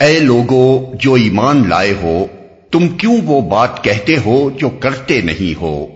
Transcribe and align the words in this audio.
اے 0.00 0.20
لوگو 0.20 0.92
جو 1.00 1.14
ایمان 1.14 1.62
لائے 1.68 1.94
ہو 2.02 2.26
تم 2.70 2.88
کیوں 2.88 3.16
وہ 3.26 3.40
بات 3.40 3.84
کہتے 3.84 4.16
ہو 4.24 4.50
جو 4.58 4.68
کرتے 4.80 5.20
نہیں 5.20 5.60
ہو؟ 5.60 5.86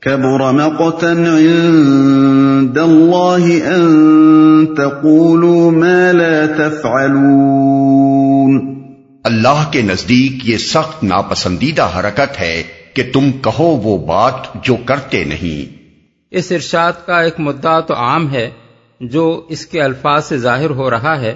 کبر 0.00 0.52
مقتا 0.52 1.12
عند 1.12 2.78
اللہ 2.78 3.66
ان 3.66 4.74
تقولوا 4.74 5.70
ما 5.70 6.12
لا 6.12 6.46
تفعلون 6.56 8.78
اللہ 9.24 9.68
کے 9.70 9.82
نزدیک 9.82 10.48
یہ 10.48 10.56
سخت 10.56 11.04
ناپسندیدہ 11.04 11.88
حرکت 11.98 12.40
ہے 12.40 12.62
کہ 12.94 13.02
تم 13.12 13.30
کہو 13.42 13.64
وہ 13.64 14.06
بات 14.06 14.34
جو 14.62 14.76
کرتے 14.84 15.24
نہیں۔ 15.24 15.77
اس 16.30 16.52
ارشاد 16.52 16.92
کا 17.06 17.20
ایک 17.20 17.34
مدعا 17.40 17.80
تو 17.80 17.94
عام 17.94 18.32
ہے 18.32 18.50
جو 19.00 19.46
اس 19.48 19.66
کے 19.66 19.82
الفاظ 19.82 20.24
سے 20.24 20.38
ظاہر 20.38 20.70
ہو 20.70 20.90
رہا 20.90 21.20
ہے 21.20 21.34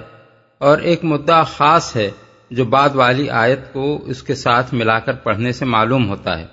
اور 0.57 0.77
ایک 0.77 1.03
مدعا 1.03 1.43
خاص 1.43 1.95
ہے 1.95 2.11
جو 2.51 2.65
بعد 2.65 2.89
والی 2.93 3.29
آیت 3.29 3.73
کو 3.73 3.99
اس 4.05 4.23
کے 4.23 4.35
ساتھ 4.35 4.73
ملا 4.73 4.99
کر 4.99 5.13
پڑھنے 5.13 5.51
سے 5.51 5.65
معلوم 5.65 6.09
ہوتا 6.09 6.39
ہے۔ 6.39 6.45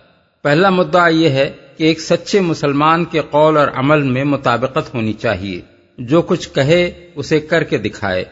پہلا 0.43 0.71
مدعا 0.71 1.09
یہ 1.09 1.29
ہے 1.29 1.51
کہ 1.77 1.85
ایک 1.85 2.01
سچے 2.01 2.41
مسلمان 2.41 3.05
کے 3.05 3.21
قول 3.31 3.57
اور 3.57 3.69
عمل 3.75 4.03
میں 4.03 4.25
مطابقت 4.25 4.95
ہونی 4.95 5.13
چاہیے۔ 5.13 5.61
جو 5.99 6.23
کچھ 6.23 6.49
کہے 6.55 7.11
اسے 7.15 7.41
کر 7.41 7.63
کے 7.63 7.79
دکھائے۔ 7.79 8.25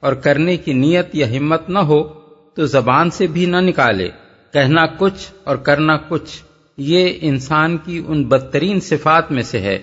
اور 0.00 0.12
کرنے 0.12 0.56
کی 0.56 0.72
نیت 0.72 1.06
یا 1.12 1.38
ہمت 1.38 1.68
نہ 1.68 1.78
ہو 1.78 2.04
تو 2.54 2.66
زبان 2.66 3.10
سے 3.10 3.26
بھی 3.26 3.46
نہ 3.46 3.56
نکالے۔ 3.56 4.08
کہنا 4.52 4.86
کچھ 4.98 5.32
اور 5.44 5.56
کرنا 5.56 5.96
کچھ۔ 6.08 6.42
یہ 6.76 7.12
انسان 7.20 7.76
کی 7.76 8.02
ان 8.06 8.24
بدترین 8.24 8.80
صفات 8.80 9.32
میں 9.32 9.42
سے 9.42 9.60
ہے 9.60 9.78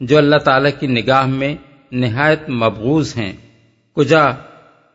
جو 0.00 0.18
اللہ 0.18 0.36
تعالی 0.36 0.70
کی 0.80 0.86
نگاہ 0.86 1.26
میں 1.26 1.54
نہایت 1.92 2.50
مبغوض 2.50 3.16
ہیں۔ 3.16 3.32
کجا 3.96 4.30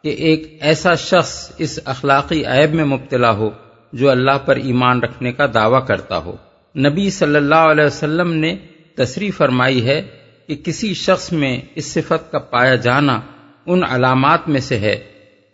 کہ 0.04 0.08
ایک 0.08 0.58
ایسا 0.62 0.96
شخص 0.96 1.52
اس 1.58 1.80
اخلاقی 1.86 2.46
عیب 2.46 2.74
میں 2.74 2.86
مبتلا 2.86 3.32
ہو 3.32 3.50
جو 3.94 4.10
اللہ 4.10 4.38
پر 4.46 4.56
ایمان 4.56 5.00
رکھنے 5.00 5.32
کا 5.32 5.46
دعویٰ 5.54 5.88
کرتا 5.88 6.18
ہو۔ 6.18 6.36
نبی 6.78 7.10
صلی 7.10 7.36
اللہ 7.36 7.56
علیہ 7.56 7.86
وسلم 7.86 8.34
نے 8.34 8.58
تصریح 8.96 9.32
فرمائی 9.38 9.86
ہے 9.86 10.02
کہ 10.48 10.56
کسی 10.56 10.94
شخص 10.94 11.32
میں 11.32 11.62
اس 11.76 11.86
صفت 11.86 12.32
کا 12.32 12.40
پایا 12.40 12.76
جانا 12.76 13.20
ان 13.66 13.84
علامات 13.84 14.50
میں 14.50 14.62
سے 14.62 14.80
ہے 14.80 15.00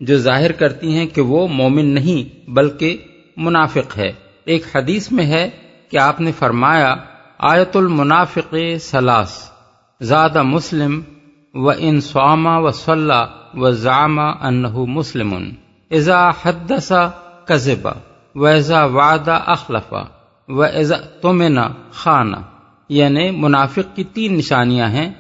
جو 0.01 0.17
ظاہر 0.17 0.51
کرتی 0.51 0.93
ہیں 0.93 1.05
کہ 1.05 1.21
وہ 1.21 1.47
مومن 1.47 1.85
نہیں 1.85 2.49
بلکہ 2.49 2.97
منافق 3.37 3.97
ہے۔ 3.97 4.11
ایک 4.45 4.63
حدیث 4.75 5.11
میں 5.11 5.25
ہے 5.25 5.49
کہ 5.89 5.97
آپ 5.97 6.21
نے 6.21 6.31
فرمایا 6.31 6.95
آیت 7.37 7.75
المنافق 7.75 8.55
سلاس 8.81 9.51
زاد 10.01 10.35
مسلم 10.35 11.01
و 11.53 11.71
ان 11.77 12.01
سواما 12.01 12.57
و 12.57 12.71
صلاح 12.71 13.25
و 13.53 13.71
زامہ 13.71 14.21
انہ 14.21 14.77
مسلم 14.77 15.33
ازا 15.91 16.29
حدسا 16.29 17.07
کذبا 17.45 17.91
و 18.35 18.45
ایزا 18.45 18.83
وعدہ 18.85 19.39
اخلفا 19.45 20.03
و 20.47 20.61
ایزا 20.61 20.95
تمنا 21.21 21.67
خانہ 21.91 22.37
یعنی 22.89 23.31
منافق 23.31 23.95
کی 23.95 24.03
تین 24.03 24.37
نشانیاں 24.37 24.89
ہیں، 24.89 25.13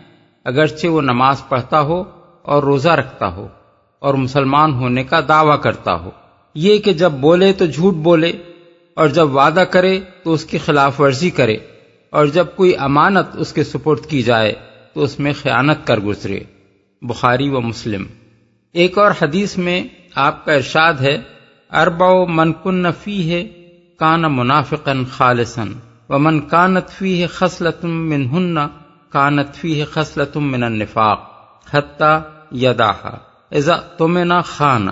اگرچہ 0.45 0.87
وہ 0.87 1.01
نماز 1.01 1.47
پڑھتا 1.49 1.81
ہو 1.81 2.03
اور 2.41 2.63
روزہ 2.63 2.89
رکھتا 2.89 3.27
ہو 3.27 3.47
اور 3.99 4.13
مسلمان 4.13 4.73
ہونے 4.73 5.03
کا 5.03 5.19
دعویٰ 5.27 5.61
کرتا 5.61 5.93
ہو۔ 5.93 6.11
یہ 6.55 6.77
کہ 6.77 6.93
جب 6.93 7.11
بولے 7.11 7.53
تو 7.53 7.65
جھوٹ 7.65 7.93
بولے 7.93 8.31
اور 8.97 9.07
جب 9.07 9.35
وعدہ 9.35 9.63
کرے 9.71 9.99
تو 10.23 10.33
اس 10.33 10.45
کی 10.45 10.57
خلاف 10.57 10.99
ورزی 11.01 11.29
کرے، 11.29 11.57
اور 12.13 12.25
جب 12.25 12.45
کوئی 12.55 12.75
امانت 12.79 13.35
اس 13.35 13.53
کے 13.53 13.63
سپرد 13.63 14.05
کی 14.05 14.21
جائے 14.21 14.53
تو 14.93 15.03
اس 15.03 15.19
میں 15.19 15.33
خیانت 15.41 15.85
کر 15.87 15.99
گزرے۔ 15.99 16.39
بخاری 17.01 17.49
و 17.49 17.61
مسلم۔ 17.61 18.05
ایک 18.75 18.97
اور 18.97 19.11
حدیث 19.21 19.57
میں 19.57 19.81
آپ 20.15 20.43
کا 20.45 20.53
ارشاد 20.53 21.01
ہے 21.01 21.15
اربا 21.71 22.07
و 22.07 22.25
من 22.27 22.53
کن 22.53 22.91
فی 23.03 23.17
ہے 23.31 23.43
کان 23.99 24.21
منافقن 24.21 25.03
خالصن 25.05 25.73
و 26.09 26.19
من 26.19 26.39
کانت 26.47 26.89
فی 26.89 27.21
ہے 27.21 27.27
خصلتم 27.27 28.09
من 28.09 28.25
ہن 28.25 28.55
کانت 29.11 29.55
فی 29.55 29.79
ہے 29.79 29.85
خصلتم 29.85 30.51
من 30.51 30.63
النفاق، 30.63 31.19
حتیٰ 31.73 32.19
یداحا 32.61 33.17
ایزا 33.51 33.75
تمنا 33.97 34.41
خانہ 34.47 34.91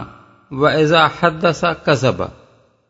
و 0.51 0.66
ایزا 0.66 1.05
حدثا 1.22 1.73
کذبہ 1.73 2.27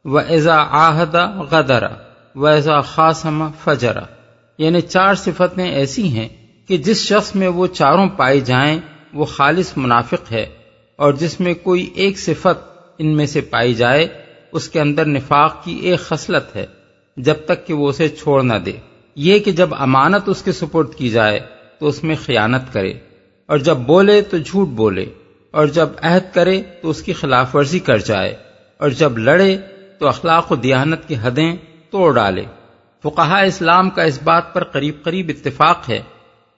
و 0.06 0.18
ایزا 0.18 0.58
آہدہ 0.80 1.26
غدرا 1.52 1.94
و 2.36 2.46
ایزا 2.46 2.80
خاصم 2.82 3.44
فجرا 3.64 4.04
یعنی 4.60 4.82
چار 4.82 5.16
صفتیں 5.16 5.66
ایسی 5.66 6.08
ہیں 6.08 6.28
کہ 6.70 6.78
جس 6.78 7.02
شخص 7.04 7.36
میں 7.36 7.48
وہ 7.48 7.68
چاروں 7.68 8.08
پائی 8.18 8.42
جائیں، 8.42 8.80
وہ 9.14 9.26
خالص 9.26 9.72
منافق 9.78 10.32
ہے، 10.32 10.46
اور 11.00 11.14
جس 11.14 11.40
میں 11.40 11.54
کوئی 11.54 11.90
ایک 11.96 12.20
صفت 12.20 12.64
ان 13.00 13.16
میں 13.16 13.26
سے 13.26 13.42
پائی 13.42 13.74
جائے، 13.74 14.08
اس 14.54 14.70
کے 14.70 14.80
اندر 14.82 15.06
نفاق 15.06 15.64
کی 15.64 15.74
ایک 15.82 16.00
خصلت 16.00 16.56
ہے، 16.56 16.66
جب 17.18 17.46
تک 17.46 17.66
کہ 17.68 17.74
وہ 17.74 17.90
اسے 17.90 18.08
چھوڑ 18.10 18.42
نہ 18.44 18.58
دے۔ 18.66 18.72
یہ 19.18 19.40
کہ 19.40 19.52
جب 19.52 19.76
امانت 19.80 20.30
اس 20.30 20.42
کے 20.42 20.52
سپرد 20.52 20.96
کی 20.96 21.10
جائے، 21.10 21.40
تو 21.80 21.88
اس 21.88 22.04
میں 22.04 22.16
خیانت 22.26 22.74
کرے، 22.74 22.94
اور 23.50 23.58
جب 23.58 23.78
بولے 23.88 24.22
تو 24.22 24.38
جھوٹ 24.38 24.68
بولے، 24.76 25.06
اور 25.54 25.68
جب 25.68 25.90
عہد 26.02 26.34
کرے 26.34 26.62
تو 26.82 26.90
اس 26.90 27.02
کی 27.02 27.14
خلاف 27.14 27.56
ورزی 27.56 27.80
کر 27.80 27.98
جائے، 27.98 28.36
اور 28.80 28.90
جب 28.90 29.18
لڑے 29.18 29.56
تو 30.00 30.08
اخلاق 30.08 30.52
و 30.52 30.56
دیانت 30.56 31.08
کی 31.08 31.16
حدیں 31.22 31.56
توڑ 31.90 32.16
ڈالے۔ 32.16 32.44
فقہ 33.04 33.44
اسلام 33.46 33.90
کا 33.90 34.04
اس 34.04 34.24
بات 34.24 34.54
پر 34.54 34.64
قریب 34.64 35.04
قریب 35.04 35.32
اتفاق 35.36 35.90
ہے 35.90 36.02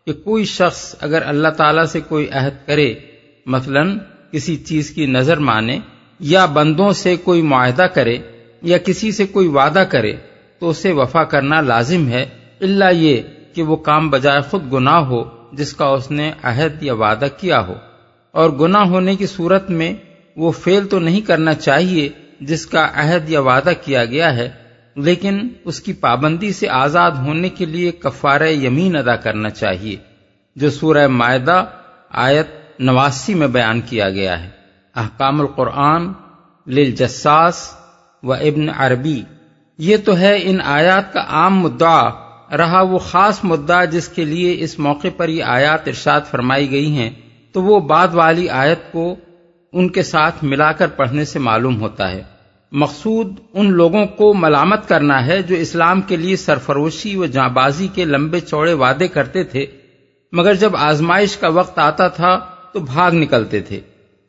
کہ 0.05 0.13
کوئی 0.13 0.45
شخص 0.45 0.95
اگر 1.01 1.21
اللہ 1.25 1.47
تعالی 1.47 1.85
سے 1.85 1.99
کوئی 1.99 2.29
عہد 2.29 2.67
کرے، 2.67 2.93
مثلا 3.45 3.81
کسی 4.31 4.55
چیز 4.55 4.89
کی 4.89 5.05
نظر 5.05 5.37
مانے 5.37 5.79
یا 6.19 6.45
بندوں 6.45 6.91
سے 6.91 7.15
کوئی 7.15 7.41
معاہدہ 7.41 7.83
کرے 7.83 8.17
یا 8.61 8.77
کسی 8.77 9.11
سے 9.11 9.25
کوئی 9.25 9.47
وعدہ 9.47 9.79
کرے 9.79 10.15
تو 10.59 10.69
اسے 10.69 10.91
وفا 10.91 11.23
کرنا 11.23 11.61
لازم 11.61 12.07
ہے 12.07 12.25
اللہ 12.61 12.91
یہ 12.91 13.21
کہ 13.53 13.63
وہ 13.63 13.75
کام 13.75 14.09
بجائے 14.09 14.41
خود 14.41 14.73
گناہ 14.73 14.99
ہو 14.99 15.23
جس 15.53 15.73
کا 15.73 15.85
اس 15.85 16.11
نے 16.11 16.31
عہد 16.43 16.83
یا 16.83 16.93
وعدہ 16.93 17.25
کیا 17.39 17.67
ہو۔ 17.67 17.73
اور 18.31 18.49
گناہ 18.49 18.83
ہونے 18.83 19.15
کی 19.15 19.25
صورت 19.25 19.69
میں 19.69 19.93
وہ 20.35 20.51
فیل 20.51 20.87
تو 20.87 20.99
نہیں 20.99 21.21
کرنا 21.21 21.53
چاہیے 21.53 22.09
جس 22.41 22.65
کا 22.65 22.87
عہد 22.93 23.29
یا 23.29 23.39
وعدہ 23.39 23.71
کیا 23.85 24.05
گیا 24.05 24.35
ہے، 24.35 24.49
لیکن 24.95 25.49
اس 25.65 25.79
کی 25.79 25.93
پابندی 25.93 26.53
سے 26.53 26.69
آزاد 26.69 27.11
ہونے 27.11 27.49
کے 27.49 27.65
لیے 27.65 27.91
کفار 27.91 28.41
یمین 28.41 28.95
ادا 28.95 29.15
کرنا 29.15 29.49
چاہیے، 29.49 29.95
جو 30.55 30.69
سورہ 30.69 31.07
معدہ 31.07 31.65
آیت 32.11 32.47
نواسی 32.79 33.33
میں 33.33 33.47
بیان 33.47 33.81
کیا 33.81 34.09
گیا 34.09 34.43
ہے۔ 34.43 34.49
احکام 34.95 35.41
القرآن، 35.41 36.11
للجساس 36.67 37.75
و 38.23 38.33
ابن 38.33 38.69
عربی۔ 38.77 39.21
یہ 39.77 39.97
تو 40.05 40.17
ہے 40.17 40.39
ان 40.43 40.61
آیات 40.65 41.13
کا 41.13 41.23
عام 41.27 41.59
مدعا، 41.59 42.09
رہا 42.57 42.81
وہ 42.81 42.97
خاص 42.97 43.39
مدعا 43.43 43.85
جس 43.85 44.07
کے 44.07 44.25
لیے 44.25 44.55
اس 44.59 44.79
موقع 44.79 45.07
پر 45.17 45.29
یہ 45.29 45.43
آیات 45.43 45.87
ارشاد 45.87 46.21
فرمائی 46.31 46.71
گئی 46.71 46.91
ہیں۔ 46.91 47.09
تو 47.51 47.63
وہ 47.63 47.79
بعد 47.79 48.07
والی 48.13 48.49
آیت 48.49 48.91
کو 48.91 49.15
ان 49.77 49.89
کے 49.89 50.03
ساتھ 50.03 50.43
ملا 50.43 50.71
کر 50.71 50.87
پڑھنے 50.87 51.25
سے 51.25 51.39
معلوم 51.39 51.81
ہوتا 51.81 52.11
ہے۔ 52.11 52.23
مقصود 52.71 53.39
ان 53.53 53.71
لوگوں 53.71 54.05
کو 54.05 54.33
ملامت 54.33 54.89
کرنا 54.89 55.25
ہے 55.25 55.41
جو 55.41 55.55
اسلام 55.55 56.01
کے 56.01 56.15
لیے 56.15 56.35
سرفروشی 56.35 57.15
و 57.15 57.25
جاں 57.25 57.49
بازی 57.49 57.87
کے 57.93 58.05
لمبے 58.05 58.39
چوڑے 58.39 58.73
وعدے 58.73 59.07
کرتے 59.07 59.43
تھے، 59.43 59.65
مگر 60.31 60.53
جب 60.53 60.75
آزمائش 60.75 61.37
کا 61.37 61.47
وقت 61.47 61.79
آتا 61.79 62.07
تھا 62.07 62.39
تو 62.73 62.79
بھاگ 62.79 63.11
نکلتے 63.11 63.59
تھے۔ 63.59 63.79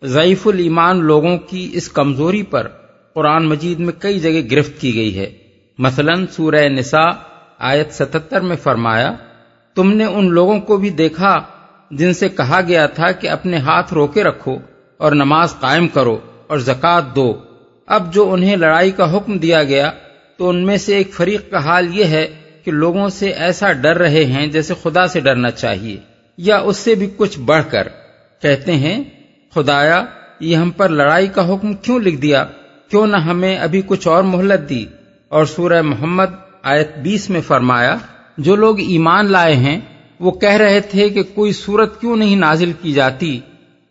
ضعیف 0.03 0.47
الایمان 0.47 1.05
لوگوں 1.05 1.39
کی 1.39 1.71
اس 1.73 1.89
کمزوری 1.89 2.43
پر 2.43 2.69
قرآن 3.15 3.49
مجید 3.49 3.79
میں 3.79 3.93
کئی 3.99 4.21
جگہ 4.21 4.41
گرفت 4.51 4.81
کی 4.81 4.95
گئی 4.95 5.19
ہے۔ 5.19 5.31
مثلا 5.79 6.13
سورہ 6.33 6.69
نساء 6.69 7.11
آیت 7.59 7.93
ستتر 7.93 8.41
میں 8.41 8.57
فرمایا، 8.57 9.13
تم 9.75 9.93
نے 9.93 10.05
ان 10.05 10.31
لوگوں 10.31 10.61
کو 10.61 10.77
بھی 10.77 10.91
دیکھا 10.91 11.39
جن 11.91 12.15
سے 12.15 12.29
کہا 12.29 12.61
گیا 12.69 12.87
تھا 12.87 13.13
کہ 13.13 13.31
اپنے 13.31 13.57
ہاتھ 13.57 13.95
روکے 13.95 14.25
رکھو۔ 14.25 14.59
اور 14.99 15.13
نماز 15.13 15.55
قائم 15.61 15.89
کرو 15.89 16.19
اور 16.47 16.59
زکوٰۃ 16.59 17.01
دو۔ 17.17 17.35
اب 17.87 18.15
جو 18.15 18.33
انہیں 18.33 18.57
لڑائی 18.57 18.91
کا 18.91 19.17
حکم 19.17 19.39
دیا 19.39 19.65
گیا، 19.65 19.91
تو 20.37 20.49
ان 20.49 20.67
میں 20.67 20.77
سے 20.77 20.97
ایک 20.97 21.15
فریق 21.15 21.51
کا 21.51 21.65
حال 21.65 21.99
یہ 21.99 22.05
ہے 22.05 22.27
کہ 22.65 22.71
لوگوں 22.71 23.09
سے 23.09 23.29
ایسا 23.29 23.73
ڈر 23.73 23.99
رہے 23.99 24.25
ہیں 24.25 24.47
جیسے 24.47 24.75
خدا 24.83 25.07
سے 25.07 25.21
ڈرنا 25.21 25.51
چاہیے، 25.51 25.97
یا 26.37 26.59
اس 26.59 26.77
سے 26.77 26.95
بھی 26.95 27.11
کچھ 27.17 27.39
بڑھ 27.39 27.65
کر۔ 27.71 27.89
کہتے 28.43 28.73
ہیں، 28.73 29.05
خدایا، 29.55 30.05
یہ 30.41 30.57
ہم 30.57 30.71
پر 30.71 30.89
لڑائی 30.89 31.27
کا 31.27 31.55
حکم 31.55 31.73
کیوں 31.73 31.99
لکھ 31.99 32.17
دیا؟ 32.17 32.45
کیوں 32.91 33.07
نہ 33.07 33.17
ہمیں 33.17 33.59
ابھی 33.59 33.83
کچھ 33.87 34.09
اور 34.09 34.23
مہلت 34.23 34.69
دی؟ 34.69 34.85
اور 35.29 35.45
سورہ 35.45 35.83
محمد 35.83 36.35
آیت 36.63 36.99
بیس 36.99 37.31
میں 37.31 37.41
فرمایا، 37.41 37.97
جو 38.39 38.57
لوگ 38.57 38.81
ایمان 38.81 39.33
لائے 39.33 39.55
ہیں، 39.55 39.81
وہ 40.21 40.31
کہہ 40.31 40.57
رہے 40.57 40.81
تھے 40.81 41.09
کہ 41.09 41.23
کوئی 41.23 41.53
صورت 41.53 42.01
کیوں 42.01 42.17
نہیں 42.17 42.37
نازل 42.37 42.73
کی 42.83 42.93
جاتی؟ 42.93 43.41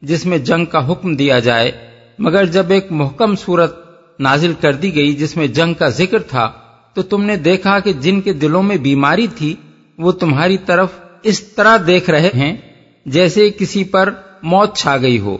جس 0.02 0.26
میں 0.26 0.38
جنگ 0.38 0.66
کا 0.66 0.92
حکم 0.92 1.16
دیا 1.16 1.40
جائے، 1.40 1.72
مگر 2.20 2.46
جب 2.46 2.72
ایک 2.72 2.88
محکم 2.92 3.36
صورت 3.36 3.76
نازل 4.20 4.54
کر 4.62 4.74
دی 4.74 4.96
گئی 4.96 5.14
جس 5.14 5.38
میں 5.38 5.48
جنگ 5.48 5.74
کا 5.74 5.90
ذکر 5.90 6.20
تھا، 6.20 6.52
تو 6.94 7.02
تم 7.02 7.24
نے 7.24 7.36
دیکھا 7.36 7.80
کہ 7.80 7.94
جن 7.94 8.22
کے 8.22 8.34
دلوں 8.34 8.64
میں 8.64 8.78
بیماری 8.78 9.28
تھی، 9.28 9.56
وہ 9.98 10.12
تمہاری 10.12 10.58
طرف 10.58 10.88
اس 11.24 11.44
طرح 11.44 11.78
دیکھ 11.88 12.10
رہے 12.10 12.30
ہیں 12.36 12.58
جیسے 13.06 13.50
کسی 13.50 13.84
پر 13.84 14.14
موت 14.44 14.78
چھا 14.78 14.98
گئی 14.98 15.20
ہو۔ 15.20 15.38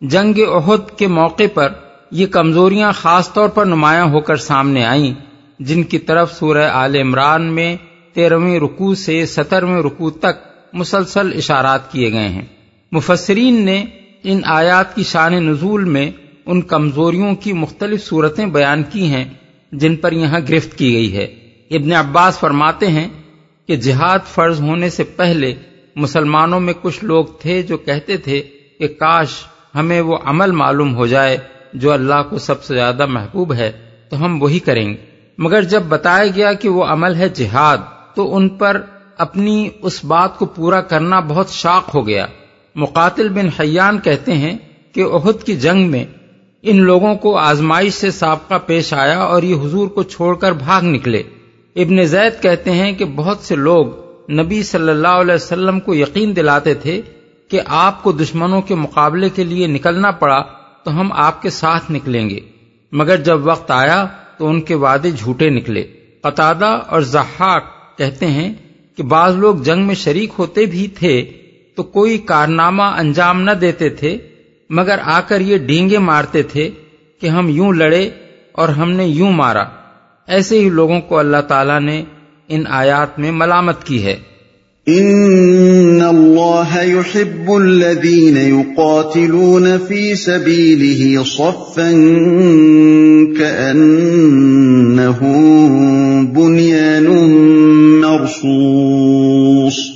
جنگ 0.00 0.38
عہد 0.52 0.98
کے 0.98 1.06
موقع 1.06 1.42
پر 1.54 1.72
یہ 2.10 2.26
کمزوریاں 2.26 2.92
خاص 2.92 3.32
طور 3.32 3.48
پر 3.48 3.66
نمایاں 3.66 4.06
ہو 4.06 4.20
کر 4.20 4.36
سامنے 4.36 4.84
آئیں، 4.84 5.14
جن 5.58 5.82
کی 5.82 5.98
طرف 5.98 6.38
سورہ 6.38 6.68
آل 6.72 6.96
عمران 6.96 7.42
میں 7.42 7.76
تیرہویں 8.12 8.60
رکوع 8.60 8.94
سے 8.94 9.26
سترویں 9.26 9.82
رکوع 9.82 10.10
تک 10.10 10.48
مسلسل 10.72 11.32
اشارات 11.36 11.92
کیے 11.92 12.12
گئے 12.12 12.28
ہیں۔ 12.28 12.46
مفسرین 12.92 13.64
نے 13.64 13.84
ان 14.22 14.40
آیات 14.44 14.94
کی 14.94 15.02
شان 15.02 15.32
نزول 15.32 15.84
میں 15.84 16.10
ان 16.46 16.62
کمزوریوں 16.62 17.34
کی 17.34 17.52
مختلف 17.52 18.04
صورتیں 18.04 18.46
بیان 18.46 18.82
کی 18.82 19.06
ہیں، 19.06 19.24
جن 19.72 19.96
پر 19.96 20.12
یہاں 20.12 20.40
گرفت 20.48 20.78
کی 20.78 20.92
گئی 20.92 21.16
ہے۔ 21.16 21.24
ابن 21.70 21.92
عباس 21.92 22.38
فرماتے 22.38 22.86
ہیں 22.86 23.08
کہ 23.66 23.76
جہاد 23.76 24.18
فرض 24.26 24.60
ہونے 24.60 24.90
سے 24.90 25.04
پہلے 25.04 25.54
مسلمانوں 25.96 26.60
میں 26.60 26.74
کچھ 26.82 27.04
لوگ 27.04 27.24
تھے 27.40 27.62
جو 27.62 27.76
کہتے 27.76 28.16
تھے 28.16 28.42
کہ 28.78 28.88
کاش 28.88 29.28
ہمیں 29.74 30.00
وہ 30.00 30.18
عمل 30.24 30.50
معلوم 30.50 30.96
ہو 30.96 31.06
جائے 31.06 31.38
جو 31.74 31.92
اللہ 31.92 32.22
کو 32.30 32.38
سب 32.38 32.64
سے 32.64 32.74
زیادہ 32.74 33.06
محبوب 33.06 33.54
ہے، 33.54 33.72
تو 34.10 34.24
ہم 34.24 34.42
وہی 34.42 34.58
کریں 34.58 34.88
گے۔ 34.88 34.96
مگر 35.38 35.62
جب 35.62 35.82
بتایا 35.82 36.26
گیا 36.34 36.52
کہ 36.52 36.68
وہ 36.68 36.84
عمل 36.84 37.14
ہے 37.14 37.28
جہاد، 37.28 37.78
تو 38.14 38.36
ان 38.36 38.48
پر 38.48 38.82
اپنی 39.18 39.68
اس 39.82 40.04
بات 40.04 40.38
کو 40.38 40.46
پورا 40.46 40.80
کرنا 40.80 41.20
بہت 41.20 41.48
شاق 41.48 41.94
ہو 41.94 42.06
گیا۔ 42.06 42.26
مقاتل 42.74 43.28
بن 43.28 43.48
حیان 43.60 43.98
کہتے 43.98 44.32
ہیں 44.32 44.58
کہ 44.92 45.04
عہد 45.04 45.42
کی 45.42 45.56
جنگ 45.56 45.90
میں 45.90 46.04
ان 46.62 46.80
لوگوں 46.80 47.14
کو 47.14 47.36
آزمائش 47.36 47.92
سے 47.92 48.10
سابقہ 48.10 48.54
پیش 48.66 48.92
آیا 48.92 49.18
اور 49.18 49.42
یہ 49.42 49.54
حضور 49.54 49.88
کو 49.88 50.02
چھوڑ 50.02 50.36
کر 50.36 50.52
بھاگ 50.52 50.82
نکلے۔ 50.82 51.22
ابن 51.76 52.04
زید 52.04 52.42
کہتے 52.42 52.70
ہیں 52.70 52.92
کہ 52.92 53.04
بہت 53.04 53.38
سے 53.38 53.56
لوگ 53.56 53.86
نبی 54.32 54.62
صلی 54.62 54.88
اللہ 54.88 55.08
علیہ 55.08 55.34
وسلم 55.34 55.80
کو 55.80 55.94
یقین 55.94 56.36
دلاتے 56.36 56.74
تھے 56.74 57.02
کہ 57.48 57.60
آپ 57.66 58.02
کو 58.02 58.12
دشمنوں 58.12 58.62
کے 58.62 58.74
مقابلے 58.74 59.28
کے 59.28 59.44
لیے 59.44 59.66
نکلنا 59.66 60.10
پڑا 60.10 60.42
تو 60.84 61.00
ہم 61.00 61.12
آپ 61.12 61.42
کے 61.42 61.50
ساتھ 61.50 61.92
نکلیں 61.92 62.30
گے۔ 62.30 62.40
مگر 62.92 63.16
جب 63.16 63.46
وقت 63.46 63.70
آیا 63.70 64.06
تو 64.38 64.48
ان 64.48 64.60
کے 64.60 64.74
وعدے 64.74 65.10
جھوٹے 65.10 65.50
نکلے۔ 65.50 65.82
قطادہ 66.22 66.80
اور 66.86 67.00
زحاق 67.00 67.64
کہتے 67.98 68.26
ہیں 68.26 68.54
کہ 68.96 69.02
بعض 69.02 69.36
لوگ 69.36 69.54
جنگ 69.54 69.86
میں 69.86 69.94
شریک 69.94 70.30
ہوتے 70.38 70.66
بھی 70.66 70.86
تھے 70.86 71.37
تو 71.78 71.84
کوئی 71.84 72.18
کارنامہ 72.18 72.82
انجام 72.82 73.42
نہ 73.42 73.50
دیتے 73.50 73.88
تھے، 73.88 74.18
مگر 74.70 74.98
آ 75.02 75.20
کر 75.20 75.40
یہ 75.40 75.58
ڈینگے 75.58 75.98
مارتے 75.98 76.42
تھے 76.42 76.70
کہ 77.20 77.26
ہم 77.26 77.48
یوں 77.48 77.72
لڑے 77.72 78.10
اور 78.52 78.68
ہم 78.68 78.92
نے 78.92 79.06
یوں 79.06 79.32
مارا۔ 79.32 79.62
ایسے 80.26 80.60
ہی 80.60 80.68
لوگوں 80.68 81.00
کو 81.00 81.18
اللہ 81.18 81.36
تعالیٰ 81.36 81.80
نے 81.80 82.04
ان 82.48 82.64
آیات 82.68 83.18
میں 83.18 83.32
ملامت 83.32 83.84
کی 83.84 84.04
ہے۔ 84.04 84.16
ان 84.86 86.02
اللہ 86.08 86.84
يحب 86.84 87.52
الذین 87.52 88.36
يقاتلون 88.36 89.66
فی 89.88 90.14
سبیلہ 90.14 91.24
صفا 91.24 91.90
بنیان 96.34 97.06
مرصوص۔ 98.00 99.87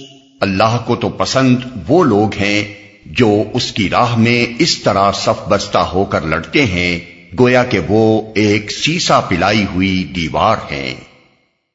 اللہ 0.43 0.77
کو 0.87 0.97
تو 0.97 1.09
پسند 1.09 1.57
وہ 1.89 2.05
لوگ 2.05 2.35
ہیں 2.35 2.75
جو 3.07 3.43
اس 3.53 3.73
کی 3.73 3.91
راہ 3.91 4.17
میں 4.17 4.47
اس 4.59 4.79
طرح 4.83 5.11
صف 5.13 5.49
بستہ 5.49 5.79
ہو 5.79 6.05
کر 6.05 6.21
لڑتے 6.21 6.65
ہیں، 6.67 7.01
گویا 7.39 7.65
کہ 7.65 7.81
وہ 7.89 8.23
ایک 8.35 8.71
سیسا 8.71 9.21
پلائی 9.21 9.65
ہوئی 9.75 10.05
دیوار 10.17 10.57
ہے 10.71 10.95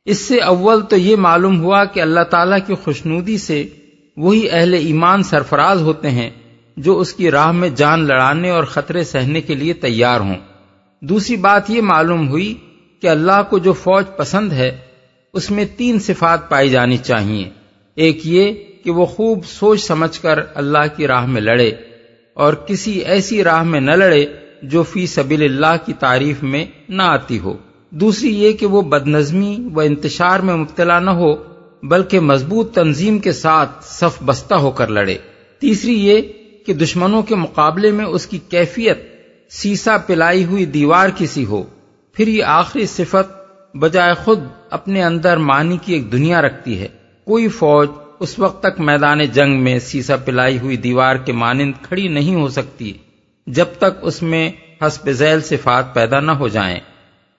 اس 0.05 0.17
سے 0.17 0.39
اول 0.39 0.81
تو 0.81 0.97
یہ 0.97 1.15
معلوم 1.15 1.59
ہوا 1.61 1.85
کہ 1.85 1.99
اللہ 1.99 2.23
تعالی 2.29 2.55
کی 2.67 2.75
خوشنودی 2.75 3.37
سے 3.37 3.63
وہی 4.17 4.49
اہل 4.49 4.73
ایمان 4.73 5.23
سرفراز 5.23 5.81
ہوتے 5.81 6.09
ہیں 6.09 6.29
جو 6.77 6.99
اس 6.99 7.13
کی 7.13 7.31
راہ 7.31 7.51
میں 7.51 7.69
جان 7.69 8.05
لڑانے 8.07 8.49
اور 8.49 8.63
خطرے 8.63 9.03
سہنے 9.03 9.41
کے 9.41 9.55
لیے 9.55 9.73
تیار 9.73 10.19
ہوں۔ 10.19 10.35
دوسری 11.01 11.35
بات 11.35 11.69
یہ 11.69 11.81
معلوم 11.81 12.27
ہوئی 12.29 12.53
کہ 13.01 13.07
اللہ 13.07 13.41
کو 13.49 13.57
جو 13.57 13.73
فوج 13.73 14.05
پسند 14.17 14.51
ہے، 14.51 14.77
اس 15.33 15.51
میں 15.51 15.65
تین 15.77 15.99
صفات 15.99 16.49
پائی 16.49 16.69
جانی 16.69 16.97
چاہیے 16.97 17.49
ایک 17.97 18.27
یہ 18.27 18.51
کہ 18.83 18.91
وہ 18.91 19.05
خوب 19.05 19.45
سوچ 19.45 19.83
سمجھ 19.83 20.21
کر 20.21 20.39
اللہ 20.55 20.97
کی 20.97 21.07
راہ 21.07 21.25
میں 21.25 21.41
لڑے 21.41 21.71
اور 22.33 22.53
کسی 22.53 22.91
ایسی 22.91 23.43
راہ 23.43 23.63
میں 23.63 23.79
نہ 23.79 23.91
لڑے 23.91 24.25
جو 24.63 24.83
فی 24.83 25.07
سبیل 25.07 25.43
اللہ 25.43 25.75
کی 25.85 25.93
تعریف 25.93 26.43
میں 26.43 26.65
نہ 26.89 27.03
آتی 27.03 27.39
ہو۔ 27.39 27.57
دوسری 27.89 28.43
یہ 28.43 28.53
کہ 28.53 28.65
وہ 28.65 28.81
بد 28.81 29.07
نظمی 29.07 29.67
و 29.75 29.79
انتشار 29.79 30.39
میں 30.39 30.55
مبتلا 30.55 30.99
نہ 30.99 31.09
ہو، 31.09 31.35
بلکہ 31.83 32.19
مضبوط 32.19 32.75
تنظیم 32.75 33.19
کے 33.19 33.31
ساتھ 33.31 33.71
صف 33.83 34.23
بستہ 34.25 34.55
ہو 34.55 34.71
کر 34.71 34.87
لڑے۔ 34.87 35.17
تیسری 35.59 36.07
یہ 36.07 36.21
کہ 36.65 36.73
دشمنوں 36.73 37.21
کے 37.21 37.35
مقابلے 37.35 37.91
میں 37.91 38.05
اس 38.05 38.27
کی 38.27 38.39
کیفیت 38.49 38.97
سیسا 39.49 39.97
پلائی 39.97 40.45
ہوئی 40.45 40.65
دیوار 40.65 41.09
کسی 41.17 41.45
ہو۔ 41.45 41.63
پھر 42.13 42.27
یہ 42.27 42.43
آخری 42.43 42.85
صفت 42.85 43.51
بجائے 43.77 44.13
خود 44.13 44.39
اپنے 44.69 45.03
اندر 45.03 45.37
معنی 45.37 45.77
کی 45.85 45.93
ایک 45.93 46.11
دنیا 46.11 46.41
رکھتی 46.41 46.79
ہے۔ 46.79 46.87
کوئی 47.27 47.47
فوج 47.47 47.89
اس 48.19 48.39
وقت 48.39 48.63
تک 48.63 48.79
میدان 48.79 49.25
جنگ 49.25 49.63
میں 49.63 49.79
سیسا 49.79 50.15
پلائی 50.15 50.59
ہوئی 50.59 50.77
دیوار 50.77 51.15
کے 51.15 51.31
مانند 51.31 51.73
کھڑی 51.81 52.07
نہیں 52.07 52.35
ہو 52.35 52.47
سکتی، 52.47 52.93
جب 53.47 53.65
تک 53.77 53.97
اس 54.01 54.23
میں 54.23 54.51
حسب 54.81 55.11
ذیل 55.11 55.41
صفات 55.41 55.93
پیدا 55.93 56.19
نہ 56.19 56.31
ہو 56.31 56.47
جائیں۔ 56.47 56.79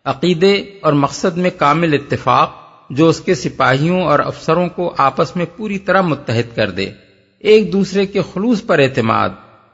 عقیدے 0.04 0.54
اور 0.54 0.92
مقصد 0.92 1.36
میں 1.36 1.50
کامل 1.56 1.94
اتفاق 1.94 2.52
جو 2.90 3.08
اس 3.08 3.20
کے 3.20 3.34
سپاہیوں 3.34 4.02
اور 4.02 4.18
افسروں 4.18 4.68
کو 4.68 4.94
آپس 4.98 5.36
میں 5.36 5.46
پوری 5.56 5.78
طرح 5.78 6.00
متحد 6.00 6.56
کر 6.56 6.70
دے۔ 6.70 6.90
ایک 7.38 7.72
دوسرے 7.72 8.06
کے 8.06 8.20
خلوص 8.34 8.66
پر 8.66 8.78
اعتماد، 8.78 9.30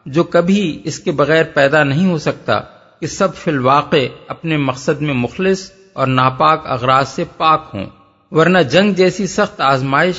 جو 0.06 0.24
کبھی 0.24 0.80
اس 0.84 0.98
کے 0.98 1.12
بغیر 1.12 1.44
پیدا 1.54 1.84
نہیں 1.84 2.10
ہو 2.10 2.18
سکتا 2.18 2.60
کہ 3.00 3.06
سب 3.06 3.34
فی 3.34 3.50
الواقع 3.50 4.06
اپنے 4.28 4.56
مقصد 4.56 5.02
میں 5.02 5.14
مخلص 5.14 5.70
اور 5.92 6.06
ناپاک 6.06 6.62
اغراض 6.66 7.08
سے 7.08 7.24
پاک 7.36 7.70
ہوں۔ 7.74 7.86
ورنہ 8.34 8.58
جنگ 8.58 8.92
جیسی 8.92 9.26
سخت 9.26 9.60
آزمائش 9.60 10.14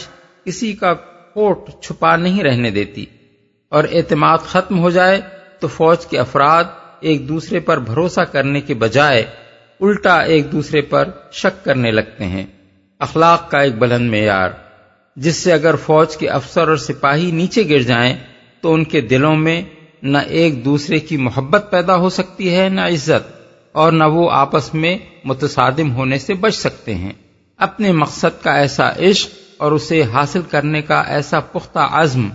کسی 0.45 0.73
کا 0.73 0.93
کوٹ 1.33 1.69
چھپا 1.81 2.15
نہیں 2.15 2.43
رہنے 2.43 2.69
دیتی۔ 2.69 3.05
اور 3.69 3.83
اعتماد 3.91 4.37
ختم 4.37 4.79
ہو 4.79 4.89
جائے 4.89 5.21
تو 5.59 5.67
فوج 5.67 6.05
کے 6.05 6.19
افراد 6.19 6.63
ایک 6.99 7.29
دوسرے 7.29 7.59
پر 7.59 7.79
بھروسہ 7.79 8.21
کرنے 8.21 8.61
کے 8.61 8.73
بجائے 8.73 9.23
الٹا 9.81 10.19
ایک 10.19 10.51
دوسرے 10.51 10.81
پر 10.81 11.09
شک 11.31 11.65
کرنے 11.65 11.91
لگتے 11.91 12.25
ہیں۔ 12.25 12.45
اخلاق 12.99 13.51
کا 13.51 13.59
ایک 13.59 13.75
بلند 13.75 14.09
معیار۔ 14.09 14.49
جس 15.15 15.35
سے 15.35 15.53
اگر 15.53 15.75
فوج 15.75 16.17
کے 16.17 16.27
افسر 16.27 16.67
اور 16.67 16.75
سپاہی 16.75 17.31
نیچے 17.31 17.69
گر 17.69 17.81
جائیں 17.81 18.15
تو 18.61 18.73
ان 18.73 18.83
کے 18.83 19.01
دلوں 19.01 19.35
میں 19.35 19.61
نہ 20.03 20.17
ایک 20.17 20.65
دوسرے 20.65 20.99
کی 20.99 21.17
محبت 21.17 21.67
پیدا 21.71 21.95
ہو 21.95 22.09
سکتی 22.09 22.55
ہے، 22.55 22.69
نہ 22.69 22.81
عزت، 22.81 23.33
اور 23.71 23.91
نہ 23.91 24.03
وہ 24.03 24.31
آپس 24.31 24.73
میں 24.73 24.97
متصادم 25.23 25.95
ہونے 25.95 26.19
سے 26.19 26.33
بچ 26.33 26.55
سکتے 26.55 26.95
ہیں۔ 26.95 27.13
اپنے 27.57 27.91
مقصد 27.91 28.43
کا 28.43 28.53
ایسا 28.53 28.89
عشق 28.89 29.29
اور 29.57 29.71
اسے 29.71 30.03
حاصل 30.03 30.41
کرنے 30.49 30.81
کا 30.81 31.01
ایسا 31.01 31.39
پختہ 31.39 31.79
عزم 31.79 32.29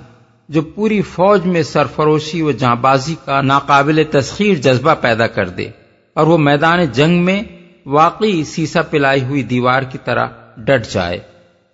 جو 0.49 0.62
پوری 0.62 1.03
فوج 1.03 1.47
میں 1.47 1.62
سرفروشی 1.62 2.43
و 2.43 2.50
جاں 2.50 2.75
بازی 2.77 3.15
کا 3.25 3.43
ناقابل 3.43 4.03
تسخیر 4.11 4.55
جذبہ 4.55 4.95
پیدا 5.00 5.27
کر 5.27 5.49
دے 5.49 5.71
اور 6.15 6.27
وہ 6.27 6.39
میدان 6.39 6.85
جنگ 6.85 7.25
میں 7.25 7.43
واقعی 7.87 8.45
سیسا 8.45 8.83
پلائی 8.83 9.25
ہوئی 9.25 9.43
دیوار 9.43 9.83
کی 9.83 9.99
طرح 10.05 10.27
ڈٹ 10.57 10.93
جائے۔ 10.93 11.19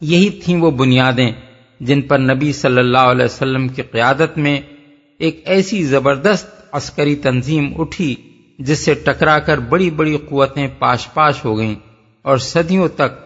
یہی 0.00 0.30
تھیں 0.30 0.60
وہ 0.60 0.70
بنیادیں 0.70 1.32
جن 1.80 2.02
پر 2.02 2.18
نبی 2.18 2.52
صلی 2.52 2.78
اللہ 2.78 2.98
علیہ 2.98 3.24
وسلم 3.24 3.68
کی 3.68 3.82
قیادت 3.82 4.38
میں 4.38 4.60
ایک 5.18 5.42
ایسی 5.44 5.84
زبردست 5.84 6.46
عسکری 6.72 7.16
تنظیم 7.16 7.80
اٹھی 7.80 8.14
جس 8.58 8.78
سے 8.78 8.94
ٹکرا 8.94 9.38
کر 9.38 9.58
بڑی 9.58 9.90
بڑی 9.90 10.16
قوتیں 10.16 10.68
پاش 10.78 11.08
پاش 11.14 11.44
ہو 11.44 11.58
گئیں 11.58 11.74
اور 12.22 12.38
صدیوں 12.38 12.88
تک 12.88 13.25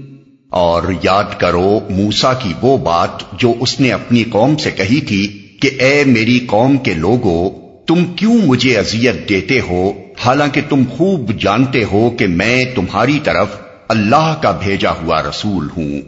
اور 0.51 0.83
یاد 1.03 1.23
کرو 1.37 1.79
موسا 1.89 2.33
کی 2.33 2.53
وہ 2.61 2.77
بات 2.77 3.09
جو 3.33 3.53
اس 3.59 3.79
نے 3.79 3.91
اپنی 3.91 4.23
قوم 4.23 4.57
سے 4.57 4.71
کہی 4.71 5.01
تھی 5.01 5.55
کہ 5.61 5.69
اے 5.79 6.03
میری 6.03 6.39
قوم 6.47 6.77
کے 6.77 6.93
لوگوں 6.93 7.49
تم 7.87 8.05
کیوں 8.05 8.33
مجھے 8.33 8.77
اذیت 8.77 9.29
دیتے 9.29 9.59
ہو؟ 9.59 9.93
حالانکہ 10.19 10.61
تم 10.69 10.83
خوب 10.89 11.31
جانتے 11.39 11.83
ہو 11.91 12.09
کہ 12.09 12.27
میں 12.27 12.65
تمہاری 12.75 13.19
طرف 13.23 13.47
اللہ 13.89 14.39
کا 14.41 14.51
بھیجا 14.51 14.91
ہوا 14.91 15.21
رسول 15.21 15.67
ہوں۔ 15.77 16.01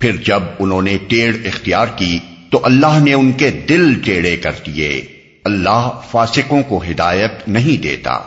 پھر 0.00 0.16
جب 0.16 0.42
انہوں 0.58 0.82
نے 0.82 0.98
ٹیڑھ 1.08 1.36
اختیار 1.44 1.86
کی، 1.96 2.18
تو 2.50 2.60
اللہ 2.62 2.98
نے 3.00 3.12
ان 3.12 3.32
کے 3.32 3.50
دل 3.50 3.94
ٹیڑے 3.94 4.36
کر 4.36 4.52
دیے۔ 4.66 5.04
اللہ 5.44 6.00
فاسقوں 6.10 6.62
کو 6.62 6.82
ہدایت 6.90 7.48
نہیں 7.48 7.82
دیتا۔ 7.82 8.18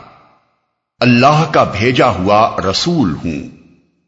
اللہ 1.00 1.46
کا 1.54 1.64
بھیجا 1.64 2.10
ہوا 2.10 2.50
رسول 2.70 3.16
ہوں۔ 3.26 3.50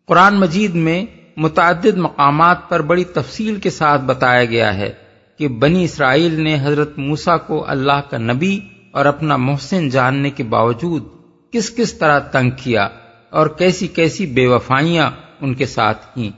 قرآن 0.07 0.39
مجید 0.39 0.75
میں 0.75 1.05
متعدد 1.37 1.97
مقامات 1.97 2.69
پر 2.69 2.81
بڑی 2.81 3.03
تفصیل 3.03 3.55
کے 3.55 3.69
ساتھ 3.69 4.01
بتایا 4.01 4.45
گیا 4.45 4.77
ہے 4.77 4.93
کہ 5.37 5.47
بنی 5.47 5.83
اسرائیل 5.83 6.41
نے 6.41 6.57
حضرت 6.63 6.97
موسا 6.97 7.37
کو 7.37 7.65
اللہ 7.67 8.01
کا 8.09 8.17
نبی 8.17 8.59
اور 8.91 9.05
اپنا 9.05 9.35
محسن 9.35 9.89
جاننے 9.89 10.29
کے 10.29 10.43
باوجود 10.43 11.03
کس 11.51 11.75
کس 11.75 11.93
طرح 11.93 12.19
تنگ 12.19 12.49
کیا 12.49 12.87
اور 13.29 13.47
کیسی 13.47 13.87
کیسی 13.87 14.25
بے 14.25 14.47
وفائیاں 14.47 15.09
ان 15.41 15.53
کے 15.53 15.65
ساتھ 15.65 16.05
ہی 16.17 16.29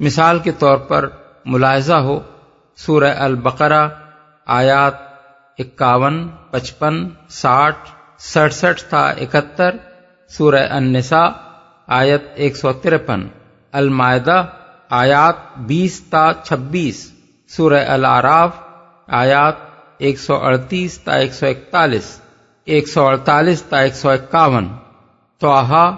مثال 0.00 0.38
کے 0.38 0.52
طور 0.52 0.76
پر 0.78 1.08
ملاحظہ 1.44 1.94
ہو، 1.94 2.20
سورہ 2.76 3.14
البقرہ، 3.18 3.88
آیات 4.46 4.94
اکاون، 5.58 6.28
پچپن، 6.50 7.08
ساٹھ، 7.28 7.90
سڑسٹھ 8.18 8.84
تھا 8.88 9.06
اکہتر، 9.06 9.76
سورہ 10.28 10.66
النساء، 10.70 11.26
آیت 11.86 12.22
ایک 12.34 12.56
سو 12.56 12.72
ترپن۔ 12.72 13.26
المائدہ، 13.74 14.44
آیات 14.90 15.58
بیس 15.58 16.00
تا 16.10 16.32
چھبیس، 16.44 17.12
سورہ 17.48 17.84
العراف، 17.88 18.50
آیات 19.08 19.54
ایک 19.98 20.18
سو 20.18 20.34
اڑتیس 20.36 20.98
تا 20.98 21.14
ایک 21.14 21.34
سو 21.34 21.46
اکتالیس، 21.46 22.20
ایک 22.64 22.88
سو 22.88 23.06
اڑتالیس 23.06 23.62
تا 23.62 23.78
ایک 23.78 23.94
سو 23.94 24.08
اکاون 24.10 24.68
توحا 25.38 25.90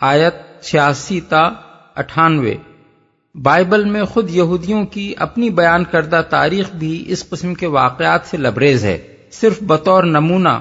آیت 0.00 0.62
چھیاسی 0.62 1.20
تا 1.20 1.42
اٹھانوے۔ 1.94 2.54
بائبل 3.34 3.84
میں 3.84 4.04
خود 4.04 4.30
یہودیوں 4.30 4.84
کی 4.86 5.14
اپنی 5.18 5.50
بیان 5.50 5.84
کردہ 5.84 6.22
تاریخ 6.30 6.70
بھی 6.70 7.04
اس 7.06 7.28
قسم 7.28 7.54
کے 7.54 7.66
واقعات 7.66 8.20
سے 8.24 8.36
لبریز 8.36 8.84
ہے۔ 8.84 8.98
صرف 9.32 9.62
بطور 9.62 10.04
نمونہ 10.04 10.58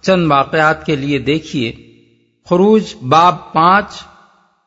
چند 0.00 0.32
واقعات 0.32 0.86
کے 0.86 0.96
لیے 0.96 1.18
دیکھیے۔ 1.18 1.72
خروج 2.50 2.82
باب 3.02 3.52
پانچ 3.52 4.09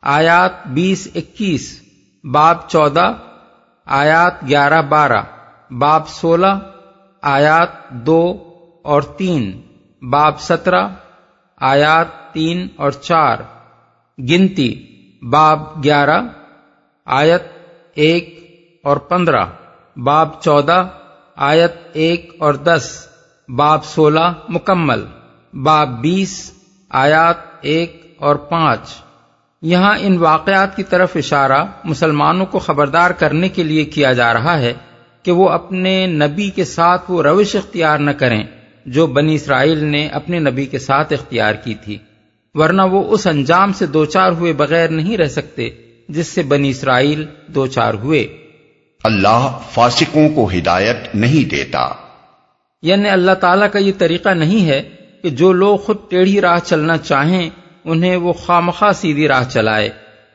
آیات 0.03 0.67
بیس 0.67 1.07
اکیس، 1.15 1.81
باب 2.24 2.69
چودہ، 2.69 3.13
آیات 3.86 4.48
گیارہ 4.48 4.81
بارہ، 4.81 5.22
باب 5.72 6.07
سولہ، 6.07 6.53
آیات 7.22 7.89
دو 7.89 8.22
اور 8.83 9.01
تین، 9.01 9.62
باب 10.01 10.39
سترہ، 10.39 10.88
آیات 11.57 12.33
تین 12.33 12.67
اور 12.75 12.91
چار، 12.91 13.38
گنتی، 14.17 14.72
باب 15.22 15.83
گیارہ، 15.83 16.19
آیت 17.05 17.43
ایک 17.93 18.25
اور 18.83 18.98
پندرہ، 18.98 19.45
باب 19.95 20.41
چودہ، 20.41 20.83
آیت 21.36 21.75
ایک 21.93 22.36
اور 22.39 22.53
دس، 22.53 23.07
باب 23.50 23.86
سولہ 23.86 24.33
مکمل، 24.50 25.05
باب 25.53 26.01
بیس، 26.01 26.51
آیات 26.89 27.38
ایک 27.62 28.17
اور 28.19 28.36
پانچ۔ 28.36 28.93
یہاں 29.63 29.98
ان 30.01 30.17
واقعات 30.17 30.75
کی 30.75 30.84
طرف 30.84 31.12
اشارہ 31.15 31.65
مسلمانوں 31.84 32.46
کو 32.46 32.60
خبردار 32.60 33.12
کرنے 33.12 33.50
کے 33.50 33.63
لیے 33.63 33.86
کیا 33.86 34.13
جا 34.13 34.34
رہا 34.34 34.60
ہے 34.60 34.74
کہ 35.24 35.32
وہ 35.32 35.50
اپنے 35.50 36.08
نبی 36.08 36.50
کے 36.50 36.63
ساتھ 36.63 37.12
وہ 37.12 37.24
روش 37.24 37.55
اختیار 37.55 38.00
نہ 38.00 38.12
کریں 38.12 38.43
جو 38.86 39.08
بنی 39.08 39.36
اسرائیل 39.36 39.84
نے 39.84 40.08
اپنے 40.08 40.39
نبی 40.39 40.65
کے 40.65 40.79
ساتھ 40.79 41.13
اختیار 41.13 41.53
کی 41.53 41.74
تھی 41.74 41.98
ورنہ 42.53 42.82
وہ 42.82 43.13
اس 43.13 43.27
انجام 43.27 43.74
سے 43.74 43.86
دو 43.86 44.05
چار 44.05 44.32
ہوئے 44.32 44.53
بغیر 44.53 44.89
نہیں 44.89 45.17
رہ 45.17 45.27
سکتے 45.27 45.70
جس 46.10 46.27
سے 46.27 46.43
بنی 46.43 46.70
اسرائیل 46.70 47.25
دو 47.48 47.67
چار 47.67 47.93
ہوئے۔ 47.93 48.27
اللہ 49.03 49.60
فاسقوں 49.72 50.29
کو 50.29 50.50
ہدایت 50.58 51.15
نہیں 51.15 51.50
دیتا۔ 51.50 51.89
یعنی 52.82 53.10
اللہ 53.10 53.32
تعالیٰ 53.32 53.67
کا 53.72 53.79
یہ 53.79 53.91
طریقہ 53.98 54.29
نہیں 54.29 54.67
ہے 54.67 54.84
کہ 55.22 55.29
جو 55.29 55.51
لوگ 55.51 55.77
خود 55.77 55.98
ٹیڑھی 56.10 56.41
راہ 56.41 56.60
چلنا 56.60 56.98
چاہیں 56.98 57.50
انہیں 57.85 58.15
وہ 58.15 58.33
خامخواہ 58.33 58.91
سیدھی 58.91 59.27
راہ 59.27 59.43
چلائے 59.49 59.89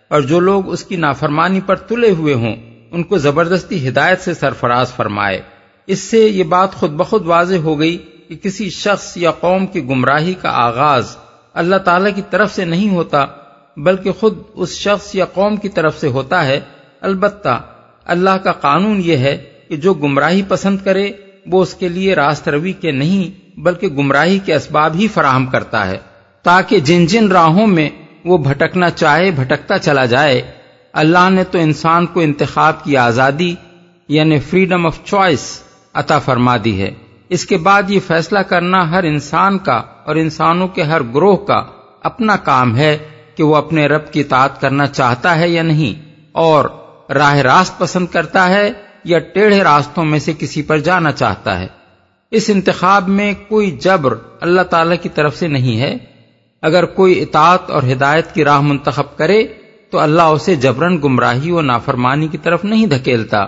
اور 0.08 0.20
جو 0.20 0.40
لوگ 0.40 0.72
اس 0.72 0.84
کی 0.84 0.96
نافرمانی 0.96 1.60
پر 1.66 1.76
تلے 1.76 2.10
ہوئے 2.10 2.34
ہوں، 2.34 2.56
ان 2.90 3.02
کو 3.02 3.18
زبردستی 3.18 3.88
ہدایت 3.88 4.20
سے 4.20 4.34
سرفراز 4.34 4.92
فرمائے۔ 4.92 5.40
اس 5.86 5.98
سے 5.98 6.18
یہ 6.18 6.44
بات 6.44 6.74
خود 6.74 6.90
بخود 6.90 7.26
واضح 7.26 7.56
ہو 7.56 7.80
گئی 7.80 7.98
کہ 8.28 8.36
کسی 8.36 8.70
شخص 8.70 9.16
یا 9.16 9.30
قوم 9.30 9.66
کی 9.66 9.84
گمراہی 9.84 10.34
کا 10.34 10.50
آغاز 10.50 11.16
اللہ 11.54 11.76
تعالی 11.76 12.12
کی 12.12 12.22
طرف 12.30 12.54
سے 12.54 12.64
نہیں 12.64 12.90
ہوتا، 12.90 13.26
بلکہ 13.76 14.12
خود 14.12 14.38
اس 14.54 14.70
شخص 14.72 15.14
یا 15.14 15.24
قوم 15.24 15.56
کی 15.56 15.68
طرف 15.68 16.00
سے 16.00 16.08
ہوتا 16.08 16.46
ہے۔ 16.46 16.60
البتہ 17.00 17.62
اللہ 18.04 18.30
کا 18.30 18.52
قانون 18.52 19.00
یہ 19.04 19.16
ہے 19.16 19.44
کہ 19.68 19.76
جو 19.76 19.94
گمراہی 19.94 20.42
پسند 20.48 20.78
کرے، 20.84 21.10
وہ 21.46 21.62
اس 21.62 21.74
کے 21.74 21.88
لیے 21.88 22.14
راست 22.14 22.48
روی 22.48 22.72
کے 22.72 22.90
نہیں، 22.90 23.58
بلکہ 23.60 23.88
گمراہی 23.88 24.38
کے 24.38 24.54
اسباب 24.54 24.94
ہی 24.94 25.08
فراہم 25.08 25.46
کرتا 25.46 25.86
ہے۔ 25.86 25.98
تاکہ 26.48 26.80
جن 26.80 27.06
جن 27.06 27.26
راہوں 27.28 27.66
میں 27.66 27.88
وہ 28.24 28.36
بھٹکنا 28.38 28.90
چاہے، 28.90 29.30
بھٹکتا 29.30 29.78
چلا 29.78 30.04
جائے، 30.04 30.40
اللہ 30.92 31.28
نے 31.30 31.44
تو 31.44 31.58
انسان 31.58 32.06
کو 32.06 32.20
انتخاب 32.20 32.82
کی 32.84 32.96
آزادی 32.96 33.54
یعنی 34.08 34.38
فریڈم 34.40 34.86
آف 34.86 34.98
چوائس 35.04 35.62
عطا 35.94 36.18
فرما 36.18 36.56
دی 36.64 36.80
ہے۔ 36.82 36.90
اس 37.28 37.46
کے 37.46 37.56
بعد 37.56 37.90
یہ 37.90 38.00
فیصلہ 38.06 38.38
کرنا 38.38 38.90
ہر 38.90 39.04
انسان 39.04 39.58
کا 39.58 39.76
اور 40.04 40.16
انسانوں 40.16 40.68
کے 40.68 40.82
ہر 40.82 41.02
گروہ 41.14 41.36
کا 41.36 41.62
اپنا 42.02 42.36
کام 42.36 42.76
ہے 42.76 42.96
کہ 43.36 43.42
وہ 43.42 43.56
اپنے 43.56 43.86
رب 43.86 44.12
کی 44.12 44.20
اطاعت 44.20 44.60
کرنا 44.60 44.86
چاہتا 44.86 45.38
ہے 45.38 45.48
یا 45.48 45.62
نہیں، 45.62 46.00
اور 46.32 46.64
راہ 47.14 47.36
راست 47.36 47.78
پسند 47.78 48.06
کرتا 48.06 48.48
ہے 48.48 48.70
یا 49.04 49.18
ٹیڑھے 49.34 49.62
راستوں 49.62 50.04
میں 50.04 50.18
سے 50.18 50.32
کسی 50.38 50.62
پر 50.62 50.78
جانا 50.78 51.12
چاہتا 51.12 51.60
ہے۔ 51.60 51.66
اس 52.32 52.50
انتخاب 52.54 53.08
میں 53.08 53.32
کوئی 53.48 53.70
جبر 53.70 54.14
اللہ 54.40 54.62
تعالی 54.62 54.96
کی 54.96 55.08
طرف 55.08 55.36
سے 55.36 55.48
نہیں 55.48 55.80
ہے۔ 55.80 55.96
اگر 56.62 56.84
کوئی 56.84 57.22
اطاعت 57.22 57.70
اور 57.70 57.82
ہدایت 57.82 58.34
کی 58.34 58.44
راہ 58.44 58.60
منتخب 58.60 59.16
کرے 59.16 59.46
تو 59.90 59.98
اللہ 59.98 60.22
اسے 60.22 60.54
جبرن 60.54 60.98
گمراہی 61.04 61.50
و 61.50 61.60
نافرمانی 61.60 62.28
کی 62.28 62.38
طرف 62.38 62.64
نہیں 62.64 62.86
دھکیلتا۔ 62.86 63.38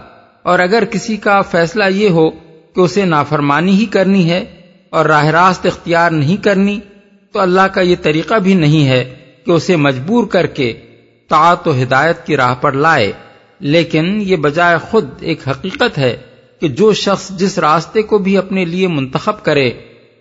اور 0.43 0.59
اگر 0.59 0.85
کسی 0.85 1.17
کا 1.17 1.43
فیصلہ 1.43 1.85
یہ 1.91 2.09
ہو 2.09 2.31
کہ 2.75 2.81
اسے 2.81 3.05
نافرمانی 3.05 3.73
ہی 3.73 3.85
کرنی 3.85 4.31
ہے 4.31 4.45
اور 4.91 5.05
راہ 5.07 5.25
راست 5.25 5.67
اختیار 5.67 6.11
نہیں 6.11 6.45
کرنی، 6.45 6.81
تو 7.33 7.41
اللہ 7.41 7.61
کا 7.61 7.81
یہ 7.81 7.97
طریقہ 8.03 8.35
بھی 8.35 8.55
نہیں 8.55 8.87
ہے 8.87 9.15
کہ 9.47 9.51
اسے 9.51 9.77
مجبور 9.77 10.27
کر 10.27 10.47
کے 10.47 10.81
طاعت 11.29 11.69
و 11.69 11.73
ہدایت 11.83 12.27
کی 12.27 12.37
راہ 12.37 12.55
پر 12.55 12.73
لائے۔ 12.73 13.13
لیکن 13.61 14.19
یہ 14.21 14.37
بجائے 14.37 14.79
خود 14.91 15.09
ایک 15.21 15.49
حقیقت 15.49 15.99
ہے 15.99 16.17
کہ 16.61 16.69
جو 16.69 16.93
شخص 16.93 17.31
جس 17.31 17.59
راستے 17.59 18.03
کو 18.03 18.19
بھی 18.19 18.37
اپنے 18.37 18.65
لیے 18.65 18.89
منتخب 18.89 19.43
کرے 19.43 19.71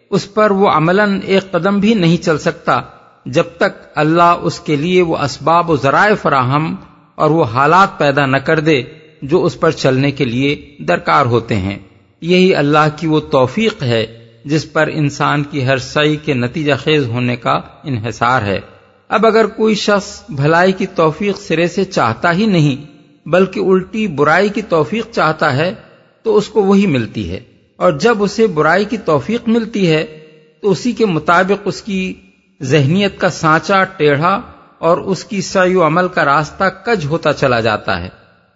اس 0.09 0.33
پر 0.33 0.51
وہ 0.51 0.69
عملاً 0.69 1.19
ایک 1.23 1.51
قدم 1.51 1.79
بھی 1.79 1.93
نہیں 1.93 2.17
چل 2.17 2.37
سکتا، 2.37 2.81
جب 3.25 3.43
تک 3.57 3.85
اللہ 3.95 4.35
اس 4.41 4.59
کے 4.59 4.75
لیے 4.75 5.01
وہ 5.01 5.17
اسباب 5.17 5.69
و 5.69 5.77
ذرائع 5.77 6.13
فراہم 6.13 6.75
اور 7.15 7.29
وہ 7.29 7.43
حالات 7.43 7.97
پیدا 7.97 8.25
نہ 8.25 8.37
کر 8.37 8.59
دے 8.59 8.83
جو 9.21 9.45
اس 9.45 9.59
پر 9.59 9.71
چلنے 9.71 10.11
کے 10.11 10.25
لیے 10.25 10.75
درکار 10.79 11.25
ہوتے 11.25 11.55
ہیں۔ 11.55 11.79
یہی 12.21 12.55
اللہ 12.55 12.87
کی 12.97 13.07
وہ 13.07 13.19
توفیق 13.19 13.83
ہے 13.83 14.05
جس 14.45 14.73
پر 14.73 14.89
انسان 14.93 15.43
کی 15.43 15.65
ہر 15.65 15.77
سعی 15.77 16.15
کے 16.15 16.33
نتیجہ 16.33 16.73
خیز 16.83 17.05
ہونے 17.05 17.35
کا 17.35 17.59
انحصار 17.83 18.41
ہے۔ 18.41 18.59
اب 19.07 19.25
اگر 19.25 19.47
کوئی 19.47 19.75
شخص 19.75 20.21
بھلائی 20.29 20.71
کی 20.71 20.85
توفیق 20.85 21.37
سرے 21.37 21.67
سے 21.67 21.85
چاہتا 21.85 22.33
ہی 22.33 22.45
نہیں، 22.45 22.85
بلکہ 23.29 23.59
الٹی 23.59 24.07
برائی 24.07 24.49
کی 24.49 24.61
توفیق 24.61 25.11
چاہتا 25.11 25.55
ہے، 25.55 25.73
تو 26.23 26.37
اس 26.37 26.47
کو 26.47 26.63
وہی 26.63 26.87
ملتی 26.87 27.31
ہے۔ 27.31 27.39
اور 27.79 27.91
جب 27.91 28.23
اسے 28.23 28.47
برائی 28.47 28.85
کی 28.85 28.97
توفیق 28.97 29.47
ملتی 29.47 29.91
ہے، 29.91 30.19
تو 30.61 30.71
اسی 30.71 30.91
کے 30.91 31.05
مطابق 31.05 31.61
اس 31.65 31.81
کی 31.81 32.13
ذہنیت 32.61 33.19
کا 33.19 33.29
سانچا، 33.29 33.83
ٹیڑھا 33.83 34.41
اور 34.79 34.97
اس 34.97 35.23
کی 35.23 35.41
سعی 35.41 35.75
و 35.75 35.85
عمل 35.85 36.07
کا 36.07 36.25
راستہ 36.25 36.63
کج 36.85 37.05
ہوتا 37.05 37.33
چلا 37.33 37.59
جاتا 37.59 38.01
ہے۔ 38.01 38.09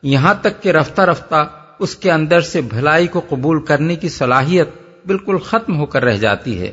یہاں 0.03 0.33
تک 0.41 0.63
کہ 0.63 0.69
رفتہ 0.69 1.01
رفتہ 1.01 1.47
اس 1.79 1.95
کے 1.95 2.11
اندر 2.11 2.41
سے 2.41 2.61
بھلائی 2.61 3.07
کو 3.07 3.21
قبول 3.29 3.65
کرنے 3.65 3.95
کی 3.95 4.09
صلاحیت 4.09 4.69
بالکل 5.05 5.37
ختم 5.37 5.77
ہو 5.77 5.85
کر 5.85 6.03
رہ 6.03 6.17
جاتی 6.17 6.59
ہے۔ 6.59 6.71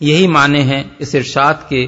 یہی 0.00 0.26
معنی 0.26 0.60
ہیں 0.60 0.84
اس 0.98 1.14
ارشاد 1.14 1.54
کے 1.68 1.86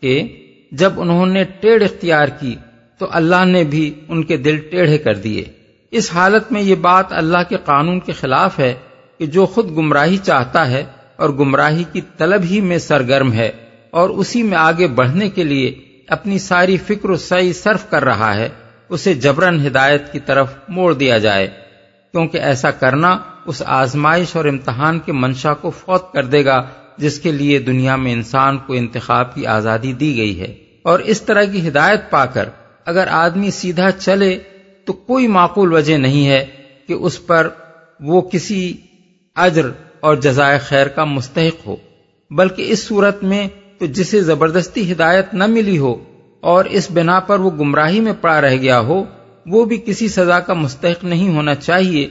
کہ 0.00 0.28
جب 0.72 1.00
انہوں 1.00 1.26
نے 1.26 1.44
ٹیڑھ 1.44 1.82
اختیار 1.82 2.28
کی، 2.28 2.56
تو 2.98 3.06
اللہ 3.10 3.44
نے 3.44 3.64
بھی 3.64 3.94
ان 4.08 4.24
کے 4.24 4.36
دل 4.36 4.56
ٹیڑھے 4.56 4.98
کر 4.98 5.14
دیے۔ 5.14 5.44
اس 5.90 6.10
حالت 6.14 6.52
میں 6.52 6.62
یہ 6.62 6.74
بات 6.74 7.06
اللہ 7.10 7.38
کے 7.48 7.56
قانون 7.64 8.00
کے 8.00 8.12
خلاف 8.12 8.58
ہے 8.58 8.74
کہ 9.18 9.26
جو 9.26 9.46
خود 9.46 9.70
گمراہی 9.76 10.16
چاہتا 10.16 10.70
ہے 10.70 10.84
اور 11.16 11.30
گمراہی 11.30 11.84
کی 11.92 12.00
طلب 12.16 12.42
ہی 12.44 12.60
میں 12.60 12.78
سرگرم 12.78 13.32
ہے 13.32 13.50
اور 13.90 14.10
اسی 14.10 14.42
میں 14.42 14.58
آگے 14.58 14.86
بڑھنے 14.86 15.30
کے 15.30 15.44
لیے 15.44 15.74
اپنی 16.08 16.38
ساری 16.38 16.76
فکر 16.76 17.10
و 17.10 17.16
سعی 17.16 17.52
صرف 17.52 17.90
کر 17.90 18.04
رہا 18.04 18.34
ہے، 18.34 18.48
اسے 18.88 19.14
جبرن 19.14 19.66
ہدایت 19.66 20.12
کی 20.12 20.20
طرف 20.20 20.54
موڑ 20.68 20.94
دیا 20.94 21.18
جائے۔ 21.18 21.48
کیونکہ 22.12 22.38
ایسا 22.38 22.70
کرنا 22.70 23.18
اس 23.46 23.62
آزمائش 23.66 24.36
اور 24.36 24.44
امتحان 24.44 24.98
کے 24.98 25.12
منشا 25.12 25.54
کو 25.54 25.70
فوت 25.70 26.12
کر 26.12 26.24
دے 26.24 26.44
گا، 26.44 26.66
جس 26.96 27.20
کے 27.20 27.32
لیے 27.32 27.58
دنیا 27.58 27.96
میں 27.96 28.12
انسان 28.12 28.58
کو 28.58 28.72
انتخاب 28.72 29.34
کی 29.34 29.46
آزادی 29.46 29.92
دی 29.92 30.16
گئی 30.16 30.40
ہے۔ 30.40 30.54
اور 30.82 30.98
اس 30.98 31.22
طرح 31.22 31.44
کی 31.44 31.68
ہدایت 31.68 32.10
پا 32.10 32.26
کر 32.26 32.48
اگر 32.84 33.06
آدمی 33.10 33.50
سیدھا 33.50 33.90
چلے 33.90 34.38
تو 34.84 34.92
کوئی 34.92 35.26
معقول 35.26 35.72
وجہ 35.72 35.96
نہیں 35.96 36.28
ہے 36.28 36.46
کہ 36.86 36.92
اس 36.92 37.26
پر 37.26 37.48
وہ 38.00 38.20
کسی 38.20 38.74
اجر 39.38 39.70
اور 40.00 40.16
جزائے 40.16 40.58
خیر 40.58 40.88
کا 40.88 41.04
مستحق 41.04 41.66
ہو، 41.66 41.76
بلکہ 42.30 42.70
اس 42.70 42.86
صورت 42.86 43.22
میں 43.24 43.46
تو 43.78 43.86
جسے 43.86 44.20
زبردستی 44.20 44.90
ہدایت 44.92 45.34
نہ 45.34 45.46
ملی 45.46 45.78
ہو 45.78 45.94
اور 46.42 46.64
اس 46.70 46.90
بنا 46.90 47.18
پر 47.20 47.40
وہ 47.40 47.50
گمراہی 47.50 48.00
میں 48.00 48.12
پڑا 48.20 48.40
رہ 48.40 48.56
گیا 48.56 48.80
ہو، 48.80 49.02
وہ 49.46 49.64
بھی 49.64 49.76
کسی 49.86 50.08
سزا 50.08 50.40
کا 50.40 50.54
مستحق 50.54 51.04
نہیں 51.04 51.34
ہونا 51.34 51.54
چاہیے، 51.54 52.06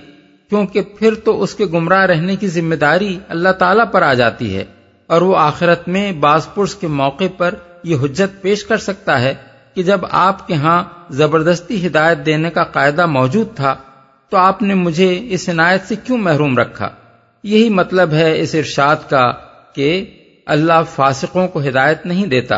کیونکہ 0.52 0.82
پھر 1.00 1.16
تو 1.16 1.42
اس 1.44 1.54
کے 1.56 1.66
گمراہ 1.66 2.06
رہنے 2.06 2.36
کی 2.36 2.48
ذمہ 2.48 2.76
داری 2.76 3.18
اللہ 3.28 3.50
تعالی 3.50 3.84
پر 3.92 4.02
آ 4.02 4.14
جاتی 4.14 4.56
ہے 4.56 4.64
اور 5.10 5.22
وہ 5.22 5.36
آخرت 5.38 5.88
میں 5.88 6.12
باز 6.12 6.48
پرس 6.54 6.76
کے 6.76 6.88
موقع 6.88 7.24
پر 7.38 7.56
یہ 7.84 7.96
حجت 8.04 8.42
پیش 8.42 8.64
کر 8.64 8.78
سکتا 8.78 9.22
ہے 9.22 9.34
کہ 9.74 9.84
جب 9.84 10.06
آپ 10.10 10.48
کے 10.48 10.54
ہاں 10.54 10.84
زبردستی 11.10 11.86
ہدایت 11.88 12.26
دینے 12.26 12.50
کا 12.50 12.64
قاعدہ 12.64 13.06
موجود 13.06 13.56
تھا 13.56 13.76
تو 14.32 14.38
آپ 14.38 14.62
نے 14.62 14.74
مجھے 14.74 15.10
اس 15.30 15.50
عنایت 15.50 15.88
سے 15.88 15.96
کیوں 16.04 16.18
محروم 16.18 16.58
رکھا؟ 16.58 16.90
یہی 17.44 17.70
مطلب 17.70 18.14
ہے 18.14 18.40
اس 18.42 18.56
ارشاد 18.56 18.96
کا 19.10 19.32
کہ 19.74 20.06
اللہ 20.46 20.82
فاسقوں 20.96 21.48
کو 21.48 21.60
ہدایت 21.60 22.06
نہیں 22.06 22.26
دیتا 22.26 22.56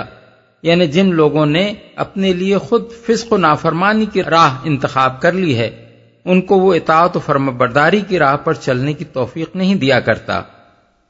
یعنی 0.63 0.87
جن 0.87 1.13
لوگوں 1.13 1.45
نے 1.45 1.73
اپنے 1.95 2.33
لیے 2.33 2.57
خود 2.57 2.83
فسق 3.07 3.33
و 3.33 3.37
نافرمانی 3.37 4.05
کی 4.05 4.23
راہ 4.23 4.55
انتخاب 4.63 5.21
کر 5.21 5.31
لی 5.31 5.55
ہے، 5.55 5.85
ان 6.25 6.41
کو 6.41 6.59
وہ 6.59 6.73
اطاعت 6.73 7.17
و 7.17 7.19
فرم 7.25 7.57
برداری 7.57 8.01
کی 8.07 8.19
راہ 8.19 8.35
پر 8.37 8.53
چلنے 8.53 8.93
کی 8.93 9.05
توفیق 9.05 9.55
نہیں 9.55 9.75
دیا 9.75 9.99
کرتا۔ 9.99 10.41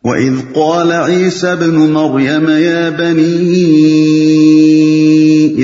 وَإِذْ 0.03 0.53
قَالَ 0.55 0.93
عِيسَى 0.93 1.49
ابْنُ 1.49 1.89
مَرْيَمَ 1.89 2.51
يَا 2.51 2.89
بَنِي 2.89 3.65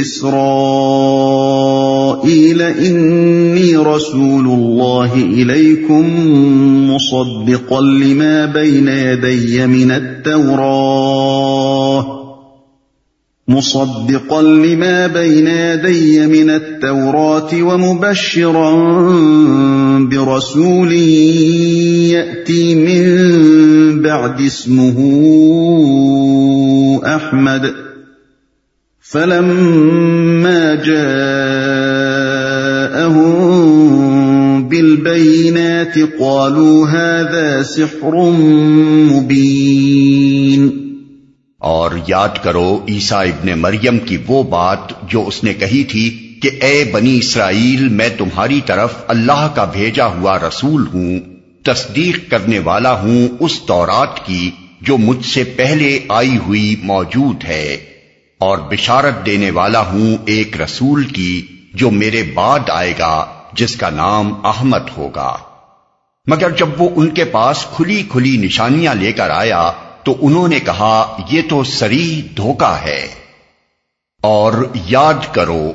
إِسْرَائِيلَ 0.02 1.25
إِنِّي 2.62 3.76
رَسُولُ 3.78 4.46
اللَّهِ 4.46 5.14
إِلَيْكُمْ 5.14 6.04
مُصَدِّقًا 6.92 7.82
لِمَا 7.82 8.46
بَيْنَ 8.46 8.88
يَدَيَّ 8.88 9.68
مِنَ 9.68 9.92
التَّوْرَاةِ، 9.92 11.06
مصدقا 13.48 14.42
لما 14.42 15.08
بين 15.08 15.48
يدي 15.48 16.28
من 16.28 16.50
التوراة 16.50 17.50
ومبشرا 17.54 18.72
برسول 20.10 20.92
يأتي 22.12 22.76
من 22.76 24.02
بعد 24.02 24.42
اسمه 24.42 24.98
أحمد. 27.06 27.74
فلما 29.02 30.76
جاء 30.76 31.55
جاءهم 33.06 34.70
بالبينات 34.70 35.98
قالوا 36.20 36.90
هذا 36.90 37.64
سحر 37.64 38.16
مبين۔ 39.10 40.70
اور 41.62 41.92
یاد 42.08 42.44
کرو 42.44 42.80
عیسا 42.88 43.22
ابن 43.22 43.52
مریم 43.60 44.00
کی 44.00 44.18
وہ 44.28 44.44
بات 44.44 44.94
جو 45.12 45.24
اس 45.28 45.44
نے 45.44 45.54
کہی 45.54 45.84
تھی 45.84 46.10
کہ 46.42 46.50
اے 46.62 46.84
بنی 46.94 47.18
اسرائیل، 47.18 47.88
میں 47.90 48.10
تمہاری 48.18 48.62
طرف 48.66 48.94
اللہ 49.08 49.48
کا 49.56 49.66
بھیجا 49.66 50.06
ہوا 50.06 50.38
رسول 50.40 50.86
ہوں، 50.94 51.20
تصدیق 51.64 52.30
کرنے 52.32 52.60
والا 52.60 52.94
ہوں 53.02 53.28
اس 53.40 53.62
دورات 53.68 54.26
کی 54.26 54.52
جو 54.82 54.98
مجھ 54.98 55.26
سے 55.26 55.44
پہلے 55.44 56.00
آئی 56.10 56.38
ہوئی 56.48 56.76
موجود 56.84 57.44
ہے، 57.44 57.78
اور 58.38 58.58
بشارت 58.58 59.26
دینے 59.26 59.52
والا 59.52 59.80
ہوں 59.80 60.18
ایک 60.26 60.62
رسول 60.62 61.04
کی 61.04 61.42
جو 61.76 61.92
میرے 61.92 62.24
بعد 62.34 62.60
آئے 62.70 62.94
گا، 63.00 63.26
جس 63.54 63.76
کا 63.76 63.90
نام 63.90 64.46
احمد 64.46 64.98
ہوگا۔ 64.98 65.38
مگر 66.28 66.50
جب 66.50 66.70
وہ 66.78 66.90
ان 66.96 67.10
کے 67.10 67.26
پاس 67.26 67.66
کھلی 67.76 68.04
کھلی 68.12 68.38
نشانیاں 68.38 68.96
لے 68.96 69.12
کر 69.12 69.30
آیا، 69.30 69.72
تو 70.04 70.16
انہوں 70.22 70.48
نے 70.48 70.60
کہا، 70.60 71.18
یہ 71.32 71.42
تو 71.50 71.64
سری 71.64 72.22
دھوکا 72.38 72.82
ہے۔ 72.82 73.08
اور 74.22 74.54
یاد 74.86 75.34
کرو۔ 75.34 75.72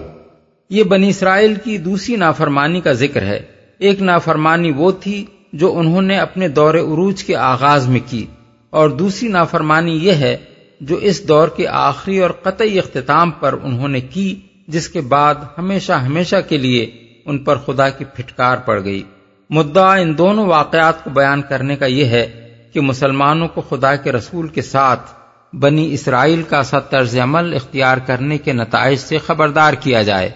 یہ 0.70 0.82
بنی 0.82 1.08
اسرائیل 1.08 1.54
کی 1.54 1.78
دوسری 1.78 2.16
نافرمانی 2.16 2.80
کا 2.80 2.92
ذکر 2.92 3.22
ہے۔ 3.22 3.40
ایک 3.78 4.02
نافرمانی 4.02 4.70
وہ 4.70 4.92
تھی 4.92 5.24
جو 5.52 5.78
انہوں 5.78 6.02
نے 6.02 6.18
اپنے 6.18 6.48
دور 6.48 6.74
عروج 6.74 7.24
کے 7.24 7.36
آغاز 7.36 7.88
میں 7.88 8.00
کی۔ 8.06 8.26
اور 8.70 8.88
دوسری 8.88 9.28
نافرمانی 9.28 9.92
یہ 9.92 10.12
ہے 10.12 10.36
جو 10.80 10.96
اس 10.96 11.28
دور 11.28 11.48
کے 11.48 11.68
آخری 11.68 12.18
اور 12.18 12.30
قطعی 12.30 12.78
اختتام 12.78 13.30
پر 13.30 13.54
انہوں 13.62 13.88
نے 13.88 14.00
کی۔ 14.00 14.40
جس 14.70 14.88
کے 14.88 15.00
بعد 15.00 15.34
ہمیشہ 15.58 15.92
ہمیشہ 15.92 16.36
کے 16.48 16.58
لیے 16.58 16.90
ان 17.26 17.38
پر 17.38 17.56
خدا 17.56 17.88
کی 17.88 18.04
پھٹکار 18.04 18.56
پڑ 18.56 18.84
گئی۔ 18.84 19.02
مدعا 19.50 19.94
ان 19.94 20.18
دونوں 20.18 20.46
واقعات 20.46 21.04
کو 21.04 21.10
بیان 21.10 21.42
کرنے 21.42 21.76
کا 21.76 21.86
یہ 21.86 22.04
ہے 22.04 22.48
کہ 22.72 22.80
مسلمانوں 22.80 23.48
کو 23.48 23.60
خدا 23.60 23.96
کے 23.96 24.12
رسول 24.12 24.48
کے 24.48 24.62
ساتھ 24.62 25.10
بنی 25.56 25.94
اسرائیل 25.94 26.42
کا 26.42 26.62
سا 26.62 26.78
طرز 26.78 27.18
عمل 27.18 27.54
اختیار 27.54 27.96
کرنے 27.96 28.38
کے 28.38 28.52
نتائج 28.52 28.98
سے 28.98 29.18
خبردار 29.18 29.72
کیا 29.72 30.02
جائے۔ 30.02 30.30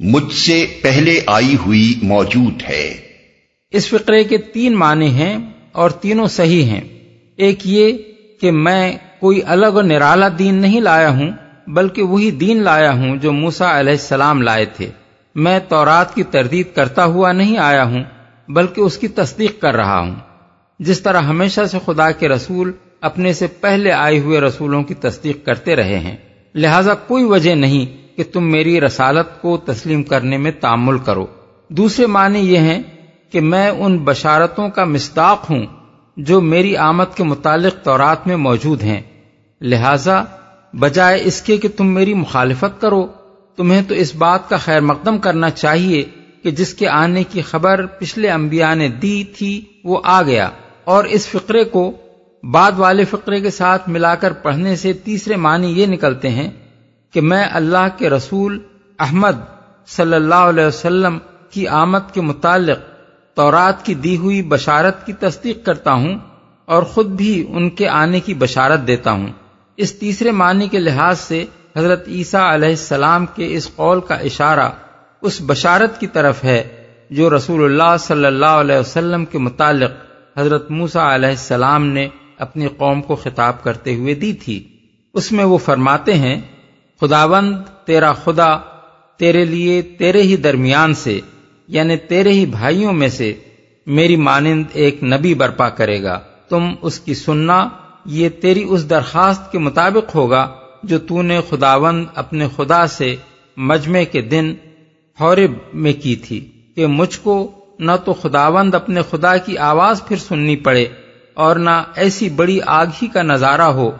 مجھ 0.00 0.32
سے 0.32 0.66
پہلے 0.82 1.20
آئی 1.26 1.56
ہوئی 1.66 1.94
موجود 2.02 2.62
ہے۔ 2.68 2.94
اس 3.70 3.88
فقرے 3.88 4.24
کے 4.24 4.38
تین 4.38 4.74
معنی 4.74 5.08
ہیں 5.08 5.36
اور 5.72 5.90
تینوں 5.90 6.26
صحیح 6.26 6.64
ہیں۔ 6.64 6.80
ایک 7.36 7.58
یہ 7.64 7.92
کہ 8.40 8.50
میں 8.50 8.98
کوئی 9.20 9.40
الگ 9.46 9.66
اور 9.66 9.84
نرالا 9.84 10.28
دین 10.38 10.54
نہیں 10.54 10.80
لایا 10.80 11.10
ہوں 11.10 11.30
بلکہ 11.72 12.02
وہی 12.02 12.30
دین 12.30 12.62
لایا 12.62 12.92
ہوں 12.92 13.16
جو 13.16 13.32
موسا 13.32 13.80
علیہ 13.80 13.92
السلام 13.92 14.42
لائے 14.42 14.64
تھے۔ 14.64 14.90
میں 15.34 15.58
تورات 15.68 16.14
کی 16.14 16.22
تردید 16.22 16.66
کرتا 16.74 17.04
ہوا 17.04 17.32
نہیں 17.32 17.58
آیا 17.58 17.84
ہوں، 17.84 18.04
بلکہ 18.48 18.80
اس 18.80 18.98
کی 18.98 19.08
تصدیق 19.08 19.60
کر 19.60 19.76
رہا 19.76 19.98
ہوں۔ 19.98 20.14
جس 20.78 21.00
طرح 21.00 21.20
ہمیشہ 21.20 21.60
سے 21.70 21.78
خدا 21.84 22.10
کے 22.10 22.28
رسول 22.28 22.72
اپنے 23.00 23.32
سے 23.32 23.46
پہلے 23.46 23.92
آئے 23.92 24.18
ہوئے 24.18 24.40
رسولوں 24.40 24.82
کی 24.82 24.94
تصدیق 24.94 25.46
کرتے 25.46 25.76
رہے 25.76 25.98
ہیں۔ 25.98 26.16
لہذا 26.54 26.94
کوئی 26.94 27.24
وجہ 27.24 27.54
نہیں 27.54 28.16
کہ 28.16 28.24
تم 28.32 28.52
میری 28.52 28.80
رسالت 28.80 29.42
کو 29.42 29.56
تسلیم 29.56 30.02
کرنے 30.02 30.36
میں 30.36 30.50
تعمل 30.60 30.98
کرو۔ 30.98 31.26
دوسرے 31.68 32.06
معنی 32.06 32.38
یہ 32.38 32.58
ہیں 32.58 32.82
کہ 33.30 33.40
میں 33.40 33.68
ان 33.68 33.98
بشارتوں 33.98 34.68
کا 34.68 34.84
مستاق 34.84 35.50
ہوں 35.50 35.66
جو 36.16 36.40
میری 36.40 36.76
آمد 36.76 37.16
کے 37.16 37.24
متعلق 37.24 37.84
تورات 37.84 38.26
میں 38.26 38.36
موجود 38.36 38.82
ہیں۔ 38.82 39.00
لہذا 39.60 40.22
بجائے 40.72 41.20
اس 41.24 41.42
کے 41.42 41.56
کہ 41.56 41.68
تم 41.76 41.86
میری 41.86 42.14
مخالفت 42.14 42.80
کرو۔ 42.80 43.06
تمہیں 43.56 43.82
تو 43.88 43.94
اس 43.94 44.14
بات 44.14 44.48
کا 44.48 44.56
خیر 44.56 44.80
مقدم 44.80 45.18
کرنا 45.18 45.50
چاہیے 45.50 46.04
کہ 46.42 46.50
جس 46.50 46.74
کے 46.74 46.88
آنے 46.88 47.24
کی 47.24 47.42
خبر 47.42 47.86
پچھلے 47.86 48.30
انبیاء 48.30 48.74
نے 48.74 48.88
دی 48.88 49.24
تھی، 49.24 49.64
وہ 49.84 50.00
آ 50.04 50.22
گیا۔ 50.22 50.50
اور 50.84 51.04
اس 51.04 51.28
فقرے 51.28 51.64
کو 51.64 51.92
بعد 52.50 52.72
والے 52.76 53.04
فقرے 53.04 53.40
کے 53.40 53.50
ساتھ 53.50 53.88
ملا 53.88 54.14
کر 54.14 54.32
پڑھنے 54.32 54.76
سے 54.76 54.92
تیسرے 54.92 55.36
معنی 55.36 55.80
یہ 55.80 55.86
نکلتے 55.86 56.28
ہیں 56.28 56.50
کہ 57.12 57.20
میں 57.20 57.46
اللہ 57.52 57.88
کے 57.98 58.10
رسول 58.10 58.58
احمد 58.98 59.40
صلی 59.86 60.14
اللہ 60.14 60.34
علیہ 60.34 60.66
وسلم 60.66 61.18
کی 61.50 61.68
آمد 61.68 62.14
کے 62.14 62.20
متعلق 62.20 62.78
تورات 63.34 63.84
کی 63.84 63.94
دی 63.94 64.16
ہوئی 64.16 64.42
بشارت 64.42 65.06
کی 65.06 65.12
تصدیق 65.12 65.66
کرتا 65.66 65.92
ہوں 65.92 66.18
اور 66.64 66.82
خود 66.82 67.06
بھی 67.06 67.46
ان 67.48 67.70
کے 67.70 67.88
آنے 67.88 68.20
کی 68.20 68.34
بشارت 68.34 68.86
دیتا 68.86 69.12
ہوں۔ 69.12 69.28
اس 69.82 69.92
تیسرے 69.98 70.30
معنی 70.30 70.68
کے 70.68 70.78
لحاظ 70.78 71.20
سے 71.20 71.44
حضرت 71.76 72.08
عیسیٰ 72.08 72.52
علیہ 72.54 72.68
السلام 72.68 73.26
کے 73.26 73.54
اس 73.56 73.68
قول 73.76 74.00
کا 74.00 74.14
اشارہ 74.14 74.70
اس 75.22 75.40
بشارت 75.46 76.00
کی 76.00 76.06
طرف 76.06 76.44
ہے 76.44 76.62
جو 77.10 77.30
رسول 77.36 77.64
اللہ 77.64 77.96
صلی 77.96 78.24
اللہ 78.24 78.56
علیہ 78.62 78.76
وسلم 78.76 79.24
کے 79.24 79.38
متعلق 79.38 79.92
حضرت 80.38 80.70
موسا 80.70 81.14
علیہ 81.14 81.28
السلام 81.28 81.86
نے 81.86 82.08
اپنی 82.38 82.68
قوم 82.76 83.02
کو 83.02 83.14
خطاب 83.16 83.62
کرتے 83.64 83.94
ہوئے 83.94 84.14
دی 84.14 84.32
تھی۔ 84.32 84.62
اس 85.14 85.32
میں 85.32 85.44
وہ 85.44 85.58
فرماتے 85.58 86.14
ہیں، 86.14 86.40
خداوند 87.00 87.56
تیرا 87.84 88.12
خدا 88.12 88.56
تیرے 89.16 89.44
لیے 89.44 89.82
تیرے 89.82 90.22
ہی 90.22 90.36
درمیان 90.36 90.94
سے 90.94 91.20
یعنی 91.68 91.96
تیرے 91.96 92.32
ہی 92.32 92.46
بھائیوں 92.46 92.92
میں 92.92 93.08
سے 93.08 93.32
میری 93.86 94.16
مانند 94.16 94.64
ایک 94.72 95.02
نبی 95.04 95.34
برپا 95.34 95.68
کرے 95.68 96.02
گا۔ 96.02 96.20
تم 96.48 96.74
اس 96.82 97.00
کی 97.00 97.14
سننا 97.14 97.68
یہ 98.04 98.28
تیری 98.28 98.64
اس 98.68 98.90
درخواست 98.90 99.52
کے 99.52 99.58
مطابق 99.58 100.14
ہوگا 100.14 100.48
جو 100.82 100.98
تو 100.98 101.22
نے 101.22 101.40
خداوند 101.48 102.04
اپنے 102.14 102.46
خدا 102.56 102.86
سے 102.86 103.16
مجمع 103.56 103.98
کے 104.12 104.20
دن 104.20 104.54
حورب 105.20 105.50
میں 105.74 105.92
کی 106.02 106.16
تھی 106.16 106.50
کہ 106.76 106.86
مجھ 106.86 107.18
کو 107.22 107.52
نہ 107.78 107.92
تو 108.04 108.12
خداوند 108.12 108.74
اپنے 108.74 109.00
خدا 109.10 109.36
کی 109.36 109.58
آواز 109.58 110.02
پھر 110.08 110.16
سننی 110.16 110.56
پڑے 110.56 110.86
اور 111.34 111.56
نہ 111.56 111.82
ایسی 111.94 112.28
بڑی 112.28 112.58
آگ 112.66 112.86
ہی 113.02 113.06
کا 113.06 113.22
نظارہ 113.22 113.62
ہو 113.62 113.90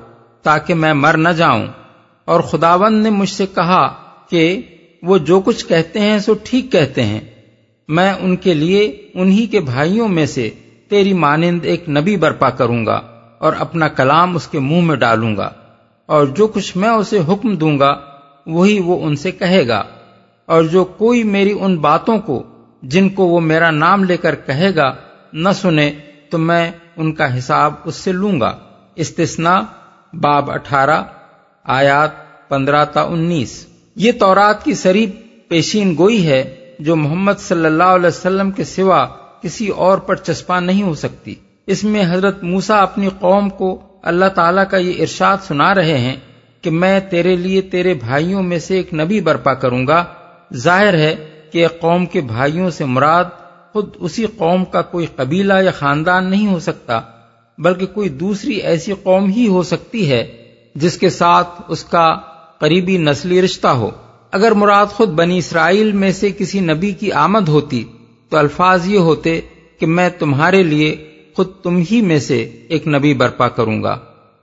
تاکہ 0.43 0.75
میں 0.75 0.95
مر 0.95 1.17
نہ 1.17 1.29
جاؤں۔ 1.29 1.67
اور 2.25 2.41
خداوند 2.41 3.03
نے 3.03 3.11
مجھ 3.11 3.29
سے 3.29 3.47
کہا 3.47 3.95
کہ 4.31 4.61
وہ 5.03 5.19
جو 5.19 5.41
کچھ 5.41 5.67
کہتے 5.67 6.01
ہیں 6.01 6.19
سو 6.19 6.35
ٹھیک 6.45 6.73
کہتے 6.73 7.03
ہیں۔ 7.03 7.21
میں 7.89 8.13
ان 8.13 8.37
کے 8.37 8.55
لیے 8.55 9.09
انہی 9.15 9.47
کے 9.47 9.61
بھائیوں 9.61 10.09
میں 10.09 10.27
سے 10.27 10.51
تیری 10.89 11.13
مانند 11.13 11.61
ایک 11.63 11.89
نبی 11.89 12.17
برپا 12.17 12.51
کروں 12.51 12.87
گا۔ 12.87 13.10
اور 13.40 13.53
اپنا 13.59 13.88
کلام 13.88 14.37
اس 14.37 14.46
کے 14.46 14.59
منہ 14.59 14.81
میں 14.81 14.96
ڈالوں 14.96 15.37
گا، 15.37 15.50
اور 16.07 16.26
جو 16.26 16.46
کچھ 16.46 16.76
میں 16.76 16.88
اسے 16.88 17.18
حکم 17.29 17.55
دوں 17.55 17.79
گا، 17.79 17.92
وہی 18.46 18.79
وہ 18.81 19.07
ان 19.07 19.16
سے 19.16 19.31
کہے 19.33 19.68
گا۔ 19.68 19.83
اور 20.46 20.62
جو 20.62 20.85
کوئی 20.85 21.22
میری 21.24 21.59
ان 21.61 21.76
باتوں 21.76 22.18
کو، 22.18 22.42
جن 22.83 23.09
کو 23.09 23.26
وہ 23.26 23.40
میرا 23.40 23.70
نام 23.70 24.05
لے 24.05 24.16
کر 24.16 24.35
کہے 24.35 24.74
گا، 24.76 24.94
نہ 25.33 25.48
سنے، 25.55 25.90
تو 26.31 26.38
میں 26.38 26.70
ان 26.96 27.12
کا 27.12 27.38
حساب 27.38 27.74
اس 27.85 27.94
سے 27.94 28.12
لوں 28.12 28.40
گا۔ 28.40 28.57
استثنا 28.94 29.61
باب 30.12 30.50
اٹھارہ، 30.50 31.03
آیات 31.64 32.11
پندرہ 32.48 32.85
تا 32.85 33.03
انیس۔ 33.03 33.66
یہ 33.96 34.12
تورات 34.12 34.64
کی 34.64 34.74
سریب 34.74 35.11
پیشین 35.48 35.94
گوئی 35.98 36.26
ہے، 36.26 36.42
جو 36.79 36.96
محمد 36.96 37.38
صلی 37.38 37.66
اللہ 37.66 37.92
علیہ 37.92 38.09
وسلم 38.09 38.50
کے 38.50 38.64
سوا 38.64 39.07
کسی 39.42 39.68
اور 39.68 39.98
پر 39.98 40.14
چسپاں 40.14 40.61
نہیں 40.61 40.83
ہو 40.83 40.94
سکتی۔ 40.94 41.35
اس 41.70 41.85
میں 41.85 42.02
حضرت 42.11 42.42
موسا 42.44 42.78
اپنی 42.78 43.09
قوم 43.20 43.50
کو 43.50 43.78
اللہ 44.02 44.24
تعالیٰ 44.35 44.64
کا 44.70 44.76
یہ 44.76 44.92
ارشاد 45.00 45.37
سنا 45.42 45.74
رہے 45.74 45.98
ہیں 45.98 46.16
کہ 46.62 46.70
میں 46.70 47.00
تیرے 47.00 47.37
لیے 47.37 47.61
تیرے 47.61 47.94
بھائیوں 47.94 48.42
میں 48.42 48.59
سے 48.59 48.76
ایک 48.76 48.94
نبی 48.94 49.20
برپا 49.20 49.54
کروں 49.54 49.87
گا۔ 49.87 50.04
ظاہر 50.54 50.94
ہے 50.94 51.14
کہ 51.52 51.66
قوم 51.68 52.06
کے 52.06 52.20
بھائیوں 52.20 52.70
سے 52.70 52.85
مراد 52.85 53.24
خود 53.72 53.88
اسی 54.00 54.26
قوم 54.26 54.64
کا 54.64 54.83
کوئی 54.83 55.06
قبیلہ 55.16 55.54
یا 55.64 55.70
خاندان 55.70 56.30
نہیں 56.30 56.46
ہو 56.46 56.59
سکتا، 56.59 57.00
بلکہ 57.59 57.87
کوئی 57.87 58.09
دوسری 58.09 58.54
ایسی 58.54 58.92
قوم 59.02 59.30
ہی 59.30 59.48
ہو 59.48 59.62
سکتی 59.62 60.11
ہے 60.11 60.37
جس 60.74 60.98
کے 60.98 61.09
ساتھ 61.09 61.62
اس 61.68 61.85
کا 61.85 62.16
قریبی 62.59 62.98
نسلی 62.98 63.42
رشتہ 63.42 63.68
ہو۔ 63.68 63.90
اگر 64.33 64.52
مراد 64.52 64.87
خود 64.87 65.09
بنی 65.09 65.38
اسرائیل 65.38 65.92
میں 65.92 66.12
سے 66.12 66.30
کسی 66.38 66.61
نبی 66.61 66.92
کی 66.92 67.12
آمد 67.12 67.48
ہوتی 67.48 67.85
تو 68.28 68.37
الفاظ 68.37 68.87
یہ 68.87 68.98
ہوتے 68.98 69.40
کہ 69.78 69.87
میں 69.87 70.09
تمہارے 70.18 70.62
لیے 70.62 71.10
خود 71.40 71.53
تم 71.62 71.83
ہی 71.90 72.00
میں 72.00 72.18
سے 72.18 72.50
ایک 72.68 72.88
نبی 72.88 73.14
برپا 73.14 73.48
کروں 73.48 73.83
گا۔ 73.83 73.98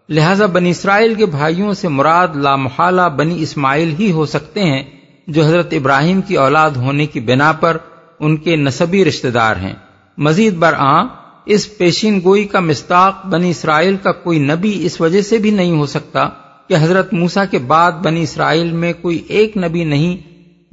لہذا 0.10 0.46
بنی 0.46 0.70
اسرائیل 0.70 1.14
کے 1.14 1.26
بھائیوں 1.26 1.74
سے 1.74 1.88
مراد 1.88 2.28
لامحالہ 2.36 3.02
بنی 3.16 3.42
اسماعیل 3.42 3.94
ہی 4.00 4.12
ہو 4.12 4.26
سکتے 4.26 4.64
ہیں 4.64 4.84
جو 5.28 5.44
حضرت 5.44 5.74
ابراہیم 5.74 6.22
کی 6.22 6.36
اولاد 6.36 6.70
ہونے 6.70 7.06
کی 7.06 7.20
بنا 7.20 7.52
پر 7.52 7.78
ان 8.20 8.38
کے 8.38 8.56
نصبی 8.56 9.06
رشتہ 9.06 9.28
دار 9.28 9.56
ہیں۔ 9.56 9.74
مزید 10.18 10.54
برآں 10.54 11.08
اس 11.46 11.78
پیشین 11.78 12.22
گوئی 12.24 12.46
کا 12.46 12.60
مستاق 12.60 13.26
بنی 13.26 13.50
اسرائیل 13.50 13.96
کا 14.04 14.12
کوئی 14.12 14.40
نبی 14.40 14.86
اس 14.86 15.02
وجہ 15.02 15.22
سے 15.22 15.38
بھی 15.38 15.52
نہیں 15.52 15.72
ہو 15.72 15.86
سکتا 15.86 16.30
کہ 16.68 16.76
حضرت 16.82 17.14
موسا 17.14 17.46
کے 17.46 17.58
بعد 17.58 17.92
بنی 17.92 18.22
اسرائیل 18.22 18.72
میں 18.72 18.94
کوئی 19.02 19.24
ایک 19.28 19.58
نبی 19.58 19.84
نہیں، 19.84 20.18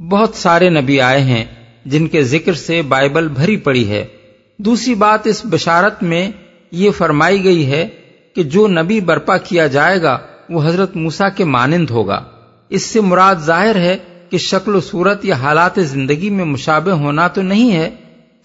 بہت 0.00 0.34
سارے 0.34 0.70
نبی 0.70 1.00
آئے 1.00 1.20
ہیں 1.20 1.44
جن 1.84 2.06
کے 2.06 2.22
ذکر 2.22 2.52
سے 2.52 2.82
بائبل 2.82 3.28
بھری 3.28 3.56
پڑی 3.56 3.88
ہے۔ 3.88 4.04
دوسری 4.58 4.94
بات 4.94 5.26
اس 5.26 5.42
بشارت 5.44 6.02
میں 6.02 6.30
یہ 6.70 6.90
فرمائی 6.90 7.44
گئی 7.44 7.70
ہے 7.70 7.88
کہ 8.34 8.42
جو 8.42 8.68
نبی 8.68 9.00
برپا 9.00 9.36
کیا 9.36 9.66
جائے 9.66 10.02
گا، 10.02 10.18
وہ 10.50 10.64
حضرت 10.64 10.96
موسا 10.96 11.28
کے 11.28 11.44
مانند 11.44 11.90
ہوگا۔ 11.90 12.22
اس 12.68 12.82
سے 12.82 13.00
مراد 13.00 13.34
ظاہر 13.34 13.76
ہے 13.76 13.96
کہ 14.30 14.38
شکل 14.38 14.74
و 14.74 14.80
صورت 14.80 15.24
یا 15.24 15.34
حالات 15.34 15.72
زندگی 15.76 16.30
میں 16.30 16.44
مشابہ 16.44 16.90
ہونا 16.90 17.28
تو 17.28 17.42
نہیں 17.42 17.72
ہے، 17.72 17.90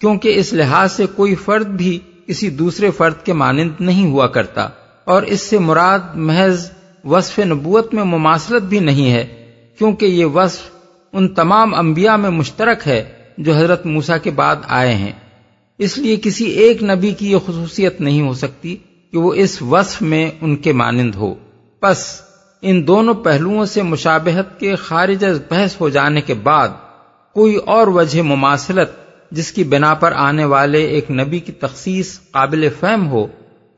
کیونکہ 0.00 0.32
اس 0.36 0.52
لحاظ 0.52 0.92
سے 0.92 1.06
کوئی 1.16 1.34
فرد 1.34 1.66
بھی 1.66 1.98
کسی 2.26 2.50
دوسرے 2.50 2.90
فرد 2.90 3.14
کے 3.24 3.32
مانند 3.32 3.70
نہیں 3.80 4.10
ہوا 4.10 4.26
کرتا۔ 4.26 4.68
اور 5.04 5.22
اس 5.22 5.40
سے 5.40 5.58
مراد 5.58 5.98
محض 6.14 6.70
وصف 7.04 7.38
نبوت 7.38 7.94
میں 7.94 8.04
مماثلت 8.04 8.62
بھی 8.62 8.78
نہیں 8.78 9.12
ہے، 9.12 9.26
کیونکہ 9.78 10.06
یہ 10.06 10.24
وصف 10.24 10.62
ان 11.12 11.28
تمام 11.28 11.74
انبیاء 11.74 12.16
میں 12.16 12.30
مشترک 12.30 12.88
ہے 12.88 13.04
جو 13.38 13.54
حضرت 13.54 13.86
موسا 13.86 14.16
کے 14.16 14.30
بعد 14.30 14.56
آئے 14.68 14.94
ہیں۔ 14.94 15.12
اس 15.80 15.98
لیے 15.98 16.16
کسی 16.22 16.44
ایک 16.44 16.82
نبی 16.82 17.10
کی 17.10 17.30
یہ 17.30 17.36
خصوصیت 17.46 18.00
نہیں 18.00 18.22
ہو 18.22 18.34
سکتی 18.34 18.76
کہ 19.12 19.18
وہ 19.18 19.34
اس 19.34 19.62
وصف 19.62 20.02
میں 20.02 20.30
ان 20.40 20.56
کے 20.56 20.72
مانند 20.72 21.14
ہو۔ 21.14 21.34
پس 21.80 22.20
ان 22.62 22.86
دونوں 22.86 23.14
پہلوؤں 23.14 23.64
سے 23.64 23.82
مشابہت 23.82 24.60
کے 24.60 24.74
خارج 24.74 25.24
از 25.24 25.40
بحث 25.50 25.80
ہو 25.80 25.88
جانے 25.88 26.20
کے 26.20 26.34
بعد 26.34 26.68
کوئی 27.34 27.56
اور 27.56 27.86
وجہ 27.86 28.22
مماثلت 28.22 28.90
جس 29.30 29.52
کی 29.52 29.64
بنا 29.64 29.94
پر 29.94 30.12
آنے 30.12 30.44
والے 30.44 30.82
ایک 30.82 31.10
نبی 31.10 31.38
کی 31.38 31.52
تخصیص 31.52 32.20
قابل 32.30 32.68
فہم 32.80 33.08
ہو، 33.08 33.26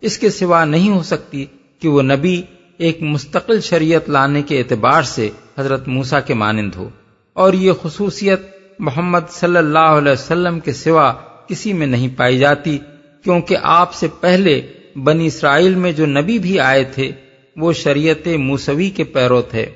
اس 0.00 0.18
کے 0.18 0.30
سوا 0.30 0.64
نہیں 0.64 0.90
ہو 0.90 1.02
سکتی 1.02 1.46
کہ 1.78 1.88
وہ 1.88 2.02
نبی 2.02 2.42
ایک 2.78 3.02
مستقل 3.02 3.60
شریعت 3.60 4.10
لانے 4.10 4.42
کے 4.42 4.58
اعتبار 4.58 5.02
سے 5.02 5.30
حضرت 5.58 5.88
موسا 5.88 6.20
کے 6.20 6.34
مانند 6.34 6.74
ہو۔ 6.74 6.88
اور 7.32 7.52
یہ 7.52 7.72
خصوصیت 7.82 8.40
محمد 8.78 9.30
صلی 9.30 9.56
اللہ 9.56 9.78
علیہ 9.78 10.12
وسلم 10.12 10.60
کے 10.60 10.72
سوا 10.72 11.12
کسی 11.48 11.72
میں 11.72 11.87
نہیں 11.87 12.09
پائی 12.16 12.38
جاتی، 12.38 12.78
کیونکہ 13.24 13.57
آپ 13.62 13.94
سے 13.94 14.09
پہلے 14.20 14.61
بنی 14.96 15.26
اسرائیل 15.26 15.74
میں 15.74 15.92
جو 15.92 16.07
نبی 16.07 16.38
بھی 16.38 16.61
آئے 16.61 16.85
تھے، 16.85 17.11
وہ 17.57 17.72
شریعت 17.72 18.28
موسوی 18.28 18.90
کے 18.90 19.05
پیرو 19.05 19.42
تھے۔ 19.42 19.66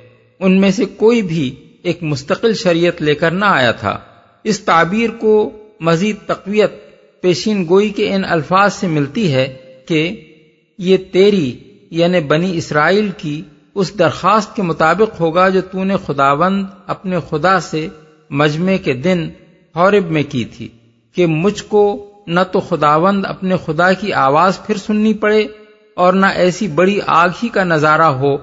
ان 0.41 0.61
میں 0.61 0.71
سے 0.71 0.85
کوئی 0.85 1.23
بھی 1.23 1.55
ایک 1.83 2.03
مستقل 2.03 2.55
شریعت 2.55 3.03
لے 3.03 3.15
کر 3.15 3.31
نہ 3.31 3.45
آیا 3.45 3.73
تھا۔ 3.73 3.99
اس 4.45 4.61
تعبیر 4.61 5.11
کو 5.11 5.53
مزید 5.81 6.17
تقویت 6.27 6.71
پیشین 7.21 7.67
گوئی 7.69 7.89
کے 7.89 8.15
ان 8.15 8.23
الفاظ 8.25 8.75
سے 8.75 8.87
ملتی 8.87 9.33
ہے 9.33 9.57
کہ 9.89 10.11
یہ 10.79 10.97
تیری 11.13 11.59
یعنی 11.91 12.21
بنی 12.21 12.57
اسرائیل 12.57 13.11
کی 13.17 13.43
اس 13.75 13.99
درخواست 13.99 14.57
کے 14.57 14.63
مطابق 14.63 15.21
ہوگا 15.21 15.49
جو 15.49 15.61
تو 15.61 15.85
نے 15.85 15.97
خداوند 16.07 16.65
اپنے 16.87 17.17
خدا 17.31 17.61
سے 17.61 17.89
مجمع 18.31 18.73
کے 18.85 18.93
دن 18.93 19.29
حورب 19.77 20.11
میں 20.11 20.23
کی 20.29 20.45
تھی۔ 20.45 20.69
کہ 21.17 21.27
مجھ 21.27 21.63
کو 21.63 22.11
نہ 22.27 22.41
تو 22.53 22.61
خداوند 22.61 23.25
اپنے 23.29 23.57
خدا 23.65 23.93
کی 23.93 24.13
آواز 24.13 24.61
پھر 24.67 24.77
سننی 24.77 25.15
پڑے 25.15 25.47
اور 25.95 26.13
نہ 26.13 26.27
ایسی 26.27 26.69
بڑی 26.69 27.01
آگ 27.07 27.29
ہی 27.43 27.49
کا 27.49 27.65
نظارہ 27.65 28.03
ہو 28.03 28.37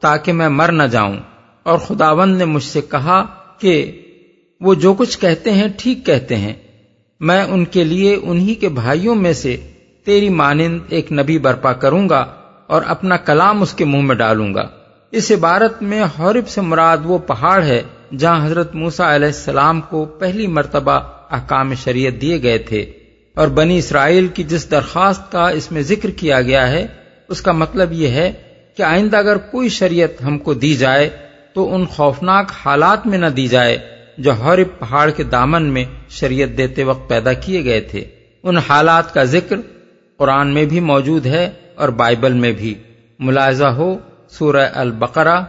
تاکہ 0.00 0.32
میں 0.32 0.48
مر 0.48 0.72
نہ 0.72 0.82
جاؤں۔ 0.82 1.16
اور 1.62 1.78
خداوند 1.78 2.38
نے 2.38 2.44
مجھ 2.44 2.62
سے 2.62 2.80
کہا 2.80 3.24
کہ 3.58 4.02
وہ 4.60 4.74
جو 4.74 4.94
کچھ 4.94 5.18
کہتے 5.18 5.52
ہیں 5.52 5.68
ٹھیک 5.78 6.06
کہتے 6.06 6.36
ہیں۔ 6.36 6.54
میں 7.20 7.44
ان 7.44 7.64
کے 7.64 7.84
لیے 7.84 8.18
انہی 8.22 8.54
کے 8.54 8.68
بھائیوں 8.68 9.14
میں 9.14 9.32
سے 9.32 9.56
تیری 10.04 10.28
مانند 10.28 10.78
ایک 10.88 11.12
نبی 11.12 11.38
برپا 11.38 11.72
کروں 11.72 12.08
گا 12.08 12.24
اور 12.66 12.82
اپنا 12.86 13.16
کلام 13.16 13.62
اس 13.62 13.74
کے 13.74 13.84
منہ 13.84 14.02
میں 14.02 14.16
ڈالوں 14.16 14.54
گا۔ 14.54 14.68
اس 15.10 15.32
عبارت 15.32 15.82
میں 15.82 16.04
حورب 16.18 16.48
سے 16.48 16.60
مراد 16.60 16.98
وہ 17.04 17.18
پہاڑ 17.18 17.62
ہے 17.62 17.82
جہاں 18.16 18.46
حضرت 18.46 18.74
موسا 18.74 19.14
علیہ 19.14 19.26
السلام 19.26 19.80
کو 19.80 20.04
پہلی 20.04 20.46
مرتبہ 20.46 20.92
احکام 21.30 21.74
شریعت 21.74 22.20
دیے 22.20 22.42
گئے 22.42 22.58
تھے 22.58 22.92
اور 23.34 23.48
بنی 23.48 23.78
اسرائیل 23.78 24.26
کی 24.26 24.42
جس 24.42 24.70
درخواست 24.70 25.32
کا 25.32 25.48
اس 25.48 25.72
میں 25.72 25.82
ذکر 25.82 26.10
کیا 26.10 26.42
گیا 26.42 26.70
ہے، 26.70 26.86
اس 27.28 27.42
کا 27.42 27.52
مطلب 27.52 27.92
یہ 27.92 28.08
ہے 28.08 28.32
کہ 28.76 28.82
آئندہ 28.82 29.16
اگر 29.16 29.36
کوئی 29.36 29.68
شریعت 29.68 30.24
ہم 30.24 30.38
کو 30.38 30.54
دی 30.54 30.74
جائے 30.74 31.08
تو 31.54 31.74
ان 31.74 31.86
خوفناک 31.86 32.52
حالات 32.66 33.06
میں 33.06 33.18
نہ 33.18 33.26
دی 33.26 33.48
جائے 33.48 33.78
جو 34.18 34.32
حورب 34.32 34.78
پہاڑ 34.78 35.10
کے 35.10 35.22
دامن 35.22 35.62
میں 35.62 35.84
شریعت 36.08 36.58
دیتے 36.58 36.84
وقت 36.84 37.08
پیدا 37.08 37.32
کیے 37.32 37.64
گئے 37.64 37.80
تھے۔ 37.80 38.04
ان 38.42 38.56
حالات 38.56 39.14
کا 39.14 39.24
ذکر 39.24 39.56
قرآن 40.16 40.48
میں 40.48 40.64
بھی 40.64 40.80
موجود 40.80 41.26
ہے 41.26 41.50
اور 41.74 41.88
بائبل 41.88 42.32
میں 42.32 42.52
بھی۔ 42.52 42.74
ملاحظہ 43.18 43.64
ہو، 43.64 43.98
سورہ 44.30 44.68
البقرہ، 44.74 45.40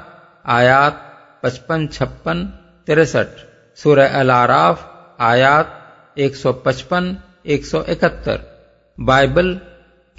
آیات 0.44 1.09
پچپن 1.42 1.90
چھپن 1.90 2.46
تریسٹھ 2.86 3.46
سورہ 3.78 4.08
العراف 4.14 4.82
آیات 5.18 5.66
ایک 6.16 6.36
سو 6.36 6.54
پچپن، 6.54 7.14
ایک 7.44 7.66
سو 7.66 7.80
اکہتر۔ 7.80 8.36
بائبل، 8.98 9.58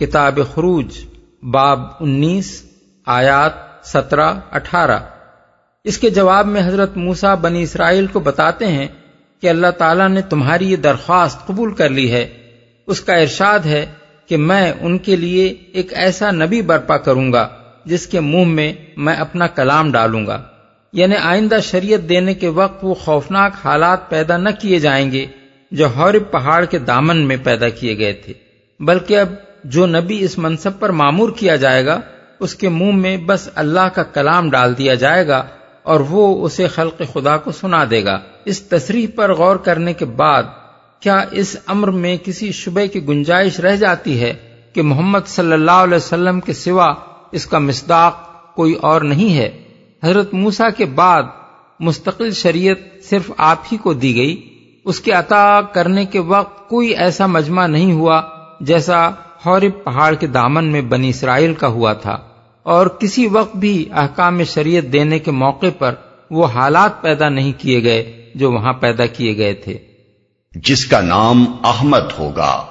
کتاب 0.00 0.38
خروج، 0.54 0.98
باب 1.42 1.80
انیس، 2.00 2.62
آیات 3.06 3.52
سترہ، 3.86 4.34
اٹھارہ۔ 4.52 4.98
اس 5.84 5.98
کے 5.98 6.10
جواب 6.10 6.46
میں 6.46 6.68
حضرت 6.68 6.96
موسا 6.96 7.34
بنی 7.34 7.62
اسرائیل 7.62 8.06
کو 8.06 8.20
بتاتے 8.20 8.66
ہیں 8.66 8.88
کہ 9.40 9.50
اللہ 9.50 9.70
تعالیٰ 9.78 10.08
نے 10.08 10.22
تمہاری 10.22 10.70
یہ 10.72 10.76
درخواست 10.76 11.46
قبول 11.46 11.74
کر 11.74 11.88
لی 11.88 12.12
ہے۔ 12.12 12.28
اس 12.86 13.00
کا 13.00 13.14
ارشاد 13.14 13.58
ہے 13.58 13.86
کہ 14.26 14.36
میں 14.36 14.72
ان 14.80 14.98
کے 14.98 15.16
لیے 15.16 15.46
ایک 15.72 15.94
ایسا 15.94 16.30
نبی 16.30 16.62
برپا 16.62 16.96
کروں 16.96 17.32
گا 17.32 17.48
جس 17.84 18.06
کے 18.06 18.20
منہ 18.20 18.44
میں 18.44 18.72
میں 18.96 19.14
اپنا 19.14 19.46
کلام 19.46 19.92
ڈالوں 19.92 20.26
گا۔ 20.26 20.42
یعنی 20.92 21.16
آئندہ 21.16 21.58
شریعت 21.62 22.08
دینے 22.08 22.34
کے 22.34 22.48
وقت 22.48 22.84
وہ 22.84 22.94
خوفناک 22.94 23.52
حالات 23.64 24.10
پیدا 24.10 24.36
نہ 24.36 24.48
کیے 24.60 24.78
جائیں 24.78 25.12
گے 25.12 25.26
جو 25.70 25.86
ہورب 25.96 26.30
پہاڑ 26.30 26.64
کے 26.64 26.78
دامن 26.78 27.16
میں 27.16 27.36
پیدا 27.44 27.68
کیے 27.68 27.98
گئے 27.98 28.12
تھے۔ 28.12 28.32
بلکہ 28.80 29.18
اب 29.18 29.28
جو 29.64 29.86
نبی 29.86 30.24
اس 30.24 30.38
منصب 30.38 30.70
پر 30.78 30.90
معمور 30.90 31.30
کیا 31.30 31.56
جائے 31.56 31.86
گا، 31.86 32.00
اس 32.40 32.54
کے 32.54 32.68
منہ 32.68 32.92
میں 32.92 33.16
بس 33.16 33.48
اللہ 33.54 33.88
کا 33.94 34.02
کلام 34.02 34.50
ڈال 34.50 34.78
دیا 34.78 34.94
جائے 34.94 35.28
گا 35.28 35.44
اور 35.82 36.00
وہ 36.00 36.44
اسے 36.44 36.66
خلق 36.66 37.02
خدا 37.12 37.36
کو 37.36 37.52
سنا 37.52 37.84
دے 37.90 38.04
گا۔ 38.04 38.20
اس 38.44 38.62
تصریح 38.62 39.06
پر 39.14 39.34
غور 39.34 39.56
کرنے 39.56 39.92
کے 39.92 40.04
بعد 40.04 40.42
کیا 41.00 41.24
اس 41.30 41.56
امر 41.66 41.88
میں 41.88 42.16
کسی 42.24 42.52
شبے 42.52 42.88
کی 42.88 43.08
گنجائش 43.08 43.60
رہ 43.60 43.76
جاتی 43.76 44.20
ہے 44.20 44.34
کہ 44.72 44.82
محمد 44.82 45.26
صلی 45.26 45.52
اللہ 45.52 45.70
علیہ 45.70 45.96
وسلم 45.96 46.40
کے 46.40 46.52
سوا 46.52 46.94
اس 47.32 47.46
کا 47.46 47.58
مصداق 47.58 48.14
کوئی 48.54 48.74
اور 48.74 49.00
نہیں 49.00 49.38
ہے؟ 49.38 49.50
حضرت 50.04 50.34
موسا 50.34 50.70
کے 50.70 50.84
بعد 50.84 51.22
مستقل 51.80 52.30
شریعت 52.30 53.04
صرف 53.04 53.32
آپ 53.36 53.58
ہی 53.72 53.76
کو 53.76 53.92
دی 53.92 54.14
گئی 54.14 54.58
اس 54.84 55.00
کے 55.00 55.12
عطا 55.12 55.60
کرنے 55.60 56.04
کے 56.04 56.18
وقت 56.18 56.68
کوئی 56.68 56.88
ایسا 56.88 57.26
مجمع 57.26 57.66
نہیں 57.66 57.92
ہوا 57.92 58.22
جیسا 58.60 59.08
ہورب 59.46 59.84
پہاڑ 59.84 60.14
کے 60.14 60.26
دامن 60.26 60.64
میں 60.64 60.80
بنی 60.80 61.08
اسرائیل 61.08 61.54
کا 61.54 61.66
ہوا 61.66 61.92
تھا۔ 61.92 62.18
اور 62.62 62.86
کسی 62.86 63.26
وقت 63.26 63.56
بھی 63.56 63.88
احکام 63.92 64.44
شریعت 64.44 64.92
دینے 64.92 65.18
کے 65.18 65.30
موقع 65.30 65.66
پر 65.78 65.94
وہ 66.30 66.46
حالات 66.46 67.02
پیدا 67.02 67.28
نہیں 67.28 67.52
کیے 67.58 67.82
گئے 67.82 68.30
جو 68.34 68.52
وہاں 68.52 68.72
پیدا 68.72 69.06
کیے 69.06 69.36
گئے 69.36 69.54
تھے۔ 69.54 69.78
جس 70.54 70.86
کا 70.86 71.00
نام 71.00 71.44
احمد 71.64 72.18
ہوگا۔ 72.18 72.66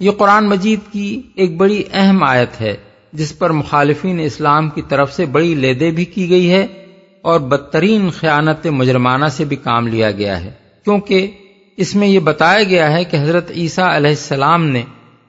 یہ 0.00 0.10
قرآن 0.10 0.48
مجید 0.48 0.92
کی 0.92 1.22
ایک 1.34 1.56
بڑی 1.56 1.82
اہم 1.92 2.22
آیت 2.22 2.60
ہے۔ 2.60 2.76
جس 3.16 3.38
پر 3.38 3.50
مخالفین 3.50 4.20
اسلام 4.20 4.68
کی 4.68 4.82
طرف 4.88 5.12
سے 5.12 5.24
بڑی 5.24 5.54
لیدے 5.54 5.90
بھی 5.90 6.04
کی 6.04 6.30
گئی 6.30 6.50
ہے 6.50 6.66
اور 7.22 7.40
بدترین 7.40 8.10
خیانت 8.10 8.66
مجرمانہ 8.66 9.26
سے 9.26 9.44
بھی 9.44 9.56
کام 9.56 9.86
لیا 9.86 10.10
گیا 10.10 10.44
ہے۔ 10.44 10.50
کیونکہ 10.84 11.30
اس 11.76 11.94
میں 11.94 12.08
یہ 12.08 12.18
بتایا 12.18 12.62
گیا 12.62 12.92
ہے 12.92 13.04
کہ 13.04 13.16
حضرت 13.16 13.50
عیسیٰ 13.50 13.88
علیہ 13.88 14.10
السلام 14.10 14.66
نے 14.66 14.82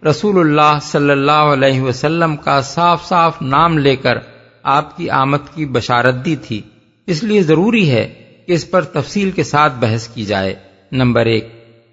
رسول 0.10 0.40
اللہ 0.40 0.80
صلی 0.82 1.10
اللہ 1.10 1.32
علیہ 1.32 1.82
وسلم 1.82 2.36
کا 2.36 2.62
صاف 2.62 3.06
صاف 3.06 3.42
نام 3.42 3.78
لے 3.78 3.96
کر 3.96 4.18
آپ 4.64 4.98
کی 4.98 5.10
آمد 5.10 5.56
کی 5.56 5.66
بشارت 5.66 6.26
دی 6.26 6.36
تھی۔ 6.36 6.62
اس 7.08 7.24
لیے 7.24 7.42
ضروری 7.44 7.92
ہے 7.92 8.14
کہ 8.48 8.54
اس 8.54 8.72
پر 8.72 8.82
تفصیل 8.82 9.32
کے 9.32 9.44
ساتھ 9.44 9.74
بحث 9.80 10.08
کی 10.08 10.26
جائے۔ 10.26 10.56
نمبر 10.92 11.26
ایک، 11.26 11.48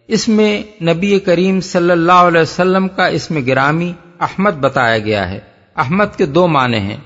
اس 0.09 0.29
میں 0.29 0.63
نبی 0.83 1.19
کریم 1.19 1.61
صلی 1.61 1.91
اللہ 1.91 2.13
علیہ 2.13 2.41
وسلم 2.41 2.89
کا 2.89 3.07
اس 3.07 3.31
میں 3.31 3.43
گرامی 3.47 3.93
احمد 4.21 4.51
بتایا 4.51 4.99
گیا 4.99 5.31
ہے۔ 5.31 5.54
احمد 5.77 6.17
کے 6.17 6.27
دو 6.27 6.49
معنی 6.49 6.79
ہیں۔ 6.79 6.97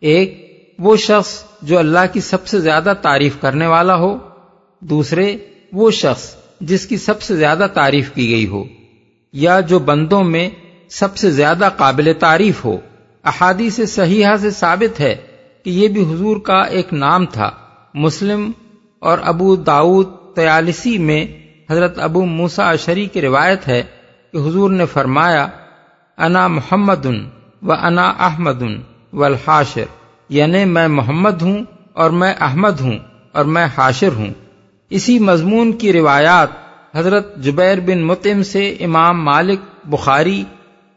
ایک، 0.00 0.52
وہ 0.78 0.96
شخص 0.96 1.44
جو 1.62 1.78
اللہ 1.78 1.98
کی 2.12 2.20
سب 2.20 2.46
سے 2.46 2.60
زیادہ 2.60 2.92
تعریف 3.02 3.36
کرنے 3.40 3.66
والا 3.66 3.96
ہو۔ 3.96 4.18
دوسرے، 4.80 5.36
وہ 5.72 5.90
شخص 5.90 6.34
جس 6.60 6.86
کی 6.86 6.96
سب 6.96 7.22
سے 7.22 7.36
زیادہ 7.36 7.66
تعریف 7.74 8.10
کی 8.10 8.30
گئی 8.30 8.46
ہو۔ 8.46 8.64
یا 9.32 9.60
جو 9.60 9.78
بندوں 9.78 10.24
میں 10.24 10.50
سب 10.88 11.16
سے 11.16 11.30
زیادہ 11.30 11.68
قابل 11.76 12.12
تعریف 12.18 12.64
ہو۔ 12.64 12.78
احادی 13.24 13.70
سے 13.70 13.86
صحیحہ 13.86 14.36
سے 14.36 14.50
ثابت 14.50 15.00
ہے 15.00 15.16
کہ 15.64 15.70
یہ 15.70 15.88
بھی 15.88 16.14
حضور 16.14 16.36
کا 16.36 16.62
ایک 16.62 16.92
نام 16.92 17.26
تھا۔ 17.26 17.50
مسلم 17.94 18.50
اور 18.98 19.18
ابو 19.22 19.56
داود 19.56 20.08
تیالسی 20.34 20.98
میں 20.98 21.26
حضرت 21.70 21.98
ابو 21.98 22.26
موسا 22.26 22.70
اشری 22.70 23.06
کی 23.06 23.20
روایت 23.20 23.68
ہے 23.68 23.82
کہ 24.32 24.36
حضور 24.36 24.70
نے 24.70 24.86
فرمایا، 24.86 25.48
انا 26.18 26.48
محمد 26.48 27.06
و 27.62 27.72
انا 27.72 28.12
احمد 28.18 28.62
و 29.12 29.24
الحاشر 29.24 29.84
یعنی 30.28 30.64
میں 30.64 30.88
محمد 30.88 31.42
ہوں 31.42 31.64
اور 31.92 32.10
میں 32.10 32.34
احمد 32.40 32.80
ہوں 32.80 32.98
اور 33.32 33.44
میں 33.44 33.66
حاشر 33.78 34.08
ہوں۔ 34.08 34.30
اسی 34.90 35.18
مضمون 35.18 35.72
کی 35.72 35.92
روایات 35.92 36.48
حضرت 36.94 37.36
جبیر 37.36 37.80
بن 37.80 38.02
متم 38.02 38.42
سے 38.42 38.68
امام 38.68 39.24
مالک، 39.24 39.60
بخاری، 39.84 40.44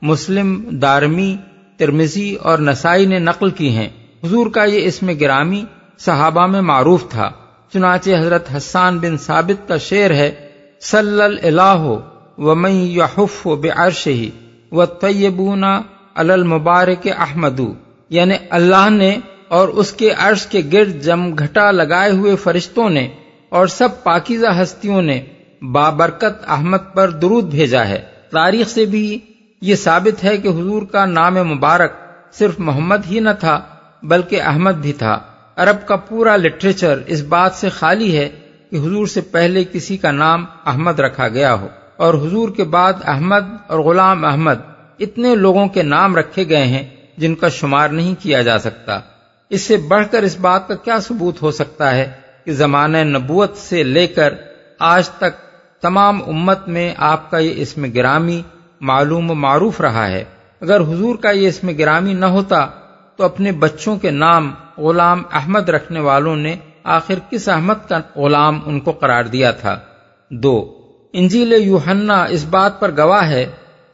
مسلم، 0.02 0.64
دارمی 0.70 1.38
ترمزی 1.78 2.36
اور 2.36 2.60
نسائی 2.60 3.06
نے 3.06 3.20
نقل 3.20 3.50
کی 3.50 3.70
ہیں۔ 3.70 3.90
حضور 4.24 4.48
کا 4.48 4.64
یہ 4.64 4.86
اسم 4.86 5.12
گرامی 5.20 5.64
صحابہ 5.98 6.48
میں 6.48 6.62
معروف 6.62 7.10
تھا۔ 7.10 7.32
چنانچہ 7.74 8.10
حضرت 8.20 8.56
حسان 8.58 8.98
بن 8.98 9.18
ثابت 9.18 9.68
کا 9.68 9.78
شعر 9.78 10.10
ہے، 10.10 10.50
صلی 10.82 11.48
اللہ 11.48 11.96
و 12.38 12.56
من 12.56 12.72
یحف 12.72 13.48
و 13.48 13.56
بعرش 13.56 14.08
ہی 14.08 14.30
و 14.72 14.86
طیبونا 14.86 15.82
المبارک 16.16 17.08
احمدو 17.18 17.74
یعنی 18.10 18.34
اللہ 18.50 18.90
نے 18.90 19.18
اور 19.48 19.68
اس 19.68 19.94
کے 19.94 20.12
عرش 20.18 20.48
کے 20.48 20.62
گرد 20.74 21.02
جم 21.02 21.34
گھٹا 21.34 21.72
لگائے 21.72 22.12
ہوئے 22.12 22.36
فرشتوں 22.36 22.90
نے 22.90 23.08
اور 23.50 23.68
سب 23.68 24.04
پاکیزہ 24.04 24.48
ہستیوں 24.62 25.02
نے 25.02 25.22
بابرکت 25.72 26.44
احمد 26.48 26.78
پر 26.94 27.10
درود 27.10 27.44
بھیجا 27.44 27.88
ہے۔ 27.88 28.02
تاریخ 28.32 28.68
سے 28.68 28.86
بھی 28.86 29.20
یہ 29.62 29.76
ثابت 29.76 30.24
ہے 30.24 30.38
کہ 30.38 30.48
حضور 30.48 30.82
کا 30.82 31.06
نام 31.06 31.34
مبارک 31.34 31.94
صرف 32.34 32.54
محمد 32.58 32.98
ہی 33.12 33.20
نہ 33.20 33.30
تھا، 33.40 33.62
بلکہ 34.04 34.42
احمد 34.42 34.72
بھی 34.72 34.94
تھا۔ 34.94 35.20
عرب 35.56 35.88
کا 35.88 35.96
پورا 35.96 36.38
لٹریچر 36.38 37.00
اس 37.08 37.22
بات 37.22 37.54
سے 37.54 37.70
خالی 37.70 38.18
ہے 38.18 38.30
کہ 38.72 38.76
حضور 38.76 39.08
سے 39.08 39.22
پہلے 39.22 39.64
کسی 39.72 39.98
کا 39.98 40.12
نام 40.12 40.46
احمد 40.66 41.00
رکھا 41.00 41.28
گیا 41.28 41.54
ہو۔ 41.54 41.68
اور 41.98 42.14
حضور 42.14 42.50
کے 42.50 42.64
بعد 42.64 42.94
احمد 43.04 43.42
اور 43.68 43.80
غلام 43.80 44.26
احمد 44.26 44.56
اتنے 45.00 45.36
لوگوں 45.36 45.68
کے 45.68 45.84
نام 45.84 46.16
رکھے 46.16 46.50
گئے 46.50 46.64
ہیں 46.64 46.84
جن 47.18 47.36
کا 47.36 47.50
شمار 47.50 47.90
نہیں 47.90 48.16
کیا 48.20 48.42
جا 48.42 48.60
سکتا۔ 48.60 49.00
اس 49.50 49.62
سے 49.62 49.78
بڑھ 49.78 50.08
کر 50.12 50.24
اس 50.24 50.40
بات 50.40 50.68
کا 50.68 50.76
کیا 50.76 51.00
ثبوت 51.00 51.42
ہو 51.42 51.52
سکتا 51.52 51.96
ہے 51.96 52.12
کہ 52.46 52.52
زمانہ 52.52 52.98
نبوت 52.98 53.58
سے 53.58 53.84
لے 53.84 54.08
کر 54.08 54.34
آج 54.80 55.10
تک 55.10 55.46
تمام 55.82 56.22
امت 56.28 56.68
میں 56.68 56.94
آپ 56.98 57.32
کا 57.32 57.38
یہ 57.38 57.54
اسم 57.56 57.86
گرامی 57.96 58.42
معلوم 58.82 59.32
و 59.32 59.34
معروف 59.34 59.82
رہا 59.82 60.08
ہے۔ 60.08 60.24
اگر 60.62 60.80
حضور 60.80 61.16
کا 61.16 61.32
یہ 61.32 61.48
اسم 61.48 61.72
گرامی 61.78 62.14
نہ 62.14 62.26
ہوتا 62.26 62.68
تو 63.16 63.24
اپنے 63.24 63.52
بچوں 63.52 63.98
کے 63.98 64.12
نام 64.12 64.54
غلام 64.78 65.24
احمد 65.34 65.70
رکھنے 65.70 66.00
والوں 66.00 66.36
نے 66.36 66.56
آخر 66.84 67.14
کس 67.30 67.50
احمد 67.50 67.90
کا 67.90 68.00
غلام 68.16 68.60
ان 68.66 68.80
کو 68.80 68.92
قرار 68.92 69.24
دیا 69.24 69.52
تھا۔ 69.52 69.80
دو، 70.30 70.82
انجیل 71.14 71.54
یوہنا 71.54 72.24
اس 72.24 72.46
بات 72.46 72.80
پر 72.80 72.92
گواہ 72.98 73.30
ہے 73.30 73.46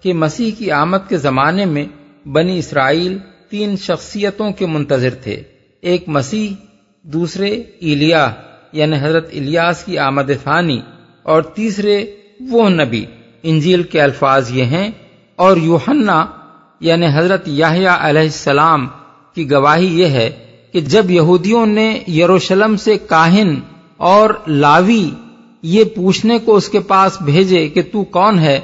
کہ 0.03 0.13
مسیح 0.13 0.51
کی 0.57 0.71
آمد 0.71 1.09
کے 1.09 1.17
زمانے 1.17 1.65
میں 1.65 1.85
بنی 2.25 2.57
اسرائیل 2.57 3.17
تین 3.49 3.75
شخصیتوں 3.77 4.51
کے 4.51 4.65
منتظر 4.65 5.13
تھے، 5.23 5.41
ایک 5.83 6.07
مسیح، 6.07 6.49
دوسرے 7.05 7.49
ایلیا 7.79 8.29
یعنی 8.73 8.97
حضرت 9.01 9.29
الیاس 9.33 9.83
کی 9.83 9.97
آمد 9.97 10.31
ثانی، 10.43 10.79
اور 11.23 11.41
تیسرے 11.55 12.03
وہ 12.49 12.69
نبی۔ 12.69 13.05
انجیل 13.43 13.83
کے 13.83 14.01
الفاظ 14.01 14.51
یہ 14.51 14.63
ہیں، 14.65 14.89
اور 15.35 15.57
یوہنا 15.57 16.25
یعنی 16.79 17.07
حضرت 17.13 17.47
یاہیا 17.47 17.97
علیہ 17.99 18.21
السلام 18.21 18.87
کی 19.35 19.49
گواہی 19.51 19.87
یہ 20.01 20.07
ہے 20.07 20.29
کہ 20.73 20.79
جب 20.79 21.11
یہودیوں 21.11 21.65
نے 21.65 21.87
یروشلم 22.07 22.75
سے 22.77 22.97
کاہن 22.97 23.53
اور 23.97 24.29
لاوی 24.47 25.09
یہ 25.63 25.83
پوچھنے 25.95 26.37
کو 26.39 26.55
اس 26.55 26.69
کے 26.69 26.79
پاس 26.79 27.21
بھیجے 27.21 27.67
کہ 27.67 27.81
تو 27.91 28.03
کون 28.03 28.39
ہے 28.39 28.59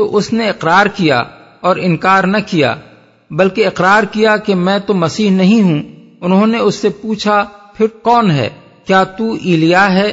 تو 0.00 0.16
اس 0.16 0.32
نے 0.32 0.48
اقرار 0.48 0.86
کیا 0.86 1.22
اور 1.60 1.76
انکار 1.80 2.24
نہ 2.24 2.36
کیا، 2.46 2.74
بلکہ 3.30 3.66
اقرار 3.66 4.02
کیا 4.02 4.36
کہ 4.36 4.54
میں 4.54 4.78
تو 4.78 4.94
مسیح 4.94 5.30
نہیں 5.30 5.62
ہوں۔ 5.62 5.82
انہوں 6.20 6.46
نے 6.46 6.58
اس 6.58 6.74
سے 6.74 6.88
پوچھا، 6.88 7.44
پھر 7.74 7.86
کون 8.02 8.30
ہے؟ 8.30 8.48
کیا 8.84 9.04
تو 9.04 9.32
ایلیا 9.32 9.92
ہے؟ 9.92 10.12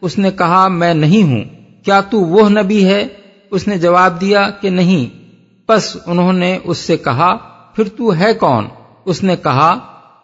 اس 0.00 0.18
نے 0.18 0.30
کہا، 0.30 0.68
میں 0.68 0.94
نہیں 0.94 1.22
ہوں۔ 1.22 1.44
کیا 1.84 2.00
تو 2.00 2.20
وہ 2.20 2.48
نبی 2.48 2.84
ہے؟ 2.84 3.06
اس 3.50 3.68
نے 3.68 3.78
جواب 3.78 4.20
دیا 4.20 4.50
کہ 4.50 4.70
نہیں۔ 4.70 5.18
پس 5.66 5.96
انہوں 6.06 6.32
نے 6.32 6.58
اس 6.64 6.78
سے 6.78 6.96
کہا، 6.96 7.36
پھر 7.74 7.84
تو 7.88 8.16
ہے 8.16 8.34
کون؟ 8.34 8.66
اس 9.04 9.22
نے 9.22 9.36
کہا، 9.36 9.78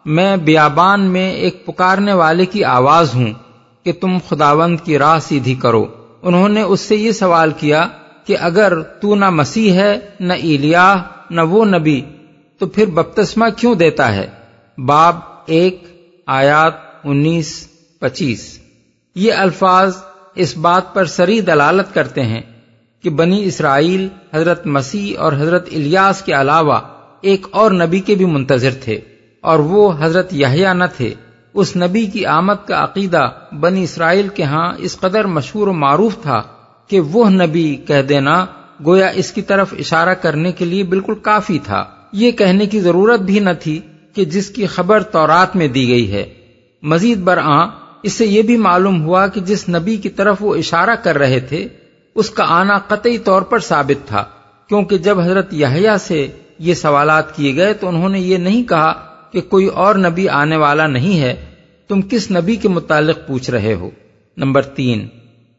میں 0.05 0.37
بیابان 0.37 1.01
میں 1.01 1.31
ایک 1.31 1.65
پکارنے 1.65 2.13
والے 2.13 2.45
کی 2.45 2.63
آواز 2.63 3.15
ہوں 3.15 3.33
کہ 3.83 3.91
تم 3.91 4.17
خداوند 4.29 4.79
کی 4.83 4.97
راہ 4.97 5.19
سیدھی 5.19 5.55
کرو۔ 5.55 5.85
انہوں 6.21 6.49
نے 6.49 6.61
اس 6.61 6.79
سے 6.79 6.95
یہ 6.95 7.11
سوال 7.11 7.51
کیا 7.51 7.87
کہ 8.25 8.37
اگر 8.39 8.81
تو 8.81 9.15
نہ 9.15 9.29
مسیح 9.29 9.73
ہے، 9.73 9.99
نہ 10.19 10.33
ایلیا 10.33 10.95
نہ 11.29 11.41
وہ 11.41 11.65
نبی، 11.65 12.01
تو 12.61 12.65
پھر 12.65 12.85
بپتسمہ 12.85 13.45
کیوں 13.57 13.75
دیتا 13.75 14.15
ہے؟ 14.15 14.27
باب 14.77 15.19
ایک، 15.45 15.83
آیات 16.27 16.73
انیس، 17.03 17.67
پچیس۔ 17.99 18.59
یہ 19.15 19.33
الفاظ 19.33 19.95
اس 20.35 20.57
بات 20.57 20.93
پر 20.93 21.05
سری 21.05 21.41
دلالت 21.41 21.93
کرتے 21.93 22.23
ہیں 22.23 22.41
کہ 23.03 23.09
بنی 23.09 23.43
اسرائیل 23.43 24.07
حضرت 24.33 24.65
مسیح 24.67 25.19
اور 25.19 25.33
حضرت 25.33 25.67
الیاس 25.71 26.21
کے 26.21 26.33
علاوہ 26.33 26.79
ایک 27.21 27.47
اور 27.51 27.71
نبی 27.71 27.99
کے 27.99 28.15
بھی 28.15 28.25
منتظر 28.25 28.73
تھے، 28.83 28.99
اور 29.43 29.59
وہ 29.59 29.91
حضرت 29.99 30.33
یحییٰ 30.33 30.73
نہ 30.73 30.83
تھے۔ 30.97 31.13
اس 31.53 31.75
نبی 31.75 32.05
کی 32.05 32.25
آمد 32.25 32.67
کا 32.67 32.83
عقیدہ 32.83 33.29
بنی 33.59 33.83
اسرائیل 33.83 34.27
کے 34.27 34.43
ہاں 34.43 34.73
اس 34.77 34.97
قدر 34.99 35.25
مشہور 35.27 35.67
و 35.67 35.73
معروف 35.73 36.21
تھا 36.21 36.41
کہ 36.87 36.99
وہ 36.99 37.29
نبی 37.29 37.75
کہہ 37.75 38.01
دینا 38.01 38.45
گویا 38.85 39.07
اس 39.07 39.31
کی 39.31 39.41
طرف 39.41 39.73
اشارہ 39.79 40.13
کرنے 40.13 40.51
کے 40.51 40.65
لیے 40.65 40.83
بالکل 40.83 41.13
کافی 41.15 41.59
تھا۔ 41.63 41.85
یہ 42.13 42.31
کہنے 42.31 42.65
کی 42.65 42.79
ضرورت 42.79 43.19
بھی 43.19 43.39
نہ 43.39 43.49
تھی 43.59 43.79
کہ 44.15 44.25
جس 44.25 44.49
کی 44.49 44.65
خبر 44.65 45.03
تورات 45.03 45.55
میں 45.55 45.67
دی 45.67 45.87
گئی 45.87 46.13
ہے۔ 46.13 46.25
مزید 46.81 47.17
برآں 47.17 47.67
اس 48.03 48.13
سے 48.13 48.25
یہ 48.25 48.41
بھی 48.41 48.57
معلوم 48.57 49.03
ہوا 49.03 49.27
کہ 49.27 49.41
جس 49.41 49.69
نبی 49.69 49.95
کی 49.95 50.09
طرف 50.09 50.37
وہ 50.39 50.55
اشارہ 50.55 50.95
کر 51.03 51.17
رہے 51.17 51.39
تھے، 51.39 51.67
اس 52.15 52.29
کا 52.29 52.43
آنا 52.47 52.77
قطعی 52.77 53.17
طور 53.17 53.41
پر 53.41 53.59
ثابت 53.59 54.07
تھا۔ 54.07 54.25
کیونکہ 54.69 54.97
جب 54.97 55.19
حضرت 55.19 55.53
یحییٰ 55.53 55.97
سے 55.97 56.27
یہ 56.59 56.73
سوالات 56.73 57.35
کیے 57.35 57.55
گئے 57.55 57.73
تو 57.73 57.87
انہوں 57.87 58.09
نے 58.09 58.19
یہ 58.19 58.37
نہیں 58.37 58.63
کہا 58.63 58.93
کہ 59.31 59.41
کوئی 59.41 59.65
اور 59.65 59.95
نبی 59.95 60.29
آنے 60.29 60.57
والا 60.57 60.87
نہیں 60.87 61.19
ہے۔ 61.19 61.35
تم 61.87 62.01
کس 62.01 62.31
نبی 62.31 62.55
کے 62.55 62.67
متعلق 62.67 63.27
پوچھ 63.27 63.51
رہے 63.51 63.73
ہو؟ 63.73 63.89
نمبر 64.37 64.61
تین۔ 64.61 65.07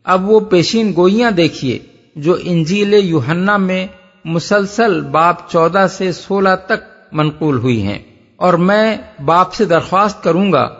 اب 0.05 0.31
وہ 0.31 0.41
پیشین 0.41 0.93
گوئیاں 0.97 1.31
دیکھیے 1.31 1.79
جو 2.17 2.37
انجیل 2.43 2.95
یوہنا 2.95 3.57
میں 3.57 3.87
مسلسل 4.25 5.01
باپ 5.01 5.51
چودہ 5.51 5.87
سے 5.91 6.13
سولہ 6.13 6.49
تک 6.67 7.13
منقول 7.13 7.59
ہوئی 7.59 7.83
ہیں۔ 7.83 7.99
اور 8.37 8.55
میں 8.55 8.97
باپ 9.25 9.55
سے 9.55 9.65
درخواست 9.65 10.23
کروں 10.23 10.53
گا 10.53 10.75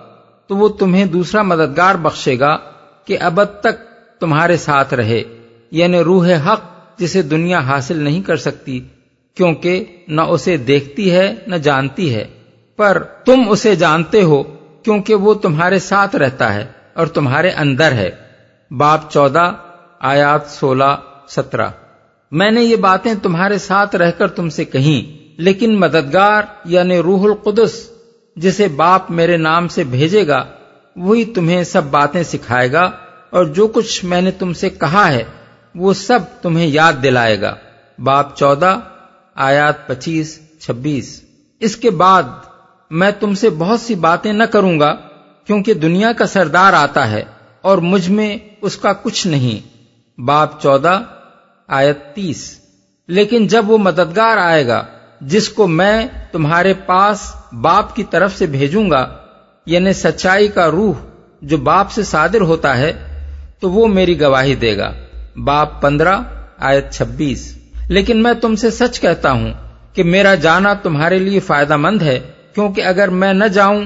تو 0.47 0.57
وہ 0.57 0.69
تمہیں 0.69 1.05
دوسرا 1.05 1.43
مددگار 1.43 1.95
بخشے 1.95 2.39
گا 2.39 2.59
کہ 3.05 3.17
ابد 3.21 3.61
تک 3.61 3.85
تمہارے 4.21 4.57
ساتھ 4.57 4.95
رہے۔ 4.95 5.23
یعنی 5.71 5.99
روح 5.99 6.29
حق 6.29 6.61
جسے 6.99 7.23
دنیا 7.23 7.59
حاصل 7.59 7.99
نہیں 7.99 8.23
کر 8.23 8.37
سکتی، 8.37 8.81
کیونکہ 9.35 9.85
نہ 10.09 10.21
اسے 10.21 10.57
دیکھتی 10.57 11.11
ہے، 11.11 11.35
نہ 11.47 11.57
جانتی 11.57 12.15
ہے۔ 12.15 12.25
پر 12.77 13.03
تم 13.25 13.43
اسے 13.49 13.77
جانتے 13.77 14.23
ہو 14.23 14.43
کیونکہ 14.83 15.15
وہ 15.15 15.35
تمہارے 15.35 15.79
ساتھ 15.79 16.17
رہتا 16.17 16.55
ہے 16.55 16.67
اور 16.95 17.07
تمہارے 17.07 17.51
اندر 17.51 17.93
ہے۔ 17.93 18.11
باپ 18.79 19.11
چودہ، 19.11 19.53
آیات 20.01 20.51
سولہ، 20.51 20.95
سترہ۔ 21.29 21.69
میں 22.31 22.51
نے 22.51 22.63
یہ 22.63 22.77
باتیں 22.77 23.15
تمہارے 23.23 23.59
ساتھ 23.59 23.97
رہ 23.97 24.11
کر 24.11 24.29
تم 24.29 24.49
سے 24.49 24.65
کہیں، 24.65 25.19
لیکن 25.41 25.81
مددگار 25.81 26.43
یعنی 26.65 26.99
روح 26.99 27.25
القدس، 27.25 27.91
جسے 28.37 28.69
باپ 28.69 29.11
میرے 29.11 29.37
نام 29.37 29.69
سے 29.69 29.85
بھیجے 29.85 30.27
گا، 30.27 30.45
وہی 30.97 31.25
تمہیں 31.25 31.65
سب 31.65 31.85
باتیں 31.85 32.23
سکھائے 32.23 32.73
گا، 32.73 32.91
اور 33.31 33.45
جو 33.45 33.67
کچھ 33.67 34.05
میں 34.05 34.21
نے 34.23 34.31
تم 34.31 34.53
سے 34.53 34.71
کہا 34.71 35.13
ہے، 35.13 35.25
وہ 35.75 35.93
سب 35.93 36.19
تمہیں 36.43 36.67
یاد 36.67 36.93
دلائے 37.03 37.41
گا۔ 37.41 37.55
باپ 37.99 38.37
چودہ، 38.37 38.79
آیات 39.35 39.87
پچیس، 39.87 40.39
چھبیس۔ 40.61 41.21
اس 41.61 41.77
کے 41.77 41.91
بعد 41.91 42.23
میں 42.91 43.11
تم 43.21 43.35
سے 43.35 43.51
بہت 43.51 43.81
سی 43.81 43.95
باتیں 43.95 44.33
نہ 44.33 44.45
کروں 44.45 44.81
گا، 44.81 44.95
کیونکہ 45.47 45.75
دنیا 45.75 46.13
کا 46.13 46.27
سردار 46.27 46.73
آتا 46.73 47.11
ہے، 47.11 47.25
اور 47.61 47.79
مجھ 47.79 48.11
میں 48.11 48.37
اس 48.65 48.77
کا 48.77 48.93
کچھ 48.93 49.27
نہیں۔ 49.27 49.69
باپ 50.21 50.63
چودہ، 50.63 51.03
آیت 51.69 52.15
تیس۔ 52.15 52.59
لیکن 53.09 53.47
جب 53.47 53.71
وہ 53.71 53.79
مددگار 53.79 54.37
آئے 54.37 54.67
گا، 54.67 54.85
جس 55.21 55.49
کو 55.49 55.67
میں 55.67 56.07
تمہارے 56.33 56.75
پاس 56.75 57.33
باپ 57.61 57.97
کی 57.97 58.05
طرف 58.05 58.39
سے 58.39 58.47
بھیجوں 58.47 58.91
گا 58.91 59.17
یعنی 59.67 59.93
سچائی 59.93 60.49
کا 60.49 60.71
روح 60.71 60.95
جو 61.43 61.57
باپ 61.57 61.91
سے 61.91 62.03
صادر 62.03 62.41
ہوتا 62.41 62.79
ہے، 62.79 62.93
تو 63.61 63.71
وہ 63.71 63.87
میری 63.87 64.21
گواہی 64.21 64.55
دے 64.55 64.77
گا۔ 64.77 64.93
باپ 65.45 65.83
پندرہ، 65.83 66.19
آیت 66.59 66.93
چھبیس۔ 66.93 67.59
لیکن 67.89 68.23
میں 68.23 68.33
تم 68.33 68.57
سے 68.57 68.71
سچ 68.71 69.01
کہتا 69.01 69.33
ہوں 69.33 69.53
کہ 69.93 70.03
میرا 70.03 70.35
جانا 70.35 70.75
تمہارے 70.75 71.19
لیے 71.19 71.41
فائدہ 71.41 71.77
مند 71.77 72.03
ہے، 72.03 72.21
کیونکہ 72.55 72.81
اگر 72.81 73.09
میں 73.09 73.33
نہ 73.33 73.45
جاؤں 73.45 73.85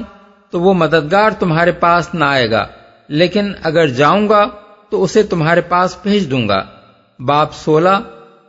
تو 0.49 0.61
وہ 0.61 0.73
مددگار 0.73 1.29
تمہارے 1.39 1.71
پاس 1.71 2.13
نہ 2.13 2.25
آئے 2.25 2.51
گا۔ 2.51 2.67
لیکن 3.07 3.53
اگر 3.63 3.87
جاؤں 3.87 4.29
گا 4.29 4.47
تو 4.89 5.03
اسے 5.03 5.23
تمہارے 5.23 5.61
پاس 5.61 5.95
بھیج 6.03 6.31
دوں 6.31 6.47
گا۔ 6.47 6.63
باپ 7.19 7.53
سولہ، 7.53 7.99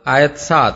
آیت 0.05 0.39
سات۔ 0.39 0.73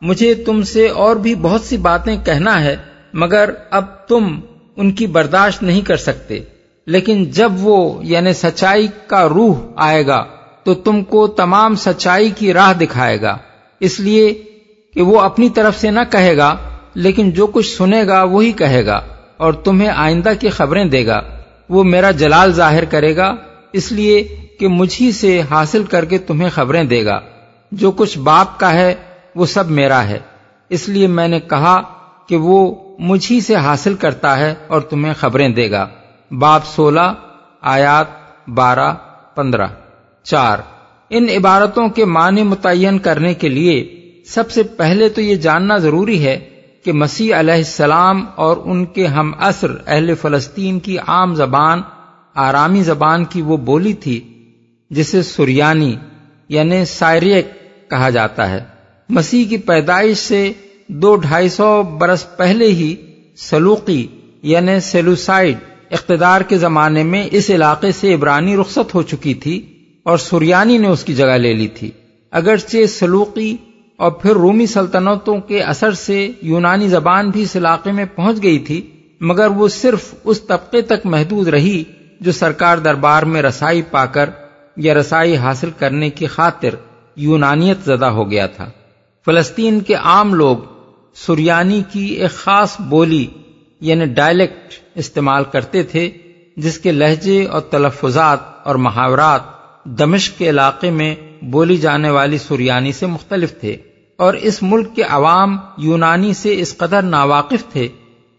مجھے 0.00 0.34
تم 0.34 0.62
سے 0.62 0.88
اور 0.88 1.16
بھی 1.16 1.34
بہت 1.34 1.60
سی 1.60 1.76
باتیں 1.76 2.16
کہنا 2.24 2.64
ہے، 2.64 2.76
مگر 3.12 3.50
اب 3.70 4.08
تم 4.08 4.40
ان 4.76 4.92
کی 4.92 5.06
برداشت 5.06 5.62
نہیں 5.62 5.80
کر 5.80 5.96
سکتے۔ 5.96 6.38
لیکن 6.86 7.24
جب 7.24 7.52
وہ 7.58 8.04
یعنی 8.04 8.32
سچائی 8.32 8.88
کا 9.06 9.28
روح 9.28 9.54
آئے 9.76 10.06
گا، 10.06 10.24
تو 10.64 10.74
تم 10.74 11.04
کو 11.04 11.26
تمام 11.26 11.74
سچائی 11.74 12.30
کی 12.30 12.52
راہ 12.52 12.72
دکھائے 12.72 13.20
گا۔ 13.20 13.38
اس 13.80 14.00
لیے 14.00 14.42
کہ 14.94 15.02
وہ 15.02 15.20
اپنی 15.20 15.50
طرف 15.50 15.80
سے 15.80 15.90
نہ 15.90 16.00
کہے 16.10 16.36
گا، 16.36 16.56
لیکن 16.94 17.30
جو 17.30 17.46
کچھ 17.46 17.76
سنے 17.76 18.06
گا 18.06 18.22
وہی 18.22 18.52
کہے 18.52 18.86
گا، 18.86 19.00
اور 19.36 19.52
تمہیں 19.52 19.88
آئندہ 19.88 20.32
کی 20.40 20.48
خبریں 20.48 20.84
دے 20.84 21.06
گا۔ 21.06 21.20
وہ 21.68 21.84
میرا 21.84 22.10
جلال 22.10 22.52
ظاہر 22.52 22.84
کرے 22.84 23.16
گا۔ 23.16 23.34
اس 23.72 23.92
لیے 23.92 24.36
کہ 24.60 24.68
مجھ 24.68 25.10
سے 25.14 25.42
حاصل 25.50 25.84
کر 25.84 26.04
کے 26.04 26.18
تمہیں 26.18 26.50
خبریں 26.50 26.84
دے 26.84 27.04
گا۔ 27.04 27.20
جو 27.72 27.90
کچھ 27.90 28.18
باپ 28.18 28.60
کا 28.60 28.74
ہے، 28.74 28.94
وہ 29.34 29.46
سب 29.46 29.70
میرا 29.70 30.04
ہے۔ 30.04 30.18
اس 30.68 30.88
لیے 30.88 31.06
میں 31.06 31.28
نے 31.28 31.40
کہا 31.40 31.82
کہ 32.28 32.36
وہ 32.36 32.74
مجھ 32.98 33.32
سے 33.42 33.54
حاصل 33.54 33.94
کرتا 33.94 34.38
ہے 34.38 34.54
اور 34.66 34.80
تمہیں 34.80 35.14
خبریں 35.14 35.48
دے 35.48 35.70
گا۔ 35.70 35.88
باپ 36.38 36.62
سولہ، 36.66 37.14
آیات 37.60 38.06
بارہ، 38.50 38.94
پندرہ۔ 39.34 39.66
چار، 40.22 40.58
ان 41.10 41.26
عبارتوں 41.36 41.88
کے 41.88 42.04
معنی 42.04 42.42
متعین 42.42 42.98
کرنے 42.98 43.34
کے 43.34 43.48
لیے 43.48 44.00
سب 44.26 44.50
سے 44.50 44.62
پہلے 44.62 45.08
تو 45.08 45.20
یہ 45.20 45.36
جاننا 45.36 45.76
ضروری 45.76 46.24
ہے 46.24 46.50
کہ 46.84 46.92
مسیح 46.92 47.34
علیہ 47.36 47.54
السلام 47.54 48.26
اور 48.36 48.56
ان 48.64 48.84
کے 48.84 49.06
ہم 49.06 49.32
عصر 49.38 49.70
اہل 49.86 50.14
فلسطین 50.14 50.80
کی 50.80 50.98
عام 50.98 51.34
زبان، 51.34 51.82
آرامی 52.34 52.82
زبان 52.82 53.24
کی 53.24 53.42
وہ 53.42 53.56
بولی 53.56 53.92
تھی 53.92 54.39
جسے 54.90 55.22
سریانی 55.22 55.96
یعنی 56.48 56.84
سائریک 56.84 57.46
کہا 57.90 58.10
جاتا 58.10 58.50
ہے۔ 58.50 58.64
مسیح 59.08 59.44
کی 59.48 59.56
پیدائش 59.56 60.18
سے 60.18 60.52
دو 60.88 61.16
ڈھائی 61.16 61.48
سو 61.48 61.82
برس 61.82 62.36
پہلے 62.36 62.66
ہی 62.66 62.94
سلوقی 63.36 64.06
یعنی 64.42 64.80
سیلوسائڈ 64.80 65.56
اقتدار 65.90 66.40
کے 66.40 66.58
زمانے 66.58 67.02
میں 67.02 67.26
اس 67.30 67.50
علاقے 67.50 67.92
سے 67.92 68.14
عبرانی 68.14 68.56
رخصت 68.56 68.94
ہو 68.94 69.02
چکی 69.02 69.34
تھی 69.34 69.66
اور 70.02 70.18
سریانی 70.18 70.78
نے 70.78 70.88
اس 70.88 71.04
کی 71.04 71.14
جگہ 71.14 71.38
لے 71.38 71.52
لی 71.52 71.68
تھی۔ 71.68 71.90
اگرچہ 72.30 72.86
سلوقی 72.86 73.56
اور 73.96 74.10
پھر 74.10 74.30
رومی 74.30 74.66
سلطنتوں 74.66 75.40
کے 75.40 75.62
اثر 75.62 75.92
سے 75.92 76.30
یونانی 76.42 76.88
زبان 76.88 77.30
بھی 77.30 77.42
اس 77.42 77.56
علاقے 77.56 77.92
میں 77.92 78.04
پہنچ 78.14 78.42
گئی 78.42 78.58
تھی، 78.58 78.80
مگر 79.20 79.46
وہ 79.46 79.68
صرف 79.68 80.14
اس 80.24 80.40
طبقے 80.42 80.82
تک 80.82 81.06
محدود 81.06 81.48
رہی 81.48 81.84
جو 82.20 82.32
سرکار 82.32 82.78
دربار 82.78 83.22
میں 83.22 83.42
رسائی 83.42 83.82
پا 83.82 84.06
کر 84.06 84.30
یا 84.80 84.94
رسائی 84.94 85.36
حاصل 85.36 85.70
کرنے 85.78 86.10
کی 86.10 86.26
خاطر 86.26 86.68
یونانیت 87.16 87.76
زدہ 87.84 88.06
ہو 88.06 88.30
گیا 88.30 88.46
تھا۔ 88.46 88.70
فلسطین 89.24 89.80
کے 89.80 89.94
عام 89.94 90.34
لوگ 90.34 90.56
سریانی 91.14 91.82
کی 91.92 92.04
ایک 92.04 92.30
خاص 92.30 92.76
بولی 92.80 93.26
یعنی 93.80 94.04
ڈائلیکٹ 94.04 94.72
استعمال 94.94 95.44
کرتے 95.44 95.82
تھے، 95.82 96.10
جس 96.56 96.78
کے 96.78 96.92
لہجے 96.92 97.46
اور 97.46 97.60
تلفظات 97.60 98.38
اور 98.64 98.74
محاورات 98.74 99.40
دمشق 99.84 100.38
کے 100.38 100.50
علاقے 100.50 100.90
میں 100.90 101.14
بولی 101.42 101.76
جانے 101.76 102.10
والی 102.10 102.38
سریانی 102.38 102.92
سے 102.92 103.06
مختلف 103.06 103.60
تھے۔ 103.60 103.76
اور 104.16 104.34
اس 104.34 104.62
ملک 104.62 104.96
کے 104.96 105.02
عوام 105.02 105.56
یونانی 105.78 106.34
سے 106.34 106.60
اس 106.60 106.76
قدر 106.76 107.02
ناواقف 107.02 107.72
تھے 107.72 107.88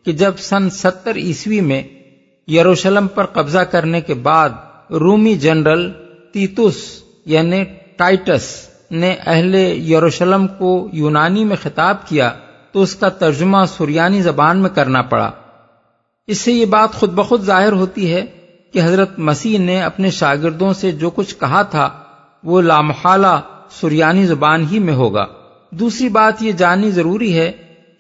کہ 0.05 0.11
جب 0.11 0.32
سن 0.38 0.70
ستر 0.70 1.15
عیسوی 1.15 1.61
میں 1.61 1.84
یروشلم 2.51 3.07
پر 3.07 3.26
قبضہ 3.26 3.59
کرنے 3.59 4.01
کے 4.01 4.13
بعد 4.13 4.49
رومی 4.91 5.36
جنرل 5.36 5.91
تیتوس 6.32 7.03
یعنی 7.25 7.63
ٹائٹس 7.97 8.67
نے 8.91 9.15
اہل 9.25 9.55
یروشلم 9.89 10.47
کو 10.47 10.89
یونانی 10.93 11.45
میں 11.45 11.55
خطاب 11.63 12.07
کیا 12.07 12.34
تو 12.71 12.82
اس 12.82 12.95
کا 12.95 13.09
ترجمہ 13.09 13.57
سریانی 13.77 14.21
زبان 14.21 14.57
میں 14.57 14.69
کرنا 14.69 15.01
پڑا۔ 15.01 15.32
اس 16.27 16.38
سے 16.38 16.51
یہ 16.51 16.65
بات 16.65 16.93
خود 16.93 17.11
بخود 17.11 17.41
ظاہر 17.41 17.71
ہوتی 17.71 18.13
ہے 18.13 18.25
کہ 18.73 18.82
حضرت 18.84 19.19
مسیح 19.19 19.59
نے 19.59 19.82
اپنے 19.82 20.11
شاگردوں 20.11 20.73
سے 20.73 20.91
جو 20.91 21.09
کچھ 21.09 21.36
کہا 21.39 21.61
تھا 21.61 21.89
وہ 22.43 22.61
لامحالہ 22.61 23.41
سریانی 23.71 24.25
زبان 24.25 24.65
ہی 24.71 24.79
میں 24.79 24.93
ہوگا۔ 24.93 25.25
دوسری 25.71 26.09
بات 26.09 26.43
یہ 26.43 26.51
جاننی 26.51 26.91
ضروری 26.91 27.38
ہے 27.38 27.51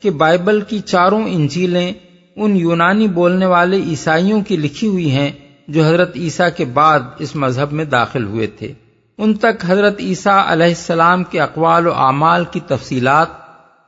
کہ 0.01 0.09
بائبل 0.09 0.61
کی 0.61 0.79
چاروں 0.79 1.23
انجیلیں 1.23 1.93
ان 2.35 2.55
یونانی 2.55 3.07
بولنے 3.07 3.45
والے 3.45 3.77
عیسائیوں 3.77 4.41
کی 4.41 4.57
لکھی 4.57 4.87
ہوئی 4.87 5.11
ہیں 5.11 5.31
جو 5.71 5.83
حضرت 5.83 6.11
عیسیٰ 6.15 6.49
کے 6.57 6.65
بعد 6.65 6.99
اس 7.19 7.35
مذہب 7.35 7.71
میں 7.71 7.85
داخل 7.85 8.23
ہوئے 8.23 8.47
تھے۔ 8.47 8.73
ان 9.17 9.33
تک 9.33 9.65
حضرت 9.67 9.95
عیسیٰ 9.99 10.43
علیہ 10.47 10.65
السلام 10.65 11.23
کے 11.23 11.39
اقوال 11.39 11.87
و 11.87 11.93
اعمال 11.93 12.43
کی 12.51 12.59
تفصیلات، 12.67 13.27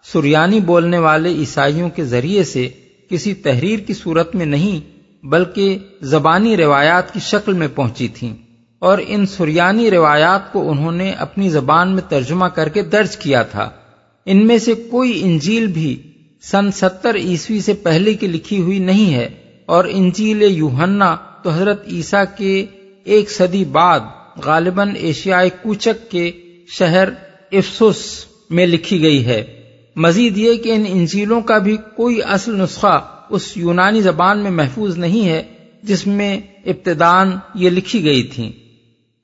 سریانی 0.03 0.59
بولنے 0.59 0.97
والے 0.97 1.29
عیسائیوں 1.29 1.89
کے 1.89 2.05
ذریعے 2.05 2.43
سے 2.43 2.69
کسی 3.09 3.33
تحریر 3.33 3.79
کی 3.79 3.93
صورت 3.93 4.35
میں 4.35 4.45
نہیں، 4.45 4.79
بلکہ 5.25 5.77
زبانی 6.01 6.57
روایات 6.57 7.13
کی 7.13 7.19
شکل 7.19 7.53
میں 7.53 7.67
پہنچی 7.75 8.07
تھیں۔ 8.07 8.33
اور 8.79 8.97
ان 9.07 9.25
سریانی 9.25 9.91
روایات 9.91 10.53
کو 10.53 10.71
انہوں 10.71 10.91
نے 10.91 11.11
اپنی 11.11 11.49
زبان 11.49 11.91
میں 11.91 12.01
ترجمہ 12.09 12.45
کر 12.45 12.69
کے 12.69 12.81
درج 12.81 13.17
کیا 13.17 13.43
تھا۔ 13.43 13.69
ان 14.25 14.47
میں 14.47 14.57
سے 14.57 14.73
کوئی 14.73 15.21
انجیل 15.23 15.67
بھی 15.67 16.11
سن 16.41 16.71
ستر 16.71 17.15
عیسوی 17.15 17.61
سے 17.61 17.73
پہلے 17.73 18.13
کی 18.13 18.27
لکھی 18.27 18.61
ہوئی 18.61 18.79
نہیں 18.79 19.13
ہے 19.13 19.29
اور 19.65 19.85
انجیل 19.89 20.41
یوہنا 20.41 21.15
تو 21.43 21.49
حضرت 21.49 21.87
عیسیٰ 21.87 22.23
کے 22.37 22.65
ایک 23.03 23.31
صدی 23.31 23.65
بعد 23.65 23.99
غالباً 24.45 24.95
ایشیائی 24.95 25.49
کوچک 25.61 26.11
کے 26.11 26.31
شہر 26.67 27.09
افسوس 27.51 28.25
میں 28.49 28.67
لکھی 28.67 29.01
گئی 29.01 29.25
ہے۔ 29.25 29.61
مزید 29.95 30.37
یہ 30.37 30.55
کہ 30.55 30.71
ان 30.71 30.83
انجیلوں 30.87 31.41
کا 31.41 31.57
بھی 31.57 31.77
کوئی 31.95 32.19
اصل 32.23 32.55
نسخہ 32.55 33.01
اس 33.29 33.57
یونانی 33.57 34.01
زبان 34.01 34.39
میں 34.39 34.51
محفوظ 34.51 34.97
نہیں 34.97 35.29
ہے 35.29 35.43
جس 35.83 36.07
میں 36.07 36.39
ابتدان 36.65 37.31
یہ 37.55 37.69
لکھی 37.69 38.03
گئی 38.03 38.23
تھی۔ 38.23 38.51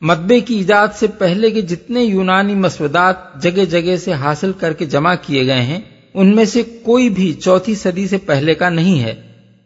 مدبے 0.01 0.39
کی 0.39 0.55
ایجاد 0.55 0.88
سے 0.95 1.07
پہلے 1.07 1.51
کے 1.51 1.61
جتنے 1.61 2.03
یونانی 2.03 2.55
مسودات 2.55 3.43
جگہ 3.43 3.65
جگہ 3.65 3.95
سے 3.95 4.13
حاصل 4.13 4.51
کر 4.59 4.74
کے 4.74 4.86
جمع 4.86 5.15
کیے 5.22 5.45
گئے 5.45 5.61
ہیں، 5.61 5.80
ان 6.13 6.36
میں 6.36 6.45
سے 6.45 6.63
کوئی 6.84 7.09
بھی 7.09 7.34
چوتھی 7.34 7.76
صدی 7.76 8.07
سے 8.07 8.17
پہلے 8.17 8.53
کا 8.53 8.70
نہیں 8.70 9.03
ہے۔ 9.03 9.15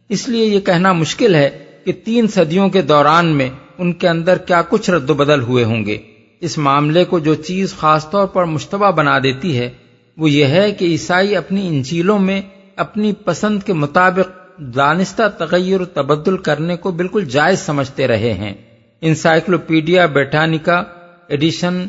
اس 0.10 0.30
لیے 0.30 0.45
یہ 0.45 0.60
کہنا 0.60 0.93
مشکل 0.93 1.36
ہے 1.36 1.62
کہ 1.86 1.92
تین 1.92 2.28
صدیوں 2.28 2.70
کے 2.70 2.82
دوران 2.82 3.26
میں 3.26 3.50
ان 3.78 3.94
کے 3.94 4.10
اندر 4.10 4.38
کیا 4.38 4.62
کچھ 4.70 4.90
رد 4.90 5.10
و 5.10 5.14
بدل 5.14 5.42
ہوئے 5.42 5.64
ہوں 5.64 5.86
گے۔ 5.86 5.98
اس 6.40 6.58
معاملے 6.58 7.04
کو 7.04 7.20
جو 7.20 7.36
چیز 7.36 7.74
خاص 7.76 8.10
طور 8.10 8.28
پر 8.28 8.44
مشتبہ 8.44 8.92
بنا 8.92 9.20
دیتی 9.20 9.58
ہے، 9.58 9.70
وہ 10.18 10.30
یہ 10.30 10.46
ہے 10.46 10.72
کہ 10.72 10.86
عیسائی 10.86 11.36
اپنی 11.36 11.68
انجیلوں 11.68 12.20
میں 12.20 12.42
اپنی 12.76 13.14
پسند 13.14 13.64
کے 13.64 13.74
مطابق 13.74 14.58
دانستہ 14.58 15.24
تغیر 15.38 15.82
و 15.82 15.86
تبدل 15.86 16.38
کرنے 16.38 16.76
کو 16.76 16.92
بالکل 16.92 17.26
جائز 17.26 17.60
سمجھتے 17.60 18.08
رہے 18.08 18.34
ہیں۔ 18.34 18.54
انسائکلوپیڈیا 19.02 20.06
بیٹانیکا 20.06 20.84
ایڈیشن 21.28 21.86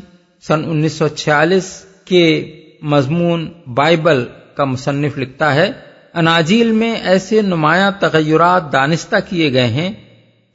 سن 0.47 0.65
انیس 0.65 0.93
سو 0.93 1.07
چھیالیس 1.07 1.85
کے 2.05 2.55
مضمون 2.81 3.53
بائبل 3.73 4.25
کا 4.55 4.65
مصنف 4.65 5.17
لکھتا 5.17 5.55
ہے 5.55 5.71
اناجیل 6.15 6.71
میں 6.71 6.91
ایسے 7.03 7.41
نمایاں 7.41 7.91
تغیرات 7.99 8.71
دانستہ 8.73 9.15
کیے 9.29 9.51
گئے 9.53 9.67
ہیں، 9.67 9.91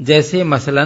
جیسے 0.01 0.43
مثلا 0.45 0.85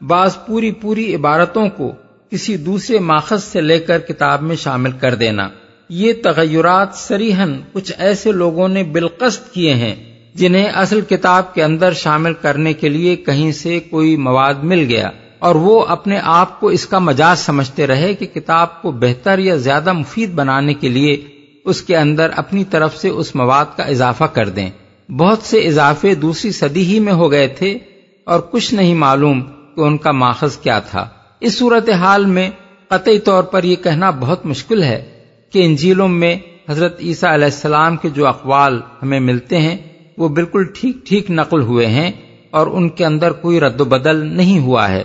بعض 0.00 0.36
پوری 0.46 0.70
پوری 0.72 1.14
عبارتوں 1.14 1.68
کو 1.68 1.90
کسی 2.32 2.56
دوسرے 2.56 2.98
ماخذ 2.98 3.42
سے 3.44 3.60
لے 3.60 3.78
کر 3.78 3.98
کتاب 3.98 4.42
میں 4.42 4.56
شامل 4.56 4.92
کر 4.92 5.14
دینا۔ 5.14 5.48
یہ 5.90 6.12
تغیرات 6.22 6.94
سریحن 6.94 7.60
کچھ 7.72 7.92
ایسے 7.98 8.32
لوگوں 8.32 8.68
نے 8.68 8.82
بالقصد 8.92 9.52
کیے 9.54 9.74
ہیں 9.74 9.94
جنہیں 10.34 10.68
اصل 10.74 11.00
کتاب 11.00 11.52
کے 11.54 11.62
اندر 11.64 11.92
شامل 11.92 12.34
کرنے 12.34 12.72
کے 12.72 12.88
لیے 12.88 13.16
کہیں 13.16 13.50
سے 13.52 13.80
کوئی 13.80 14.16
مواد 14.16 14.62
مل 14.62 14.84
گیا، 14.88 15.10
اور 15.38 15.54
وہ 15.54 15.84
اپنے 15.88 16.18
آپ 16.22 16.60
کو 16.60 16.68
اس 16.68 16.86
کا 16.86 16.98
مجاز 16.98 17.38
سمجھتے 17.38 17.86
رہے 17.86 18.14
کہ 18.14 18.26
کتاب 18.26 18.80
کو 18.82 18.90
بہتر 19.00 19.38
یا 19.38 19.56
زیادہ 19.56 19.92
مفید 19.92 20.34
بنانے 20.34 20.74
کے 20.74 20.88
لیے 20.88 21.16
اس 21.64 21.82
کے 21.82 21.96
اندر 21.96 22.30
اپنی 22.36 22.64
طرف 22.64 22.96
سے 22.96 23.08
اس 23.08 23.34
مواد 23.34 23.64
کا 23.76 23.82
اضافہ 23.82 24.24
کر 24.24 24.48
دیں۔ 24.48 24.70
بہت 25.10 25.38
سے 25.42 25.58
اضافے 25.58 26.14
دوسری 26.14 26.50
صدی 26.50 26.84
ہی 26.84 27.00
میں 27.00 27.12
ہو 27.12 27.30
گئے 27.30 27.48
تھے 27.48 27.78
اور 28.24 28.40
کچھ 28.40 28.74
نہیں 28.74 28.94
معلوم 28.94 29.40
کہ 29.76 29.80
ان 29.80 29.98
کا 29.98 30.12
ماخذ 30.12 30.56
کیا 30.56 30.78
تھا۔ 30.78 31.08
اس 31.40 31.58
صورت 31.58 31.90
حال 31.90 32.26
میں 32.26 32.50
قطعی 32.88 33.18
طور 33.18 33.42
پر 33.42 33.64
یہ 33.64 33.76
کہنا 33.76 34.10
بہت 34.10 34.46
مشکل 34.46 34.82
ہے 34.82 35.20
کہ 35.52 35.64
انجیلوں 35.64 36.08
میں 36.08 36.36
حضرت 36.68 37.00
عیسیٰ 37.00 37.32
علیہ 37.32 37.44
السلام 37.44 37.96
کے 37.96 38.08
جو 38.08 38.26
اقوال 38.26 38.80
ہمیں 39.02 39.20
ملتے 39.20 39.58
ہیں، 39.58 39.76
وہ 40.18 40.28
بالکل 40.28 40.64
ٹھیک 40.74 40.96
ٹھیک 41.06 41.30
نقل 41.30 41.62
ہوئے 41.62 41.86
ہیں 41.86 42.10
اور 42.50 42.66
ان 42.66 42.88
کے 42.88 43.04
اندر 43.04 43.32
کوئی 43.32 43.60
رد 43.60 43.80
و 43.80 43.84
بدل 43.84 44.16
نہیں 44.16 44.58
ہوا 44.58 44.88
ہے۔ 44.88 45.04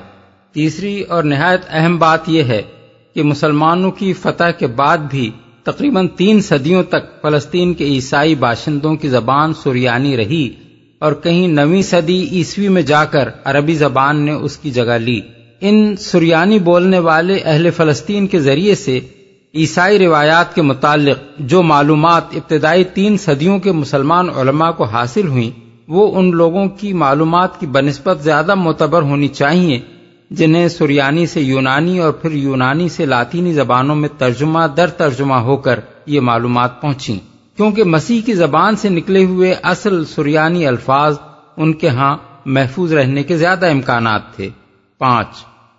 تیسری 0.52 1.02
اور 1.02 1.24
نہایت 1.24 1.62
اہم 1.70 1.98
بات 1.98 2.30
یہ 2.30 2.44
ہے 2.44 2.62
کہ 3.16 3.24
مسلمانوں 3.24 3.92
کی 3.92 4.14
فتح 4.14 4.52
کے 4.60 4.68
بعد 4.68 4.98
بھی 4.98 5.32
تقریباً 5.66 6.08
تین 6.08 6.42
صدیوں 6.42 6.84
تک 6.84 7.22
فلسطین 7.22 7.74
کے 7.74 7.86
عیسائی 7.86 8.36
باشندوں 8.36 8.96
کی 8.96 9.10
زبان 9.10 9.54
سریانی 9.54 10.18
رہی 10.18 10.50
اور 11.00 11.14
کہیں 11.14 11.48
نویں 11.48 11.82
صدی 11.82 12.28
عیسوی 12.32 12.68
میں 12.68 12.82
جا 12.82 13.06
کر 13.06 13.30
عربی 13.46 13.74
زبان 13.74 14.22
نے 14.22 14.32
اس 14.32 14.58
کی 14.58 14.72
جگہ 14.72 14.98
لی۔ 15.02 15.22
ان 15.62 15.96
سریانی 15.96 16.60
بولنے 16.60 17.00
والے 17.00 17.40
اہل 17.44 17.72
فلسطین 17.72 18.28
کے 18.28 18.40
ذریعے 18.40 18.76
سے 18.76 19.00
عیسائی 19.56 20.00
روایات 20.00 20.56
کے 20.56 20.62
متعلق 20.62 21.40
جو 21.40 21.62
معلومات 21.64 22.24
ابتدائی 22.32 22.84
تین 22.84 23.18
صدیوں 23.18 23.60
کے 23.60 23.72
مسلمان 23.72 24.30
علماء 24.30 24.72
کو 24.72 24.84
حاصل 24.84 25.28
ہوئیں، 25.28 25.52
وہ 25.88 26.20
ان 26.20 26.32
لوگوں 26.32 26.68
کی 26.68 26.94
معلومات 26.94 27.60
کی 27.60 27.66
بنسبت 27.66 28.24
زیادہ 28.24 28.56
معتبر 28.56 29.02
ہونی 29.02 29.28
چاہیے 29.28 29.80
جنہیں 30.30 30.68
سریانی 30.68 31.26
سے 31.26 31.42
یونانی 31.42 32.00
اور 32.00 32.12
پھر 32.12 32.32
یونانی 32.32 32.90
سے 32.90 33.06
لاطینی 33.06 33.54
زبانوں 33.54 33.96
میں 33.96 34.10
ترجمہ 34.18 34.60
در 34.78 34.88
ترجمہ 34.88 35.34
ہو 35.34 35.58
کر 35.58 35.80
یہ 36.06 36.20
معلومات 36.20 36.82
پہنچی 36.82 37.20
کیونکہ 37.58 37.84
مسیح 37.84 38.22
کی 38.26 38.34
زبان 38.34 38.76
سے 38.76 38.90
نکلے 38.90 39.26
ہوئے 39.26 39.56
اصل 39.64 40.06
سریانی 40.06 40.68
الفاظ 40.68 41.18
ان 41.58 41.74
کے 41.74 41.90
ہاں 41.90 42.18
محفوظ 42.46 42.94
رہنے 42.94 43.24
کے 43.24 43.38
زیادہ 43.38 43.66
امکانات 43.66 44.36
تھے۔ 44.36 44.50
پانچ، 44.98 45.28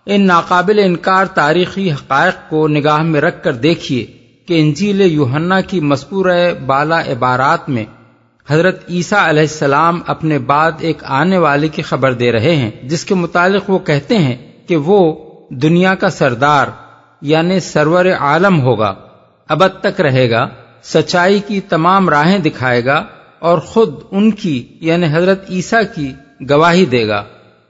ان 0.07 0.26
ناقابل 0.26 0.78
انکار 0.84 1.26
تاریخی 1.26 1.92
حقائق 1.92 2.51
کو 2.51 2.68
نگاہ 2.68 3.03
میں 3.03 3.20
رکھ 3.20 3.44
کر 3.44 3.53
دیکھیے 3.53 4.07
کہ 4.47 4.61
انجیل 4.61 5.01
یوہنا 5.01 5.61
کی 5.61 5.80
مذکور 5.80 6.30
بالا 6.66 7.01
عبارات 7.01 7.68
میں 7.68 7.84
حضرت 8.51 8.90
عیسیٰ 8.90 9.28
علیہ 9.28 9.40
السلام 9.40 10.01
اپنے 10.07 10.38
بعد 10.38 10.72
ایک 10.78 11.05
آنے 11.05 11.38
والے 11.38 11.68
کی 11.68 11.82
خبر 11.82 12.12
دے 12.12 12.32
رہے 12.32 12.57
ہیں، 12.57 12.70
جس 12.82 13.05
کے 13.05 13.14
متعلق 13.14 13.70
وہ 13.70 13.78
کہتے 13.78 14.18
ہیں 14.18 14.36
کہ 14.68 14.76
وہ 14.76 15.14
دنیا 15.51 15.94
کا 15.94 16.11
سردار 16.11 16.66
یعنی 17.22 17.61
سرور 17.61 18.05
عالم 18.20 18.61
ہوگا 18.61 18.94
ابد 19.49 19.80
تک 19.80 20.01
رہے 20.01 20.30
گا، 20.30 20.49
سچائی 20.82 21.40
کی 21.47 21.61
تمام 21.61 22.09
راہیں 22.09 22.38
دکھائے 22.38 22.84
گا 22.84 23.05
اور 23.38 23.59
خود 23.59 23.94
ان 24.11 24.30
کی 24.30 24.66
یعنی 24.80 25.07
حضرت 25.12 25.51
عیسیٰ 25.51 25.82
کی 25.94 26.12
گواہی 26.51 26.84
دے 26.84 27.09
گا۔ 27.09 27.24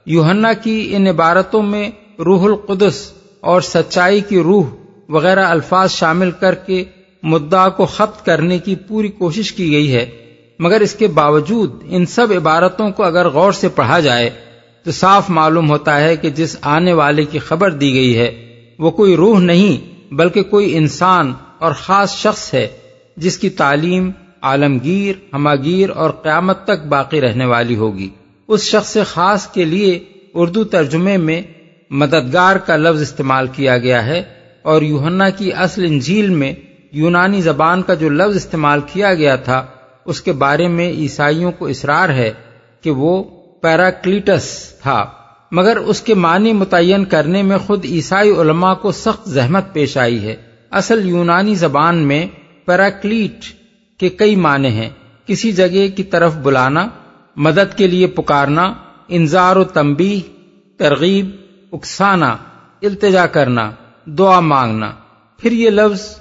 یوہنا 0.05 0.53
کی 0.53 0.95
ان 0.95 1.07
عبارتوں 1.07 1.63
میں 1.63 1.91
روح 2.19 2.43
القدس 2.45 3.11
اور 3.39 3.61
سچائی 3.61 4.21
کی 4.21 4.39
روح 4.39 4.65
وغیرہ 5.09 5.45
الفاظ 5.45 5.91
شامل 5.91 6.31
کر 6.31 6.55
کے 6.55 6.83
مدعا 7.23 7.69
کو 7.69 7.85
خط 7.85 8.25
کرنے 8.25 8.59
کی 8.59 8.75
پوری 8.75 9.07
کوشش 9.07 9.53
کی 9.53 9.71
گئی 9.71 9.95
ہے۔ 9.95 10.26
مگر 10.59 10.81
اس 10.81 10.93
کے 10.93 11.07
باوجود 11.07 11.83
ان 11.85 12.05
سب 12.05 12.27
عبارتوں 12.37 12.89
کو 12.91 13.03
اگر 13.03 13.27
غور 13.27 13.51
سے 13.51 13.69
پڑھا 13.69 13.99
جائے 13.99 14.29
تو 14.83 14.91
صاف 14.91 15.29
معلوم 15.29 15.69
ہوتا 15.69 16.01
ہے 16.01 16.15
کہ 16.15 16.29
جس 16.29 16.57
آنے 16.61 16.93
والے 16.93 17.23
کی 17.23 17.39
خبر 17.39 17.71
دی 17.71 17.93
گئی 17.93 18.17
ہے، 18.17 18.55
وہ 18.79 18.91
کوئی 18.91 19.15
روح 19.15 19.39
نہیں، 19.39 20.13
بلکہ 20.13 20.43
کوئی 20.43 20.77
انسان 20.77 21.33
اور 21.59 21.71
خاص 21.71 22.15
شخص 22.15 22.53
ہے، 22.53 22.67
جس 23.17 23.37
کی 23.37 23.49
تعلیم، 23.49 24.11
عالمگیر، 24.41 25.13
ہماگیر 25.33 25.89
اور 25.89 26.09
قیامت 26.09 26.63
تک 26.63 26.85
باقی 26.85 27.21
رہنے 27.21 27.45
والی 27.45 27.75
ہوگی۔ 27.75 28.09
اس 28.47 28.63
شخص 28.63 28.97
خاص 29.07 29.47
کے 29.47 29.65
لیے 29.65 29.99
اردو 30.33 30.63
ترجمے 30.63 31.17
میں 31.17 31.41
مددگار 31.89 32.55
کا 32.55 32.77
لفظ 32.77 33.01
استعمال 33.01 33.47
کیا 33.47 33.77
گیا 33.77 34.05
ہے 34.05 34.23
اور 34.61 34.81
یوہنا 34.81 35.29
کی 35.29 35.53
اصل 35.53 35.85
انجیل 35.85 36.29
میں 36.29 36.53
یونانی 36.91 37.41
زبان 37.41 37.81
کا 37.81 37.93
جو 37.93 38.09
لفظ 38.09 38.35
استعمال 38.35 38.79
کیا 38.93 39.13
گیا 39.13 39.35
تھا 39.35 39.65
اس 40.07 40.21
کے 40.21 40.31
بارے 40.31 40.67
میں 40.67 40.89
عیسائیوں 40.89 41.51
کو 41.51 41.67
اصرار 41.67 42.09
ہے 42.09 42.33
کہ 42.81 42.91
وہ 42.91 43.23
پیراکلیٹس 43.61 44.73
تھا، 44.81 45.05
مگر 45.51 45.77
اس 45.77 46.01
کے 46.01 46.13
معنی 46.13 46.53
متعین 46.53 47.05
کرنے 47.05 47.43
میں 47.43 47.57
خود 47.57 47.85
عیسائی 47.85 48.31
علماء 48.31 48.73
کو 48.73 48.91
سخت 48.91 49.29
زحمت 49.29 49.73
پیش 49.73 49.97
آئی 49.97 50.23
ہے۔ 50.23 50.35
اصل 50.71 51.09
یونانی 51.09 51.55
زبان 51.55 51.97
میں 51.97 52.27
پیراکلیٹ 52.65 53.45
کے 53.99 54.09
کئی 54.09 54.35
معنی 54.35 54.67
ہیں۔ 54.67 54.89
کسی 55.25 55.51
جگہ 55.51 55.95
کی 55.95 56.03
طرف 56.03 56.35
بلانا، 56.35 56.87
مدد 57.35 57.77
کے 57.77 57.87
لیے 57.87 58.07
پکارنا، 58.07 58.73
انذار 59.07 59.55
و 59.55 59.63
تمبی 59.63 60.21
ترغیب، 60.77 61.29
اکسانا، 61.71 62.37
التجا 62.81 63.25
کرنا، 63.25 63.71
دعا 64.05 64.39
مانگنا۔ 64.39 64.91
پھر 65.37 65.51
یہ 65.51 65.69
لفظ 65.69 66.19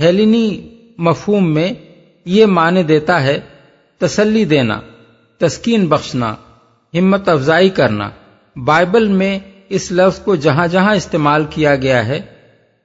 ہیلینی 0.00 0.68
مفہوم 0.98 1.54
میں 1.54 1.72
یہ 2.24 2.46
معنی 2.46 2.82
دیتا 2.82 3.22
ہے 3.22 3.40
تسلی 3.98 4.44
دینا، 4.44 4.80
تسکین 5.38 5.86
بخشنا، 5.86 6.34
ہمت 6.98 7.28
افزائی 7.28 7.68
کرنا۔ 7.68 8.10
بائبل 8.56 9.08
میں 9.08 9.38
اس 9.68 9.92
لفظ 9.92 10.18
کو 10.18 10.34
جہاں 10.34 10.66
جہاں 10.66 10.94
استعمال 10.94 11.44
کیا 11.50 11.76
گیا 11.76 12.06
ہے، 12.06 12.20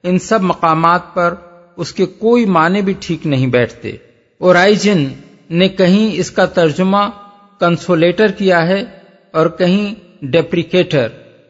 ان 0.02 0.18
سب 0.18 0.42
مقامات 0.42 1.14
پر 1.14 1.34
اس 1.76 1.92
کے 1.92 2.06
کوئی 2.06 2.46
معنی 2.46 2.82
بھی 2.82 2.94
ٹھیک 3.00 3.26
نہیں 3.26 3.46
بیٹھتے۔ 3.46 3.96
اورائجن 4.38 5.08
نے 5.50 5.68
کہیں 5.68 6.10
اس 6.12 6.30
کا 6.30 6.46
ترجمہ 6.46 7.10
کنسولیٹر 7.60 8.26
کیا 8.26 8.66
ہے 8.66 8.84
اور 9.30 9.46
کہیں 9.46 9.94
ڈیپریکیٹر۔ 10.22 11.08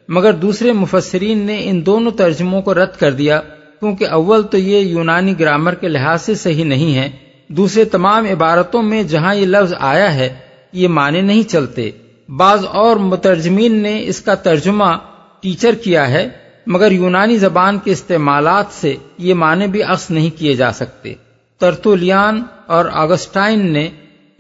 مگر 0.08 0.32
دوسرے 0.32 0.72
مفسرین 0.72 1.38
نے 1.38 1.60
ان 1.64 1.86
دونوں 1.86 2.12
ترجموں 2.12 2.62
کو 2.62 2.74
رد 2.74 2.98
کر 2.98 3.12
دیا، 3.12 3.40
کیونکہ 3.80 4.04
اول 4.04 4.42
تو 4.42 4.58
یہ 4.58 4.78
یونانی 4.78 5.40
گرامر 5.40 5.74
کے 5.74 5.88
لحاظ 5.88 6.22
سے 6.22 6.34
صحیح 6.34 6.64
نہیں 6.64 6.96
ہے۔ 6.96 7.27
دوسرے 7.48 7.84
تمام 7.84 8.26
عبارتوں 8.26 8.82
میں 8.82 9.02
جہاں 9.02 9.34
یہ 9.34 9.46
لفظ 9.46 9.74
آیا 9.78 10.14
ہے، 10.14 10.34
یہ 10.72 10.88
معنی 10.88 11.20
نہیں 11.20 11.42
چلتے۔ 11.42 11.90
بعض 12.36 12.64
اور 12.64 12.96
مترجمین 12.96 13.74
نے 13.74 14.04
اس 14.06 14.20
کا 14.20 14.34
ترجمہ 14.34 14.96
ٹیچر 15.40 15.74
کیا 15.74 16.10
ہے، 16.10 16.28
مگر 16.66 16.92
یونانی 16.92 17.38
زبان 17.38 17.78
کے 17.78 17.92
استعمالات 17.92 18.66
سے 18.70 18.94
یہ 19.18 19.34
معنی 19.34 19.66
بھی 19.66 19.82
عکس 19.82 20.10
نہیں 20.10 20.30
کیے 20.38 20.54
جا 20.54 20.72
سکتے۔ 20.72 21.14
ترتولیان 21.58 22.42
اور 22.66 22.84
آگسٹائن 22.92 23.72
نے 23.72 23.90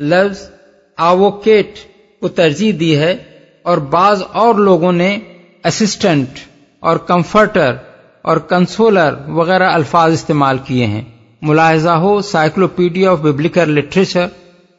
لفظ 0.00 0.50
آووکیٹ 0.96 1.74
کو 2.20 2.28
ترجیح 2.28 2.72
دی 2.80 2.98
ہے 2.98 3.16
اور 3.62 3.78
بعض 3.78 4.22
اور 4.32 4.54
لوگوں 4.54 4.92
نے 4.92 5.18
اسسٹنٹ 5.64 6.28
اور 6.80 6.96
کمفرٹر 6.96 7.74
اور 8.22 8.36
کنسولر 8.36 9.14
وغیرہ 9.28 9.70
الفاظ 9.70 10.12
استعمال 10.12 10.58
کیے 10.64 10.86
ہیں۔ 10.86 11.17
ملاحظہ 11.42 11.90
ہو 11.90 12.22
سائکلوپیڈیا 12.22 13.10
آف 13.10 13.18
ببلیکل 13.18 13.70
لٹریچر 13.70 14.26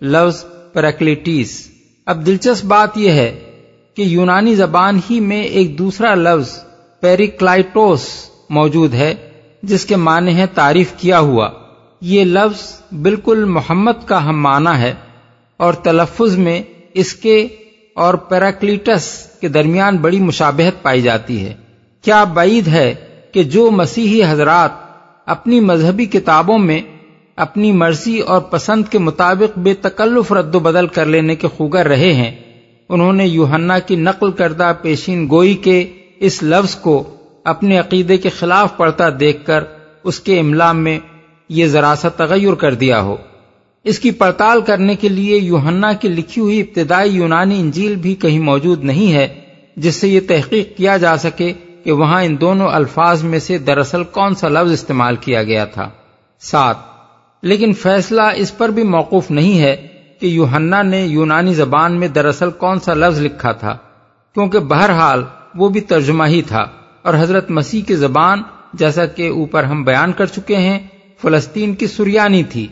لفظ 0.01 0.45
پیراکلیٹیس 0.74 1.68
اب 2.05 2.26
دلچسپ 2.26 2.66
بات 2.66 2.97
یہ 2.97 3.12
ہے 3.12 3.39
کہ 3.95 4.01
یونانی 4.01 4.55
زبان 4.55 4.99
ہی 5.10 5.20
میں 5.20 5.43
ایک 5.43 5.78
دوسرا 5.78 6.16
لفظ 6.16 6.57
پیریکلائٹوس 6.99 8.30
موجود 8.49 8.93
ہے، 8.93 9.16
جس 9.64 9.86
کے 9.86 9.95
معنی 9.95 10.36
ہے 10.36 10.45
تعریف 10.53 10.93
کیا 10.97 11.20
ہوا۔ 11.20 11.49
یہ 12.01 12.24
لفظ 12.24 12.82
بالکل 12.91 13.43
محمد 13.43 14.05
کا 14.05 14.26
ہم 14.26 14.41
معنی 14.41 14.82
ہے 14.82 14.93
اور 15.57 15.74
تلفظ 15.74 16.38
میں 16.38 16.62
اس 16.93 17.14
کے 17.14 17.47
اور 17.93 18.14
پیراکلیٹس 18.14 19.28
کے 19.41 19.47
درمیان 19.47 19.97
بڑی 19.97 20.20
مشابہت 20.20 20.84
پائی 20.84 21.01
جاتی 21.01 21.45
ہے۔ 21.45 21.53
کیا 22.01 22.24
بعید 22.24 22.68
ہے 22.68 22.95
کہ 23.32 23.43
جو 23.43 23.72
مسیحی 23.72 24.24
حضرات 24.24 24.88
اپنی 25.30 25.59
مذہبی 25.59 26.05
کتابوں 26.05 26.57
میں 26.57 26.82
اپنی 27.36 27.71
مرضی 27.71 28.19
اور 28.19 28.41
پسند 28.41 28.84
کے 28.89 28.99
مطابق 28.99 29.57
بے 29.59 29.73
تکلف 29.73 30.32
رد 30.32 30.55
و 30.55 30.59
بدل 30.59 30.88
کر 30.88 31.05
لینے 31.05 31.36
کے 31.36 31.47
خوگر 31.47 31.88
رہے 31.88 32.13
ہیں۔ 32.13 32.32
انہوں 32.89 33.13
نے 33.13 33.27
یوہنا 33.27 33.80
کی 33.80 33.95
نقل 33.95 34.32
کردہ 34.32 34.73
پیشین 34.82 35.27
گوئی 35.30 35.53
کے 35.53 35.93
اس 36.19 36.43
لفظ 36.43 36.75
کو 36.75 37.15
اپنے 37.43 37.80
عقیدے 37.80 38.17
کے 38.17 38.30
خلاف 38.30 38.77
پڑھتا 38.77 39.05
دیکھ 39.19 39.45
کر 39.45 39.63
اس 40.03 40.19
کے 40.19 40.39
املا 40.39 40.71
میں 40.71 40.99
یہ 41.49 41.67
ذرا 41.67 41.93
سا 42.01 42.09
تغیر 42.09 42.53
کر 42.53 42.73
دیا 42.73 43.01
ہو۔ 43.01 43.15
اس 43.84 43.99
کی 43.99 44.11
پڑتال 44.11 44.61
کرنے 44.61 44.95
کے 44.95 45.09
لیے 45.09 45.38
یوہنا 45.38 45.93
کی 45.93 46.07
لکھی 46.07 46.41
ہوئی 46.41 46.61
ابتدائی 46.61 47.15
یونانی 47.15 47.59
انجیل 47.59 47.95
بھی 47.95 48.15
کہیں 48.15 48.39
موجود 48.39 48.84
نہیں 48.84 49.13
ہے، 49.13 49.27
جس 49.75 49.95
سے 49.95 50.07
یہ 50.07 50.19
تحقیق 50.27 50.77
کیا 50.77 50.97
جا 50.97 51.17
سکے 51.17 51.53
کہ 51.89 51.93
وہاں 51.93 52.23
ان 52.23 52.41
دونوں 52.41 52.67
الفاظ 52.67 53.23
میں 53.23 53.39
سے 53.39 53.57
دراصل 53.57 54.03
کون 54.03 54.35
سا 54.35 54.47
لفظ 54.47 54.71
استعمال 54.71 55.15
کیا 55.15 55.43
گیا 55.43 55.65
تھا؟ 55.65 55.89
سات۔ 56.39 56.75
لیکن 57.41 57.73
فیصلہ 57.73 58.21
اس 58.35 58.57
پر 58.57 58.69
بھی 58.69 58.83
موقف 58.83 59.31
نہیں 59.31 59.59
ہے 59.59 59.87
کہ 60.19 60.25
یوہنا 60.25 60.81
نے 60.81 61.01
یونانی 61.01 61.53
زبان 61.53 61.99
میں 61.99 62.07
دراصل 62.07 62.51
کون 62.51 62.79
سا 62.79 62.93
لفظ 62.93 63.21
لکھا 63.21 63.51
تھا، 63.51 63.77
کیونکہ 64.33 64.59
بہرحال 64.59 65.23
وہ 65.55 65.69
بھی 65.69 65.81
ترجمہ 65.81 66.23
ہی 66.27 66.41
تھا۔ 66.41 66.65
اور 67.01 67.13
حضرت 67.13 67.51
مسیح 67.51 67.81
کی 67.87 67.95
زبان، 67.95 68.41
جیسا 68.73 69.05
کہ 69.05 69.29
اوپر 69.29 69.63
ہم 69.63 69.83
بیان 69.83 70.11
کر 70.11 70.25
چکے 70.25 70.57
ہیں، 70.57 70.79
فلسطین 71.21 71.75
کی 71.75 71.87
سریانی 71.87 72.43
تھی۔ 72.43 72.67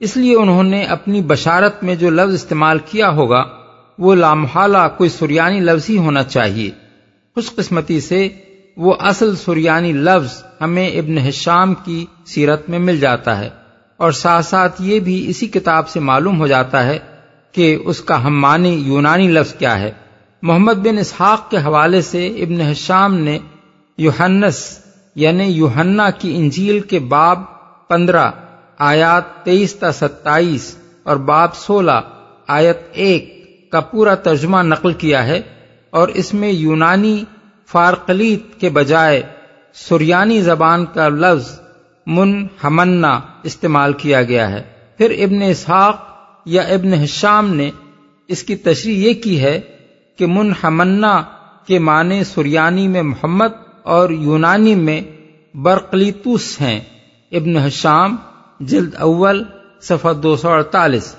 اس 0.00 0.16
لیے 0.16 0.36
انہوں 0.36 0.62
نے 0.62 0.84
اپنی 0.84 1.22
بشارت 1.22 1.84
میں 1.84 1.94
جو 1.94 2.10
لفظ 2.10 2.34
استعمال 2.34 2.78
کیا 2.78 3.10
ہوگا، 3.10 3.44
وہ 3.98 4.14
لامحالہ 4.14 4.88
کوئی 4.96 5.10
سریانی 5.10 5.60
لفظ 5.60 5.90
ہی 5.90 5.98
ہونا 5.98 6.22
چاہیے۔ 6.22 6.70
خوش 7.34 7.54
قسمتی 7.54 8.00
سے 8.00 8.28
وہ 8.76 8.94
اصل 8.98 9.36
سریانی 9.36 9.92
لفظ 9.92 10.44
ہمیں 10.60 10.88
ابن 10.88 11.18
حشام 11.18 11.74
کی 11.74 12.06
سیرت 12.26 12.68
میں 12.68 12.78
مل 12.78 13.00
جاتا 13.00 13.38
ہے 13.38 13.48
اور 13.96 14.12
ساتھ 14.12 14.46
ساتھ 14.46 14.82
یہ 14.82 15.00
بھی 15.00 15.30
اسی 15.30 15.46
کتاب 15.46 15.88
سے 15.88 16.00
معلوم 16.00 16.40
ہو 16.40 16.46
جاتا 16.46 16.86
ہے 16.86 16.98
کہ 17.52 17.78
اس 17.84 18.00
کا 18.00 18.24
ہم 18.24 18.40
معنی 18.40 18.68
یونانی 18.68 19.28
لفظ 19.28 19.54
کیا 19.54 19.80
ہے۔ 19.80 19.92
محمد 20.42 20.72
بن 20.72 20.98
اسحاق 20.98 21.50
کے 21.50 21.56
حوالے 21.56 22.02
سے 22.02 22.26
ابن 22.26 22.60
حشام 22.60 23.14
نے 23.14 23.38
یوہنس 23.98 24.78
یعنی 25.14 25.44
یوہنا 25.44 26.10
کی 26.10 26.36
انجیل 26.36 26.80
کے 26.80 26.98
باب 26.98 27.40
پندرہ، 27.88 28.30
آیات 28.78 29.44
تیئیس 29.44 29.74
تا 29.74 29.92
ستائیس 29.92 30.76
اور 31.02 31.16
باب 31.16 31.56
سولہ، 31.56 32.00
آیت 32.46 32.78
ایک 32.92 33.42
کا 33.72 33.80
پورا 33.80 34.14
ترجمہ 34.14 34.62
نقل 34.62 34.92
کیا 34.92 35.26
ہے 35.26 35.40
اور 35.90 36.08
اس 36.08 36.34
میں 36.34 36.50
یونانی 36.52 37.24
فارقلیت 37.72 38.60
کے 38.60 38.68
بجائے 38.68 39.22
سریانی 39.74 40.40
زبان 40.40 40.86
کا 40.86 41.08
لفظ 41.08 41.60
من 42.06 42.46
ہمنا 42.64 43.20
استعمال 43.42 43.92
کیا 43.92 44.22
گیا 44.22 44.50
ہے۔ 44.50 44.62
پھر 44.96 45.10
ابن 45.10 45.42
اسحاق 45.42 45.96
یا 46.44 46.62
ابن 46.62 46.92
حشام 46.92 47.54
نے 47.54 47.70
اس 48.28 48.42
کی 48.42 48.56
تشریح 48.56 49.08
یہ 49.08 49.22
کی 49.22 49.40
ہے 49.40 49.60
کہ 50.18 50.26
من 50.26 50.52
ہمنا 50.64 51.22
کے 51.66 51.78
معنی 51.78 52.24
سریانی 52.24 52.88
میں 52.88 53.02
محمد 53.02 53.52
اور 53.82 54.10
یونانی 54.10 54.74
میں 54.74 55.00
برقلیتوس 55.54 56.60
ہیں۔ 56.60 56.80
ابن 57.32 57.56
حشام 57.56 58.16
جلد 58.60 58.94
اول 58.94 59.44
صفحہ 59.80 60.12
دو 60.12 60.36
سو 60.36 60.48
اڑتالیس۔ 60.48 61.14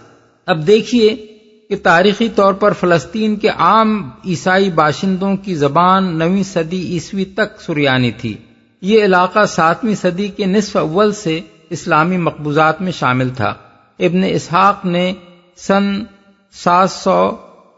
اب 0.45 0.67
دیکھیے 0.67 1.32
کہ 1.69 1.75
تاریخی 1.83 2.29
طور 2.29 2.53
پر 2.53 2.73
فلسطین 2.73 3.35
کے 3.35 3.47
عام 3.47 4.09
عیسائی 4.25 4.69
باشندوں 4.69 5.35
کی 5.37 5.55
زبان 5.55 6.19
نویں 6.19 6.43
صدی 6.43 6.81
عیسوی 6.81 7.25
تک 7.25 7.61
سریانی 7.61 8.11
تھی۔ 8.11 8.37
یہ 8.81 9.05
علاقہ 9.05 9.45
ساتویں 9.45 9.95
صدی 9.95 10.27
کے 10.27 10.45
نصف 10.45 10.77
اول 10.77 11.13
سے 11.13 11.39
اسلامی 11.69 12.17
مقبوضات 12.17 12.81
میں 12.81 12.91
شامل 12.91 13.29
تھا۔ 13.29 13.53
ابن 13.99 14.23
اسحاق 14.23 14.85
نے 14.85 15.13
سن 15.57 16.03
سات 16.51 16.91
سو 16.91 17.35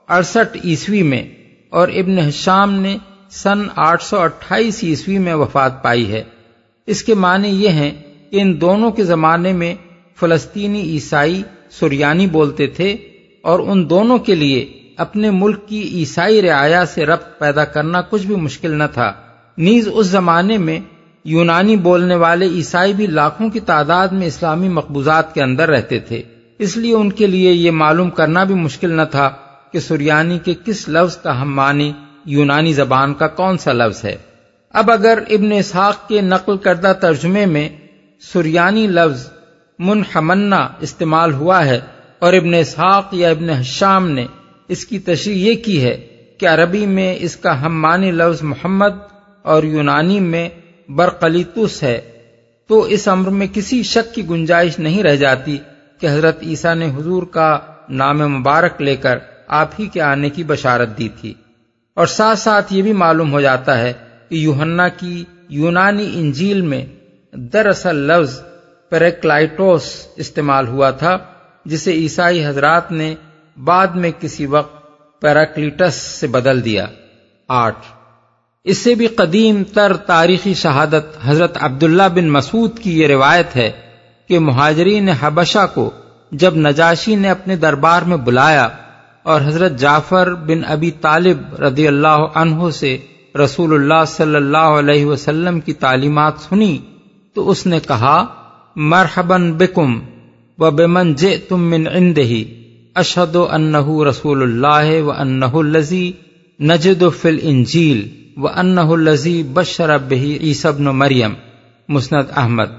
اڑسٹھ 0.07 0.57
عیسوی 0.63 1.03
میں 1.03 1.23
اور 1.69 1.87
ابن 1.87 2.19
حشام 2.19 2.73
نے 2.73 2.97
سن 3.31 3.67
آٹھ 3.75 4.03
سو 4.03 4.19
اٹھائیس 4.19 4.83
عیسوی 4.83 5.17
میں 5.17 5.33
وفات 5.33 5.83
پائی 5.83 6.11
ہے۔ 6.11 6.23
اس 6.85 7.03
کے 7.03 7.13
معنی 7.13 7.47
یہ 7.47 7.69
ہیں 7.69 7.91
کہ 8.31 8.41
ان 8.41 8.61
دونوں 8.61 8.91
کے 8.91 9.03
زمانے 9.03 9.53
میں 9.53 9.75
فلسطینی 10.15 10.81
عیسائی 10.81 11.43
سریانی 11.71 12.27
بولتے 12.27 12.67
تھے 12.67 12.95
اور 13.45 13.59
ان 13.59 13.89
دونوں 13.89 14.17
کے 14.17 14.35
لیے 14.35 14.73
اپنے 14.97 15.31
ملک 15.31 15.67
کی 15.67 15.81
عیسائی 15.81 16.41
رعایا 16.41 16.85
سے 16.85 17.05
ربط 17.05 17.39
پیدا 17.39 17.65
کرنا 17.65 18.01
کچھ 18.01 18.25
بھی 18.25 18.35
مشکل 18.35 18.71
نہ 18.71 18.83
تھا۔ 18.93 19.13
نیز 19.57 19.89
اس 19.93 20.07
زمانے 20.07 20.57
میں 20.57 20.79
یونانی 21.25 21.75
بولنے 21.75 22.15
والے 22.15 22.45
عیسائی 22.45 22.93
بھی 22.93 23.07
لاکھوں 23.07 23.49
کی 23.49 23.59
تعداد 23.59 24.07
میں 24.07 24.27
اسلامی 24.27 24.69
مقبوضات 24.69 25.33
کے 25.33 25.43
اندر 25.43 25.69
رہتے 25.69 25.99
تھے۔ 25.99 26.21
اس 26.59 26.77
لیے 26.77 26.95
ان 26.95 27.11
کے 27.11 27.27
لیے 27.27 27.51
یہ 27.51 27.71
معلوم 27.71 28.09
کرنا 28.09 28.43
بھی 28.43 28.55
مشکل 28.55 28.91
نہ 28.91 29.01
تھا 29.11 29.31
کہ 29.71 29.79
سریانی 29.79 30.39
کے 30.39 30.53
کس 30.65 30.89
لفظ 30.89 31.17
کا 31.17 31.41
ہم 31.41 31.55
معنی 31.55 31.91
یونانی 32.25 32.73
زبان 32.73 33.13
کا 33.13 33.27
کون 33.27 33.57
سا 33.57 33.73
لفظ 33.73 34.05
ہے۔ 34.05 34.17
اب 34.73 34.91
اگر 34.91 35.19
ابن 35.29 35.51
اسحاق 35.51 36.07
کے 36.07 36.21
نقل 36.21 36.57
کردہ 36.57 36.93
ترجمے 37.01 37.45
میں 37.45 37.69
سریانی 38.33 38.87
لفظ 38.87 39.27
منحمنا 39.79 40.67
استعمال 40.79 41.33
ہوا 41.33 41.65
ہے 41.65 41.79
اور 42.19 42.33
ابن 42.33 42.53
اسحاق 42.53 43.07
یا 43.11 43.29
ابن 43.29 43.49
حشام 43.49 44.09
نے 44.09 44.25
اس 44.67 44.85
کی 44.85 44.99
تشریح 44.99 45.35
یہ 45.35 45.63
کی 45.63 45.83
ہے 45.83 46.07
کہ 46.37 46.47
عربی 46.47 46.85
میں 46.85 47.15
اس 47.19 47.35
کا 47.35 47.65
ہم 47.65 47.81
معنی 47.81 48.11
لفظ 48.11 48.41
محمد 48.41 48.93
اور 49.41 49.63
یونانی 49.63 50.19
میں 50.19 50.49
برقلیتس 50.89 51.83
ہے، 51.83 52.01
تو 52.67 52.81
اس 52.81 53.07
امر 53.07 53.29
میں 53.29 53.47
کسی 53.53 53.83
شک 53.83 54.15
کی 54.15 54.29
گنجائش 54.29 54.79
نہیں 54.79 55.03
رہ 55.03 55.15
جاتی 55.15 55.57
کہ 55.99 56.07
حضرت 56.07 56.43
عیسیٰ 56.43 56.75
نے 56.75 56.85
حضور 56.85 57.23
کا 57.23 57.59
نام 57.89 58.17
مبارک 58.17 58.81
لے 58.81 58.95
کر 58.95 59.17
آپ 59.47 59.69
ہی 59.79 59.85
کے 59.85 60.01
آنے 60.01 60.29
کی 60.29 60.43
بشارت 60.43 60.97
دی 60.97 61.09
تھی۔ 61.21 61.33
اور 61.93 62.07
ساتھ 62.07 62.39
ساتھ 62.39 62.73
یہ 62.73 62.81
بھی 62.81 62.93
معلوم 62.93 63.31
ہو 63.31 63.41
جاتا 63.41 63.77
ہے 63.77 63.93
کہ 64.29 64.35
یوہنا 64.35 64.87
کی 64.87 65.23
یونانی 65.49 66.11
انجیل 66.13 66.61
میں 66.61 66.85
دراصل 67.33 67.95
لفظ 67.95 68.41
پیریکلائٹوس 68.89 70.07
استعمال 70.15 70.67
ہوا 70.67 70.91
تھا۔ 70.91 71.17
جسے 71.65 71.91
عیسائی 71.91 72.45
حضرات 72.45 72.91
نے 72.91 73.15
بعد 73.63 73.87
میں 73.87 74.11
کسی 74.19 74.45
وقت 74.45 74.75
پیراکلیٹس 75.21 75.95
سے 75.95 76.27
بدل 76.27 76.65
دیا۔ 76.65 76.85
آٹھ، 77.47 77.85
اس 78.63 78.77
سے 78.77 78.95
بھی 78.95 79.07
قدیم 79.07 79.63
تر 79.63 79.97
تاریخی 79.97 80.53
شہادت 80.53 81.17
حضرت 81.25 81.57
عبداللہ 81.61 82.07
بن 82.13 82.29
مسعود 82.29 82.79
کی 82.79 83.01
یہ 83.01 83.07
روایت 83.07 83.55
ہے 83.55 83.71
کہ 84.29 84.39
مہاجرین 84.39 85.09
حبشہ 85.09 85.65
کو 85.73 85.91
جب 86.31 86.55
نجاشی 86.55 87.15
نے 87.15 87.29
اپنے 87.29 87.55
دربار 87.55 88.01
میں 88.01 88.17
بلایا 88.17 88.69
اور 89.23 89.41
حضرت 89.41 89.71
جعفر 89.77 90.33
بن 90.33 90.61
ابی 90.67 90.91
طالب 90.91 91.55
رضی 91.55 91.87
اللہ 91.87 92.17
عنہ 92.35 92.69
سے 92.69 92.97
رسول 93.43 93.73
اللہ 93.73 94.05
صلی 94.07 94.35
اللہ 94.35 94.57
علیہ 94.57 95.05
وسلم 95.05 95.59
کی 95.59 95.73
تعلیمات 95.73 96.33
سنی 96.49 96.77
تو 97.33 97.49
اس 97.49 97.65
نے 97.65 97.79
کہا 97.87 98.25
مرحبن 98.75 99.53
بکم۔ 99.53 99.99
و 100.59 100.71
بمن 100.71 101.13
جے 101.13 101.37
تم 101.37 101.69
من 101.69 101.87
اندہی 101.93 102.43
اشد 102.93 103.35
و 103.35 103.47
انہ 103.51 104.03
رسول 104.09 104.41
اللہ 104.41 105.01
و 105.01 105.11
انہ 105.11 105.45
الزی 105.45 106.11
نجد 106.59 107.03
فل 107.21 107.39
انجیل 107.41 108.09
و 108.37 108.47
انہ 108.47 108.79
الزی 108.79 109.43
بشر 109.53 109.97
بہی 109.97 110.37
عیسب 110.41 110.79
مریم۔ 110.79 111.33
مسند 111.89 112.31
احمد۔ 112.35 112.69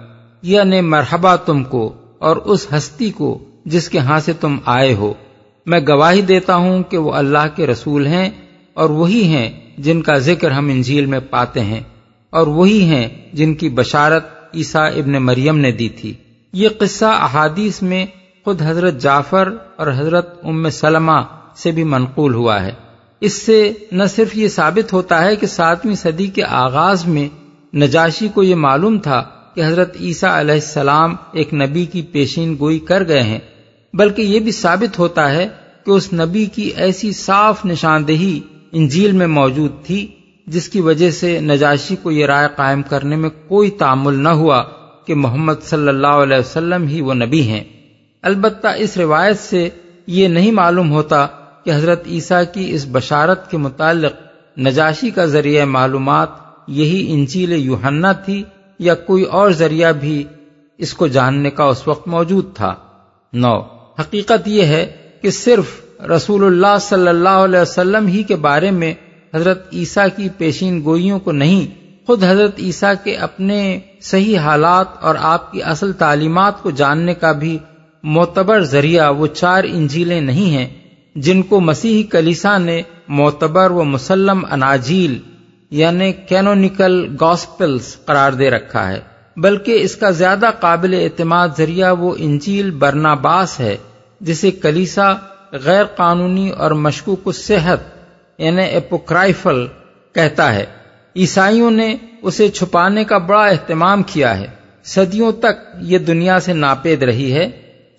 یعنی 0.43 0.81
مرحبا 0.81 1.37
تم 1.37 1.65
کو 1.65 1.93
اور 2.19 2.37
اس 2.37 2.67
ہستی 2.73 3.11
کو 3.11 3.39
جس 3.65 3.89
کے 3.89 3.99
ہاں 3.99 4.21
سے 4.21 4.33
تم 4.33 4.57
آئے 4.65 4.95
ہو۔ 4.95 5.13
میں 5.67 5.81
گواہی 5.89 6.23
دیتا 6.23 6.57
ہوں 6.57 6.83
کہ 6.83 6.99
وہ 6.99 7.13
اللہ 7.13 7.57
کے 7.57 7.67
رسول 7.67 8.07
ہیں 8.07 8.31
اور 8.75 8.91
وہی 8.91 9.23
ہیں 9.23 9.51
جن 9.79 10.03
کا 10.03 10.19
ذکر 10.19 10.51
ہم 10.51 10.69
انجیل 10.69 11.07
میں 11.07 11.21
پاتے 11.31 11.61
ہیں 11.61 11.81
اور 12.31 12.47
وہی 12.47 12.81
ہیں 12.81 13.09
جن 13.33 13.55
کی 13.55 13.69
بشارت 13.69 14.25
عیسیٰ 14.55 14.97
ابن 14.97 15.13
مریم 15.13 15.59
نے 15.59 15.73
دی 15.73 15.89
تھی۔ 15.89 16.15
یہ 16.59 16.69
قصہ 16.79 17.05
احادیث 17.05 17.83
میں 17.83 18.07
خود 18.45 18.63
حضرت 18.63 18.99
جعفر 18.99 19.57
اور 19.77 19.87
حضرت 19.87 20.45
ام 20.45 20.71
سلمہ 20.71 21.21
سے 21.57 21.71
بھی 21.71 21.85
منقول 21.85 22.35
ہوا 22.35 22.63
ہے۔ 22.63 22.73
اس 23.21 23.33
سے 23.33 23.73
نہ 23.93 24.05
صرف 24.05 24.37
یہ 24.37 24.49
ثابت 24.49 24.93
ہوتا 24.93 25.25
ہے 25.25 25.37
کہ 25.37 25.47
ساتویں 25.47 25.95
صدی 25.95 26.27
کے 26.27 26.45
آغاز 26.45 27.07
میں 27.07 27.29
نجاشی 27.77 28.29
کو 28.29 28.43
یہ 28.43 28.55
معلوم 28.55 28.99
تھا 28.99 29.23
کہ 29.55 29.65
حضرت 29.67 29.97
عیسیٰ 30.01 30.31
علیہ 30.31 30.55
السلام 30.55 31.15
ایک 31.33 31.55
نبی 31.55 31.85
کی 31.85 32.03
پیشین 32.03 32.57
گوئی 32.61 32.79
کر 32.79 33.09
گئے 33.09 33.23
ہیں، 33.23 33.39
بلکہ 33.95 34.23
یہ 34.23 34.41
بھی 34.41 34.53
ثابت 34.53 34.99
ہوتا 34.99 35.33
ہے 35.33 35.49
کہ 35.87 35.91
اس 35.91 36.13
نبی 36.13 36.45
کی 36.45 36.63
ایسی 36.63 37.13
صاف 37.13 37.65
نشاندہی 37.65 38.41
انجیل 38.73 39.13
میں 39.13 39.27
موجود 39.27 39.73
تھی، 39.87 40.07
جس 40.47 40.69
کی 40.69 40.81
وجہ 40.81 41.11
سے 41.11 41.41
نجاشی 41.41 41.97
کو 41.97 42.11
یہ 42.11 42.27
رائے 42.27 42.49
قائم 42.57 42.83
کرنے 42.83 43.17
میں 43.17 43.31
کوئی 43.49 43.71
تعمل 43.71 44.15
نہ 44.15 44.29
ہوا۔ 44.29 44.65
کہ 45.07 45.15
محمد 45.15 45.55
صلی 45.63 45.89
اللہ 45.89 46.07
علیہ 46.07 46.37
وسلم 46.37 46.87
ہی 46.87 47.01
وہ 47.01 47.15
نبی 47.15 47.43
ہیں۔ 47.43 47.65
البتہ 48.23 48.67
اس 48.77 48.97
روایت 48.97 49.39
سے 49.39 49.69
یہ 50.07 50.29
نہیں 50.29 50.53
معلوم 50.53 50.91
ہوتا 50.91 51.27
کہ 51.65 51.71
حضرت 51.71 52.03
عیسیٰ 52.07 52.43
کی 52.53 52.75
اس 52.75 52.87
بشارت 52.93 53.51
کے 53.51 53.57
متعلق 53.57 54.13
نجاشی 54.59 55.11
کا 55.11 55.25
ذریعہ 55.25 55.65
معلومات 55.65 56.29
یہی 56.69 57.13
انجیل 57.13 57.53
یوہنا 57.53 58.13
تھی 58.13 58.43
یا 58.79 58.95
کوئی 58.95 59.25
اور 59.25 59.51
ذریعہ 59.51 59.93
بھی 59.93 60.25
اس 60.79 60.95
کو 60.95 61.07
جاننے 61.07 61.51
کا 61.51 61.65
اس 61.65 61.89
وقت 61.89 62.09
موجود 62.09 62.55
تھا۔ 62.55 62.75
نو۔ 63.33 63.61
حقیقت 64.01 64.49
یہ 64.49 64.63
ہے 64.63 64.93
کہ 65.23 65.31
صرف 65.31 65.65
رسول 66.03 66.45
اللہ 66.45 66.79
صلی 66.81 67.09
اللہ 67.09 67.29
علیہ 67.29 67.61
وسلم 67.61 68.07
ہی 68.07 68.23
کے 68.23 68.37
بارے 68.37 68.71
میں 68.71 68.95
حضرت 69.35 69.69
عیسیٰ 69.73 70.07
کی 70.17 70.29
پیشین 70.39 70.85
گوئیوں 70.85 71.19
کو 71.19 71.33
نہیں، 71.33 71.87
خود 72.07 72.25
حضرت 72.25 72.53
عیسیٰ 72.59 72.95
کے 73.05 73.17
اپنے 73.17 73.79
صحیح 74.11 74.39
حالات 74.39 74.87
اور 75.01 75.15
آپ 75.19 75.53
کی 75.53 75.63
اصل 75.63 75.93
تعلیمات 75.93 76.63
کو 76.63 76.71
جاننے 76.71 77.15
کا 77.15 77.33
بھی 77.33 77.59
معتبر 78.03 78.65
ذریعہ 78.65 79.13
وہ 79.13 79.27
چار 79.27 79.65
انجیلیں 79.65 80.21
نہیں 80.21 80.51
ہیں 80.51 80.67
جن 81.15 81.43
کو 81.43 81.61
مسیحی 81.61 82.03
کلیسا 82.03 82.59
نے 82.59 82.83
معتبر 83.09 83.71
و 83.71 83.85
مسلم 83.85 84.45
اناجیل 84.51 85.19
یعنی 85.71 86.13
کینونیکل 86.13 87.17
گاسپلز 87.21 87.97
قرار 88.05 88.33
دے 88.33 88.51
رکھا 88.51 88.89
ہے، 88.89 89.01
بلکہ 89.37 89.79
اس 89.83 89.97
کا 89.97 90.11
زیادہ 90.11 90.51
قابل 90.61 90.95
اعتماد 90.95 91.49
ذریعہ 91.59 91.95
وہ 91.99 92.15
انجیل 92.19 92.71
برناباس 92.71 93.61
ہے، 93.61 93.77
جسے 94.21 94.51
کلیسا 94.51 95.13
غیر 95.53 95.85
قانونی 95.85 96.49
اور 96.51 96.71
مشکوک 96.71 97.35
صحت 97.35 97.79
یعنی 98.39 98.65
اپوکرائفل 98.77 99.67
کہتا 100.15 100.55
ہے۔ 100.55 100.65
عیسائیوں 101.17 101.71
نے 101.71 101.97
اسے 102.23 102.49
چھپانے 102.49 103.05
کا 103.05 103.19
بڑا 103.19 103.45
اہتمام 103.45 104.03
کیا 104.03 104.39
ہے۔ 104.39 104.47
صدیوں 104.85 105.33
تک 105.33 105.77
یہ 105.81 105.99
دنیا 105.99 106.41
سے 106.41 106.53
ناپید 106.53 107.03
رہی 107.03 107.33
ہے۔ 107.33 107.51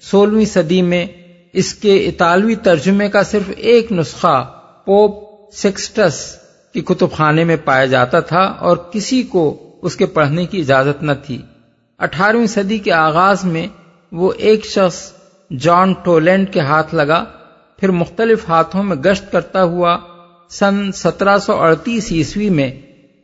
سولہویں 0.02 0.46
صدی 0.46 0.82
میں 0.82 1.08
اس 1.54 1.74
کے 1.74 2.08
اطالوی 2.08 2.56
ترجمے 2.56 3.10
کا 3.10 3.24
صرف 3.24 3.52
ایک 3.58 3.92
نسخہ 3.92 4.52
پوپ 4.86 5.28
سکسٹس 5.54 6.36
کی 6.74 6.82
کتب 6.82 7.12
خانے 7.12 7.44
میں 7.44 7.58
پایا 7.66 7.86
جاتا 7.86 8.20
تھا 8.20 8.42
اور 8.42 8.78
کسی 8.78 9.24
کو 9.24 9.76
اس 9.82 9.96
کے 9.96 10.06
پڑھنے 10.06 10.46
کی 10.46 10.60
اجازت 10.60 11.04
نہ 11.04 11.12
تھی۔ 11.26 11.42
اٹھارہویں 11.98 12.48
صدی 12.48 12.78
کے 12.78 12.92
آغاز 12.92 13.44
میں 13.44 13.68
وہ 14.12 14.34
ایک 14.38 14.66
شخص 14.66 15.12
جان 15.60 15.94
ٹولینڈ 15.94 16.54
کے 16.54 16.60
ہاتھ 16.60 16.96
لگا۔ 16.96 17.26
پھر 17.80 17.92
مختلف 17.92 18.50
ہاتھوں 18.50 18.84
میں 18.84 18.96
گشت 18.96 19.32
کرتا 19.32 19.64
ہوا 19.64 19.98
سن 20.50 20.92
سترہ 20.92 21.38
سو 21.38 21.62
اڑتیس 21.62 22.12
عیسوی 22.12 22.50
میں 22.50 22.72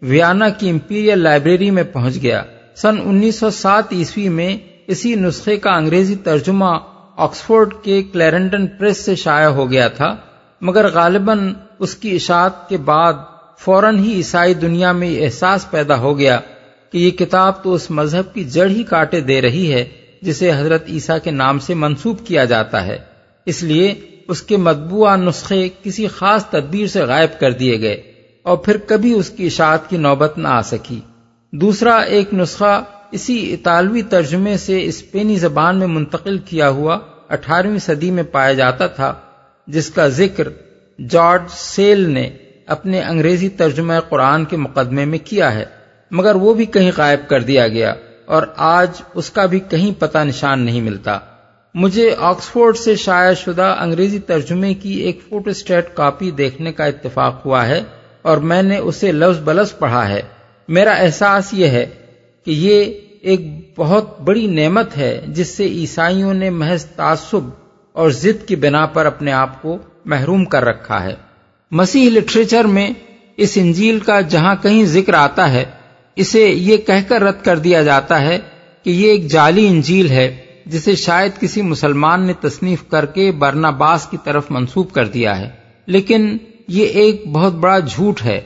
ویانا 0.04 0.50
کی 0.50 0.70
امپیریل 0.70 1.20
لائبریری 1.20 1.72
میں 1.72 1.84
پہنچ 1.84 2.22
گیا۔ 2.22 2.44
سن 2.76 2.96
انیس 3.04 3.40
سو 3.40 3.50
سات 3.50 3.84
عیسوی 3.92 4.30
میں 4.30 4.58
اسی 4.88 5.16
نسخے 5.16 5.58
کا 5.58 5.70
انگریزی 5.70 6.16
ترجمہ 6.16 6.78
آکسفورڈ 7.18 7.74
کے 7.84 8.04
کلیرنڈن 8.04 8.68
پریس 8.68 8.98
سے 8.98 9.16
شائع 9.16 9.48
ہو 9.48 9.72
گیا 9.72 9.88
تھا، 9.88 10.16
مگر 10.62 10.88
غالباً 10.88 11.54
اس 11.80 11.96
کی 11.96 12.16
اشاعت 12.16 12.70
کے 12.70 12.78
بعد 12.78 13.14
فوراً 13.60 14.00
ہی 14.00 14.14
عیسائی 14.14 14.54
دنیا 14.54 14.92
میں 14.92 15.08
یہ 15.08 15.26
احساس 15.26 15.72
پیدا 15.72 15.98
ہو 15.98 16.18
گیا 16.18 16.40
کہ 16.92 16.98
یہ 16.98 17.12
کتاب 17.12 17.64
تو 17.64 17.74
اس 17.74 17.92
مذہب 17.92 18.34
کی 18.34 18.44
جڑ 18.44 18.70
ہی 18.70 18.84
کاٹے 18.84 19.20
دے 19.20 19.42
رہی 19.42 19.74
ہے، 19.74 19.86
جسے 20.22 20.52
حضرت 20.52 20.84
عیسیٰ 20.90 21.18
کے 21.24 21.32
نام 21.32 21.60
سے 21.60 21.74
منسوب 21.74 22.26
کیا 22.28 22.46
جاتا 22.46 22.86
ہے۔ 22.86 22.98
اس 23.46 23.64
لیے 23.64 23.94
اس 24.28 24.42
کے 24.42 24.58
مطبوعہ 24.58 25.18
نسخے 25.18 25.70
کسی 25.84 26.08
خاص 26.08 26.46
تدبیر 26.46 26.88
سے 26.88 27.02
غائب 27.02 27.40
کر 27.40 27.52
دیے 27.52 27.82
گئے۔ 27.82 28.13
اور 28.44 28.58
پھر 28.58 28.78
کبھی 28.78 29.14
اس 29.14 29.30
کی 29.30 29.46
اشاعت 29.46 29.90
کی 29.90 29.98
نوبت 29.98 30.38
نہ 30.38 30.48
آ 30.48 30.62
سکی۔ 30.62 31.00
دوسرا 31.52 31.96
ایک 31.96 32.34
نسخہ 32.34 32.84
اسی 33.12 33.54
اطالوی 33.54 34.02
ترجمے 34.02 34.58
سے 34.58 34.86
اسپینی 34.86 35.36
زبان 35.36 35.80
میں 35.80 35.88
منتقل 35.88 36.38
کیا 36.38 36.70
ہوا 36.70 37.00
اٹھارہویں 37.30 37.80
صدی 37.80 38.12
میں 38.12 38.24
پایا 38.24 38.54
جاتا 38.54 38.88
تھا، 38.88 39.14
جس 39.68 39.90
کا 39.90 40.08
ذکر 40.08 40.48
جارج 41.10 41.42
سیل 41.50 42.10
نے 42.10 42.30
اپنے 42.66 43.02
انگریزی 43.02 43.50
ترجمہ 43.50 43.94
قرآن 44.10 44.46
کے 44.46 44.58
مقدمے 44.58 45.06
میں 45.06 45.20
کیا 45.24 45.56
ہے۔ 45.56 45.66
مگر 46.12 46.36
وہ 46.36 46.54
بھی 46.54 46.66
کہیں 46.66 46.92
غائب 46.98 47.30
کر 47.30 47.40
دیا 47.40 47.68
گیا 47.68 47.94
اور 48.26 48.44
آج 48.56 49.02
اس 49.14 49.30
کا 49.30 49.46
بھی 49.46 49.60
کہیں 49.60 49.92
پتہ 50.00 50.18
نشان 50.18 50.60
نہیں 50.60 50.82
ملتا۔ 50.82 51.20
مجھے 51.76 52.16
آکسفورڈ 52.20 52.78
سے 52.78 52.96
شائع 52.96 53.34
شدہ 53.34 53.76
انگریزی 53.80 54.20
ترجمے 54.20 54.74
کی 54.74 54.94
ایک 54.94 55.20
فوٹو 55.30 55.50
اسٹیٹ 55.50 55.94
کاپی 55.94 56.32
دیکھنے 56.32 56.72
کا 56.72 56.86
اتفاق 56.86 57.46
ہوا 57.46 57.68
ہے۔ 57.68 57.84
اور 58.24 58.38
میں 58.38 58.64
نے 58.64 58.78
اسے 58.78 59.12
لفظ 59.12 59.40
بلفظ 59.40 59.78
پڑھا 59.78 60.10
ہے۔ 60.10 60.22
میرا 60.68 60.92
احساس 60.92 61.54
یہ 61.54 61.68
ہے 61.68 61.86
کہ 62.46 62.52
یہ 62.52 62.94
ایک 63.22 63.42
بہت 63.78 64.22
بڑی 64.22 64.48
نعمت 64.48 64.98
ہے 64.98 65.22
جس 65.28 65.48
سے 65.48 65.66
عیسائیوں 65.66 66.34
نے 66.34 66.50
محض 66.50 66.86
تعصب 66.86 67.50
اور 67.94 68.10
ضد 68.10 68.48
کی 68.48 68.56
بنا 68.56 68.86
پر 68.86 69.06
اپنے 69.06 69.32
آپ 69.32 69.62
کو 69.62 69.78
محروم 70.06 70.46
کر 70.46 70.66
رکھا 70.66 71.04
ہے۔ 71.04 71.16
مسیح 71.72 72.10
لٹریچر 72.10 72.66
میں 72.66 72.90
اس 73.38 73.52
انجیل 73.56 74.00
کا 74.00 74.22
جہاں 74.22 74.56
کہیں 74.62 74.86
ذکر 74.86 75.14
آتا 75.14 75.52
ہے، 75.52 75.66
اسے 76.16 76.48
یہ 76.48 76.78
کہہ 76.78 77.08
کر 77.08 77.22
رد 77.22 77.46
کر 77.46 77.58
دیا 77.58 77.84
جاتا 77.84 78.22
ہے 78.22 78.40
کہ 78.84 78.90
یہ 78.90 79.08
ایک 79.08 79.28
جعلی 79.28 79.68
انجیل 79.68 80.10
ہے، 80.10 80.36
جسے 80.66 80.96
شاید 80.96 81.42
کسی 81.42 81.62
مسلمان 81.62 82.28
نے 82.28 82.34
تصنیف 82.42 82.84
کر 82.90 83.06
کے 83.06 83.32
برنا 83.32 83.70
باس 83.70 84.06
کی 84.06 84.18
طرف 84.24 84.44
منسوب 84.50 84.92
کر 84.92 85.06
دیا 85.06 85.40
ہے۔ 85.40 85.50
لیکن 85.86 86.38
یہ 86.68 86.86
ایک 86.86 87.24
بہت 87.28 87.54
بڑا 87.54 87.80
جھوٹ 87.80 88.22
ہے، 88.26 88.42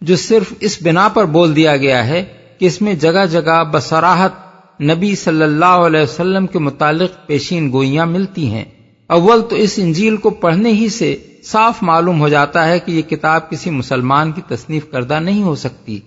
جو 0.00 0.16
صرف 0.16 0.52
اس 0.60 0.82
بنا 0.82 1.08
پر 1.08 1.24
بول 1.24 1.56
دیا 1.56 1.76
گیا 1.76 2.06
ہے 2.06 2.24
کہ 2.58 2.66
اس 2.66 2.82
میں 2.82 2.94
جگہ 2.94 3.26
جگہ 3.30 3.64
بسراہت 3.70 4.82
نبی 4.82 5.14
صلی 5.14 5.42
اللہ 5.42 5.86
علیہ 5.86 6.00
وسلم 6.00 6.46
کے 6.46 6.58
متعلق 6.58 7.26
پیشین 7.26 7.72
گوئیاں 7.72 8.06
ملتی 8.06 8.50
ہیں۔ 8.50 8.64
اول 9.06 9.42
تو 9.48 9.56
اس 9.56 9.74
انجیل 9.76 10.16
کو 10.16 10.30
پڑھنے 10.30 10.72
ہی 10.72 10.88
سے 10.88 11.16
صاف 11.44 11.82
معلوم 11.82 12.20
ہو 12.20 12.28
جاتا 12.28 12.68
ہے 12.68 12.78
کہ 12.78 12.92
یہ 12.92 13.02
کتاب 13.02 13.50
کسی 13.50 13.70
مسلمان 13.70 14.32
کی 14.32 14.42
تصنیف 14.48 14.90
کردہ 14.90 15.18
نہیں 15.20 15.42
ہو 15.42 15.54
سکتی۔ 15.54 15.98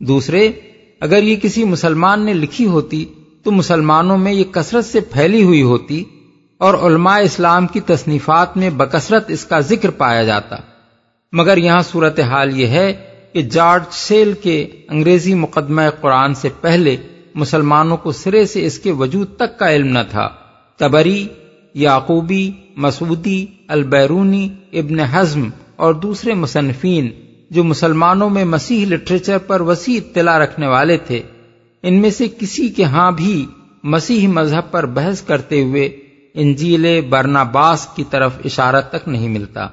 دوسرے، 0.00 0.52
اگر 1.00 1.22
یہ 1.22 1.36
کسی 1.36 1.64
مسلمان 1.64 2.24
نے 2.24 2.34
لکھی 2.34 2.66
ہوتی 2.66 3.04
تو 3.42 3.52
مسلمانوں 3.52 4.18
میں 4.18 4.32
یہ 4.32 4.44
کثرت 4.44 4.84
سے 4.84 5.00
پھیلی 5.00 5.42
ہوئی 5.42 5.62
ہوتی 5.62 6.04
اور 6.58 6.74
علماء 6.74 7.18
اسلام 7.18 7.66
کی 7.66 7.80
تصنیفات 7.80 8.56
میں 8.56 8.70
بکثرت 8.70 9.30
اس 9.30 9.44
کا 9.44 9.60
ذکر 9.60 9.90
پایا 9.90 10.22
جاتا۔ 10.22 10.56
مگر 11.36 11.56
یہاں 11.56 11.82
صورت 11.82 12.20
حال 12.20 12.60
یہ 12.60 12.66
ہے 12.66 12.92
کہ 13.32 13.42
جارج 13.42 13.82
سیل 13.90 14.32
کے 14.32 14.66
انگریزی 14.88 15.34
مقدمہ 15.34 15.82
قرآن 16.00 16.34
سے 16.34 16.48
پہلے 16.60 16.96
مسلمانوں 17.34 17.96
کو 17.96 18.12
سرے 18.12 18.46
سے 18.46 18.66
اس 18.66 18.78
کے 18.78 18.92
وجود 18.92 19.36
تک 19.36 19.58
کا 19.58 19.70
علم 19.70 19.86
نہ 19.86 19.98
تھا۔ 20.10 20.28
تبری، 20.76 21.26
یعقوبی، 21.74 22.50
مسعودی، 22.76 23.46
البیرونی، 23.68 24.48
ابن 24.72 25.00
حزم 25.00 25.48
اور 25.76 25.94
دوسرے 25.94 26.34
مصنفین 26.34 27.10
جو 27.50 27.64
مسلمانوں 27.64 28.30
میں 28.30 28.44
مسیح 28.44 28.86
لٹریچر 28.86 29.38
پر 29.38 29.60
وسیع 29.60 30.00
اطلاع 30.00 30.38
رکھنے 30.38 30.66
والے 30.66 30.96
تھے، 30.96 31.22
ان 31.82 31.94
میں 31.94 32.10
سے 32.10 32.28
کسی 32.28 32.68
کے 32.68 32.84
ہاں 32.84 33.12
بھی 33.12 33.46
مسیح 33.82 34.28
مذہب 34.28 34.70
پر 34.70 34.86
بحث 34.86 35.22
کرتے 35.22 35.62
ہوئے 35.62 35.86
انجیل 36.34 37.00
برناباس 37.00 37.86
کی 37.96 38.04
طرف 38.10 38.32
اشارہ 38.44 38.80
تک 38.80 39.08
نہیں 39.08 39.28
ملتا۔ 39.28 39.66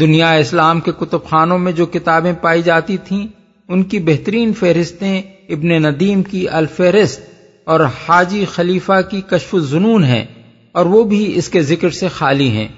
دنیا 0.00 0.32
اسلام 0.32 0.80
کے 0.80 0.92
کتب 1.00 1.24
خانوں 1.24 1.58
میں 1.58 1.72
جو 1.72 1.86
کتابیں 1.86 2.32
پائی 2.40 2.62
جاتی 2.62 2.96
تھیں، 2.96 3.26
ان 3.68 3.82
کی 3.82 3.98
بہترین 3.98 4.52
فہرستیں 4.52 5.22
ابن 5.48 5.68
ندیم 5.68 6.22
کی 6.22 6.48
الفہرست 6.48 7.20
اور 7.64 7.80
حاجی 7.80 8.44
خلیفہ 8.44 9.00
کی 9.10 9.20
کشف 9.20 9.54
الجنون 9.54 10.04
ہیں 10.04 10.24
اور 10.72 10.86
وہ 10.86 11.04
بھی 11.04 11.32
اس 11.34 11.48
کے 11.48 11.62
ذکر 11.62 11.90
سے 11.90 12.08
خالی 12.08 12.48
ہیں۔ 12.48 12.68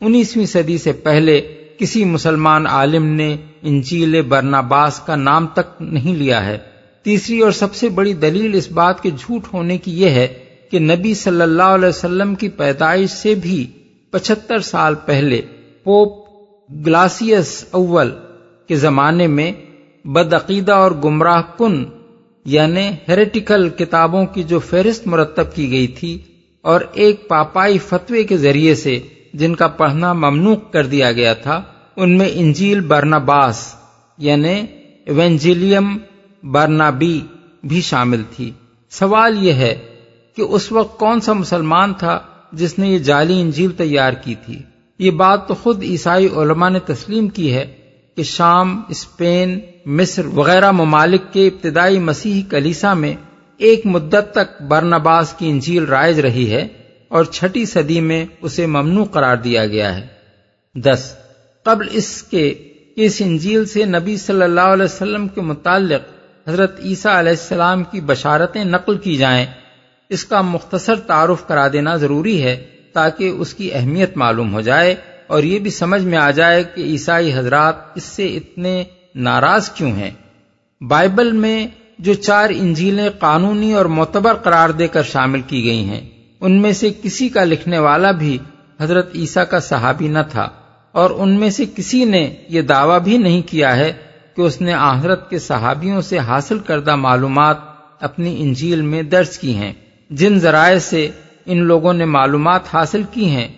انیسویں 0.00 0.46
صدی 0.46 0.78
سے 0.78 0.92
پہلے 0.92 1.40
کسی 1.78 2.04
مسلمان 2.04 2.66
عالم 2.66 3.06
نے 3.06 3.36
انجیل 3.62 4.22
برناباس 4.22 5.00
کا 5.00 5.16
نام 5.16 5.46
تک 5.46 5.82
نہیں 5.82 6.14
لیا 6.14 6.46
ہے۔ 6.46 6.58
تیسری 7.02 7.40
اور 7.40 7.50
سب 7.50 7.74
سے 7.74 7.88
بڑی 7.88 8.12
دلیل 8.12 8.54
اس 8.54 8.70
بات 8.70 9.02
کے 9.02 9.10
جھوٹ 9.10 9.42
ہونے 9.52 9.78
کی 9.78 10.00
یہ 10.00 10.08
ہے 10.08 10.28
کہ 10.70 10.78
نبی 10.78 11.14
صلی 11.14 11.42
اللہ 11.42 11.62
علیہ 11.62 11.88
وسلم 11.88 12.34
کی 12.34 12.48
پیدائش 12.48 13.10
سے 13.10 13.34
بھی 13.34 13.66
پچہتر 14.10 14.58
سال 14.58 14.94
پہلے 15.06 15.40
پوپ 15.84 16.27
گلاسیس 16.70 17.64
اول 17.70 18.10
کے 18.68 18.76
زمانے 18.76 19.26
میں 19.26 19.52
بدعقیدہ 20.04 20.72
اور 20.72 20.90
گمراہ 21.04 21.42
کن 21.58 21.84
یعنی 22.46 22.88
ہیریٹیکل 23.08 23.68
کتابوں 23.68 24.24
کی 24.26 24.42
جو 24.42 24.58
فہرست 24.58 25.06
مرتب 25.06 25.54
کی 25.54 25.70
گئی 25.70 25.86
تھی، 25.88 26.18
اور 26.64 26.80
ایک 26.92 27.26
پاپائی 27.28 27.78
فتوے 27.78 28.22
کے 28.24 28.36
ذریعے 28.36 28.74
سے 28.74 28.98
جن 29.34 29.54
کا 29.54 29.66
پڑھنا 29.66 30.12
ممنوع 30.12 30.54
کر 30.70 30.86
دیا 30.86 31.10
گیا 31.12 31.32
تھا، 31.34 31.60
ان 31.96 32.16
میں 32.18 32.28
انجیل 32.32 32.80
برناباس 32.80 33.74
یعنی 34.18 34.54
ایونجیلیم 35.06 35.96
برنابی 36.42 37.20
بھی 37.64 37.80
شامل 37.80 38.22
تھی۔ 38.36 38.50
سوال 38.92 39.44
یہ 39.44 39.52
ہے 39.52 39.74
کہ 40.36 40.42
اس 40.42 40.70
وقت 40.72 40.98
کون 40.98 41.20
سا 41.20 41.32
مسلمان 41.32 41.94
تھا 41.94 42.18
جس 42.52 42.78
نے 42.78 42.88
یہ 42.88 42.98
جعلی 42.98 43.40
انجیل 43.40 43.70
تیار 43.72 44.12
کی 44.12 44.34
تھی؟ 44.46 44.58
یہ 44.98 45.10
بات 45.10 45.48
تو 45.48 45.54
خود 45.54 45.82
عیسائی 45.82 46.26
علماء 46.26 46.68
نے 46.68 46.78
تسلیم 46.78 47.28
کی 47.28 47.54
ہے 47.54 47.76
کہ 48.16 48.22
شام، 48.22 48.82
اسپین، 48.88 49.60
مصر 49.86 50.26
وغیرہ 50.26 50.70
ممالک 50.70 51.32
کے 51.32 51.46
ابتدائی 51.46 51.98
مسیحی 51.98 52.42
کلیسا 52.42 52.94
میں 52.94 53.14
ایک 53.56 53.86
مدت 53.86 54.34
تک 54.34 54.62
برنباس 54.62 55.32
کی 55.32 55.50
انجیل 55.50 55.84
رائج 55.84 56.20
رہی 56.20 56.52
ہے 56.52 56.68
اور 57.08 57.24
چھٹی 57.24 57.64
صدی 57.64 58.00
میں 58.00 58.24
اسے 58.40 58.66
ممنوع 58.66 59.04
قرار 59.04 59.36
دیا 59.36 59.66
گیا 59.66 59.96
ہے۔ 59.96 60.06
دس، 60.74 61.14
قبل 61.62 61.86
اس 61.90 62.22
کے، 62.22 62.54
اس 62.96 63.22
انجیل 63.24 63.64
سے 63.64 63.84
نبی 63.84 64.16
صلی 64.16 64.42
اللہ 64.42 64.60
علیہ 64.60 64.84
وسلم 64.84 65.28
کے 65.28 65.40
متعلق 65.40 66.02
حضرت 66.48 66.80
عیسیٰ 66.80 67.12
علیہ 67.12 67.30
السلام 67.30 67.84
کی 67.84 68.00
بشارتیں 68.00 68.64
نقل 68.64 68.98
کی 68.98 69.16
جائیں، 69.16 69.46
اس 70.08 70.24
کا 70.24 70.40
مختصر 70.40 70.94
تعارف 70.96 71.46
کرا 71.46 71.68
دینا 71.72 71.96
ضروری 71.96 72.42
ہے۔ 72.42 72.77
تاکہ 72.92 73.28
اس 73.28 73.54
کی 73.54 73.72
اہمیت 73.72 74.16
معلوم 74.16 74.52
ہو 74.54 74.60
جائے 74.60 74.94
اور 75.26 75.42
یہ 75.42 75.58
بھی 75.58 75.70
سمجھ 75.70 76.02
میں 76.02 76.18
آ 76.18 76.30
جائے 76.30 76.62
کہ 76.74 76.80
عیسائی 76.80 77.32
حضرات 77.34 77.74
اس 77.94 78.02
سے 78.02 78.26
اتنے 78.36 78.84
ناراض 79.14 79.70
کیوں 79.70 79.92
ہیں؟ 79.92 80.10
بائبل 80.80 81.32
میں 81.32 81.66
جو 81.98 82.14
چار 82.14 82.50
انجیلیں 82.50 83.08
قانونی 83.18 83.72
اور 83.72 83.84
معتبر 83.84 84.34
قرار 84.34 84.70
دے 84.70 84.88
کر 84.88 85.02
شامل 85.02 85.40
کی 85.40 85.64
گئی 85.64 85.84
ہیں، 85.84 86.00
ان 86.40 86.52
میں 86.52 86.72
سے 86.72 86.90
کسی 87.02 87.28
کا 87.28 87.44
لکھنے 87.44 87.78
والا 87.78 88.10
بھی 88.10 88.38
حضرت 88.80 89.10
عیسیٰ 89.14 89.44
کا 89.50 89.60
صحابی 89.60 90.08
نہ 90.08 90.18
تھا 90.30 90.48
اور 90.92 91.10
ان 91.10 91.38
میں 91.40 91.50
سے 91.50 91.64
کسی 91.76 92.04
نے 92.04 92.34
یہ 92.48 92.62
دعویٰ 92.62 93.00
بھی 93.00 93.16
نہیں 93.16 93.42
کیا 93.42 93.76
ہے 93.76 93.92
کہ 94.36 94.42
اس 94.42 94.60
نے 94.60 94.72
آحرت 94.72 95.30
کے 95.30 95.38
صحابیوں 95.38 96.00
سے 96.00 96.18
حاصل 96.18 96.58
کردہ 96.58 96.96
معلومات 96.96 97.56
اپنی 98.00 98.36
انجیل 98.38 98.82
میں 98.82 99.02
درج 99.02 99.38
کی 99.38 99.54
ہیں۔ 99.54 99.72
جن 100.10 100.38
ذرائع 100.38 100.78
سے 100.78 101.08
ان 101.48 101.58
لوگوں 101.58 101.92
نے 101.92 102.04
معلومات 102.04 102.60
حاصل 102.72 103.02
کی 103.10 103.30
ہیں، 103.30 103.48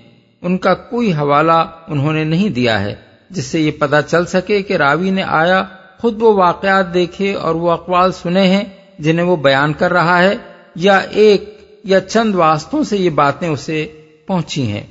ان 0.42 0.58
کا 0.58 0.74
کوئی 0.74 1.12
حوالہ 1.12 1.66
انہوں 1.88 2.12
نے 2.12 2.24
نہیں 2.24 2.48
دیا 2.48 2.80
ہے، 2.80 2.94
جس 3.30 3.44
سے 3.44 3.60
یہ 3.60 3.70
پتا 3.70 4.02
چل 4.02 4.26
سکے 4.26 4.62
کہ 4.62 4.76
راوی 4.76 5.10
نے 5.10 5.22
آیا، 5.22 5.64
خود 5.98 6.22
وہ 6.22 6.32
واقعات 6.32 6.94
دیکھے 6.94 7.34
اور 7.34 7.54
وہ 7.54 7.70
اقوال 7.70 8.12
سنے 8.12 8.46
ہیں 8.46 8.64
جنہیں 8.98 9.26
وہ 9.26 9.36
بیان 9.36 9.72
کر 9.72 9.92
رہا 9.92 10.22
ہے، 10.22 10.34
یا 10.74 10.96
ایک 10.96 11.60
یا 11.84 12.00
چند 12.00 12.34
واسطوں 12.34 12.82
سے 12.84 12.96
یہ 12.96 13.10
باتیں 13.10 13.48
اسے 13.48 13.86
پہنچی 14.26 14.62
ہیں۔ 14.62 14.82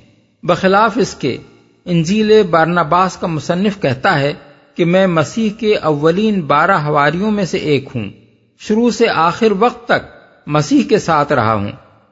بخلاف 0.44 0.98
اس 0.98 1.16
کے، 1.16 1.38
انجیل 1.86 2.44
بارناباس 2.44 3.18
کا 3.18 3.28
مصنف 3.28 3.82
کہتا 3.82 4.20
ہے 4.20 4.34
کہ 4.76 4.86
میں 4.86 5.08
مسیح 5.08 5.50
کے 5.60 5.76
اولین 5.76 6.42
بارہ 6.42 6.78
ہواریوں 6.78 7.32
میں 7.32 7.46
سے 7.46 7.58
ایک 7.58 7.90
ہوں۔ 7.96 8.10
شروع 8.60 8.90
سے 8.92 9.06
آخر 9.10 9.48
وقت 9.60 9.86
تک 9.86 10.08
مسیح 10.48 10.82
کے 10.90 11.00
ساتھ 11.00 11.34
رہا 11.34 11.54
ہوں۔ 11.54 11.72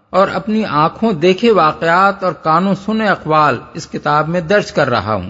اور 0.09 0.27
اپنی 0.27 0.65
آنکھوں 0.65 1.13
دیکھے 1.13 1.51
واقعات 1.51 2.23
اور 2.23 2.33
کانوں 2.33 2.75
سنے 2.85 3.07
اقوال 3.07 3.59
اس 3.73 3.87
کتاب 3.87 4.27
میں 4.27 4.41
درج 4.41 4.71
کر 4.71 4.89
رہا 4.89 5.13
ہوں۔ 5.13 5.29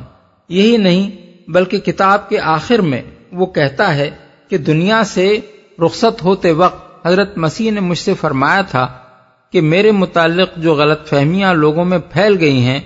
یہی 0.50 0.78
نہیں، 0.78 1.12
بلکہ 1.52 1.78
کتاب 1.78 2.30
کے 2.30 2.40
آخر 2.40 2.80
میں 2.80 3.02
وہ 3.32 3.46
کہتا 3.46 3.96
ہے 3.96 4.10
کہ 4.50 4.58
دنیا 4.58 5.04
سے 5.04 5.40
رخصت 5.86 6.24
ہوتے 6.24 6.52
وقت 6.52 7.08
حضرت 7.08 7.38
مسیح 7.38 7.72
نے 7.72 7.80
مجھ 7.80 7.98
سے 7.98 8.14
فرمایا 8.14 8.62
تھا 8.62 8.88
کہ 9.52 9.62
میرے 9.62 9.92
متعلق 9.92 10.58
جو 10.58 10.74
غلط 10.74 11.08
فہمیاں 11.08 11.54
لوگوں 11.54 11.86
میں 11.86 11.98
پھیل 11.98 12.38
گئی 12.40 12.66
ہیں، 12.66 12.80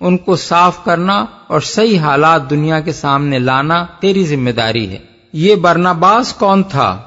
ان 0.00 0.18
کو 0.18 0.36
صاف 0.36 0.84
کرنا 0.84 1.24
اور 1.46 1.60
صحیح 1.60 2.00
حالات 2.00 2.50
دنیا 2.50 2.80
کے 2.80 2.92
سامنے 2.92 3.38
لانا 3.38 3.86
تیری 4.00 4.24
ذمہ 4.24 4.50
داری 4.50 4.88
ہے۔ 4.90 4.98
یہ 5.32 5.54
برناباس 5.54 6.32
کون 6.32 6.62
تھا؟ 6.62 7.02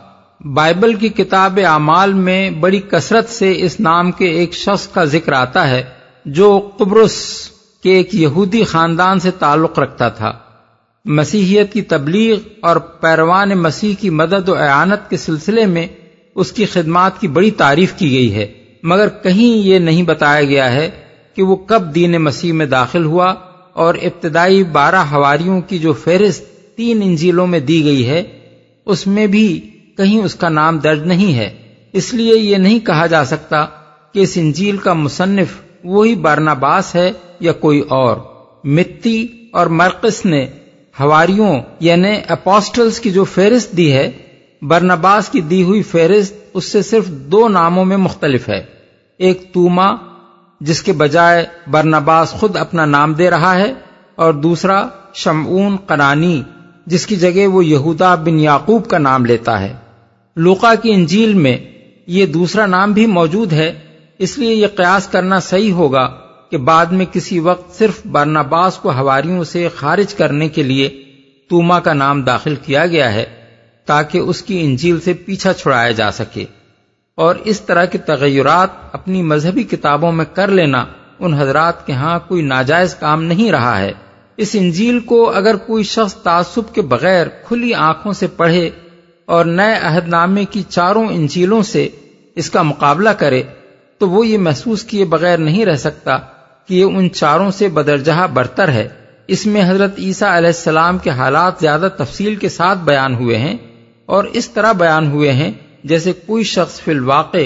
بائبل 0.46 0.94
کی 0.94 1.10
کتاب 1.10 1.60
اعمال 1.66 2.14
میں 2.14 2.50
بڑی 2.50 2.80
کثرت 2.80 3.30
سے 3.30 3.54
اس 3.58 3.80
نام 3.80 4.12
کے 4.12 4.26
ایک 4.26 4.54
شخص 4.54 4.88
کا 4.88 5.06
ذکر 5.06 5.32
آتا 5.32 5.70
ہے 5.70 5.84
جو 6.26 6.70
قبرص 6.78 7.16
کے 7.84 7.92
ایک 7.92 8.16
یہودی 8.16 8.64
خاندان 8.64 9.20
سے 9.20 9.32
تعلق 9.32 9.80
رکھتا 9.80 10.10
تھا۔ 10.10 10.34
مسیحیت 11.06 11.74
کی 11.74 11.82
تبلیغ 11.82 12.38
اور 12.60 12.76
پیروان 12.76 13.50
مسیح 13.50 13.96
کی 14.00 14.10
مدد 14.10 14.50
و 14.50 14.56
اعانت 14.56 15.10
کے 15.10 15.18
سلسلے 15.18 15.66
میں 15.66 15.88
اس 16.36 16.52
کی 16.52 16.66
خدمات 16.66 17.22
کی 17.22 17.28
بڑی 17.28 17.52
تعریف 17.52 17.94
کی 17.94 18.12
گئی 18.12 18.36
ہے۔ 18.36 18.48
مگر 18.84 19.08
کہیں 19.10 19.58
یہ 19.58 19.80
نہیں 19.80 20.04
بتایا 20.04 20.44
گیا 20.44 20.72
ہے 20.72 20.90
کہ 21.36 21.44
وہ 21.44 21.56
کب 21.56 21.96
دین 21.96 22.12
مسیح 22.12 22.54
میں 22.54 22.66
داخل 22.66 23.06
ہوا 23.06 23.34
اور 23.74 23.96
ابتدائی 23.96 24.64
بارہ 24.64 25.04
ہواریوں 25.12 25.62
کی 25.62 25.80
جو 25.80 25.94
فہرست 25.94 26.76
تین 26.78 27.02
انجیلوں 27.04 27.48
میں 27.48 27.60
دی 27.60 27.84
گئی 27.84 28.08
ہے، 28.08 28.24
اس 28.86 29.08
میں 29.08 29.28
بھی 29.28 29.70
کہیں 29.98 30.22
اس 30.22 30.36
کا 30.36 30.50
نام 30.50 30.78
درج 30.78 31.04
نہیں 31.04 31.34
ہے۔ 31.34 31.50
اس 31.94 32.14
لیے 32.14 32.38
یہ 32.38 32.58
نہیں 32.58 32.80
کہا 32.80 33.06
جا 33.06 33.26
سکتا 33.26 33.66
کہ 34.12 34.20
اس 34.20 34.32
انجیل 34.36 34.78
کا 34.78 34.94
مصنف 34.94 35.48
وہی 35.84 36.16
بارناباس 36.16 36.96
ہے 36.96 37.12
یا 37.40 37.52
کوئی 37.52 37.80
اور۔ 37.80 38.18
مٹی 38.64 39.28
اور 39.52 39.68
مرکز 39.68 40.26
نے 40.26 40.46
ہواریوں 41.00 41.62
یعنی 41.80 42.18
اپوسٹلز 42.28 43.00
کی 43.00 43.12
جو 43.12 43.24
فہرست 43.24 43.78
دی 43.78 43.92
ہے 43.94 44.12
برنباس 44.62 45.30
کی 45.30 45.42
دی 45.42 45.64
ہوئی 45.64 45.82
فہرست 45.84 46.36
اس 46.54 46.66
سے 46.66 46.82
صرف 46.82 47.08
دو 47.08 47.48
ناموں 47.48 47.86
میں 47.86 47.98
مختلف 47.98 48.50
ہے۔ 48.50 48.64
ایک 49.18 49.54
توما، 49.54 49.88
جس 50.62 50.82
کے 50.84 50.94
بجائے 50.94 51.46
برنباس 51.68 52.32
خود 52.32 52.58
اپنا 52.58 52.86
نام 52.86 53.14
دے 53.14 53.30
رہا 53.30 53.56
ہے، 53.56 53.74
اور 54.16 54.34
دوسرا 54.34 54.88
شمعون 55.14 55.78
قرانی 55.78 56.42
جس 56.86 57.08
کی 57.08 57.16
جگہ 57.16 57.48
وہ 57.48 57.66
یہودا 57.66 58.16
بن 58.16 58.40
یعقوب 58.40 58.88
کا 58.88 58.98
نام 58.98 59.26
لیتا 59.26 59.60
ہے۔ 59.62 59.74
لوکا 60.36 60.76
کی 60.76 60.94
انجیل 60.94 61.34
میں 61.34 61.58
یہ 62.08 62.26
دوسرا 62.26 62.66
نام 62.66 62.92
بھی 62.92 63.06
موجود 63.06 63.54
ہے، 63.54 63.80
اس 64.18 64.38
لیے 64.38 64.54
یہ 64.54 64.68
قیاس 64.76 65.08
کرنا 65.08 65.40
صحیح 65.40 65.72
ہوگا 65.72 66.18
کہ 66.52 66.58
بعد 66.58 66.86
میں 66.86 67.06
کسی 67.12 67.40
وقت 67.40 67.76
صرف 67.76 68.08
برناباس 68.08 68.78
کو 68.78 68.92
ہواریوں 68.92 69.44
سے 69.44 69.68
خارج 69.76 70.14
کرنے 70.14 70.50
کے 70.50 70.64
لیے 70.64 71.04
توما 71.50 71.80
کا 71.80 71.94
نام 71.94 72.22
داخل 72.22 72.56
کیا 72.56 72.86
گیا 72.86 73.14
ہے 73.14 73.26
تاکہ 73.86 74.18
اس 74.18 74.42
کی 74.42 74.60
انجیل 74.62 75.00
سے 75.00 75.14
پیچھا 75.14 75.54
چھڑایا 75.54 75.92
جا 75.92 76.12
سکے۔ 76.12 76.46
اور 77.16 77.36
اس 77.44 77.62
طرح 77.62 77.86
کے 77.86 77.98
تغیرات 77.98 78.70
اپنی 78.92 79.24
مذہبی 79.24 79.64
کتابوں 79.64 80.12
میں 80.12 80.26
کر 80.34 80.48
لینا 80.48 80.86
ان 81.20 81.34
حضرات 81.34 81.88
کے 81.88 81.94
ہاں 81.94 82.20
کوئی 82.28 82.42
ناجائز 82.42 82.96
کام 82.96 83.24
نہیں 83.24 83.52
رہا 83.52 83.80
ہے۔ 83.80 83.92
اس 84.38 84.50
انجیل 84.54 85.00
کو 85.00 85.30
اگر 85.30 85.56
کوئی 85.56 85.84
شخص 85.84 86.16
تعصب 86.16 86.76
کے 86.76 86.82
بغیر 86.82 87.28
کھلی 87.28 87.74
آنکھوں 87.74 88.14
سے 88.14 88.28
پڑھے 88.28 88.70
اور 89.26 89.46
نئے 89.46 89.80
عہد 89.82 90.08
نامے 90.08 90.46
کی 90.46 90.64
چاروں 90.70 91.08
انجیلوں 91.08 91.64
سے 91.64 91.90
اس 92.36 92.50
کا 92.50 92.62
مقابلہ 92.62 93.10
کرے 93.10 93.44
تو 93.98 94.10
وہ 94.10 94.28
یہ 94.28 94.38
محسوس 94.38 94.84
کیے 94.84 95.06
بغیر 95.06 95.38
نہیں 95.38 95.66
رہ 95.66 95.76
سکتا 95.76 96.18
کہ 96.68 96.74
یہ 96.74 96.84
ان 96.84 97.12
چاروں 97.12 97.52
سے 97.52 97.68
بدرجہ 97.68 98.28
برتر 98.34 98.70
ہے۔ 98.70 98.88
اس 99.28 99.46
میں 99.46 99.70
حضرت 99.70 99.92
عیسیٰ 99.98 100.32
علیہ 100.32 100.48
السلام 100.48 100.98
کے 100.98 101.10
حالات 101.10 101.54
زیادہ 101.60 101.88
تفصیل 101.98 102.36
کے 102.36 102.50
ساتھ 102.50 102.80
بیان 102.80 103.16
ہوئے 103.16 103.38
ہیں 103.38 103.58
اور 104.06 104.24
اس 104.24 104.50
طرح 104.50 104.72
بیان 104.72 105.12
ہوئے 105.12 105.32
ہیں 105.32 105.52
جیسے 105.84 106.14
کوئی 106.14 106.44
شخص 106.44 106.82
فی 106.82 106.92
الواقع 106.92 107.38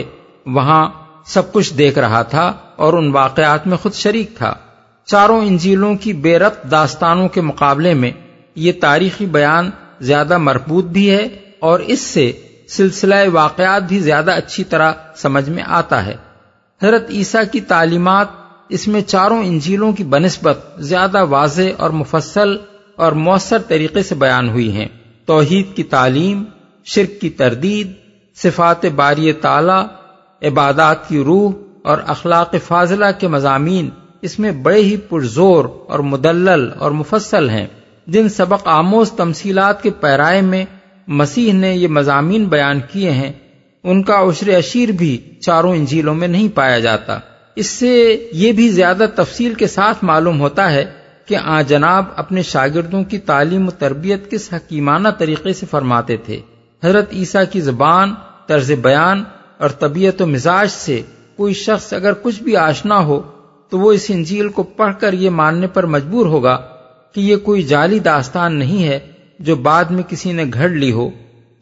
وہاں 0.46 0.90
سب 1.26 1.54
کچھ 1.54 1.74
دیکھ 1.74 2.00
رہا 2.00 2.22
تھا 2.22 2.54
اور 2.76 2.94
ان 2.94 3.12
واقعات 3.12 3.68
میں 3.68 3.78
خود 3.78 3.94
شریک 3.94 4.38
تھا۔ 4.38 4.54
چاروں 5.06 5.42
انجیلوں 5.42 5.96
کی 5.96 6.14
بے 6.14 6.40
ربط 6.40 6.72
داستانوں 6.72 7.30
کے 7.30 7.42
مقابلے 7.42 7.94
میں 7.94 8.12
یہ 8.56 8.72
تاریخی 8.82 9.26
بیان 9.26 9.70
زیادہ 10.02 10.38
مربوط 10.38 10.86
بھی 10.86 11.12
ہے 11.12 11.28
اور 11.60 11.80
اس 11.80 12.02
سے 12.02 12.32
سلسلہ 12.70 13.16
واقعات 13.34 13.84
بھی 13.84 14.00
زیادہ 14.00 14.32
اچھی 14.32 14.64
طرح 14.64 14.94
سمجھ 15.16 15.50
میں 15.50 15.64
آتا 15.68 16.06
ہے۔ 16.06 16.16
حضرت 16.84 17.10
عیسیٰ 17.10 17.44
کی 17.52 17.62
تعلیمات 17.62 18.28
اس 18.70 18.88
میں 18.88 19.02
چاروں 19.02 19.44
انجیلوں 19.44 19.92
کی 19.92 20.04
بنسبت 20.04 20.60
زیادہ 20.78 21.24
واضح 21.24 21.62
اور 21.78 21.90
مفصل 21.90 22.58
اور 22.96 23.12
مؤثر 23.12 23.58
طریقے 23.58 24.04
سے 24.04 24.16
بیان 24.16 24.50
ہوئی 24.50 24.72
ہیں۔ 24.72 24.88
توحید 25.26 25.76
کی 25.76 25.84
تعلیم، 25.84 26.44
شرک 26.86 27.22
کی 27.22 27.30
تردید، 27.30 27.92
صفات 28.36 28.86
باری 28.86 29.34
تعالی، 29.34 29.86
عبادات 30.48 31.10
کی 31.10 31.20
روح 31.20 31.52
اور 31.84 31.98
اخلاق 32.08 32.56
فاضلہ 32.68 33.06
کے 33.20 33.28
مضامین 33.28 33.90
اس 34.22 34.40
میں 34.40 34.52
بڑے 34.52 34.82
ہی 34.82 34.98
پرزور 34.98 35.66
اور 35.88 36.00
مدلل 36.00 36.70
اور 36.80 36.92
مفصل 36.92 37.50
ہیں۔ 37.50 37.68
جن 38.08 38.30
سبق 38.30 38.68
آموز 38.68 39.12
تمثیلات 39.12 39.84
کے 39.84 39.90
پیرائے 39.90 40.42
میں 40.42 40.66
مسیح 41.08 41.54
نے 41.54 41.76
یہ 41.76 41.88
مضامین 41.88 42.46
بیان 42.46 42.80
کیے 42.92 43.12
ہیں، 43.12 43.32
ان 43.84 44.04
کا 44.04 44.22
عشر 44.22 44.56
اشیر 44.56 44.90
بھی 44.90 45.18
چاروں 45.42 45.76
انجیلوں 45.76 46.16
میں 46.16 46.28
نہیں 46.28 46.48
پایا 46.56 46.80
جاتا۔ 46.80 47.20
اس 47.56 47.66
سے 47.66 48.28
یہ 48.32 48.52
بھی 48.52 48.70
زیادہ 48.70 49.06
تفصیل 49.16 49.54
کے 49.54 49.68
ساتھ 49.68 49.98
معلوم 50.04 50.42
ہوتا 50.42 50.72
ہے 50.72 50.86
کہ 51.26 51.38
آ 51.44 51.62
جناب 51.62 52.06
اپنے 52.16 52.42
شاگردوں 52.42 53.04
کی 53.04 53.18
تعلیم 53.18 53.68
و 53.68 53.72
تربیت 53.72 54.32
کس 54.32 54.54
حکیمانہ 54.54 55.08
طریقے 55.18 55.54
سے 55.54 55.66
فرماتے 55.72 56.18
تھے۔ 56.18 56.40
حضرت 56.84 57.14
عیسیٰ 57.14 57.44
کی 57.52 57.62
زبان، 57.62 58.14
طرز 58.48 58.72
بیان 58.72 59.24
اور 59.58 59.70
طبیعت 59.70 60.22
و 60.22 60.28
مزاج 60.28 60.68
سے 60.70 61.02
کوئی 61.36 61.54
شخص 61.54 61.94
اگر 61.94 62.14
کچھ 62.22 62.44
بھی 62.44 62.56
آشنا 62.56 63.00
ہو، 63.00 63.22
تو 63.70 63.80
وہ 63.80 63.92
اس 63.92 64.06
انجیل 64.10 64.50
کو 64.50 64.64
پڑھ 64.64 64.96
کر 65.00 65.14
یہ 65.14 65.30
ماننے 65.30 65.68
پر 65.68 65.86
مجبور 65.86 66.26
ہوگا 66.26 66.62
کہ 67.16 67.22
یہ 67.22 67.36
کوئی 67.36 67.64
جعلی 67.64 68.00
داستان 68.00 68.56
نہیں 68.56 68.84
ہے۔ 68.84 69.00
جو 69.40 69.56
بعد 69.56 69.86
میں 69.86 70.04
کسی 70.04 70.34
نے 70.34 70.46
گھڑ 70.54 70.70
لی 70.70 70.92
ہو، 70.92 71.10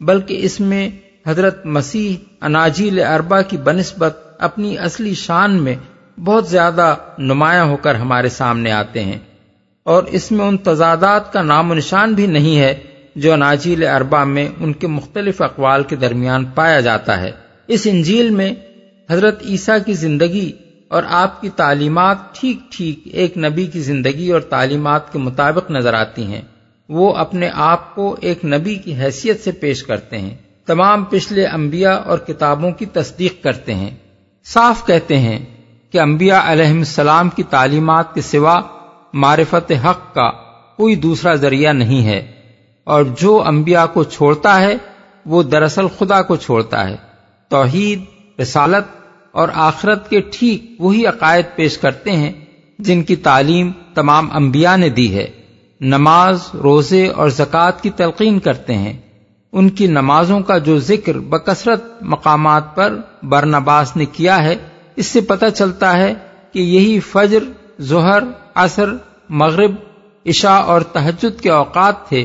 بلکہ 0.00 0.38
اس 0.42 0.60
میں 0.60 0.88
حضرت 1.26 1.66
مسیح 1.66 2.16
اناجیل 2.40 3.02
اربا 3.02 3.42
کی 3.42 3.56
بنسبت 3.56 4.18
اپنی 4.38 4.78
اصلی 4.78 5.14
شان 5.14 5.62
میں 5.62 5.76
بہت 6.20 6.48
زیادہ 6.48 6.96
نمایاں 7.18 7.64
ہو 7.64 7.76
کر 7.76 7.94
ہمارے 7.94 8.28
سامنے 8.28 8.72
آتے 8.72 9.04
ہیں۔ 9.04 9.18
اور 9.82 10.02
اس 10.02 10.32
میں 10.32 10.44
ان 10.44 10.56
تضادات 10.58 11.32
کا 11.32 11.42
نام 11.42 11.70
و 11.70 11.74
نشان 11.74 12.14
بھی 12.14 12.26
نہیں 12.26 12.58
ہے 12.58 12.74
جو 13.16 13.32
اناجیل 13.32 13.86
اربا 13.86 14.24
میں 14.24 14.48
ان 14.60 14.72
کے 14.72 14.86
مختلف 14.86 15.42
اقوال 15.42 15.82
کے 15.82 15.96
درمیان 15.96 16.44
پایا 16.44 16.80
جاتا 16.80 17.20
ہے۔ 17.20 17.30
اس 17.66 17.86
انجیل 17.90 18.30
میں 18.30 18.54
حضرت 19.10 19.42
عیسیٰ 19.44 19.78
کی 19.86 19.92
زندگی 19.92 20.52
اور 20.88 21.02
آپ 21.08 21.40
کی 21.40 21.48
تعلیمات 21.48 22.16
ٹھیک 22.40 22.72
ٹھیک 22.72 23.00
ایک 23.04 23.38
نبی 23.38 23.66
کی 23.66 23.80
زندگی 23.80 24.32
اور 24.32 24.40
تعلیمات 24.40 25.12
کے 25.12 25.18
مطابق 25.18 25.70
نظر 25.70 25.94
آتی 25.94 26.22
ہیں۔ 26.22 26.42
وہ 26.88 27.14
اپنے 27.14 27.50
آپ 27.54 27.94
کو 27.94 28.16
ایک 28.20 28.44
نبی 28.44 28.74
کی 28.74 28.94
حیثیت 28.94 29.44
سے 29.44 29.52
پیش 29.52 29.82
کرتے 29.82 30.18
ہیں۔ 30.18 30.36
تمام 30.66 31.04
پچھلے 31.04 31.46
انبیاء 31.46 31.96
اور 32.04 32.18
کتابوں 32.18 32.70
کی 32.70 32.86
تصدیق 32.86 33.42
کرتے 33.42 33.74
ہیں۔ 33.74 33.90
صاف 34.44 34.86
کہتے 34.86 35.18
ہیں 35.18 35.38
کہ 35.90 36.00
انبیاء 36.00 36.40
علیہ 36.44 36.66
السلام 36.66 37.28
کی 37.28 37.42
تعلیمات 37.42 38.14
کے 38.14 38.20
سوا 38.20 38.60
معرفت 39.12 39.72
حق 39.84 40.14
کا 40.14 40.30
کوئی 40.76 40.94
دوسرا 40.94 41.34
ذریعہ 41.34 41.72
نہیں 41.72 42.06
ہے۔ 42.06 42.32
اور 42.84 43.04
جو 43.18 43.42
انبیاء 43.46 43.84
کو 43.86 44.04
چھوڑتا 44.04 44.60
ہے، 44.60 44.74
وہ 45.26 45.42
دراصل 45.42 45.86
خدا 45.98 46.22
کو 46.22 46.36
چھوڑتا 46.36 46.88
ہے۔ 46.88 46.96
توحید، 47.48 48.02
رسالت 48.40 48.84
اور 49.32 49.48
آخرت 49.54 50.10
کے 50.10 50.20
ٹھیک 50.20 50.74
وہی 50.78 51.06
عقائد 51.06 51.44
پیش 51.56 51.78
کرتے 51.78 52.12
ہیں 52.12 52.32
جن 52.78 53.02
کی 53.02 53.16
تعلیم 53.16 53.72
تمام 53.94 54.28
انبیاء 54.32 54.76
نے 54.76 54.88
دی 54.88 55.14
ہے۔ 55.14 55.26
نماز، 55.80 56.38
روزے 56.54 57.08
اور 57.08 57.28
زکوٰۃ 57.28 57.82
کی 57.82 57.90
تلقین 57.90 58.38
کرتے 58.38 58.74
ہیں۔ 58.74 58.92
ان 59.52 59.68
کی 59.68 59.86
نمازوں 59.86 60.40
کا 60.40 60.58
جو 60.58 60.78
ذکر 60.78 61.18
بکثرت 61.18 61.84
مقامات 62.00 62.76
پر 62.76 63.00
برنباس 63.22 63.96
نے 63.96 64.04
کیا 64.04 64.42
ہے، 64.42 64.54
اس 64.96 65.06
سے 65.06 65.20
پتہ 65.20 65.44
چلتا 65.54 65.96
ہے 65.96 66.14
کہ 66.52 66.58
یہی 66.58 67.00
فجر، 67.00 67.42
ظہر، 67.80 68.22
عصر، 68.54 68.92
مغرب، 69.28 69.70
عشاء 70.26 70.58
اور 70.58 70.80
تحجد 70.80 71.40
کے 71.40 71.50
اوقات 71.50 72.08
تھے 72.08 72.24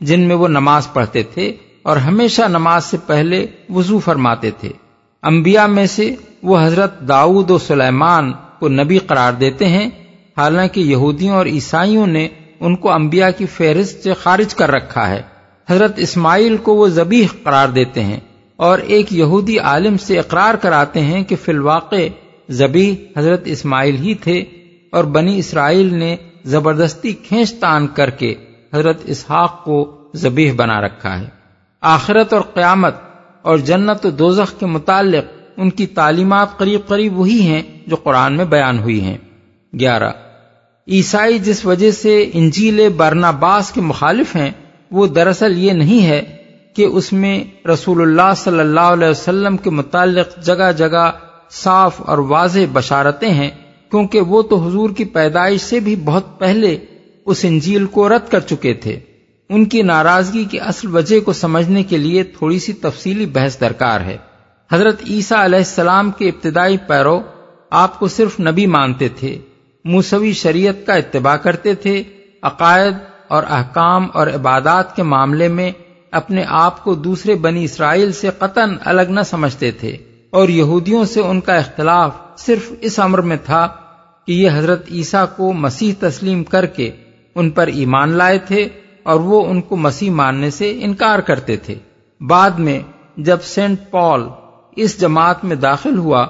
جن 0.00 0.20
میں 0.20 0.36
وہ 0.36 0.48
نماز 0.48 0.92
پڑھتے 0.92 1.22
تھے 1.22 1.56
اور 1.82 1.96
ہمیشہ 1.96 2.42
نماز 2.42 2.84
سے 2.84 2.96
پہلے 3.06 3.46
وضو 3.70 3.98
فرماتے 3.98 4.50
تھے۔ 4.50 4.68
انبیاء 5.22 5.66
میں 5.66 5.86
سے 5.86 6.14
وہ 6.42 6.60
حضرت 6.60 7.08
داؤد 7.08 7.50
و 7.50 7.58
سلیمان 7.58 8.32
کو 8.58 8.68
نبی 8.68 8.98
قرار 8.98 9.32
دیتے 9.32 9.68
ہیں۔ 9.68 9.90
حالانکہ 10.36 10.80
یہودیوں 10.80 11.36
اور 11.36 11.46
عیسائیوں 11.46 12.06
نے 12.06 12.28
ان 12.62 12.76
کو 12.76 12.92
انبیاء 12.92 13.28
کی 13.36 13.46
فہرست 13.46 14.02
سے 14.02 14.14
خارج 14.14 14.54
کر 14.54 14.70
رکھا 14.70 15.10
ہے۔ 15.10 15.22
حضرت 15.70 15.92
اسماعیل 15.96 16.56
کو 16.56 16.74
وہ 16.74 16.88
زبیح 16.88 17.26
قرار 17.42 17.68
دیتے 17.68 18.04
ہیں 18.04 18.20
اور 18.56 18.78
ایک 18.78 19.12
یہودی 19.12 19.58
عالم 19.58 19.96
سے 19.96 20.18
اقرار 20.18 20.54
کراتے 20.54 21.00
ہیں 21.00 21.24
کہ 21.24 21.36
فی 21.36 21.52
الواقع 21.52 21.96
زبی 22.48 22.96
حضرت 23.16 23.42
اسماعیل 23.44 23.96
ہی 23.96 24.14
تھے 24.14 24.38
اور 24.92 25.04
بنی 25.04 25.38
اسرائیل 25.38 25.94
نے 25.94 26.16
زبردستی 26.44 27.12
کھینچ 27.12 27.54
تان 27.54 27.86
کر 27.86 28.10
کے 28.10 28.34
حضرت 28.74 29.00
اسحاق 29.04 29.64
کو 29.64 29.98
زبیح 30.14 30.52
بنا 30.56 30.80
رکھا 30.80 31.20
ہے۔ 31.20 31.26
آخرت 31.80 32.32
اور 32.32 32.42
قیامت 32.42 32.94
اور 33.42 33.58
جنت 33.58 34.06
و 34.06 34.10
دوزخ 34.10 34.60
کے 34.60 34.66
متعلق 34.66 35.24
ان 35.56 35.70
کی 35.70 35.86
تعلیمات 35.86 36.58
قریب 36.58 36.80
قریب 36.86 37.18
وہی 37.18 37.40
ہیں 37.40 37.62
جو 37.86 37.96
قرآن 37.96 38.36
میں 38.36 38.44
بیان 38.44 38.78
ہوئی 38.78 39.00
ہیں۔ 39.00 39.18
گیارہ۔ 39.80 40.10
عیسائی 40.88 41.38
جس 41.38 41.66
وجہ 41.66 41.90
سے 41.90 42.30
انجیل 42.32 42.88
برناباس 42.88 43.72
کے 43.72 43.80
مخالف 43.80 44.36
ہیں، 44.36 44.50
وہ 44.90 45.06
دراصل 45.06 45.58
یہ 45.58 45.72
نہیں 45.72 46.06
ہے 46.06 46.36
کہ 46.76 46.84
اس 46.84 47.12
میں 47.12 47.44
رسول 47.66 48.02
اللہ 48.02 48.34
صلی 48.36 48.60
اللہ 48.60 48.80
علیہ 48.80 49.08
وسلم 49.08 49.56
کے 49.56 49.70
متعلق 49.70 50.44
جگہ 50.44 50.72
جگہ 50.76 51.10
صاف 51.50 51.94
اور 51.98 52.18
واضح 52.18 52.58
بشارتیں 52.72 53.30
ہیں، 53.30 53.50
کیونکہ 53.90 54.20
وہ 54.20 54.42
تو 54.42 54.56
حضور 54.56 54.90
کی 54.90 55.04
پیدائش 55.04 55.60
سے 55.60 55.80
بھی 55.80 55.96
بہت 55.96 56.38
پہلے 56.38 56.78
اس 57.26 57.40
انجیل 57.42 57.86
کو 57.86 58.08
رد 58.08 58.30
کر 58.30 58.40
چکے 58.40 58.74
تھے۔ 58.74 58.98
ان 59.48 59.64
کی 59.64 59.82
ناراضگی 59.82 60.44
کی 60.44 60.60
اصل 60.60 60.94
وجہ 60.94 61.20
کو 61.20 61.32
سمجھنے 61.32 61.82
کے 61.82 61.96
لیے 61.96 62.22
تھوڑی 62.22 62.58
سی 62.58 62.72
تفصیلی 62.72 63.26
بحث 63.26 63.60
درکار 63.60 64.00
ہے۔ 64.00 64.16
حضرت 64.72 65.02
عیسیٰ 65.10 65.38
علیہ 65.38 65.58
السلام 65.58 66.10
کے 66.10 66.28
ابتدائی 66.28 66.76
پیرو 66.86 67.20
آپ 67.70 67.98
کو 67.98 68.08
صرف 68.08 68.40
نبی 68.40 68.66
مانتے 68.66 69.08
تھے۔ 69.08 69.38
موسوی 69.84 70.32
شریعت 70.32 70.86
کا 70.86 70.94
اتباع 70.94 71.36
کرتے 71.36 71.74
تھے، 71.74 72.02
عقائد 72.42 72.94
اور 73.28 73.42
احکام 73.48 74.06
اور 74.14 74.26
عبادات 74.26 74.94
کے 74.96 75.02
معاملے 75.02 75.48
میں 75.48 75.70
اپنے 76.12 76.44
آپ 76.48 76.82
کو 76.84 76.94
دوسرے 76.94 77.34
بنی 77.34 77.64
اسرائیل 77.64 78.12
سے 78.12 78.30
قطن 78.38 78.76
الگ 78.84 79.10
نہ 79.10 79.20
سمجھتے 79.26 79.70
تھے، 79.70 79.96
اور 80.32 80.48
یہودیوں 80.48 81.04
سے 81.04 81.20
ان 81.20 81.40
کا 81.40 81.54
اختلاف 81.54 82.10
صرف 82.38 82.72
اس 82.80 82.98
عمر 82.98 83.20
میں 83.20 83.36
تھا 83.44 83.66
کہ 84.28 84.32
یہ 84.32 84.50
حضرت 84.54 84.90
عیسیٰ 84.90 85.24
کو 85.36 85.52
مسیح 85.52 85.92
تسلیم 86.00 86.44
کر 86.44 86.66
کے 86.66 86.90
ان 87.36 87.50
پر 87.50 87.66
ایمان 87.66 88.12
لائے 88.12 88.38
تھے 88.38 88.68
اور 89.02 89.20
وہ 89.20 89.44
ان 89.46 89.60
کو 89.60 89.76
مسیح 89.76 90.10
ماننے 90.10 90.50
سے 90.50 90.70
انکار 90.82 91.18
کرتے 91.18 91.56
تھے۔ 91.56 91.74
بعد 92.20 92.58
میں 92.58 92.78
جب 93.18 93.42
سینٹ 93.44 93.90
پال 93.90 94.28
اس 94.76 95.00
جماعت 95.00 95.44
میں 95.44 95.56
داخل 95.56 95.98
ہوا 95.98 96.26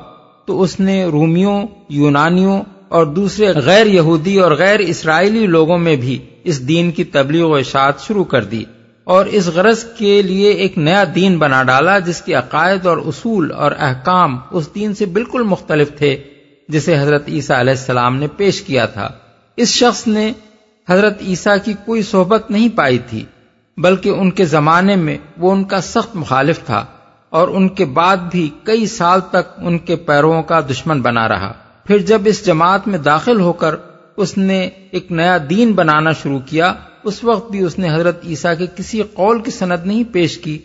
تو 0.46 0.61
اس 0.62 0.78
نے 0.80 1.05
رومیوں، 1.05 1.61
یونانیوں 1.88 2.62
اور 2.93 3.07
دوسرے 3.07 3.47
غیر 3.55 3.86
یہودی 3.86 4.38
اور 4.38 4.53
غیر 4.53 4.80
اسرائیلی 4.80 5.47
لوگوں 5.47 5.78
میں 5.78 5.97
بھی 5.97 6.18
اس 6.45 6.68
دین 6.68 6.90
کی 6.90 7.05
تبلیغ 7.05 7.45
و 7.45 7.55
اشاعت 7.55 8.01
شروع 8.01 8.24
کر 8.24 8.45
دی 8.45 8.64
اور 9.05 9.26
اس 9.26 9.47
غرض 9.47 9.84
کے 9.84 10.22
لیے 10.22 10.51
ایک 10.51 10.78
نیا 10.78 11.05
دین 11.14 11.38
بنا 11.38 11.62
ڈالا 11.62 11.99
جس 11.99 12.22
کے 12.22 12.34
عقائد 12.34 12.86
اور 12.86 12.97
اصول 12.97 13.53
اور 13.53 13.72
احکام 13.78 14.38
اس 14.51 14.74
دین 14.74 14.95
سے 14.95 15.07
بالکل 15.07 15.43
مختلف 15.43 15.99
تھے، 15.99 16.16
جسے 16.68 16.99
حضرت 16.99 17.28
عیسیٰ 17.28 17.57
علیہ 17.57 17.72
السلام 17.72 18.16
نے 18.16 18.26
پیش 18.26 18.62
کیا 18.62 18.86
تھا۔ 18.86 19.09
اس 19.57 19.68
شخص 19.68 20.07
نے 20.07 20.32
حضرت 20.90 21.22
عیسیٰ 21.22 21.57
کی 21.64 21.72
کوئی 21.84 22.03
صحبت 22.03 22.51
نہیں 22.51 22.68
پائی 22.68 22.99
تھی، 22.99 23.24
بلکہ 23.76 24.09
ان 24.09 24.30
کے 24.30 24.45
زمانے 24.45 24.97
میں 24.97 25.18
وہ 25.38 25.53
ان 25.53 25.64
کا 25.64 25.80
سخت 25.80 26.16
مخالف 26.16 26.61
تھا 26.66 26.84
اور 27.30 27.49
ان 27.49 27.68
کے 27.68 27.84
بعد 27.84 28.16
بھی 28.16 28.51
کئی 28.62 28.86
سال 28.86 29.20
تک 29.30 29.59
ان 29.59 29.78
کے 29.78 29.97
پیروں 29.97 30.43
کا 30.43 30.61
دشمن 30.61 31.03
بنا 31.03 31.28
رہا۔ 31.28 31.53
پھر 31.87 31.99
جب 31.99 32.22
اس 32.24 32.47
جماعت 32.47 32.89
میں 32.89 32.99
داخل 32.99 33.41
ہو 33.41 33.53
کر 33.53 33.74
اس 34.16 34.39
نے 34.39 34.68
ایک 34.91 35.12
نیا 35.12 35.39
دین 35.51 35.72
بنانا 35.72 36.12
شروع 36.12 36.39
کیا، 36.39 36.74
اس 37.05 37.24
وقت 37.24 37.51
بھی 37.51 37.62
اس 37.62 37.78
نے 37.78 37.95
حضرت 37.95 38.24
عیسیٰ 38.26 38.59
کے 38.59 38.66
کسی 38.76 39.03
قول 39.03 39.43
کی 39.43 39.51
سند 39.51 39.87
نہیں 39.87 40.05
پیش 40.12 40.39
کی، 40.39 40.59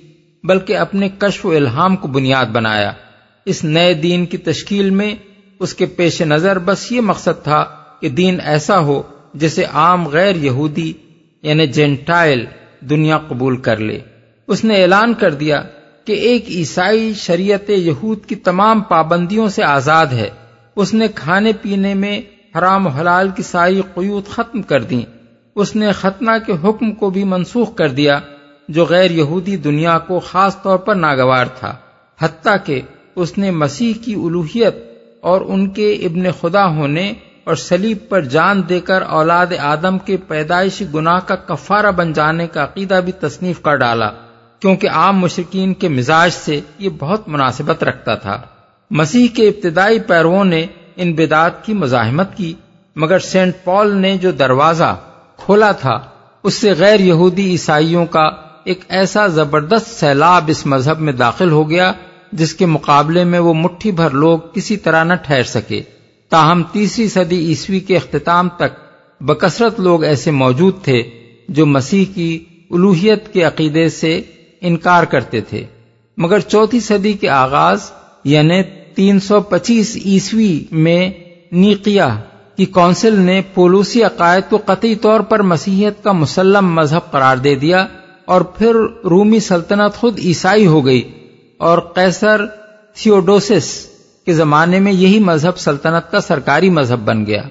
بلکہ 0.44 0.78
اپنے 0.78 1.10
کشف 1.18 1.46
و 1.46 1.52
الہام 1.52 1.96
کو 1.96 2.08
بنیاد 2.08 2.46
بنایا۔ 2.46 2.92
اس 3.46 3.64
نئے 3.64 3.94
دین 3.94 4.26
کی 4.26 4.38
تشکیل 4.38 4.90
میں 4.90 5.16
اس 5.60 5.74
کے 5.74 5.86
پیش 5.86 6.22
نظر 6.22 6.60
بس 6.60 6.92
یہ 6.92 7.02
مقصد 7.02 7.44
تھا 7.44 7.66
کہ 8.02 8.10
دین 8.10 8.38
ایسا 8.44 8.80
ہو 8.80 9.02
جسے 9.34 9.64
عام 9.64 10.08
غیر 10.08 10.36
یہودی 10.36 10.94
یعنی 11.42 11.68
جینٹائل، 11.68 12.46
دنیا 12.82 13.18
قبول 13.18 13.58
کر 13.58 13.78
لے۔ 13.78 14.00
اس 14.48 14.64
نے 14.64 14.82
اعلان 14.82 15.14
کر 15.14 15.34
دیا 15.34 15.64
کہ 16.06 16.14
ایک 16.14 16.50
عیسائی 16.50 17.14
شریعت 17.14 17.70
یہود 17.70 18.26
کی 18.26 18.36
تمام 18.36 18.82
پابندیوں 18.82 19.50
سے 19.50 19.64
آزاد 19.64 20.06
ہے۔ 20.06 20.30
اس 20.78 20.94
نے 20.94 21.08
کھانے 21.08 21.52
پینے 21.62 21.94
میں 21.94 22.22
حرام 22.58 22.88
و 22.88 22.90
حلال 22.90 23.30
کی 23.30 23.44
ساری 23.44 23.82
قیوت 23.94 24.30
ختم 24.30 24.62
کر 24.62 24.84
دی 24.84 25.04
اس 25.56 25.76
نے 25.76 25.92
ختنہ 25.92 26.32
کے 26.46 26.54
حکم 26.64 26.92
کو 26.92 27.10
بھی 27.10 27.24
منسوخ 27.24 27.76
کر 27.76 27.90
دیا، 27.90 28.20
جو 28.70 28.86
غیر 28.86 29.12
یہودی 29.12 29.56
دنیا 29.58 29.98
کو 30.00 30.20
خاص 30.20 30.62
طور 30.62 30.78
پر 30.78 30.96
ناگوار 30.96 31.46
تھا۔ 31.46 31.76
حتیٰ 32.20 32.56
کہ 32.66 32.82
اس 33.16 33.38
نے 33.38 33.52
مسیح 33.52 33.94
کی 34.06 34.14
الوحیت 34.14 34.76
اور 35.22 35.42
ان 35.42 35.70
کے 35.70 35.92
ابن 35.94 36.32
خدا 36.42 36.66
ہونے 36.68 37.14
اور 37.44 37.56
سلیب 37.56 37.98
پر 38.10 38.22
جان 38.22 38.62
دے 38.70 38.80
کر 38.80 39.02
اولاد 39.02 39.54
آدم 39.60 39.98
کے 40.00 40.18
پیدائشی 40.18 40.86
گناہ 40.94 41.20
کا 41.20 41.36
کفارہ 41.36 41.92
بن 41.92 42.14
جانے 42.14 42.48
کا 42.48 42.64
عقیدہ 42.64 43.00
بھی 43.06 43.12
تصنیف 43.12 43.62
کر 43.62 43.76
ڈالا، 43.76 44.10
کیونکہ 44.60 44.90
عام 44.90 45.18
مشرقین 45.18 45.74
کے 45.74 45.90
مزاج 45.90 46.32
سے 46.34 46.60
یہ 46.80 46.90
بہت 47.00 47.30
مناسبت 47.30 47.84
رکھتا 47.84 48.16
تھا۔ 48.16 48.42
مسیح 48.92 49.28
کے 49.34 49.48
ابتدائی 49.48 50.00
پیرووں 50.00 50.46
نے 50.46 50.66
ان 50.96 51.14
بدعات 51.14 51.66
کی 51.66 51.74
مزاحمت 51.74 52.38
کی، 52.38 52.54
مگر 52.96 53.20
سینٹ 53.20 53.54
پال 53.64 53.96
نے 53.96 54.18
جو 54.18 54.32
دروازہ 54.32 54.98
کھولا 55.38 55.72
تھا، 55.72 56.00
اس 56.44 56.54
سے 56.54 56.74
غیر 56.78 57.00
یہودی 57.00 57.52
عیسائیوں 57.52 58.06
کا 58.06 58.30
ایک 58.64 58.80
ایسا 58.90 59.28
زبردست 59.28 60.00
سیلاب 60.00 60.44
اس 60.48 60.66
مذہب 60.66 61.00
میں 61.00 61.14
داخل 61.14 61.52
ہو 61.52 61.70
گیا، 61.70 61.92
جس 62.32 62.54
کے 62.54 62.66
مقابلے 62.66 63.24
میں 63.24 63.40
وہ 63.40 63.54
مٹھی 63.54 63.92
بھر 63.92 64.10
لوگ 64.10 64.40
کسی 64.40 64.78
طرح 64.78 65.04
نہ 65.04 65.14
ٹھہر 65.14 65.44
سکے۔ 65.44 65.82
تاہم 66.30 66.64
تیسری 66.72 67.08
صدی 67.10 67.46
عیسوی 67.46 67.80
کے 67.80 67.98
اختتام 67.98 68.50
تک 68.50 68.80
بکثرت 69.22 69.80
لوگ 69.80 70.04
ایسے 70.04 70.32
موجود 70.32 70.84
تھے 70.84 71.04
جو 71.50 71.66
مسیح 71.66 72.06
کی 72.16 72.46
الوحیت 72.72 73.34
کے 73.34 73.44
عقیدے 73.44 73.90
سے 73.90 74.22
انکار 74.62 75.04
کرتے 75.04 75.42
تھے۔ 75.42 75.66
مگر 76.18 76.40
چوتھی 76.40 76.80
صدی 76.80 77.14
کے 77.14 77.30
آغاز 77.30 77.92
یعنی 78.24 78.62
تین 78.98 79.20
سو 79.20 79.42
پچیس 79.42 79.98
عیسوی 80.06 80.66
میں 80.72 81.10
نیقیا 81.52 82.16
کی 82.56 82.66
کونسل 82.66 83.20
نے 83.20 83.42
پولوسی 83.54 84.04
عقائد 84.04 84.44
کو 84.50 84.58
قطعی 84.66 84.96
طور 84.96 85.20
پر 85.20 85.42
مسیحیت 85.42 86.04
کا 86.04 86.12
مسلم 86.12 86.76
مذہب 86.76 87.12
قرار 87.12 87.38
دے 87.38 87.56
دیا 87.56 87.88
اور 88.26 88.42
پھر 88.42 88.76
رومی 89.06 89.40
سلطنت 89.40 89.96
خود 89.96 90.20
عیسائی 90.20 90.68
ہو 90.68 90.86
گئی 90.86 91.12
اور 91.58 91.80
قیصر 91.80 92.46
تھیوڈوسس 92.94 93.88
کے 94.26 94.34
زمانے 94.34 94.80
میں 94.80 94.92
یہی 94.92 95.20
مذہب 95.20 95.58
سلطنت 95.58 96.12
کا 96.12 96.22
سرکاری 96.22 96.70
مذہب 96.70 97.00
بن 97.00 97.26
گیا۔ 97.26 97.44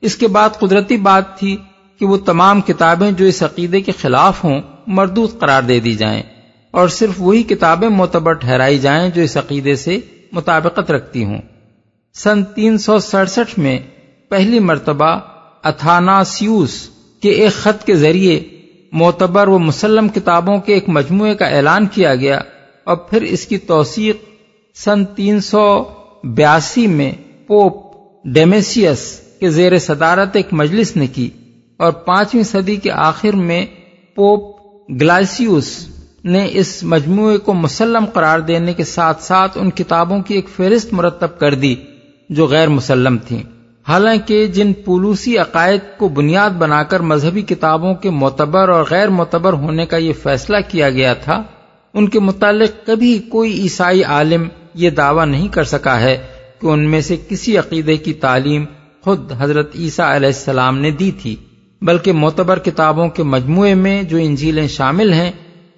اس 0.00 0.16
کے 0.16 0.28
بعد 0.28 0.50
قدرتی 0.58 0.96
بات 0.96 1.38
تھی 1.38 1.56
کہ 1.98 2.06
وہ 2.06 2.16
تمام 2.16 2.60
کتابیں 2.60 3.10
جو 3.12 3.24
اس 3.24 3.42
عقیدے 3.42 3.80
کے 3.80 3.92
خلاف 3.92 4.44
ہوں 4.44 4.60
مردود 4.86 5.38
قرار 5.38 5.62
دے 5.62 5.80
دی 5.80 5.94
جائیں 5.94 6.22
اور 6.70 6.88
صرف 6.88 7.10
وہی 7.18 7.42
کتابیں 7.42 7.88
معتبر 7.88 8.32
ٹھہرائی 8.32 8.78
جائیں 8.78 9.10
جو 9.14 9.22
اس 9.22 9.36
عقیدے 9.36 9.74
سے 9.74 10.00
مطابقت 10.32 10.90
رکھتی 10.90 11.24
ہوں۔ 11.24 11.40
سن 12.14 12.44
تین 12.44 12.78
سو 12.78 12.98
سڑسٹھ 12.98 13.58
میں 13.58 13.78
پہلی 14.28 14.58
مرتبہ 14.58 15.18
اتھاناسیوس 15.62 16.88
کے 17.22 17.30
ایک 17.30 17.52
خط 17.52 17.84
کے 17.84 17.94
ذریعے 17.94 18.40
معتبر 18.92 19.48
و 19.48 19.58
مسلم 19.58 20.08
کتابوں 20.08 20.58
کے 20.58 20.74
ایک 20.74 20.88
مجموعے 20.88 21.34
کا 21.34 21.46
اعلان 21.46 21.86
کیا 21.86 22.14
گیا 22.14 22.40
اور 22.84 22.96
پھر 22.96 23.22
اس 23.22 23.46
کی 23.46 23.58
توثیق 23.58 24.16
سن 24.74 25.04
تین 25.04 25.40
سو 25.40 25.84
بیاسی 26.24 26.86
میں 26.86 27.12
پوپ 27.46 27.74
ڈیمیسیس 28.24 29.20
کے 29.40 29.50
زیر 29.50 29.78
صدارت 29.78 30.36
ایک 30.36 30.46
مجلس 30.52 30.96
نے 30.96 31.06
کی 31.06 31.30
اور 31.76 31.92
پانچویں 31.92 32.42
صدی 32.42 32.76
کے 32.76 32.90
آخر 32.90 33.36
میں 33.36 33.66
پوپ 34.14 34.60
گلاسیوس 35.00 35.88
نے 36.24 36.48
اس 36.52 36.82
مجموعے 36.82 37.38
کو 37.38 37.54
مسلم 37.54 38.04
قرار 38.04 38.40
دینے 38.40 38.72
کے 38.74 38.84
ساتھ 38.84 39.22
ساتھ 39.22 39.58
ان 39.58 39.70
کتابوں 39.70 40.22
کی 40.22 40.34
ایک 40.34 40.48
فہرست 40.48 40.92
مرتب 40.92 41.38
کر 41.38 41.54
دی 41.54 41.74
جو 42.28 42.46
غیر 42.46 42.68
مسلم 42.68 43.16
تھیں۔ 43.18 43.42
حالانکہ 43.88 44.46
جن 44.46 44.72
پولوسی 44.72 45.38
عقائد 45.38 45.80
کو 45.98 46.08
بنیاد 46.08 46.50
بنا 46.50 46.82
کر 46.82 47.00
مذہبی 47.00 47.42
کتابوں 47.42 47.94
کے 47.94 48.10
معتبر 48.10 48.68
اور 48.68 48.84
غیر 48.90 49.08
معتبر 49.08 49.52
ہونے 49.52 49.86
کا 49.86 49.96
یہ 49.96 50.12
فیصلہ 50.12 50.56
کیا 50.68 50.90
گیا 50.90 51.14
تھا، 51.14 51.42
ان 51.94 52.08
کے 52.08 52.20
متعلق 52.20 52.86
کبھی 52.86 53.18
کوئی 53.18 53.60
عیسائی 53.60 54.04
عالم 54.04 54.48
یہ 54.74 54.90
دعویٰ 54.90 55.26
نہیں 55.26 55.48
کر 55.48 55.64
سکا 55.64 56.00
ہے 56.00 56.16
کہ 56.60 56.66
ان 56.66 56.90
میں 56.90 57.00
سے 57.00 57.16
کسی 57.28 57.58
عقیدے 57.58 57.96
کی 57.96 58.12
تعلیم 58.12 58.64
خود 59.00 59.32
حضرت 59.38 59.70
عیسیٰ 59.74 60.14
علیہ 60.14 60.26
السلام 60.26 60.78
نے 60.78 60.90
دی 60.90 61.10
تھی، 61.22 61.36
بلکہ 61.82 62.12
معتبر 62.12 62.58
کتابوں 62.58 63.08
کے 63.08 63.22
مجموعے 63.22 63.74
میں 63.74 64.02
جو 64.02 64.16
انجیلیں 64.16 64.68
شامل 64.68 65.12
ہیں 65.12 65.30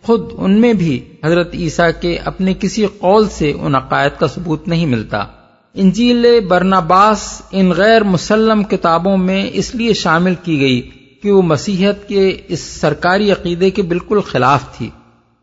خود 0.02 0.32
ان 0.36 0.60
میں 0.60 0.72
بھی 0.72 1.04
حضرت 1.24 1.54
عیسیٰ 1.54 1.90
کے 2.00 2.18
اپنے 2.24 2.54
کسی 2.60 2.86
قول 2.86 3.28
سے 3.28 3.52
ان 3.60 3.74
عقائد 3.74 4.20
کا 4.20 4.26
ثبوت 4.26 4.68
نہیں 4.68 4.86
ملتا۔ 4.86 5.24
انجیل 5.74 6.40
برناباس 6.48 7.42
ان 7.50 7.70
غیر 7.70 8.04
مسلم 8.04 8.64
کتابوں 8.64 9.16
میں 9.16 9.50
اس 9.52 9.74
لیے 9.74 9.92
شامل 9.92 10.34
کی 10.42 10.60
گئی 10.60 10.90
کہ 11.22 11.32
وہ 11.32 11.42
مسیحت 11.42 12.08
کے 12.08 12.36
اس 12.48 12.60
سرکاری 12.60 13.32
عقیدے 13.32 13.70
کے 13.70 13.82
بالکل 13.82 14.20
خلاف 14.20 14.78
تھی۔ 14.78 14.90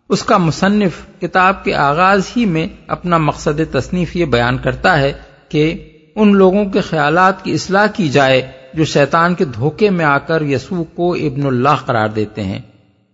اس 0.10 0.24
کا 0.24 0.38
مصنف 0.38 1.22
کتاب 1.22 1.64
کے 1.64 1.76
آغاز 1.76 2.22
ہی 2.38 2.46
میں 2.46 2.68
اپنا 2.88 3.18
مقصد 3.18 3.62
تصنیف 3.72 4.16
یہ 4.16 4.26
بیان 4.26 4.58
کرتا 4.58 5.00
ہے 5.00 5.14
کہ 5.50 5.74
ان 6.16 6.36
لوگوں 6.36 6.66
کے 6.66 6.82
خیالات 6.82 7.44
کی 7.44 7.54
اصلاح 7.54 7.88
کی 7.88 8.10
جائے 8.10 8.42
جو 8.74 8.86
شیطان 8.86 9.36
کے 9.36 9.46
دھوکے 9.46 9.90
میں 9.90 10.06
آ 10.06 10.18
کر 10.18 10.42
یسوع 10.42 10.84
کو 10.84 11.14
ابن 11.14 11.46
اللہ 11.46 11.76
قرار 11.86 12.10
دیتے 12.10 12.44
ہیں۔ 12.44 12.60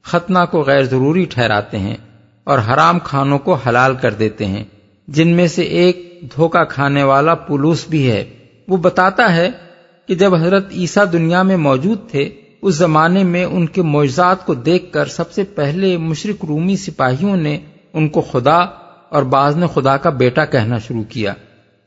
ختنہ 0.05 0.39
کو 0.51 0.61
غیر 0.61 0.83
ضروری 0.83 1.25
ٹھہراتے 1.25 1.79
ہیں 1.79 1.95
اور 2.43 2.59
حرام 2.59 2.99
کھانوں 2.99 3.39
کو 3.39 3.53
حلال 3.53 3.95
کر 3.95 4.13
دیتے 4.13 4.45
ہیں۔ 4.45 4.63
جن 5.07 5.27
میں 5.27 5.47
سے 5.47 5.61
ایک 5.61 6.19
دھوکا 6.35 6.63
کھانے 6.63 7.03
والا 7.03 7.35
پولوس 7.35 7.85
بھی 7.89 8.11
ہے۔ 8.11 8.25
وہ 8.67 8.77
بتاتا 8.77 9.35
ہے 9.35 9.49
کہ 10.07 10.15
جب 10.15 10.35
حضرت 10.35 10.71
عیسیٰ 10.71 11.05
دنیا 11.11 11.41
میں 11.41 11.57
موجود 11.57 12.09
تھے، 12.11 12.29
اس 12.61 12.75
زمانے 12.75 13.23
میں 13.23 13.43
ان 13.43 13.67
کے 13.67 13.81
معجزات 13.81 14.45
کو 14.45 14.53
دیکھ 14.53 14.93
کر 14.93 15.05
سب 15.05 15.31
سے 15.31 15.43
پہلے 15.43 15.97
مشرق 15.97 16.45
رومی 16.45 16.75
سپاہیوں 16.75 17.37
نے 17.37 17.59
ان 17.93 18.09
کو 18.09 18.21
خدا 18.21 18.57
اور 19.09 19.23
بعض 19.23 19.55
نے 19.55 19.65
خدا 19.73 19.97
کا 19.97 20.09
بیٹا 20.09 20.45
کہنا 20.45 20.77
شروع 20.77 21.03
کیا۔ 21.03 21.33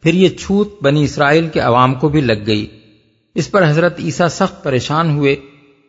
پھر 0.03 0.15
یہ 0.15 0.29
چھوت 0.29 0.83
بنی 0.83 1.05
اسرائیل 1.05 1.49
کے 1.49 1.61
عوام 1.61 1.95
کو 1.95 2.09
بھی 2.09 2.21
لگ 2.21 2.47
گئی۔ 2.47 2.67
اس 3.35 3.51
پر 3.51 3.71
حضرت 3.71 4.01
عیسیٰ 4.01 4.29
سخت 4.29 4.65
پریشان 4.65 5.11
ہوئے۔ 5.11 5.37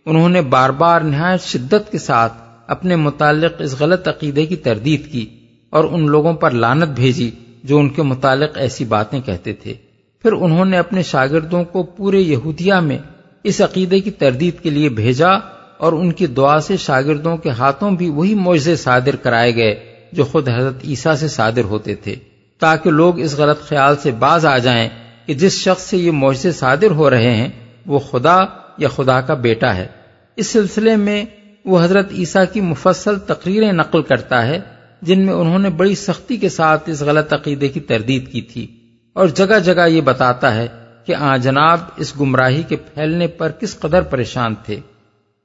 انہوں 0.10 0.30
نے 0.30 0.41
بار 0.41 0.70
بار 0.70 1.01
نہایت 1.01 1.41
شدت 1.41 1.91
کے 1.91 1.97
ساتھ 1.97 2.34
اپنے 2.68 2.95
متعلق 2.95 3.62
اس 3.62 3.76
غلط 3.80 4.07
عقیدے 4.07 4.45
کی 4.45 4.55
تردید 4.55 5.12
کی 5.12 5.26
اور 5.70 5.84
ان 5.84 6.10
لوگوں 6.10 6.34
پر 6.34 6.51
لانت 6.51 6.88
بھیجی 6.88 7.32
جو 7.64 7.78
ان 7.78 7.89
کے 7.89 8.01
متعلق 8.01 8.57
ایسی 8.57 8.86
باتیں 8.86 9.22
کہتے 9.22 9.53
تھے۔ 9.53 9.74
پھر 10.22 10.32
انہوں 10.32 10.66
نے 10.66 10.78
اپنے 10.78 11.03
شاگردوں 11.03 11.64
کو 11.64 11.84
پورے 11.84 12.20
یہودیہ 12.20 12.74
میں 12.74 12.97
اس 13.43 13.62
عقیدے 13.62 13.99
کی 13.99 14.12
تردید 14.12 14.64
کے 14.64 14.70
لیے 14.70 14.89
بھیجا 14.89 15.30
اور 15.78 15.93
ان 15.93 16.12
کی 16.12 16.28
دعا 16.28 16.60
سے 16.60 16.78
شاگردوں 16.78 17.38
کے 17.38 17.49
ہاتھوں 17.49 17.91
بھی 17.91 18.10
وہی 18.10 18.36
معجزے 18.36 18.76
صادر 18.76 19.16
کرائے 19.16 19.55
گئے 19.55 19.80
جو 20.12 20.26
خود 20.26 20.49
حضرت 20.49 20.76
عیسیٰ 20.84 21.16
سے 21.16 21.28
صادر 21.28 21.64
ہوتے 21.64 21.95
تھے۔ 21.95 22.16
تاکہ 22.60 22.91
لوگ 22.91 23.20
اس 23.20 23.38
غلط 23.38 23.62
خیال 23.62 23.95
سے 23.95 24.12
باز 24.12 24.45
آ 24.45 24.57
جائیں 24.57 24.89
کہ 25.26 25.34
جس 25.34 25.53
شخص 25.53 25.84
سے 25.84 25.97
یہ 25.97 26.12
معجزے 26.12 26.51
صادر 26.51 26.91
ہو 26.91 27.10
رہے 27.10 27.36
ہیں 27.36 27.49
وہ 27.86 27.99
خدا 27.99 28.38
یا 28.78 28.88
خدا 28.88 29.22
کا 29.22 29.34
بیٹا 29.34 29.76
ہے۔ 29.76 29.88
اس 30.39 30.47
سلسلے 30.47 30.95
میں 30.95 31.25
وہ 31.65 31.83
حضرت 31.83 32.11
عیسیٰ 32.11 32.43
کی 32.53 32.61
مفصل 32.61 33.19
تقریریں 33.19 33.71
نقل 33.71 34.01
کرتا 34.01 34.47
ہے، 34.47 34.59
جن 35.01 35.25
میں 35.25 35.33
انہوں 35.33 35.59
نے 35.59 35.69
بڑی 35.69 35.95
سختی 35.95 36.37
کے 36.37 36.49
ساتھ 36.49 36.89
اس 36.89 37.01
غلط 37.01 37.33
عقیدے 37.33 37.67
کی 37.67 37.79
تردید 37.79 38.31
کی 38.31 38.41
تھی۔ 38.41 38.67
اور 39.13 39.27
جگہ 39.27 39.59
جگہ 39.59 39.87
یہ 39.87 40.01
بتاتا 40.01 40.55
ہے 40.55 40.67
کہ 41.05 41.15
آ 41.15 41.37
جناب، 41.37 41.79
اس 41.97 42.19
گمراہی 42.19 42.63
کے 42.63 42.75
پھیلنے 42.75 43.27
پر 43.27 43.51
کس 43.51 43.79
قدر 43.79 44.01
پریشان 44.01 44.55
تھے۔ 44.65 44.79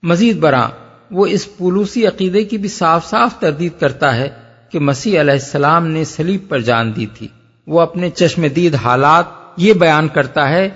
مزید 0.02 0.36
برآں 0.36 0.68
وہ 1.10 1.26
اس 1.26 1.56
پولوسی 1.56 2.06
عقیدے 2.06 2.44
کی 2.44 2.58
بھی 2.58 2.68
صاف 2.68 3.10
صاف 3.10 3.40
تردید 3.40 3.80
کرتا 3.80 4.16
ہے 4.16 4.28
کہ 4.70 4.78
مسیح 4.78 5.20
علیہ 5.20 5.32
السلام 5.32 5.86
نے 5.86 6.04
سلیب 6.04 6.48
پر 6.48 6.60
جان 6.60 6.96
دی 6.96 7.06
تھی۔ 7.14 7.28
وہ 7.66 7.80
اپنے 7.80 8.10
چشم 8.10 8.46
دید 8.56 8.74
حالات 8.74 9.24
یہ 9.56 9.72
بیان 9.72 10.08
کرتا 10.08 10.48
ہے 10.48 10.68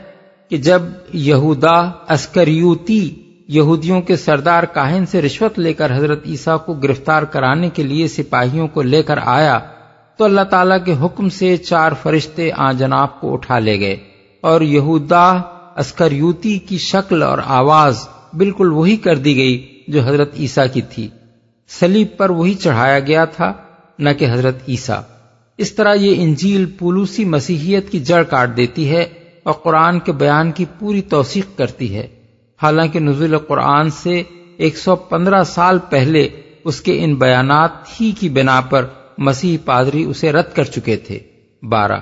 کہ 0.48 0.56
جب 0.56 0.82
یہودا 1.12 1.90
اسکریوتی 2.08 3.27
یہودیوں 3.48 4.00
کے 4.00 4.16
سردار 4.16 4.62
کاہن 4.62 5.06
سے 5.06 5.22
رشوت 5.22 5.58
لے 5.58 5.72
کر 5.72 5.96
حضرت 5.96 6.26
عیسیٰ 6.26 6.56
کو 6.64 6.72
گرفتار 6.74 7.22
کرانے 7.22 7.70
کے 7.70 7.82
لیے 7.82 8.08
سپاہیوں 8.08 8.68
کو 8.68 8.82
لے 8.82 9.02
کر 9.02 9.18
آیا، 9.24 9.58
تو 10.16 10.24
اللہ 10.24 10.40
تعالی 10.40 10.74
کے 10.84 10.94
حکم 11.02 11.28
سے 11.28 11.56
چار 11.56 11.92
فرشتے 12.02 12.50
آ 12.56 12.72
جناب 12.72 13.20
کو 13.20 13.32
اٹھا 13.32 13.58
لے 13.58 13.80
گئے۔ 13.80 13.96
اور 14.40 14.60
یہودا 14.60 15.32
اسکریوتی 15.76 16.58
کی 16.58 16.78
شکل 16.78 17.22
اور 17.22 17.38
آواز 17.46 18.08
بالکل 18.36 18.72
وہی 18.72 18.96
کر 18.96 19.16
دی 19.16 19.36
گئی 19.36 19.82
جو 19.88 20.00
حضرت 20.00 20.30
عیسیٰ 20.38 20.66
کی 20.72 20.80
تھی۔ 20.80 21.08
سلیب 21.68 22.06
پر 22.16 22.30
وہی 22.30 22.54
چڑھایا 22.54 22.98
گیا 22.98 23.24
تھا، 23.24 23.52
نہ 23.98 24.10
کہ 24.18 24.26
حضرت 24.32 24.56
عیسیٰ۔ 24.68 25.00
اس 25.58 25.72
طرح 25.72 25.94
یہ 25.94 26.14
انجیل 26.22 26.66
پولوسی 26.66 27.24
مسیحیت 27.24 27.90
کی 27.90 28.00
جڑ 28.00 28.22
کاٹ 28.22 28.56
دیتی 28.56 28.90
ہے 28.90 29.02
اور 29.42 29.52
قرآن 29.52 30.00
کے 30.00 30.12
بیان 30.12 30.52
کی 30.52 30.64
پوری 30.78 31.02
توثیق 31.02 31.58
کرتی 31.58 31.96
ہے۔ 31.96 32.06
حالانکہ 32.62 33.00
نزول 33.00 33.38
قرآن 33.38 33.90
سے 33.90 34.22
ایک 34.56 34.78
سو 34.78 34.96
پندرہ 34.96 35.42
سال 35.42 35.78
پہلے 35.90 36.28
اس 36.64 36.80
کے 36.80 37.04
ان 37.04 37.14
بیانات 37.14 38.00
ہی 38.00 38.12
کی 38.12 38.28
بنا 38.28 38.60
پر 38.60 38.86
مسیح 39.18 39.58
پادری 39.64 40.04
اسے 40.04 40.32
رد 40.32 40.54
کر 40.54 40.64
چکے 40.64 40.96
تھے۔ 40.96 41.18
بارہ۔ 41.62 42.00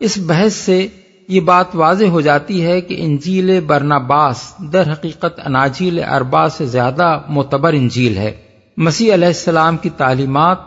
اس 0.00 0.18
بحث 0.26 0.52
سے 0.52 0.86
یہ 1.28 1.40
بات 1.40 1.66
واضح 1.74 2.04
ہو 2.04 2.20
جاتی 2.20 2.64
ہے 2.64 2.80
کہ 2.80 2.96
انجیل 2.98 3.60
برناباس 3.60 4.54
در 4.72 4.92
حقیقت 4.92 5.40
اناجیل 5.44 6.02
اربا 6.04 6.48
سے 6.48 6.66
زیادہ 6.66 7.20
معتبر 7.28 7.72
انجیل 7.72 8.16
ہے۔ 8.16 8.32
مسیح 8.76 9.14
علیہ 9.14 9.26
السلام 9.26 9.76
کی 9.76 9.90
تعلیمات 9.90 10.58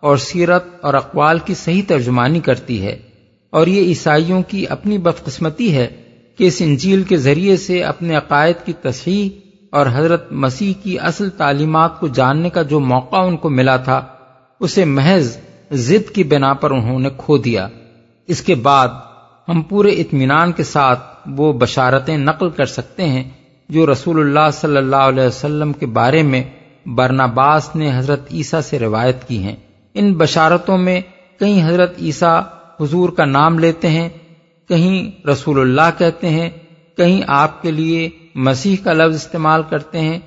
اور 0.00 0.16
سیرت 0.16 0.64
اور 0.80 0.94
اقوال 0.94 1.38
کی 1.38 1.54
صحیح 1.54 1.82
ترجمانی 1.86 2.40
کرتی 2.40 2.82
ہے 2.82 2.98
اور 3.50 3.66
یہ 3.66 3.82
عیسائیوں 3.82 4.42
کی 4.42 4.66
اپنی 4.66 4.98
بدقسمتی 4.98 5.76
ہے 5.76 5.88
کہ 6.36 6.44
اس 6.44 6.56
انجیل 6.60 7.02
کے 7.02 7.16
ذریعے 7.16 7.56
سے 7.56 7.82
اپنے 7.82 8.16
عقائد 8.16 8.66
کی 8.66 8.72
تصحیح 8.72 9.28
اور 9.70 9.86
حضرت 9.92 10.32
مسیح 10.32 10.72
کی 10.82 10.98
اصل 10.98 11.30
تعلیمات 11.30 12.00
کو 12.00 12.08
جاننے 12.08 12.50
کا 12.50 12.62
جو 12.62 12.80
موقع 12.80 13.16
ان 13.16 13.36
کو 13.36 13.50
ملا 13.50 13.76
تھا، 13.76 14.04
اسے 14.60 14.84
محض 14.84 15.36
ضد 15.70 16.10
کی 16.10 16.24
بنا 16.24 16.54
پر 16.54 16.70
انہوں 16.70 16.98
نے 16.98 17.08
کھو 17.16 17.36
دیا۔ 17.36 17.68
اس 18.26 18.42
کے 18.42 18.54
بعد 18.54 18.88
ہم 19.48 19.62
پورے 19.62 19.88
اطمینان 19.88 20.52
کے 20.52 20.62
ساتھ 20.64 21.00
وہ 21.26 21.52
بشارتیں 21.52 22.18
نقل 22.18 22.50
کر 22.50 22.66
سکتے 22.66 23.08
ہیں 23.08 23.24
جو 23.68 23.92
رسول 23.92 24.20
اللہ 24.20 24.50
صلی 24.52 24.76
اللہ 24.76 24.96
علیہ 24.96 25.24
وسلم 25.24 25.72
کے 25.72 25.86
بارے 25.86 26.22
میں 26.22 26.42
برناباس 26.86 27.76
نے 27.76 27.98
حضرت 27.98 28.20
عیسیٰ 28.32 28.60
سے 28.60 28.78
روایت 28.78 29.28
کی 29.28 29.42
ہیں۔ 29.42 29.56
ان 29.94 30.14
بشارتوں 30.14 30.78
میں 30.78 31.00
کہیں 31.38 31.68
حضرت 31.68 31.94
عیسیٰ 31.98 32.42
حضور 32.80 33.08
کا 33.08 33.24
نام 33.24 33.58
لیتے 33.58 33.88
ہیں 33.88 34.08
کہیں 34.70 35.26
رسول 35.28 35.60
اللہ 35.60 35.98
کہتے 35.98 36.28
ہیں، 36.28 36.48
کہیں 36.98 37.20
آپ 37.34 37.60
کے 37.62 37.70
لیے 37.70 38.08
مسیح 38.46 38.76
کا 38.84 38.92
لفظ 38.92 39.14
استعمال 39.14 39.62
کرتے 39.70 40.00
ہیں، 40.00 40.18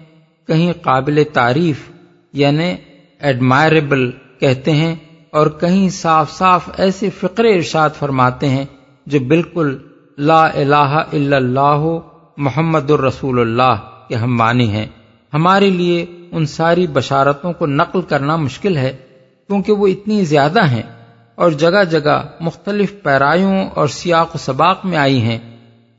کہیں 0.49 0.71
قابل 0.81 1.23
تعریف 1.33 1.89
یعنی 2.33 2.73
ایڈمائربل 3.21 4.09
کہتے 4.39 4.71
ہیں، 4.71 4.95
اور 5.31 5.47
کہیں 5.59 5.87
صاف 5.89 6.31
صاف 6.31 6.69
ایسے 6.77 7.09
فقرے 7.19 7.55
ارشاد 7.55 7.89
فرماتے 7.99 8.49
ہیں 8.49 8.65
جو 9.07 9.19
بالکل 9.27 9.77
لا 10.17 10.43
الہ 10.45 10.91
الا 11.11 11.37
اللہ 11.37 11.85
محمد 12.37 12.91
الرسول 12.91 13.39
اللہ 13.39 13.75
کے 14.07 14.15
ہم 14.15 14.35
معنی 14.37 14.69
ہیں۔ 14.69 14.85
ہمارے 15.33 15.69
لیے 15.69 16.05
ان 16.31 16.45
ساری 16.45 16.87
بشارتوں 16.87 17.53
کو 17.53 17.65
نقل 17.67 18.01
کرنا 18.01 18.35
مشکل 18.37 18.77
ہے، 18.77 18.95
کیونکہ 19.49 19.73
وہ 19.73 19.87
اتنی 19.87 20.23
زیادہ 20.25 20.65
ہیں۔ 20.67 20.81
اور 21.36 21.51
جگہ 21.51 21.84
جگہ 21.84 22.23
مختلف 22.39 22.93
پیرایوں 23.03 23.69
اور 23.73 23.88
سیاق 23.88 24.36
و 24.36 24.38
سباق 24.38 24.86
میں 24.86 24.97
آئی 24.97 25.21
ہیں 25.21 25.39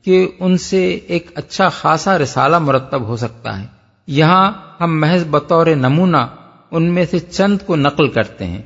کہ 0.05 0.29
ان 0.39 0.57
سے 0.57 0.89
ایک 0.89 1.31
اچھا 1.35 1.69
خاصا 1.69 2.17
رسالہ 2.17 2.59
مرتب 2.59 3.01
ہو 3.01 3.15
سکتا 3.15 3.61
ہے۔ 3.61 3.65
یہاں 4.07 4.51
ہم 4.81 4.99
محض 4.99 5.23
بطور 5.29 5.67
نمونہ 5.67 6.17
ان 6.71 6.93
میں 6.93 7.05
سے 7.11 7.19
چند 7.19 7.57
کو 7.65 7.75
نقل 7.75 8.07
کرتے 8.07 8.45
ہیں۔ 8.45 8.61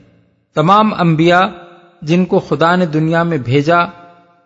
تمام 0.55 0.93
انبیاء 0.93 1.45
جن 2.01 2.25
کو 2.25 2.39
خدا 2.39 2.75
نے 2.75 2.85
دنیا 2.85 3.23
میں 3.23 3.37
بھیجا، 3.37 3.77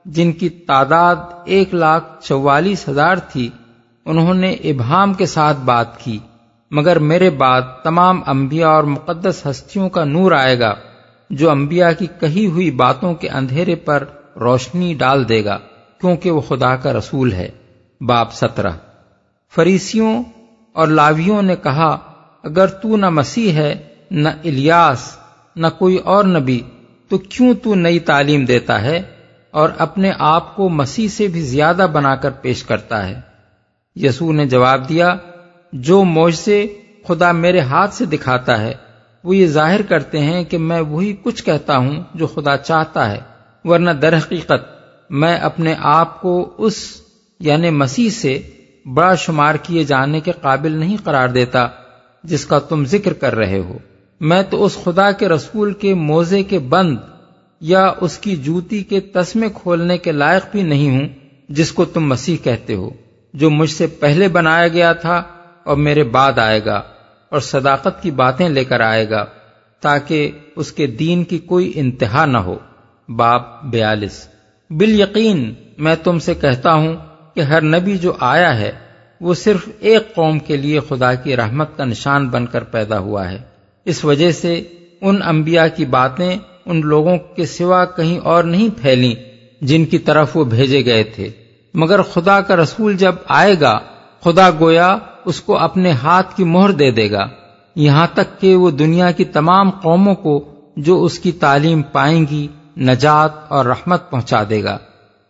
جن 0.05 0.31
کی 0.31 0.49
تعداد 0.49 1.15
ایک 1.45 1.73
لاکھ 1.73 2.23
چوالیس 2.23 2.89
ہزار 2.89 3.15
تھی، 3.15 3.49
انہوں 4.05 4.33
نے 4.33 4.51
ابہام 4.53 5.13
کے 5.13 5.25
ساتھ 5.25 5.57
بات 5.57 6.03
کی۔ 6.03 6.19
مگر 6.71 6.99
میرے 6.99 7.29
بعد 7.29 7.61
تمام 7.83 8.21
انبیاء 8.27 8.69
اور 8.69 8.83
مقدس 8.83 9.45
ہستیوں 9.49 9.89
کا 9.89 10.03
نور 10.03 10.31
آئے 10.31 10.59
گا۔ 10.59 10.73
جو 11.29 11.51
انبیاء 11.51 11.89
کی 11.99 12.07
کہی 12.19 12.45
ہوئی 12.45 12.71
باتوں 12.71 13.13
کے 13.15 13.29
اندھیرے 13.29 13.75
پر 13.75 14.03
روشنی 14.39 14.93
ڈال 14.93 15.29
دے 15.29 15.45
گا، 15.45 15.57
کیونکہ 16.01 16.31
وہ 16.31 16.41
خدا 16.41 16.75
کا 16.75 16.93
رسول 16.93 17.33
ہے۔ 17.33 17.49
باپ 18.01 18.33
سترہ۔ 18.33 18.71
فریسیوں 19.55 20.23
اور 20.73 20.87
لاویوں 20.87 21.41
نے 21.41 21.55
کہا، 21.55 21.97
اگر 22.43 22.67
تو 22.67 22.97
نہ 22.97 23.09
مسیح 23.09 23.51
ہے، 23.51 23.75
نہ 24.11 24.29
الیاس، 24.29 25.17
نہ 25.55 25.67
کوئی 25.79 25.97
اور 25.97 26.23
نبی، 26.23 26.61
تو 27.07 27.17
کیوں 27.17 27.53
تو 27.53 27.75
نئی 27.75 27.99
تعلیم 27.99 28.45
دیتا 28.45 28.81
ہے 28.81 29.01
اور 29.51 29.69
اپنے 29.77 30.11
آپ 30.19 30.55
کو 30.55 30.69
مسیح 30.69 31.07
سے 31.07 31.27
بھی 31.27 31.41
زیادہ 31.41 31.87
بنا 31.93 32.15
کر 32.15 32.29
پیش 32.29 32.63
کرتا 32.63 33.09
ہے؟ 33.09 33.19
یسوع 33.95 34.33
نے 34.33 34.45
جواب 34.45 34.89
دیا، 34.89 35.15
جو 35.73 36.03
موج 36.03 36.35
سے 36.35 36.67
خدا 37.07 37.31
میرے 37.31 37.59
ہاتھ 37.59 37.93
سے 37.93 38.05
دکھاتا 38.05 38.61
ہے 38.61 38.73
وہ 39.23 39.35
یہ 39.35 39.47
ظاہر 39.47 39.81
کرتے 39.81 40.19
ہیں 40.19 40.43
کہ 40.43 40.57
میں 40.57 40.81
وہی 40.81 41.15
کچھ 41.23 41.43
کہتا 41.43 41.77
ہوں 41.77 42.03
جو 42.13 42.27
خدا 42.27 42.57
چاہتا 42.57 43.11
ہے، 43.11 43.19
ورنہ 43.65 43.91
در 43.91 44.17
حقیقت 44.17 44.63
میں 45.09 45.37
اپنے 45.37 45.75
آپ 45.79 46.21
کو 46.21 46.53
اس 46.57 47.01
یعنی 47.39 47.69
مسیح 47.69 48.09
سے 48.09 48.41
بڑا 48.85 49.15
شمار 49.15 49.55
کیے 49.55 49.83
جانے 49.83 50.19
کے 50.19 50.31
قابل 50.41 50.71
نہیں 50.71 50.97
قرار 51.03 51.29
دیتا 51.29 51.67
جس 52.23 52.45
کا 52.45 52.59
تم 52.59 52.85
ذکر 52.85 53.13
کر 53.13 53.35
رہے 53.35 53.59
ہو۔ 53.59 53.77
میں 54.21 54.43
تو 54.49 54.65
اس 54.65 54.77
خدا 54.83 55.11
کے 55.11 55.29
رسول 55.29 55.73
کے 55.73 55.93
موزے 55.93 56.43
کے 56.43 56.59
بند 56.59 56.97
یا 57.61 57.91
اس 58.01 58.17
کی 58.17 58.35
جوتی 58.35 58.83
کے 58.83 58.99
تسمے 58.99 59.47
کھولنے 59.53 59.97
کے 59.97 60.11
لائق 60.11 60.45
بھی 60.51 60.63
نہیں 60.63 60.89
ہوں 60.89 61.07
جس 61.49 61.71
کو 61.71 61.85
تم 61.85 62.07
مسیح 62.07 62.37
کہتے 62.43 62.75
ہو، 62.75 62.89
جو 63.33 63.49
مجھ 63.49 63.71
سے 63.71 63.87
پہلے 63.87 64.27
بنایا 64.27 64.67
گیا 64.67 64.93
تھا 64.93 65.23
اور 65.63 65.77
میرے 65.77 66.03
بعد 66.03 66.39
آئے 66.39 66.65
گا۔ 66.65 66.81
اور 67.33 67.41
صداقت 67.41 68.03
کی 68.03 68.11
باتیں 68.11 68.49
لے 68.49 68.63
کر 68.63 68.79
آئے 68.79 69.09
گا 69.09 69.25
تاکہ 69.81 70.31
اس 70.55 70.71
کے 70.71 70.87
دین 70.87 71.23
کی 71.23 71.37
کوئی 71.37 71.71
انتہا 71.75 72.25
نہ 72.25 72.37
ہو۔ 72.37 72.57
باپ 73.09 73.63
بیالیس۔ 73.63 74.27
بال 74.69 74.99
یقین 74.99 75.53
میں 75.77 75.95
تم 76.03 76.19
سے 76.19 76.33
کہتا 76.33 76.73
ہوں 76.73 76.95
کہ 77.35 77.41
ہر 77.41 77.61
نبی 77.61 77.97
جو 77.97 78.13
آیا 78.19 78.59
ہے، 78.59 78.71
وہ 79.21 79.33
صرف 79.33 79.69
ایک 79.79 80.15
قوم 80.15 80.39
کے 80.39 80.57
لیے 80.57 80.79
خدا 80.79 81.13
کی 81.13 81.35
رحمت 81.35 81.77
کا 81.77 81.85
نشان 81.85 82.29
بن 82.29 82.45
کر 82.45 82.63
پیدا 82.63 82.99
ہوا 82.99 83.31
ہے۔ 83.31 83.37
اس 83.85 84.05
وجہ 84.05 84.31
سے 84.31 84.63
ان 85.01 85.19
انبیاء 85.25 85.65
کی 85.75 85.85
باتیں 85.85 86.37
ان 86.65 86.81
لوگوں 86.85 87.17
کے 87.17 87.45
سوا 87.45 87.85
کہیں 87.85 88.17
اور 88.17 88.43
نہیں 88.43 88.69
پھیلی 88.81 89.15
جن 89.61 89.85
کی 89.85 89.97
طرف 89.97 90.37
وہ 90.37 90.43
بھیجے 90.43 90.85
گئے 90.85 91.03
تھے۔ 91.03 91.29
مگر 91.73 92.01
خدا 92.01 92.41
کا 92.41 92.55
رسول 92.55 92.97
جب 92.97 93.15
آئے 93.27 93.55
گا، 93.61 93.79
خدا 94.23 94.49
گویا 94.59 94.97
اس 95.25 95.41
کو 95.41 95.57
اپنے 95.57 95.91
ہاتھ 95.91 96.35
کی 96.35 96.43
مہر 96.43 96.71
دے 96.71 96.91
دے 96.91 97.11
گا۔ 97.11 97.27
یہاں 97.75 98.07
تک 98.13 98.41
کہ 98.41 98.55
وہ 98.55 98.71
دنیا 98.71 99.11
کی 99.11 99.25
تمام 99.25 99.69
قوموں 99.69 100.15
کو 100.15 100.45
جو 100.77 101.03
اس 101.03 101.19
کی 101.19 101.31
تعلیم 101.31 101.81
پائیں 101.81 102.25
گی، 102.31 102.47
نجات 102.77 103.31
اور 103.47 103.65
رحمت 103.65 104.09
پہنچا 104.09 104.43
دے 104.49 104.63
گا۔ 104.63 104.77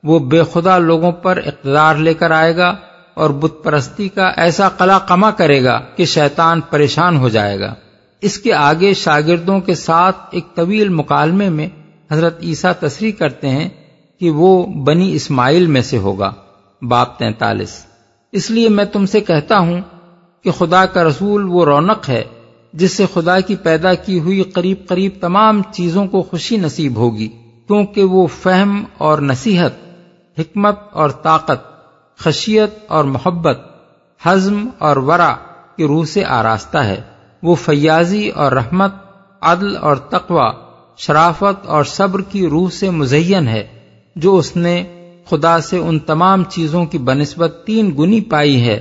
وہ 0.04 0.20
بے 0.20 0.42
خدا 0.54 0.78
لوگوں 0.78 1.12
پر 1.12 1.40
اقتدار 1.46 1.96
لے 1.96 2.14
کر 2.14 2.32
آئے 2.32 2.58
گا 2.58 2.76
اور 3.14 3.30
بت 3.30 3.64
پرستی 3.64 4.10
کا 4.10 4.32
ایسا 4.38 4.70
قلا 4.70 5.00
کما 5.00 5.32
کرے 5.32 5.64
گا 5.64 5.80
کہ 5.96 6.06
شیطان 6.06 6.62
پریشان 6.62 7.18
ہو 7.18 7.30
جائے 7.30 7.60
گا۔ 7.60 7.74
اس 8.22 8.38
کے 8.38 8.54
آگے 8.54 8.94
شاگردوں 8.94 9.60
کے 9.60 9.76
ساتھ 9.76 10.18
ایک 10.32 10.56
طویل 10.56 10.90
مکالمے 10.90 11.50
میں 11.50 11.68
حضرت 12.12 12.44
عیسیٰ 12.44 12.72
تصریح 12.80 13.12
کرتے 13.12 13.50
ہیں 13.50 13.70
کہ 14.20 14.32
وہ 14.32 14.66
بنی 14.66 15.14
اسماعیل 15.14 15.66
میں 15.66 15.82
سے 15.82 15.98
ہوگا۔ 15.98 16.34
باپ 16.82 17.20
تینتالیس۔ 17.20 17.86
اس 18.34 18.52
لیے 18.52 18.70
میں 18.70 18.86
تم 18.86 19.06
سے 19.06 19.22
کہتا 19.22 19.60
ہوں 19.60 19.82
کہ 20.44 20.52
خدا 20.52 20.86
کا 20.86 21.04
رسول 21.04 21.44
وہ 21.50 21.66
رونق 21.66 22.10
ہے 22.10 22.24
جس 22.74 22.92
سے 22.92 23.06
خدا 23.14 23.40
کی 23.40 23.56
پیدا 23.56 23.94
کی 23.94 24.20
ہوئی 24.20 24.44
قریب 24.44 24.88
قریب 24.88 25.12
تمام 25.22 25.62
چیزوں 25.72 26.08
کو 26.08 26.22
خوشی 26.22 26.58
نصیب 26.58 26.96
ہوگی، 26.96 27.28
کیونکہ 27.68 28.04
وہ 28.04 28.28
فہم 28.28 28.84
اور 28.98 29.20
نصیحت، 29.20 29.74
حکمت 30.40 30.80
اور 30.92 31.10
طاقت، 31.10 31.62
خشیت 32.20 32.70
اور 32.88 33.04
محبت 33.04 33.60
حزم 34.24 34.70
اور 34.78 34.98
ورا 34.98 35.36
کی 35.78 35.88
روح 35.88 36.06
سے 36.06 36.26
آراستہ 36.26 36.78
ہے۔ 36.78 37.02
وہ 37.44 37.56
فیاضی 37.56 38.30
اور 38.30 38.52
رحمت، 38.52 38.92
عدل 39.42 39.78
اور 39.78 39.96
تقوی، 39.96 40.50
شرافت 40.98 41.66
اور 41.66 41.84
صبر 41.84 42.22
کی 42.22 42.48
روح 42.48 42.70
سے 42.70 42.90
مزین 42.90 43.48
ہے، 43.48 43.68
جو 44.16 44.38
اس 44.38 44.56
نے 44.56 44.84
خدا 45.26 45.60
سے 45.60 45.78
ان 45.78 46.00
تمام 46.00 46.44
چیزوں 46.44 46.86
کی 46.86 46.98
بنسبت 46.98 47.64
تین 47.66 47.92
گنی 48.00 48.22
پائی 48.22 48.62
ہے، 48.62 48.80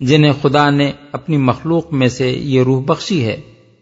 جنہیں 0.00 0.32
خدا 0.42 0.70
نے 0.70 0.92
اپنی 1.12 1.36
مخلوق 1.36 1.92
میں 1.92 2.08
سے 2.08 2.30
یہ 2.30 2.62
روح 2.62 2.82
بخشی 2.86 3.24
ہے۔ 3.24 3.40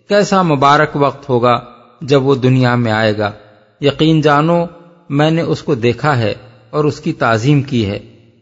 کیسا 0.09 0.43
مبارک 0.43 0.91
وقت 0.95 1.29
ہوگا 1.29 1.61
جب 2.01 2.23
وہ 2.23 2.35
دنیا 2.35 2.75
میں 2.75 2.93
آئے 2.93 3.19
گا۔ 3.19 3.31
یقین 3.81 4.21
جانو، 4.21 4.65
میں 5.11 5.31
نے 5.31 5.43
اس 5.43 5.63
کو 5.63 5.75
دیکھا 5.75 6.19
ہے 6.19 6.35
اور 6.71 6.85
اس 6.85 7.01
کی 7.01 7.13
تعظیم 7.13 7.63
کی 7.63 7.87
ہے۔ 7.87 7.99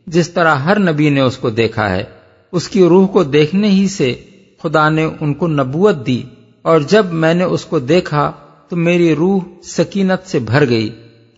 جس 0.06 0.30
طرح 0.30 0.54
ہر 0.54 0.78
نبی 0.78 1.10
نے 1.10 1.20
اس 1.20 1.36
کو 1.36 1.50
دیکھا 1.50 1.90
ہے، 1.90 2.04
اس 2.52 2.68
کی 2.68 2.84
روح 2.84 3.06
کو 3.06 3.22
دیکھنے 3.22 3.68
ہی 3.68 3.88
سے 3.88 4.14
خدا 4.62 4.88
نے 4.88 5.08
ان 5.20 5.34
کو 5.34 5.46
نبوت 5.46 6.06
دی۔ 6.06 6.22
اور 6.62 6.80
جب 6.80 7.06
میں 7.12 7.34
نے 7.34 7.44
اس 7.44 7.64
کو 7.64 7.78
دیکھا، 7.78 8.32
تو 8.68 8.76
میری 8.76 9.14
روح 9.14 9.40
سکینت 9.62 10.28
سے 10.28 10.38
بھر 10.38 10.68
گئی۔ 10.68 10.90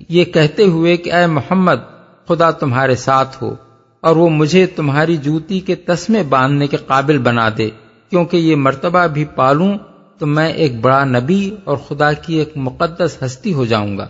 یہ 0.08 0.24
کہتے 0.24 0.64
ہوئے 0.64 0.96
کہ 0.96 1.12
اے 1.12 1.26
محمد 1.26 1.91
خدا 2.28 2.50
تمہارے 2.50 2.96
ساتھ 2.96 3.42
ہو 3.42 3.54
اور 4.00 4.16
وہ 4.16 4.28
مجھے 4.28 4.66
تمہاری 4.66 5.16
جوتی 5.16 5.60
کے 5.60 5.74
تسمے 5.74 6.22
باندھنے 6.22 6.66
کے 6.66 6.76
قابل 6.76 7.18
بنا 7.18 7.48
دے، 7.58 7.70
کیونکہ 8.10 8.36
یہ 8.36 8.56
مرتبہ 8.56 9.06
بھی 9.06 9.24
پالوں 9.24 9.78
تو 10.18 10.26
میں 10.26 10.52
ایک 10.52 10.80
بڑا 10.80 11.04
نبی 11.04 11.56
اور 11.64 11.76
خدا 11.76 12.12
کی 12.12 12.34
ایک 12.34 12.52
مقدس 12.56 13.16
ہستی 13.24 13.52
ہو 13.52 13.64
جاؤں 13.64 13.98
گا۔ 13.98 14.08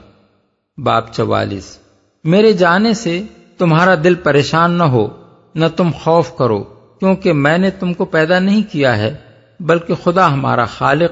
باپ 0.78 1.12
چوالیس۔ 1.12 1.78
میرے 2.24 2.52
جانے 2.52 2.94
سے 2.94 3.22
تمہارا 3.58 3.94
دل 4.04 4.14
پریشان 4.14 4.70
نہ 4.70 4.82
ہو، 4.82 5.08
نہ 5.54 5.66
تم 5.76 5.90
خوف 6.02 6.36
کرو، 6.36 6.62
کیونکہ 7.00 7.32
میں 7.32 7.58
نے 7.58 7.70
تم 7.70 7.92
کو 7.92 8.04
پیدا 8.04 8.38
نہیں 8.38 8.62
کیا 8.72 8.96
ہے، 8.96 9.16
بلکہ 9.60 9.94
خدا 9.94 10.32
ہمارا 10.32 10.64
خالق، 10.64 11.10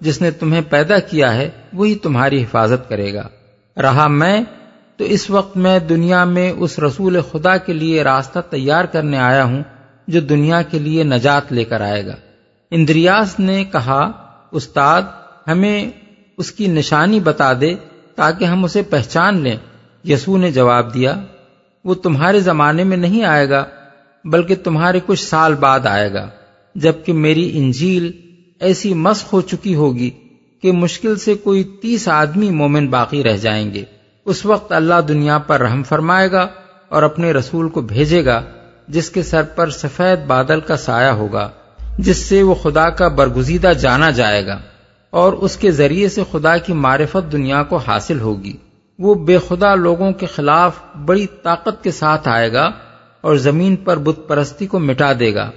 جس 0.00 0.22
نے 0.22 0.30
تمہیں 0.30 0.60
پیدا 0.70 0.98
کیا 0.98 1.34
ہے، 1.34 1.50
وہی 1.72 1.94
تمہاری 1.94 2.42
حفاظت 2.42 2.88
کرے 2.88 3.14
گا۔ 3.14 3.28
رہا 3.82 4.06
میں 4.08 4.40
تو 5.02 5.08
اس 5.08 5.30
وقت 5.30 5.56
میں 5.56 5.78
دنیا 5.78 6.24
میں 6.24 6.52
اس 6.58 6.78
رسول 6.78 7.20
خدا 7.32 7.56
کے 7.56 7.72
لیے 7.72 8.02
راستہ 8.02 8.38
تیار 8.50 8.84
کرنے 8.84 9.18
آیا 9.18 9.44
ہوں 9.44 9.62
جو 10.08 10.20
دنیا 10.20 10.62
کے 10.62 10.78
لیے 10.78 11.04
نجات 11.04 11.52
لے 11.52 11.64
کر 11.64 11.80
آئے 11.80 12.06
گا۔ 12.06 12.16
اندریاس 12.70 13.40
نے 13.40 13.64
کہا، 13.64 14.10
استاد، 14.52 15.02
ہمیں 15.46 15.90
اس 16.38 16.52
کی 16.52 16.66
نشانی 16.66 17.20
بتا 17.20 17.52
دے 17.60 17.74
تاکہ 18.14 18.44
ہم 18.44 18.64
اسے 18.64 18.82
پہچان 18.82 19.42
لیں۔ 19.42 19.56
یسو 20.04 20.36
نے 20.36 20.52
جواب 20.52 20.94
دیا، 20.94 21.20
وہ 21.84 21.94
تمہارے 21.94 22.40
زمانے 22.40 22.84
میں 22.84 22.96
نہیں 22.96 23.24
آئے 23.24 23.50
گا، 23.50 23.64
بلکہ 24.24 24.54
تمہارے 24.64 25.00
کچھ 25.06 25.24
سال 25.24 25.54
بعد 25.54 25.86
آئے 25.86 26.12
گا، 26.12 26.28
جبکہ 26.74 27.12
میری 27.12 27.58
انجیل 27.58 28.12
ایسی 28.60 28.94
مسخ 28.94 29.32
ہو 29.32 29.40
چکی 29.40 29.74
ہوگی 29.74 30.10
کہ 30.62 30.72
مشکل 30.72 31.16
سے 31.16 31.34
کوئی 31.34 31.64
تیس 31.64 32.08
آدمی 32.08 32.50
مومن 32.50 32.88
باقی 32.88 33.24
رہ 33.24 33.36
جائیں 33.36 33.74
گے۔ 33.74 33.84
اس 34.24 34.46
وقت 34.46 34.72
اللہ 34.72 35.00
دنیا 35.08 35.38
پر 35.38 35.60
رحم 35.60 35.82
فرمائے 35.82 36.32
گا 36.32 36.48
اور 36.88 37.02
اپنے 37.02 37.32
رسول 37.32 37.68
کو 37.68 37.80
بھیجے 37.80 38.24
گا، 38.24 38.42
جس 38.88 39.10
کے 39.10 39.22
سر 39.22 39.42
پر 39.42 39.70
سفید 39.70 40.26
بادل 40.26 40.60
کا 40.60 40.76
سایہ 40.76 41.10
ہوگا، 41.10 41.50
جس 41.98 42.16
سے 42.16 42.42
وہ 42.42 42.54
خدا 42.54 42.90
کا 42.90 43.08
برگزیدہ 43.08 43.72
جانا 43.80 44.10
جائے 44.10 44.46
گا، 44.46 44.58
اور 45.10 45.32
اس 45.32 45.56
کے 45.56 45.70
ذریعے 45.70 46.08
سے 46.08 46.22
خدا 46.32 46.56
کی 46.56 46.72
معرفت 46.72 47.32
دنیا 47.32 47.62
کو 47.62 47.76
حاصل 47.76 48.20
ہوگی۔ 48.20 48.56
وہ 48.98 49.14
بے 49.14 49.38
خدا 49.48 49.74
لوگوں 49.74 50.12
کے 50.12 50.26
خلاف 50.26 50.72
بڑی 51.06 51.26
طاقت 51.42 51.84
کے 51.84 51.90
ساتھ 51.90 52.28
آئے 52.28 52.52
گا 52.52 52.70
اور 53.20 53.36
زمین 53.36 53.76
پر 53.76 53.96
بت 53.96 54.28
پرستی 54.28 54.66
کو 54.66 54.78
مٹا 54.78 55.12
دے 55.20 55.34
گا۔ 55.34 55.50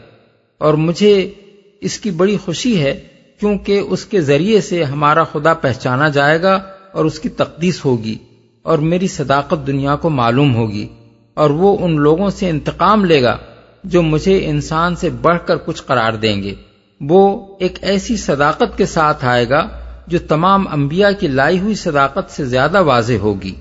اور 0.57 0.73
مجھے 0.73 1.33
اس 1.81 1.99
کی 1.99 2.11
بڑی 2.11 2.37
خوشی 2.45 2.81
ہے، 2.81 2.99
کیونکہ 3.39 3.79
اس 3.79 4.05
کے 4.05 4.21
ذریعے 4.21 4.61
سے 4.61 4.83
ہمارا 4.83 5.23
خدا 5.23 5.53
پہچانا 5.53 6.09
جائے 6.09 6.41
گا 6.41 6.59
اور 6.91 7.05
اس 7.05 7.19
کی 7.19 7.29
تقدیس 7.29 7.85
ہوگی۔ 7.85 8.17
اور 8.65 8.77
میری 8.77 9.07
صداقت 9.07 9.67
دنیا 9.67 9.95
کو 9.95 10.09
معلوم 10.09 10.55
ہوگی 10.55 10.87
اور 11.33 11.49
وہ 11.49 11.77
ان 11.79 11.95
لوگوں 11.99 12.29
سے 12.29 12.49
انتقام 12.49 13.05
لے 13.05 13.23
گا 13.23 13.37
جو 13.83 14.01
مجھے 14.01 14.45
انسان 14.45 14.95
سے 14.95 15.09
بڑھ 15.09 15.37
کر 15.45 15.55
کچھ 15.57 15.83
قرار 15.83 16.13
دیں 16.13 16.43
گے۔ 16.43 16.55
وہ 17.01 17.55
ایک 17.59 17.79
ایسی 17.81 18.17
صداقت 18.17 18.77
کے 18.77 18.85
ساتھ 18.85 19.25
آئے 19.25 19.49
گا 19.49 19.67
جو 20.07 20.19
تمام 20.19 20.67
انبیاء 20.67 21.09
کی 21.19 21.27
لائی 21.27 21.59
ہوئی 21.59 21.75
صداقت 21.75 22.31
سے 22.31 22.45
زیادہ 22.45 22.81
واضح 22.81 23.13
ہوگی۔ 23.13 23.55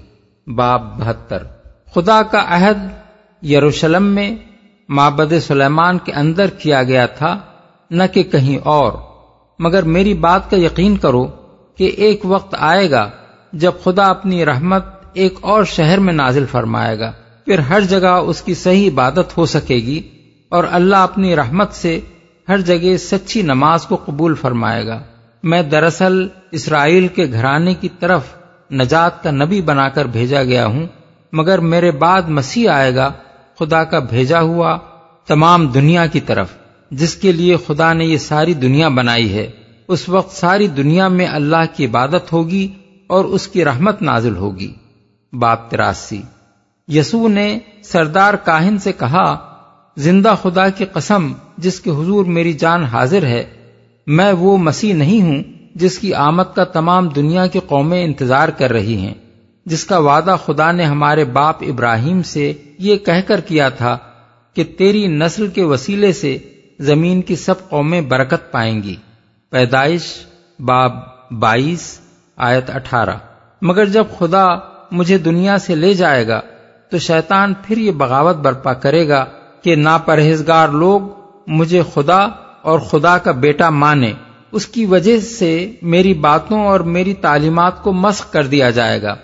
باب 0.46 1.00
بہتر۔ 1.00 1.38
خدا 1.94 2.22
کا 2.22 2.44
عہد 2.48 2.88
یروشلم 3.44 4.04
میں 4.04 4.36
معبد 4.88 5.32
سلیمان 5.42 5.98
کے 5.98 6.12
اندر 6.12 6.46
کیا 6.46 6.82
گیا 6.82 7.06
تھا، 7.06 7.38
نہ 7.90 8.02
کہ 8.12 8.22
کہیں 8.22 8.58
اور۔ 8.64 8.92
مگر 9.58 9.82
میری 9.82 10.14
بات 10.14 10.50
کا 10.50 10.56
یقین 10.56 10.96
کرو 10.96 11.26
کہ 11.76 11.84
ایک 11.84 12.20
وقت 12.24 12.54
آئے 12.58 12.90
گا 12.90 13.10
جب 13.52 13.72
خدا 13.84 14.06
اپنی 14.06 14.44
رحمت 14.44 14.93
ایک 15.14 15.34
اور 15.40 15.64
شہر 15.64 15.98
میں 15.98 16.12
نازل 16.12 16.44
فرمائے 16.50 16.98
گا۔ 16.98 17.12
پھر 17.44 17.58
ہر 17.58 17.80
جگہ 17.80 18.08
اس 18.08 18.42
کی 18.42 18.54
صحیح 18.54 18.90
عبادت 18.90 19.36
ہو 19.36 19.46
سکے 19.46 19.74
گی 19.74 20.00
اور 20.48 20.64
اللہ 20.70 20.96
اپنی 20.96 21.36
رحمت 21.36 21.72
سے 21.72 22.00
ہر 22.48 22.60
جگہ 22.60 22.96
سچی 22.96 23.42
نماز 23.42 23.86
کو 23.86 23.96
قبول 23.96 24.34
فرمائے 24.34 24.86
گا۔ 24.86 25.02
میں 25.42 25.62
دراصل 25.62 26.28
اسرائیل 26.50 27.08
کے 27.08 27.26
گھرانے 27.32 27.74
کی 27.74 27.88
طرف 28.00 28.22
نجات 28.72 29.22
کا 29.22 29.30
نبی 29.30 29.60
بنا 29.60 29.88
کر 29.88 30.04
بھیجا 30.04 30.42
گیا 30.42 30.66
ہوں، 30.66 30.86
مگر 31.32 31.58
میرے 31.58 31.90
بعد 31.90 32.22
مسیح 32.22 32.70
آئے 32.70 32.94
گا، 32.94 33.12
خدا 33.58 33.84
کا 33.84 33.98
بھیجا 33.98 34.40
ہوا 34.40 34.78
تمام 35.26 35.66
دنیا 35.66 36.06
کی 36.06 36.20
طرف، 36.20 36.48
جس 36.90 37.14
کے 37.14 37.32
لیے 37.32 37.56
خدا 37.66 37.92
نے 37.92 38.04
یہ 38.04 38.18
ساری 38.18 38.54
دنیا 38.54 38.88
بنائی 38.88 39.34
ہے۔ 39.34 39.50
اس 39.88 40.08
وقت 40.08 40.36
ساری 40.36 40.66
دنیا 40.66 41.08
میں 41.08 41.26
اللہ 41.26 41.64
کی 41.76 41.86
عبادت 41.86 42.32
ہوگی 42.32 42.68
اور 43.06 43.24
اس 43.24 43.48
کی 43.48 43.64
رحمت 43.64 44.02
نازل 44.02 44.36
ہوگی۔ 44.36 44.74
باپ 45.34 45.70
تراسی۔ 45.70 46.22
یسو 46.88 47.28
نے 47.28 47.58
سردار 47.84 48.34
کاہن 48.34 48.78
سے 48.78 48.92
کہا، 48.92 49.54
زندہ 49.96 50.34
خدا 50.42 50.68
کی 50.68 50.84
قسم، 50.84 51.32
جس 51.58 51.80
کے 51.80 51.90
حضور 51.90 52.24
میری 52.24 52.52
جان 52.52 52.84
حاضر 52.84 53.22
ہے، 53.22 53.44
میں 54.06 54.32
وہ 54.32 54.56
مسیح 54.56 54.94
نہیں 54.94 55.22
ہوں 55.22 55.42
جس 55.74 55.98
کی 55.98 56.14
آمد 56.14 56.42
کا 56.54 56.64
تمام 56.64 57.08
دنیا 57.08 57.46
کی 57.46 57.60
قومیں 57.66 58.04
انتظار 58.04 58.48
کر 58.48 58.72
رہی 58.72 58.96
ہیں، 58.96 59.14
جس 59.66 59.84
کا 59.84 59.98
وعدہ 59.98 60.36
خدا 60.46 60.72
نے 60.72 60.84
ہمارے 60.84 61.24
باپ 61.24 61.56
ابراہیم 61.60 62.22
سے 62.22 62.52
یہ 62.78 62.96
کہہ 62.96 63.20
کر 63.26 63.40
کیا 63.40 63.68
تھا 63.68 63.98
کہ 64.54 64.64
تیری 64.64 65.06
نسل 65.06 65.48
کے 65.48 65.64
وسیلے 65.64 66.12
سے 66.12 66.38
زمین 66.78 67.22
کی 67.22 67.36
سب 67.36 67.68
قومیں 67.68 68.00
برکت 68.00 68.52
پائیں 68.52 68.82
گی۔ 68.82 68.96
پیدائش، 69.50 70.02
باب 70.58 70.92
بائیس، 71.30 71.98
آیت 72.36 72.70
اٹھارہ۔ 72.70 73.16
مگر 73.62 73.84
جب 73.84 74.04
خدا 74.18 74.46
مجھے 74.94 75.18
دنیا 75.18 75.58
سے 75.58 75.74
لے 75.74 75.94
جائے 75.94 76.28
گا، 76.28 76.40
تو 76.90 76.98
شیطان 76.98 77.54
پھر 77.62 77.78
یہ 77.78 77.90
بغاوت 77.90 78.36
برپا 78.36 78.72
کرے 78.72 79.08
گا 79.08 79.24
کہ 79.62 79.76
ناپرہیزگار 79.76 80.68
لوگ 80.68 81.00
مجھے 81.46 81.82
خدا 81.94 82.18
اور 82.62 82.78
خدا 82.78 83.18
کا 83.18 83.30
بیٹا 83.30 83.70
مانے۔ 83.70 84.12
اس 84.52 84.66
کی 84.66 84.86
وجہ 84.86 85.20
سے 85.20 85.72
میری 85.82 86.14
باتوں 86.14 86.66
اور 86.66 86.80
میری 86.80 87.14
تعلیمات 87.14 87.82
کو 87.82 87.92
مسخ 87.92 88.32
کر 88.32 88.46
دیا 88.46 88.70
جائے 88.70 89.02
گا۔ 89.02 89.14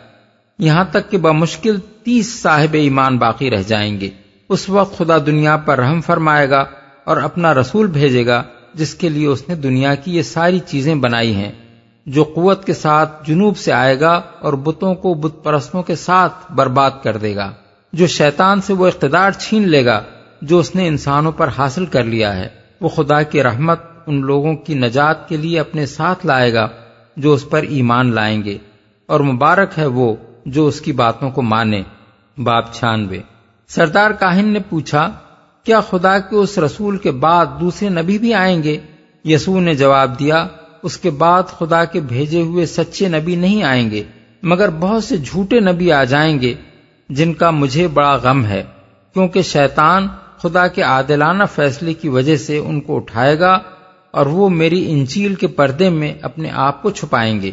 یہاں 0.59 0.84
تک 0.84 1.10
کہ 1.10 1.18
بمشکل 1.18 1.76
تیس 2.05 2.42
صاحب 2.42 2.74
ایمان 2.74 3.18
باقی 3.18 3.51
رہ 3.51 3.62
جائیں 3.66 4.01
گے۔ 4.01 4.10
اس 4.48 4.68
وقت 4.68 4.98
خدا 4.98 5.18
دنیا 5.18 5.56
پر 5.56 5.78
رحم 5.78 6.01
فرمائے 6.01 6.51
گا 6.51 6.64
اور 7.05 7.16
اپنا 7.16 7.55
رسول 7.55 7.86
بھیجے 7.86 8.26
گا، 8.26 8.42
جس 8.74 8.94
کے 8.94 9.09
لیے 9.09 9.26
اس 9.26 9.48
نے 9.48 9.55
دنیا 9.55 9.94
کی 9.94 10.16
یہ 10.16 10.22
ساری 10.22 10.59
چیزیں 10.59 10.94
بنائی 10.94 11.34
ہیں۔ 11.34 11.52
جو 12.10 12.24
قوت 12.24 12.64
کے 12.64 12.74
ساتھ 12.74 13.28
جنوب 13.28 13.56
سے 13.56 13.72
آئے 13.72 14.00
گا 14.00 14.22
اور 14.40 14.52
بتوں 14.52 14.94
کو 14.94 15.14
بت 15.14 15.44
پرستوں 15.44 15.82
کے 15.82 15.94
ساتھ 15.94 16.52
برباد 16.52 16.90
کر 17.02 17.16
دے 17.16 17.36
گا۔ 17.36 17.52
جو 17.92 18.06
شیطان 18.06 18.60
سے 18.60 18.72
وہ 18.72 18.86
اقتدار 18.86 19.30
چھین 19.30 19.68
لے 19.68 19.84
گا، 19.84 20.02
جو 20.42 20.58
اس 20.58 20.74
نے 20.74 20.86
انسانوں 20.86 21.32
پر 21.32 21.48
حاصل 21.58 21.86
کر 21.86 22.04
لیا 22.04 22.36
ہے۔ 22.36 22.48
وہ 22.80 22.88
خدا 22.88 23.22
کی 23.22 23.42
رحمت 23.42 23.80
ان 24.06 24.20
لوگوں 24.20 24.56
کی 24.56 24.74
نجات 24.74 25.28
کے 25.28 25.36
لیے 25.36 25.60
اپنے 25.60 25.86
ساتھ 25.86 26.26
لائے 26.26 26.54
گا، 26.54 26.68
جو 27.16 27.32
اس 27.32 27.50
پر 27.50 27.62
ایمان 27.62 28.14
لائیں 28.14 28.44
گے۔ 28.44 28.58
اور 29.06 29.20
مبارک 29.20 29.78
ہے 29.78 29.86
وہ 29.86 30.14
جو 30.46 30.66
اس 30.66 30.80
کی 30.80 30.92
باتوں 30.92 31.30
کو 31.30 31.42
مانے۔ 31.42 31.82
باب 32.38 32.72
چھانوے 32.72 33.18
سردار 33.68 34.10
کاہن 34.10 34.48
نے 34.48 34.58
پوچھا، 34.68 35.10
کیا 35.64 35.80
خدا 35.80 36.18
کے 36.18 36.36
اس 36.36 36.58
رسول 36.58 36.98
کے 36.98 37.10
بعد 37.10 37.46
دوسرے 37.60 37.88
نبی 37.88 38.18
بھی 38.18 38.34
آئیں 38.34 38.62
گے؟ 38.62 38.78
یسو 39.24 39.60
نے 39.60 39.74
جواب 39.74 40.18
دیا 40.18 40.46
اس 40.82 40.97
کے 40.97 41.11
بعد 41.11 41.43
خدا 41.43 41.85
کے 41.85 42.01
بھیجے 42.01 42.43
ہوئے 42.43 42.66
سچے 42.66 43.09
نبی 43.09 43.36
نہیں 43.36 43.62
آئیں 43.62 43.90
گے، 43.90 44.02
مگر 44.43 44.70
بہت 44.70 45.05
سے 45.05 45.16
جھوٹے 45.16 45.61
نبی 45.61 45.93
آ 45.93 46.05
جائیں 46.05 46.40
گے، 46.40 46.55
جن 47.09 47.35
کا 47.35 47.51
مجھے 47.51 47.89
بڑا 47.89 48.15
غم 48.15 48.44
ہے، 48.44 48.62
کیونکہ 49.15 49.43
شیطان 49.43 50.09
خدا 50.36 50.66
کے 50.66 50.82
عادلانہ 50.82 51.44
فیصلے 51.55 51.94
کی 51.94 52.09
وجہ 52.09 52.36
سے 52.36 52.59
ان 52.59 52.81
کو 52.81 52.97
اٹھائے 52.97 53.40
گا 53.40 53.59
اور 54.11 54.27
وہ 54.27 54.48
میری 54.48 54.93
انچیل 54.93 55.35
کے 55.35 55.47
پردے 55.47 55.89
میں 55.89 56.15
اپنے 56.23 56.51
آپ 56.52 56.82
کو 56.82 56.90
چھپائیں 56.90 57.40
گے۔ 57.40 57.51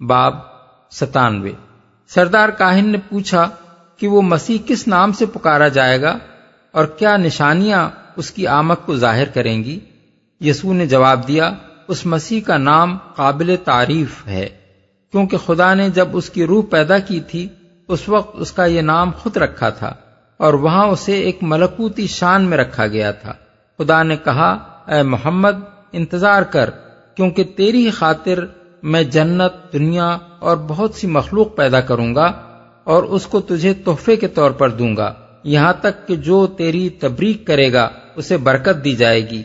باب 0.00 0.34
ستانوے۔ 0.90 1.52
سردار 2.08 2.48
کاہن 2.48 2.88
نے 2.88 2.98
پوچھا 3.08 3.48
کہ 3.96 4.08
وہ 4.08 4.22
مسیح 4.22 4.58
کس 4.66 4.88
نام 4.88 5.12
سے 5.12 5.26
پکارا 5.26 5.68
جائے 5.68 6.02
گا 6.02 6.18
اور 6.72 6.84
کیا 6.84 7.16
نشانیاں 7.16 7.90
اس 8.16 8.30
کی 8.30 8.46
آمد 8.46 8.74
کو 8.86 8.96
ظاہر 8.96 9.24
کریں 9.24 9.64
گی؟ 9.64 9.80
یسو 10.40 10.72
نے 10.72 10.86
جواب 10.86 11.28
دیا 11.28 11.50
اس 11.88 12.06
مسیح 12.06 12.40
کا 12.40 12.56
نام 12.56 12.98
قابل 13.16 13.56
تعریف 13.64 14.26
ہے، 14.26 14.48
کیونکہ 15.12 15.36
خدا 15.36 15.74
نے 15.74 15.88
جب 15.88 16.08
اس 16.12 16.30
کی 16.30 16.44
روح 16.44 16.64
پیدا 16.70 16.98
کی 16.98 17.20
تھی، 17.20 17.48
اس 17.88 18.08
وقت 18.08 18.36
اس 18.38 18.52
کا 18.52 18.64
یہ 18.64 18.80
نام 18.80 19.10
خود 19.18 19.36
رکھا 19.36 19.70
تھا 19.70 19.94
اور 20.36 20.54
وہاں 20.54 20.86
اسے 20.86 21.12
ایک 21.12 21.38
ملکوتی 21.42 22.06
شان 22.06 22.42
میں 22.42 22.58
رکھا 22.58 22.86
گیا 22.86 23.10
تھا۔ 23.10 23.32
خدا 23.78 24.02
نے 24.02 24.16
کہا، 24.24 24.52
اے 24.88 25.02
محمد، 25.02 25.56
انتظار 25.92 26.42
کر، 26.42 26.70
کیونکہ 27.14 27.44
تیری 27.44 27.90
خاطر 27.90 28.44
میں 28.82 29.02
جنت، 29.02 29.72
دنیا 29.72 30.18
اور 30.38 30.56
بہت 30.56 30.94
سی 30.94 31.06
مخلوق 31.06 31.56
پیدا 31.56 31.80
کروں 31.80 32.14
گا 32.14 32.32
اور 32.84 33.02
اس 33.02 33.26
کو 33.26 33.40
تجھے 33.40 33.74
تحفے 33.74 34.16
کے 34.16 34.28
طور 34.28 34.50
پر 34.50 34.68
دوں 34.68 34.96
گا۔ 34.96 35.14
یہاں 35.44 35.72
تک 35.80 36.08
کہ 36.08 36.16
جو 36.16 36.46
تیری 36.46 36.88
تبریک 36.88 37.46
کرے 37.46 37.72
گا، 37.72 37.88
اسے 38.16 38.36
برکت 38.36 38.84
دی 38.84 38.94
جائے 38.94 39.30
گی۔ 39.30 39.42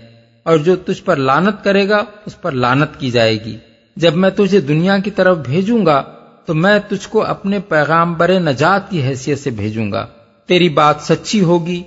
اور 0.48 0.58
جو 0.58 0.76
تجھ 0.76 1.04
پر 1.04 1.16
لانت 1.16 1.64
کرے 1.64 1.90
گا، 1.90 2.04
اس 2.26 2.42
پر 2.42 2.52
لانت 2.52 3.00
کی 3.00 3.12
جائے 3.12 3.38
گی۔ 3.46 3.58
جب 3.96 4.16
میں 4.16 4.30
تجھے 4.30 4.62
دنیا 4.62 4.98
کی 4.98 5.12
طرف 5.12 5.38
بھیجوں 5.38 5.86
گا، 5.86 6.04
تو 6.46 6.54
میں 6.54 6.80
تجھ 6.90 7.10
کو 7.10 7.24
اپنے 7.24 7.60
پیغام 7.60 8.14
برے 8.14 8.40
نجات 8.40 8.90
کی 8.90 9.04
حیثیت 9.04 9.40
سے 9.40 9.50
بھیجوں 9.50 9.92
گا۔ 9.92 10.08
تیری 10.46 10.70
بات 10.70 10.96
سچی 11.00 11.42
ہوگی، 11.42 11.84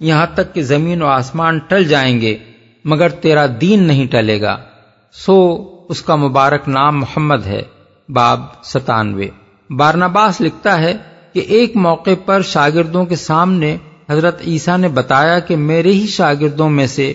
یہاں 0.00 0.26
تک 0.34 0.54
کہ 0.54 0.62
زمین 0.62 1.02
و 1.02 1.06
آسمان 1.06 1.58
ٹل 1.58 1.84
جائیں 1.84 2.20
گے، 2.20 2.38
مگر 2.84 3.08
تیرا 3.08 3.46
دین 3.60 3.82
نہیں 3.82 4.06
ٹلے 4.06 4.40
گا۔ 4.40 4.56
سو، 5.12 5.68
اس 5.88 6.02
کا 6.02 6.16
مبارک 6.16 6.68
نام 6.68 7.00
محمد 7.00 7.46
ہے۔ 7.46 7.62
باب 8.08 8.40
ستانوے۔ 8.64 9.28
بارنباس 9.70 10.40
لکھتا 10.40 10.78
ہے 10.82 10.96
کہ 11.32 11.40
ایک 11.40 11.76
موقع 11.76 12.10
پر 12.24 12.42
شاگردوں 12.42 13.04
کے 13.04 13.16
سامنے 13.16 13.76
حضرت 14.10 14.42
عیسیٰ 14.46 14.78
نے 14.78 14.88
بتایا 14.88 15.38
کہ 15.38 15.56
میرے 15.56 15.92
ہی 15.92 16.06
شاگردوں 16.06 16.70
میں 16.70 16.86
سے 16.86 17.12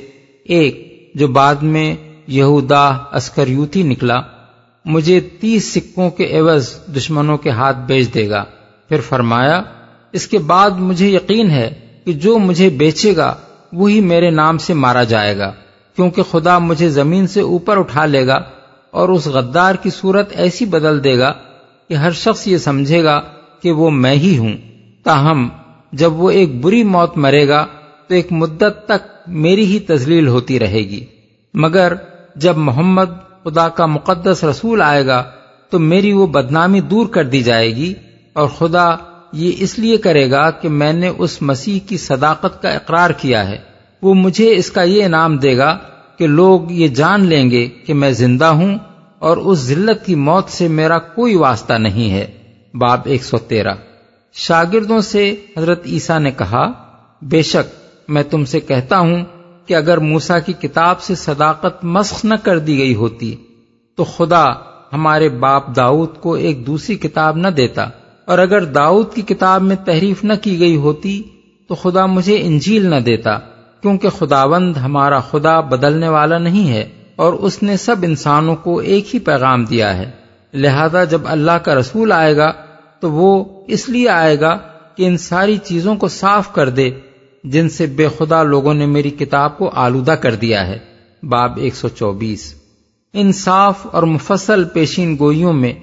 ایک 0.48 1.07
جو 1.15 1.28
بعد 1.28 1.56
میں 1.56 1.95
یہودا 2.28 2.88
اسکریوتی 2.90 3.84
نکلا، 3.84 4.22
مجھے 4.86 5.19
تیس 5.19 5.74
سکوں 5.74 6.10
کے 6.10 6.40
عوض 6.40 6.76
دشمنوں 6.98 7.38
کے 7.38 7.49
ہاتھ 7.49 7.78
بیچ 7.78 8.14
دے 8.14 8.30
گا۔ 8.30 8.44
پھر 8.90 9.02
فرمایا، 9.02 9.61
اس 10.11 10.28
کے 10.28 10.38
بعد 10.38 10.69
مجھے 10.69 11.07
یقین 11.07 11.49
ہے 11.49 11.74
کہ 12.06 12.14
جو 12.14 12.38
مجھے 12.40 12.69
بیچے 12.69 13.15
گا، 13.15 13.36
وہی 13.74 14.02
میرے 14.02 14.30
نام 14.30 14.57
سے 14.57 14.74
مارا 14.74 15.03
جائے 15.03 15.38
گا، 15.38 15.53
کیونکہ 15.95 16.24
خدا 16.24 16.60
مجھے 16.60 16.90
زمین 16.90 17.28
سے 17.28 17.41
اوپر 17.41 17.78
اٹھا 17.78 18.06
لے 18.06 18.28
گا 18.28 18.38
اور 18.91 19.10
اس 19.10 19.28
غدار 19.28 19.76
کی 19.76 19.90
صورت 19.90 20.30
ایسی 20.36 20.65
بدل 20.65 21.03
دے 21.03 21.18
گا 21.19 21.34
کہ 21.90 21.94
ہر 21.94 22.11
شخص 22.11 22.48
یہ 22.48 22.57
سمجھے 22.57 23.03
گا 23.03 23.22
کہ 23.61 23.72
وہ 23.72 23.90
میں 23.90 24.15
ہی 24.15 24.38
ہوں۔ 24.38 24.53
تاہم، 25.03 25.48
جب 25.91 26.19
وہ 26.19 26.32
ایک 26.32 26.61
بری 26.61 26.84
موت 26.84 27.18
مرے 27.18 27.48
گا، 27.48 27.65
تو 28.07 28.14
ایک 28.14 28.32
مدت 28.32 28.86
تک 28.86 29.16
میری 29.28 29.66
ہی 29.66 29.80
تزلیل 29.80 30.28
ہوتی 30.28 30.60
رہے 30.60 30.80
گی۔ 30.80 31.06
مگر 31.54 31.94
جب 32.36 32.58
محمد 32.58 33.06
خدا 33.44 33.70
کا 33.70 33.86
مقدس 33.86 34.44
رسول 34.44 34.82
آئے 34.82 35.08
گا، 35.08 35.24
تو 35.70 35.80
میری 35.80 36.14
وہ 36.14 36.28
بدنامی 36.28 36.82
دور 36.82 37.08
کر 37.08 37.24
دی 37.24 37.44
جائے 37.44 37.76
گی 37.76 37.94
اور 38.34 38.48
خدا 38.48 38.95
یہ 39.34 39.52
اس 39.58 39.80
لیے 39.80 39.98
کرے 39.98 40.32
گا 40.32 40.52
کہ 40.52 40.70
میں 40.70 40.94
نے 40.94 41.12
اس 41.18 41.41
مسیح 41.41 41.80
کی 41.88 41.98
صداقت 41.98 42.62
کا 42.62 42.70
اقرار 42.70 43.10
کیا 43.10 43.49
ہے۔ 43.49 43.58
وہ 44.02 44.14
مجھے 44.14 44.56
اس 44.56 44.72
کا 44.72 44.84
یہ 44.84 45.04
انعام 45.04 45.38
دے 45.38 45.58
گا 45.58 45.78
کہ 46.18 46.28
لوگ 46.28 46.72
یہ 46.72 46.88
جان 46.88 47.26
لیں 47.26 47.52
گے 47.52 47.68
کہ 47.68 47.94
میں 47.94 48.12
زندہ 48.12 48.45
ہوں 48.45 48.78
اور 49.20 49.38
اس 49.38 49.60
ذلت 49.60 50.06
کی 50.06 50.16
موت 50.16 50.49
سے 50.49 50.68
میرا 50.68 50.99
کوئی 50.99 51.36
واسطہ 51.36 51.74
نہیں 51.74 52.12
ہے۔ 52.12 52.28
باب 52.74 52.99
ایک 53.06 53.24
سو 53.24 53.38
تیرہ۔ 53.38 53.74
شاگردوں 54.34 55.02
سے 55.02 55.36
حضرت 55.58 55.82
عیسیٰ 55.86 56.20
نے 56.20 56.32
کہا، 56.32 56.72
بے 57.22 57.41
شک 57.41 57.77
میں 58.07 58.23
تم 58.23 58.45
سے 58.45 58.59
کہتا 58.59 58.99
ہوں 58.99 59.23
کہ 59.65 59.73
اگر 59.73 59.97
موسا 59.97 60.39
کی 60.39 60.53
کتاب 60.53 61.01
سے 61.01 61.15
صداقت 61.15 61.84
مسخ 61.84 62.25
نہ 62.25 62.35
کر 62.43 62.59
دی 62.59 62.77
گئی 62.77 62.95
ہوتی، 62.95 63.35
تو 63.95 64.03
خدا 64.03 64.45
ہمارے 64.93 65.29
باپ 65.29 65.75
داؤد 65.75 66.17
کو 66.19 66.34
ایک 66.34 66.67
دوسری 66.67 66.95
کتاب 66.95 67.38
نہ 67.38 67.47
دیتا۔ 67.47 67.89
اور 68.25 68.38
اگر 68.38 68.63
داؤد 68.63 69.13
کی 69.13 69.21
کتاب 69.21 69.61
میں 69.61 69.75
تحریف 69.85 70.23
نہ 70.23 70.34
کی 70.41 70.59
گئی 70.59 70.75
ہوتی، 70.75 71.23
تو 71.67 71.75
خدا 71.75 72.05
مجھے 72.05 72.38
انجیل 72.41 72.85
نہ 72.85 72.95
دیتا، 72.95 73.38
کیونکہ 73.81 74.09
خداوند 74.09 74.77
ہمارا 74.77 75.19
خدا 75.19 75.59
بدلنے 75.59 76.07
والا 76.09 76.38
نہیں 76.38 76.69
ہے، 76.69 76.89
اور 77.15 77.34
اس 77.34 77.63
نے 77.63 77.77
سب 77.77 77.95
انسانوں 78.03 78.55
کو 78.55 78.77
ایک 78.77 79.13
ہی 79.13 79.19
پیغام 79.19 79.65
دیا 79.65 79.97
ہے۔ 79.97 80.11
لہذا 80.53 81.03
جب 81.03 81.21
اللہ 81.25 81.51
کا 81.51 81.75
رسول 81.75 82.11
آئے 82.11 82.38
گا، 82.38 82.51
تو 82.99 83.11
وہ 83.11 83.45
اس 83.67 83.89
لیے 83.89 84.09
آئے 84.09 84.39
گا 84.39 84.57
کہ 84.95 85.07
ان 85.07 85.17
ساری 85.17 85.57
چیزوں 85.57 85.95
کو 85.95 86.07
صاف 86.07 86.53
کر 86.53 86.69
دے 86.69 86.89
جن 87.52 87.69
سے 87.69 87.86
بے 87.86 88.07
خدا 88.18 88.44
لوگوں 88.44 88.74
نے 88.74 88.86
میری 88.86 89.10
کتاب 89.10 89.57
کو 89.57 89.69
آلودہ 89.69 90.11
کر 90.11 90.36
دیا 90.36 90.68
ہے۔ 90.68 90.78
باب 91.24 91.57
ایک 91.57 91.76
سو 91.76 91.90
چوبیس۔ 91.90 92.56
ان 93.14 93.32
صاف 93.32 93.88
اور 93.91 94.03
مفصل 94.03 94.64
پیشین 94.64 95.15
گوئیوں 95.19 95.53
میں 95.53 95.74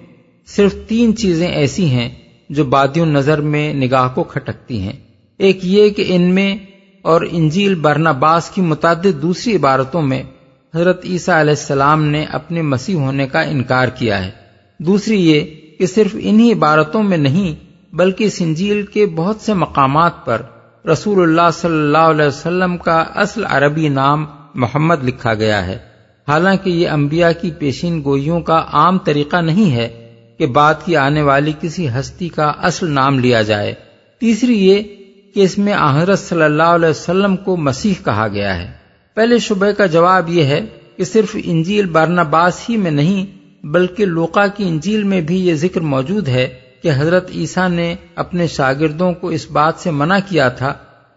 صرف 0.46 0.74
تین 0.88 1.16
چیزیں 1.16 1.48
ایسی 1.48 1.86
ہیں 1.86 2.14
جو 2.50 2.64
بادیوں 2.64 3.06
نظر 3.06 3.40
میں 3.40 3.74
نگاہ 3.74 4.08
کو 4.14 4.22
کھٹکتی 4.22 4.80
ہیں۔ 4.80 4.92
ایک 5.38 5.58
یہ 5.62 5.88
کہ 5.88 6.04
ان 6.08 6.22
میں 6.22 6.56
اور 7.02 7.20
انجیل 7.30 7.74
برناباس 7.74 8.50
کی 8.50 8.60
متعدد 8.60 9.22
دوسری 9.22 9.56
عبارتوں 9.56 10.02
میں 10.02 10.22
حضرت 10.74 11.04
عیسیٰ 11.04 11.34
علیہ 11.34 11.50
السلام 11.50 12.04
نے 12.04 12.24
اپنے 12.24 12.62
مسیح 12.62 12.94
ہونے 12.94 13.26
کا 13.26 13.40
انکار 13.40 13.88
کیا 13.88 14.26
ہے۔ 14.26 14.30
دوسری 14.78 15.30
یہ 15.30 15.40
کہ 15.78 15.86
صرف 15.86 16.16
انہی 16.20 16.52
عبارتوں 16.52 17.02
میں 17.02 17.18
نہیں 17.18 17.54
بلکہ 17.94 18.24
اس 18.24 18.36
انجیل 18.40 18.82
کے 18.82 19.06
بہت 19.06 19.36
سے 19.40 19.54
مقامات 19.54 20.26
پر 20.26 20.42
رسول 20.92 21.22
اللہ 21.22 21.50
صلی 21.52 21.70
اللہ 21.70 21.98
علیہ 21.98 22.26
وسلم 22.26 22.76
کا 22.76 23.04
اصل 23.14 23.44
عربی 23.44 23.88
نام 23.88 24.26
محمد 24.54 25.04
لکھا 25.04 25.34
گیا 25.34 25.66
ہے۔ 25.66 25.78
حالانکہ 26.28 26.70
یہ 26.70 26.88
انبیاء 26.88 27.30
کی 27.40 27.50
پیشین 27.50 28.02
گوئیوں 28.04 28.40
کا 28.40 28.64
عام 28.72 28.98
طریقہ 28.98 29.36
نہیں 29.36 29.74
ہے 29.74 30.10
کہ 30.38 30.46
بعد 30.46 30.74
کی 30.84 30.96
آنے 30.96 31.22
والی 31.22 31.52
کسی 31.60 31.88
ہستی 31.88 32.28
کا 32.28 32.52
اصل 32.58 32.90
نام 32.90 33.18
لیا 33.18 33.42
جائے۔ 33.42 33.74
تیسری 34.20 34.66
یہ 34.66 34.82
کہ 35.34 35.40
اس 35.40 35.58
میں 35.58 35.74
حضرت 35.94 36.18
صلی 36.18 36.42
اللہ 36.42 36.62
علیہ 36.62 36.88
وسلم 36.88 37.36
کو 37.36 37.56
مسیح 37.56 37.94
کہا 38.04 38.28
گیا 38.28 38.58
ہے۔ 38.58 38.70
پہلے 39.14 39.38
شبہ 39.38 39.70
کا 39.70 39.86
جواب 39.86 40.28
یہ 40.28 40.44
ہے 40.44 40.60
کہ 40.96 41.04
صرف 41.04 41.36
انجیل 41.44 41.86
بارنباس 41.86 42.60
ہی 42.68 42.76
میں 42.76 42.90
نہیں، 42.90 43.26
بلکہ 43.66 44.04
لوقا 44.04 44.46
کی 44.46 44.68
انجیل 44.68 45.02
میں 45.02 45.20
بھی 45.20 45.46
یہ 45.46 45.54
ذکر 45.54 45.80
موجود 45.80 46.28
ہے 46.28 46.63
کہ 46.84 46.90
حضرت 46.96 47.30
عیسیٰ 47.30 47.68
نے 47.68 47.94
اپنے 48.14 48.46
شاگردوں 48.46 49.12
کو 49.12 49.28
اس 49.28 49.50
بات 49.50 49.74
سے 49.76 49.90
منع 49.90 50.18
کیا 50.28 50.48
تھا 50.48 50.74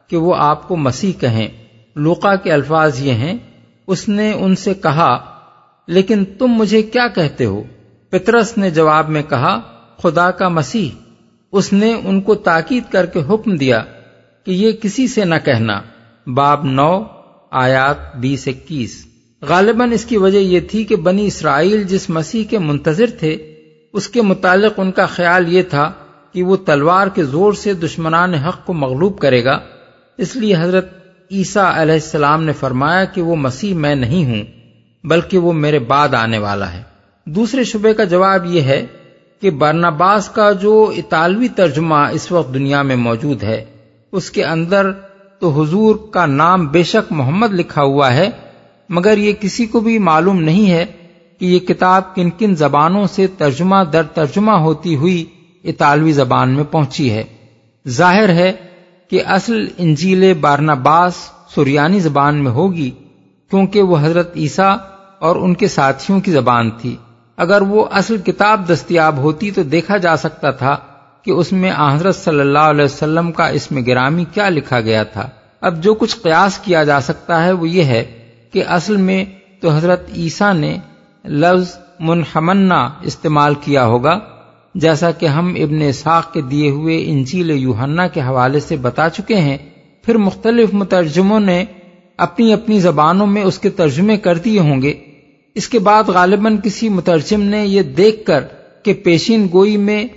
کہ 0.08 0.18
وہ 0.18 0.36
آپ 0.38 0.68
کو 0.68 0.76
مسیح 0.76 1.12
کہیں۔ 1.20 1.48
لوقا 1.96 2.36
کے 2.36 2.52
الفاظ 2.52 3.02
یہ 3.02 3.12
ہیں، 3.12 3.38
اس 3.88 4.10
نے 4.10 4.34
ان 4.34 4.56
سے 4.56 4.74
کہا، 4.74 5.40
لیکن 5.88 6.26
تم 6.26 6.48
مجھے 6.48 6.82
کیا 6.82 7.08
کہتے 7.08 7.46
ہو؟ 7.46 7.64
پترس 8.10 8.58
نے 8.58 8.70
جواب 8.70 9.10
میں 9.10 9.24
کہا، 9.30 9.60
خدا 10.04 10.32
کا 10.32 10.48
مسیح۔ 10.48 10.90
اس 11.52 11.74
نے 11.74 11.94
ان 11.94 12.22
کو 12.22 12.36
تاکید 12.36 12.84
کر 12.92 13.06
کے 13.06 13.22
حکم 13.30 13.56
دیا 13.56 13.84
کہ 14.46 14.52
یہ 14.52 14.72
کسی 14.72 15.08
سے 15.08 15.26
نہ 15.26 15.36
کہنا۔ 15.46 15.82
باب 16.28 16.64
نو، 16.64 17.04
آیات 17.52 18.16
بیس 18.16 18.48
اکیس۔ 18.48 19.06
غالباً 19.42 19.92
اس 19.92 20.06
کی 20.06 20.18
وجہ 20.18 20.38
یہ 20.38 20.60
تھی 20.60 20.84
کہ 20.84 20.96
بنی 20.96 21.28
اسرائیل 21.28 21.84
جس 21.84 22.10
مسیح 22.10 22.44
کے 22.50 22.60
منتظر 22.60 23.06
تھے 23.20 23.57
اس 23.94 24.08
کے 24.08 24.22
متعلق 24.22 24.80
ان 24.80 24.92
کا 24.92 25.06
خیال 25.06 25.54
یہ 25.54 25.62
تھا 25.62 25.92
کہ 26.32 26.44
وہ 26.44 26.56
تلوار 26.56 27.08
کے 27.08 27.24
زور 27.24 27.54
سے 27.54 27.74
دشمنان 27.74 28.34
حق 28.34 28.66
کو 28.66 28.74
مغلوب 28.74 29.20
کرے 29.20 29.44
گا۔ 29.46 29.60
اس 30.18 30.36
لیے 30.36 30.56
حضرت 30.60 30.90
عیسیٰ 31.32 31.72
علیہ 31.76 31.94
السلام 31.94 32.44
نے 32.44 32.54
فرمایا 32.54 33.04
کہ 33.06 33.22
وہ 33.22 33.36
مسیح 33.36 33.74
میں 33.74 33.96
نہیں 33.96 34.26
ہوں، 34.26 34.44
بلکہ 35.04 35.38
وہ 35.38 35.54
میرے 35.54 35.80
بعد 35.80 36.14
آنے 36.14 36.38
والا 36.38 36.74
ہے۔ 36.74 36.82
دوسرے 37.26 37.64
شبے 37.64 37.94
کا 37.94 38.04
جواب 38.04 38.46
یہ 38.46 38.62
ہے 38.62 38.86
کہ 39.42 39.50
برناباس 39.50 40.30
کا 40.30 40.52
جو 40.52 40.92
اطالوی 40.98 41.48
ترجمہ 41.48 41.96
اس 41.96 42.32
وقت 42.32 42.54
دنیا 42.54 42.82
میں 42.82 42.96
موجود 42.96 43.44
ہے، 43.44 43.66
اس 44.12 44.32
کے 44.32 44.44
اندر 44.44 44.92
تو 45.40 45.50
حضور 45.50 45.96
کا 46.12 46.26
نام 46.26 46.68
بے 46.68 46.84
شک 46.84 47.12
محمد 47.12 47.54
لکھا 47.54 47.82
ہوا 47.82 48.14
ہے، 48.14 48.30
مگر 48.90 49.18
یہ 49.18 49.34
کسی 49.40 49.66
کو 49.66 49.80
بھی 49.80 49.98
معلوم 50.00 50.42
نہیں 50.42 50.72
ہے 50.72 50.86
کہ 51.40 51.46
یہ 51.46 51.60
کتاب 51.60 52.16
کن 52.16 52.30
کن 52.30 52.56
زبانوں 52.56 53.08
سے 53.08 53.28
ترجمہ 53.28 53.76
در 53.94 54.04
ترجمہ 54.04 54.52
ہوتی 54.52 54.96
ہوئی 54.96 55.26
اطالوی 55.64 56.12
زبان 56.12 56.50
میں 56.50 56.64
پہنچی 56.64 57.12
ہے۔ 57.12 57.24
ظاہر 57.88 58.30
ہے 58.30 58.54
کہ 59.10 59.24
اصل 59.26 59.66
انجیل 59.78 60.34
بارناباس 60.34 61.14
سریانی 61.56 62.00
زبان 62.00 62.36
میں 62.36 62.52
ہوگی، 62.52 62.92
کیونکہ 63.50 63.82
وہ 63.82 63.98
حضرت 64.02 64.32
عیسیٰ 64.36 64.78
اور 65.20 65.36
ان 65.36 65.54
کے 65.54 65.68
ساتھیوں 65.68 66.20
کی 66.20 66.32
زبان 66.32 66.72
تھی۔ 66.72 66.96
اگر 67.38 67.62
وہ 67.62 67.86
اصل 67.92 68.18
کتاب 68.18 68.70
دستیاب 68.70 69.18
ہوتی 69.18 69.52
تو 69.52 69.64
دیکھا 69.64 69.98
جا 69.98 70.18
سکتا 70.18 70.52
تھا 70.52 70.78
کہ 71.24 71.32
اس 71.32 71.54
میں 71.54 71.72
حضرت 71.78 72.16
صلی 72.16 72.40
اللہ 72.40 72.60
علیہ 72.60 72.86
وسلم 72.86 73.32
کا 73.32 73.48
اس 73.48 73.72
میں 73.72 73.82
گرامی 73.88 74.26
کیا 74.34 74.50
لکھا 74.50 74.80
گیا 74.80 75.04
تھا۔ 75.04 75.30
اب 75.62 75.84
جو 75.84 75.94
کچھ 75.94 76.18
قیاس 76.18 76.58
کیا 76.58 76.84
جا 76.84 77.02
سکتا 77.02 77.44
ہے 77.44 77.52
وہ 77.52 77.70
یہ 77.70 77.84
ہے 77.84 78.04
کہ 78.54 78.64
اصل 78.68 78.98
میں 78.98 79.26
تو 79.62 79.70
حضرت 79.70 80.10
عیسیٰ 80.16 80.54
نے 80.54 80.78
لفظ 81.28 81.78
منحمنا 82.00 82.90
استعمال 83.02 83.54
کیا 83.62 83.86
ہوگا، 83.86 84.20
جیسا 84.76 85.12
کہ 85.12 85.26
ہم 85.26 85.48
ابن 85.48 85.92
ساخ 85.92 86.34
کے 86.34 86.42
دیے 86.42 86.70
ہوئے 86.70 87.04
انجیل 87.06 87.50
یوہنا 87.50 88.08
کے 88.08 88.22
حوالے 88.22 88.60
سے 88.60 88.76
بتا 88.76 89.10
چکے 89.10 89.36
ہیں، 89.36 89.58
پھر 90.04 90.18
مختلف 90.18 90.74
مترجموں 90.74 91.40
نے 91.40 91.66
اپنی 92.18 92.54
اپنی 92.54 92.80
زبانوں 92.80 93.28
میں 93.28 93.44
اس 93.44 93.60
کے 93.60 93.70
ترجمے 93.70 94.18
کر 94.18 94.38
دیے 94.38 94.60
ہوں 94.60 94.82
گے۔ 94.82 94.94
اس 95.56 95.70
کے 95.70 95.80
بعد 95.80 96.04
غالباً 96.08 96.58
کسی 96.64 96.90
مترجم 96.90 97.42
نے 97.42 97.66
یہ 97.66 97.82
دیکھ 97.82 98.26
کر 98.26 98.44
کہ 98.84 98.94
پیشین 98.94 99.48
گوئی 99.54 99.78
میں 99.78 100.08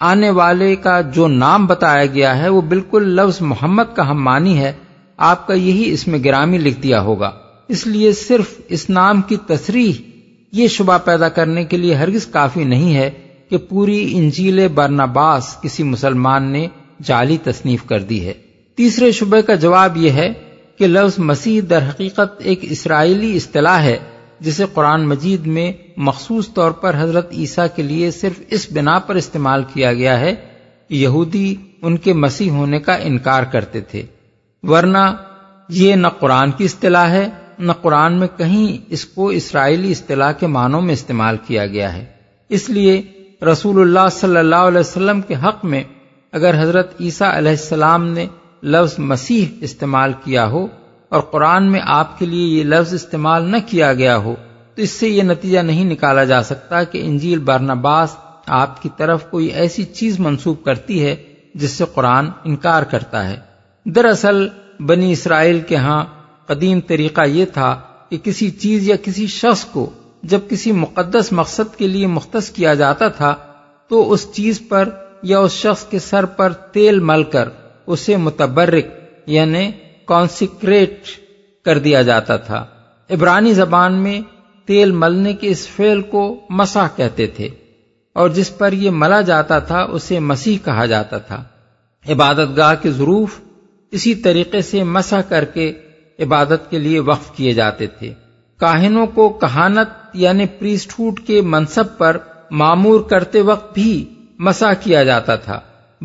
آنے 0.00 0.30
والے 0.30 0.76
کا 0.76 1.00
جو 1.00 1.28
نام 1.28 1.66
بتایا 1.66 2.06
گیا 2.06 2.38
ہے، 2.38 2.48
وہ 2.48 2.60
بالکل 2.60 3.08
لفظ 3.08 3.40
محمد 3.40 3.82
کا 3.94 4.10
ہم 4.10 4.22
مانی 4.22 4.58
ہے۔ 4.58 4.72
آپ 5.16 5.46
کا 5.46 5.54
یہی 5.54 5.90
اس 5.92 6.08
میں 6.08 6.18
گرامی 6.24 6.58
لکھ 6.58 6.82
دیا 6.82 7.02
ہوگا۔ 7.02 7.30
اس 7.68 7.86
لیے 7.86 8.12
صرف 8.12 8.60
اس 8.68 8.90
نام 8.90 9.22
کی 9.22 9.36
تصریح 9.36 9.92
یہ 10.52 10.68
شبہ 10.68 10.98
پیدا 11.04 11.28
کرنے 11.28 11.64
کے 11.64 11.76
لیے 11.76 11.94
ہرگز 11.94 12.26
کافی 12.26 12.64
نہیں 12.64 12.94
ہے 12.94 13.10
کہ 13.48 13.56
پوری 13.56 14.18
انجیل 14.18 14.68
برناباس 14.68 15.56
کسی 15.62 15.82
مسلمان 15.82 16.52
نے 16.52 16.68
جعلی 17.02 17.36
تصنیف 17.44 17.84
کر 17.84 18.00
دی 18.00 18.26
ہے۔ 18.26 18.32
تیسرے 18.74 19.12
شبے 19.12 19.42
کا 19.42 19.54
جواب 19.54 19.96
یہ 19.96 20.10
ہے 20.10 20.32
کہ 20.78 20.86
لفظ 20.86 21.18
مسیح 21.18 21.60
در 21.70 21.88
حقیقت 21.88 22.32
ایک 22.38 22.58
اسرائیلی 22.62 23.36
اصطلاح 23.36 23.82
ہے، 23.82 23.98
جسے 24.40 24.64
قرآن 24.74 25.08
مجید 25.08 25.46
میں 25.46 25.72
مخصوص 25.96 26.52
طور 26.54 26.70
پر 26.70 26.96
حضرت 26.98 27.32
عیسیٰ 27.32 27.66
کے 27.76 27.82
لیے 27.82 28.10
صرف 28.10 28.40
اس 28.50 28.66
بنا 28.72 28.98
پر 28.98 29.14
استعمال 29.14 29.62
کیا 29.74 29.92
گیا 29.92 30.20
ہے 30.20 30.34
کہ 30.88 30.94
یہودی 30.94 31.54
ان 31.82 31.96
کے 31.96 32.12
مسیح 32.12 32.50
ہونے 32.50 32.80
کا 32.80 32.94
انکار 32.94 33.42
کرتے 33.42 33.80
تھے۔ 33.80 34.02
ورنہ 34.62 35.16
یہ 35.68 35.94
نہ 35.94 36.08
قرآن 36.08 36.50
کی 36.50 36.64
اصطلاح 36.64 37.10
ہے 37.10 37.28
نہ 37.60 37.72
قرآن 37.72 38.12
میں 38.12 38.28
کہیں 38.36 38.84
اس 38.88 39.04
کو 39.04 39.26
اسرائیلی 39.28 39.90
اصطلاح 39.90 40.32
کے 40.32 40.46
معنوں 40.46 40.80
میں 40.80 40.92
استعمال 40.92 41.36
کیا 41.46 41.66
گیا 41.66 41.92
ہے۔ 41.96 42.04
اس 42.48 42.70
لیے 42.70 43.02
رسول 43.52 43.80
اللہ 43.80 44.08
صلی 44.12 44.36
اللہ 44.36 44.56
علیہ 44.56 44.80
وسلم 44.80 45.20
کے 45.20 45.34
حق 45.34 45.64
میں 45.64 45.84
اگر 46.32 46.62
حضرت 46.62 46.94
عیسیٰ 47.00 47.34
علیہ 47.34 47.50
السلام 47.50 48.08
نے 48.08 48.26
لفظ 48.62 48.98
مسیح 48.98 49.44
استعمال 49.60 50.12
کیا 50.24 50.46
ہو 50.46 50.66
اور 51.08 51.20
قرآن 51.20 51.72
میں 51.72 51.80
آپ 51.84 52.18
کے 52.18 52.26
لیے 52.26 52.58
یہ 52.58 52.64
لفظ 52.64 52.94
استعمال 52.94 53.42
نہ 53.42 53.56
کیا 53.66 53.92
گیا 53.94 54.16
ہو، 54.16 54.34
تو 54.74 54.82
اس 54.82 54.90
سے 54.90 55.08
یہ 55.08 55.22
نتیجہ 55.22 55.58
نہیں 55.58 55.84
نکالا 55.84 56.24
جا 56.24 56.42
سکتا 56.42 56.84
کہ 56.84 57.02
انجیل 57.04 57.38
بارنباس 57.38 58.16
آپ 58.46 58.82
کی 58.82 58.88
طرف 58.96 59.30
کوئی 59.30 59.46
ایسی 59.46 59.84
چیز 59.84 60.20
منسوب 60.20 60.64
کرتی 60.64 61.04
ہے 61.04 61.16
جس 61.54 61.70
سے 61.70 61.84
قرآن 61.94 62.26
انکار 62.44 62.82
کرتا 62.82 63.28
ہے۔ 63.28 63.36
دراصل 63.84 64.48
بنی 64.80 65.12
اسرائیل 65.12 65.60
کے 65.60 65.76
ہاں 65.76 66.04
قدیم 66.50 66.80
طریقہ 66.80 67.26
یہ 67.26 67.44
تھا 67.44 67.80
کہ 68.10 68.18
کسی 68.18 68.50
چیز 68.50 68.88
یا 68.88 68.96
کسی 69.02 69.26
شخص 69.26 69.64
کو 69.64 69.90
جب 70.22 70.40
کسی 70.48 70.72
مقدس 70.72 71.32
مقصد 71.32 71.78
کے 71.78 71.86
لیے 71.86 72.06
مختص 72.06 72.50
کیا 72.50 72.74
جاتا 72.74 73.08
تھا، 73.08 73.34
تو 73.88 74.12
اس 74.12 74.32
چیز 74.32 74.60
پر 74.68 74.88
یا 75.22 75.38
اس 75.38 75.52
شخص 75.52 75.84
کے 75.84 75.98
سر 75.98 76.24
پر 76.24 76.52
تیل 76.52 77.00
مل 77.00 77.22
کر 77.22 77.48
اسے 77.86 78.16
متبرک 78.16 78.86
یعنی 79.26 79.70
کانسیکریٹ 80.04 81.02
کر 81.64 81.78
دیا 81.78 82.02
جاتا 82.02 82.36
تھا۔ 82.36 82.66
عبرانی 83.10 83.52
زبان 83.52 83.94
میں 83.94 84.20
تیل 84.66 84.90
ملنے 84.92 85.32
کے 85.32 85.48
اس 85.48 85.66
فعل 85.68 86.02
کو 86.02 86.40
مسا 86.50 86.86
کہتے 86.96 87.26
تھے 87.26 87.48
اور 88.12 88.28
جس 88.28 88.58
پر 88.58 88.72
یہ 88.72 88.90
ملا 88.92 89.20
جاتا 89.20 89.58
تھا 89.58 89.82
اسے 89.82 90.18
مسیح 90.18 90.58
کہا 90.64 90.86
جاتا 90.86 91.18
تھا۔ 91.18 91.44
عبادت 92.08 92.56
گاہ 92.56 92.74
کے 92.82 92.90
ظروف 92.90 93.40
اسی 93.90 94.14
طریقے 94.14 94.62
سے 94.62 94.82
مسا 94.84 95.20
کر 95.20 95.44
کے 95.44 95.72
عبادت 96.20 96.70
کے 96.70 96.78
لیے 96.78 97.00
وقف 97.00 97.36
کیے 97.36 97.52
جاتے 97.52 97.86
تھے۔ 97.86 98.14
کاہنوں 98.56 99.06
کو 99.06 99.28
کہانت 99.28 99.88
یعنی 100.14 100.46
پریسٹوٹ 100.46 101.20
کے 101.20 101.40
منصب 101.40 101.98
پر 101.98 102.16
معمور 102.50 103.00
کرتے 103.00 103.40
وقت 103.40 103.74
بھی 103.74 104.14
مسا 104.38 104.72
کیا 104.72 105.04
جاتا 105.04 105.36
تھا۔ 105.36 105.60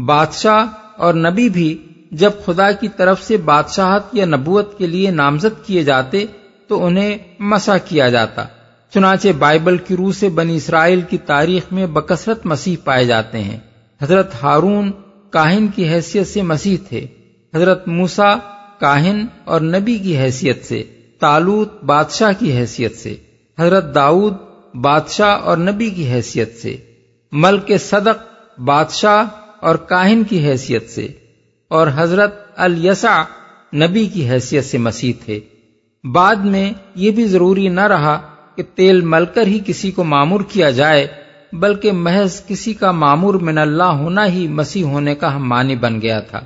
بادشاہ 0.05 0.65
اور 0.97 1.13
نبی 1.13 1.49
بھی 1.49 1.77
جب 2.11 2.31
خدا 2.45 2.71
کی 2.71 2.87
طرف 2.87 3.23
سے 3.23 3.37
بادشاہت 3.37 4.03
یا 4.13 4.25
نبوت 4.25 4.77
کے 4.77 4.87
لیے 4.87 5.11
نامزد 5.11 5.65
کیے 5.65 5.83
جاتے 5.83 6.25
تو 6.67 6.85
انہیں 6.85 7.17
مسا 7.39 7.77
کیا 7.77 8.09
جاتا۔ 8.09 8.45
چنانچہ 8.93 9.27
بائبل 9.39 9.77
کی 9.77 9.95
روح 9.95 10.11
سے 10.11 10.29
بنی 10.29 10.55
اسرائیل 10.55 11.01
کی 11.01 11.17
تاریخ 11.17 11.73
میں 11.73 11.87
بکثرت 11.87 12.45
مسیح 12.45 12.75
پائے 12.83 13.05
جاتے 13.05 13.43
ہیں۔ 13.43 13.57
حضرت 14.01 14.43
ہارون 14.43 14.91
کاہن 15.29 15.67
کی 15.75 15.89
حیثیت 15.89 16.27
سے 16.27 16.41
مسیح 16.41 16.77
تھے۔ 16.89 17.07
حضرت 17.55 17.87
موسا 17.87 18.35
کاہن 18.79 19.25
اور 19.43 19.61
نبی 19.61 19.97
کی 19.97 20.17
حیثیت 20.17 20.65
سے، 20.65 20.83
تالوت 21.19 21.83
بادشاہ 21.83 22.31
کی 22.39 22.51
حیثیت 22.57 22.95
سے، 22.95 23.15
حضرت 23.57 23.95
داؤد 23.95 24.33
بادشاہ 24.73 25.37
اور 25.39 25.57
نبی 25.57 25.89
کی 25.89 26.07
حیثیت 26.11 26.57
سے، 26.61 26.75
ملک 27.31 27.71
صدق 27.79 28.23
بادشاہ 28.59 29.23
اور 29.59 29.75
کاہن 29.75 30.23
کی 30.23 30.45
حیثیت 30.47 30.89
سے، 30.89 31.07
اور 31.67 31.87
حضرت 31.95 32.35
الیسا 32.55 33.23
نبی 33.73 34.05
کی 34.05 34.29
حیثیت 34.29 34.65
سے 34.65 34.77
مسیح 34.77 35.13
تھے۔ 35.25 35.39
بعد 36.03 36.35
میں 36.35 36.71
یہ 36.95 37.11
بھی 37.11 37.25
ضروری 37.27 37.67
نہ 37.67 37.87
رہا 37.87 38.17
کہ 38.55 38.63
تیل 38.75 39.01
مل 39.01 39.25
کر 39.25 39.47
ہی 39.47 39.59
کسی 39.65 39.91
کو 39.91 40.03
معمور 40.03 40.41
کیا 40.41 40.69
جائے، 40.69 41.07
بلکہ 41.53 41.91
محض 41.91 42.41
کسی 42.47 42.73
کا 42.73 42.91
معمور 42.91 43.33
من 43.33 43.57
اللہ 43.57 43.91
ہونا 43.99 44.25
ہی 44.27 44.47
مسیح 44.47 44.83
ہونے 44.83 45.15
کا 45.15 45.35
ہم 45.35 45.47
معنی 45.49 45.75
بن 45.75 46.01
گیا 46.01 46.19
تھا۔ 46.19 46.39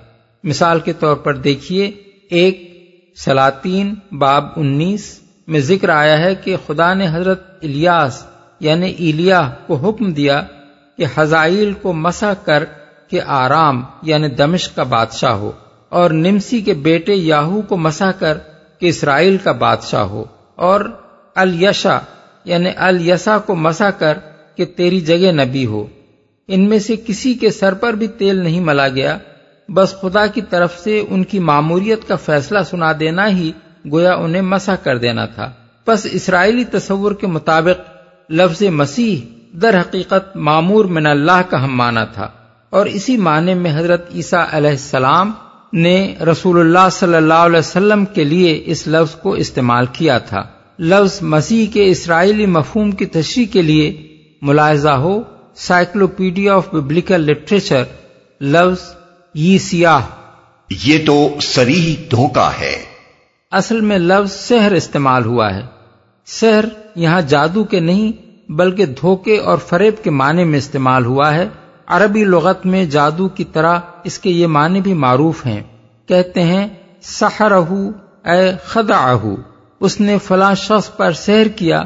مثال 0.44 0.80
کے 0.80 0.94
طور 0.94 1.16
پر 1.16 1.36
دیکھیے 1.36 1.92
ایک 2.30 2.70
سلاطین 3.18 3.96
باب 4.12 4.46
انیس 4.56 5.20
میں 5.48 5.60
ذکر 5.60 5.90
آیا 5.90 6.20
ہے 6.20 6.36
کہ 6.36 6.56
خدا 6.68 6.94
نے 6.94 7.08
حضرت 7.12 7.44
الیاس 7.64 8.26
یعنی 8.60 8.90
ایلیا 8.98 9.52
کو 9.68 9.76
حکم 9.76 10.12
دیا 10.12 10.44
کہ 10.98 11.06
حزائل 11.16 11.74
کو 11.82 11.94
مسا 11.94 12.34
کر 12.34 12.64
کے 13.10 13.22
آرام 13.22 13.84
یعنی 14.02 14.28
دمشق 14.28 14.76
کا 14.76 14.84
بادشاہ 14.84 15.32
ہو 15.32 15.52
اور 15.90 16.12
نمسی 16.12 16.62
کے 16.62 16.74
بیٹے 16.74 17.14
یاہو 17.14 17.62
کو 17.62 17.78
مسا 17.78 18.12
کر 18.12 18.38
کہ 18.80 18.86
اسرائیل 18.86 19.38
کا 19.38 19.52
بادشاہ 19.52 20.02
ہو 20.02 20.26
اور 20.56 20.82
الیشا 21.36 22.00
یعنی 22.46 22.70
الیسا 22.78 23.38
کو 23.38 23.56
مسا 23.56 23.92
کر 23.92 24.18
کہ 24.56 24.66
تیری 24.66 25.02
جگہ 25.02 25.32
نبی 25.32 25.66
ہو۔ 25.66 25.88
ان 26.48 26.70
میں 26.70 26.80
سے 26.80 26.96
کسی 27.08 27.34
کے 27.34 27.50
سر 27.50 27.74
پر 27.74 27.94
بھی 27.94 28.08
تیل 28.08 28.36
نہیں 28.36 28.60
ملا 28.60 28.88
گیا 28.88 29.18
بس 29.74 29.96
خدا 30.02 30.28
کی 30.28 30.42
طرف 30.42 30.80
سے 30.80 31.04
ان 31.10 31.24
کی 31.24 31.40
معموریت 31.40 32.08
کا 32.08 32.16
فیصلہ 32.16 32.60
سنا 32.70 32.92
دینا 33.00 33.30
ہی 33.30 33.52
گویا 33.92 34.16
انہیں 34.16 34.42
مسا 34.42 34.76
کر 34.76 34.98
دینا 34.98 35.26
تھا۔ 35.26 35.52
بس 35.88 36.08
اسرائیلی 36.12 36.64
تصور 36.64 37.12
کے 37.12 37.28
مطابق 37.28 37.90
لفظ 38.32 38.64
مسیح 38.64 39.18
در 39.62 39.80
حقیقت 39.82 40.36
معمور 40.36 40.86
من 40.86 41.06
اللہ 41.06 41.42
کا 41.50 41.64
ہم 41.64 41.78
مانا 41.78 42.06
تھا۔ 42.06 42.28
اور 42.70 42.86
اسی 42.86 43.18
معنی 43.18 43.54
میں 43.54 43.72
حضرت 43.76 44.10
عیسیٰ 44.16 44.46
علیہ 44.52 44.70
السلام 44.70 45.32
نے 45.74 46.16
رسول 46.32 46.60
اللہ 46.60 46.90
صلی 46.92 47.16
اللہ 47.16 47.34
علیہ 47.34 47.60
وسلم 47.60 48.06
کے 48.06 48.24
لیے 48.24 48.64
اس 48.66 48.88
لفظ 48.88 49.16
کو 49.16 49.32
استعمال 49.32 49.86
کیا 49.94 50.18
تھا۔ 50.18 50.44
لفظ 50.80 51.22
مسیح 51.22 51.66
کے 51.74 51.90
اسرائیلی 51.90 52.46
مفہوم 52.46 52.92
کی 52.92 53.06
تشریح 53.06 53.46
کے 53.54 53.62
لیے 53.62 54.08
ملاحظہ 54.42 54.90
ہو۔ 54.90 55.22
سائکلوپیڈیا 55.56 56.56
آف 56.56 56.74
ببلیکل 56.74 57.22
لٹریچر، 57.22 57.84
لفظ 58.42 58.99
یہ 59.40 59.58
سیاہ۔ 59.58 60.02
یہ 60.84 61.06
تو 61.06 61.30
سریح 61.42 61.96
دھوکا 62.12 62.52
ہے۔ 62.60 62.76
اصل 63.52 63.82
میں 63.82 63.98
لفظ 63.98 64.32
سحر 64.32 64.72
استعمال 64.72 65.26
ہوا 65.26 65.56
ہے۔ 65.56 65.62
سحر 66.26 66.66
یہاں 66.96 67.22
جادو 67.22 67.64
کے 67.64 67.80
نہیں 67.80 68.12
بلکہ 68.52 68.86
دھوکے 68.86 69.38
اور 69.38 69.58
فریب 69.58 69.94
کے 70.04 70.10
معنی 70.10 70.44
میں 70.44 70.58
استعمال 70.58 71.06
ہوا 71.06 71.36
ہے۔ 71.36 71.48
عربی 71.88 72.24
لغت 72.24 72.66
میں 72.66 72.86
جادو 72.86 73.28
کی 73.28 73.44
طرح 73.44 73.80
اس 74.04 74.20
کے 74.20 74.30
یہ 74.30 74.48
معنی 74.48 74.82
بھی 74.82 74.94
معروف 74.94 75.46
ہیں۔ 75.46 75.64
کہتے 76.06 76.44
ہیں 76.44 76.68
سحرہ 77.02 77.62
اے 78.26 78.52
خدا 78.66 79.14
اس 79.80 80.00
نے 80.00 80.18
فلاں 80.18 80.56
شخص 80.56 80.98
پر 80.98 81.12
سحر 81.12 81.48
کیا 81.48 81.84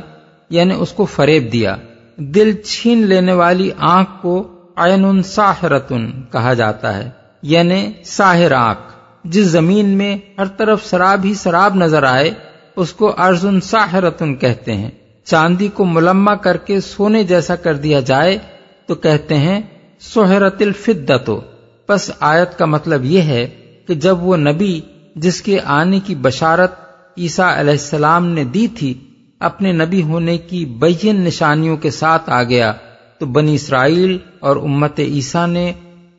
یعنی 0.50 0.74
اس 0.74 0.92
کو 0.92 1.06
فریب 1.06 1.52
دیا۔ 1.52 1.76
دل 2.18 2.62
چھین 2.62 3.08
لینے 3.08 3.34
والی 3.34 3.72
آنکھ 3.78 4.12
کو 4.22 4.48
عین 4.76 5.24
ساحرتن 5.24 6.12
کہا 6.32 6.54
جاتا 6.54 6.98
ہے۔ 6.98 7.23
یعنی 7.44 7.92
ساحر 8.06 8.52
آنکھ 8.52 8.94
جس 9.24 9.46
زمین 9.46 9.90
میں 9.90 10.18
ہر 10.38 10.46
طرف 10.46 10.90
شراب 10.90 11.22
ہی 11.24 11.34
شراب 11.44 11.76
نظر 11.76 12.04
آئے، 12.04 12.32
اس 12.76 12.94
کو 12.94 13.14
ارزن 13.18 13.62
ساحرتن 13.62 14.36
کہتے 14.36 14.74
ہیں۔ 14.74 14.90
چاندی 15.26 15.68
کو 15.68 15.86
ملما 15.86 16.36
کر 16.36 16.58
کے 16.58 16.80
سونے 16.80 17.24
جیسا 17.24 17.56
کر 17.56 17.76
دیا 17.76 18.00
جائے 18.00 18.38
تو 18.86 18.96
کہتے 18.96 19.38
ہیں 19.38 19.62
سہرت 20.00 20.62
الفدتو 20.62 21.40
پس 21.88 22.12
آیت 22.20 22.58
کا 22.58 22.66
مطلب 22.66 23.06
یہ 23.06 23.22
ہے 23.22 23.48
کہ 23.88 23.94
جب 23.94 24.24
وہ 24.24 24.38
نبی 24.38 24.82
جس 25.16 25.42
کے 25.42 25.60
آنے 25.66 26.00
کی 26.00 26.16
بشارت 26.16 26.72
عیسیٰ 27.18 27.58
علیہ 27.58 27.72
السلام 27.72 28.28
نے 28.28 28.44
دی 28.44 28.68
تھی، 28.68 28.94
اپنے 29.40 29.72
نبی 29.72 30.04
ہونے 30.04 30.38
کی 30.38 30.66
بین 30.66 31.22
نشانیوں 31.22 31.78
کے 31.78 31.90
ساتھ 31.90 32.30
آ 32.30 32.44
گیا، 32.44 32.74
تو 33.18 33.26
بنی 33.26 33.56
اسرائیل 33.56 34.18
اور 34.40 34.56
امت 34.56 35.00
عیسیٰ 35.00 35.48
نے 35.48 35.74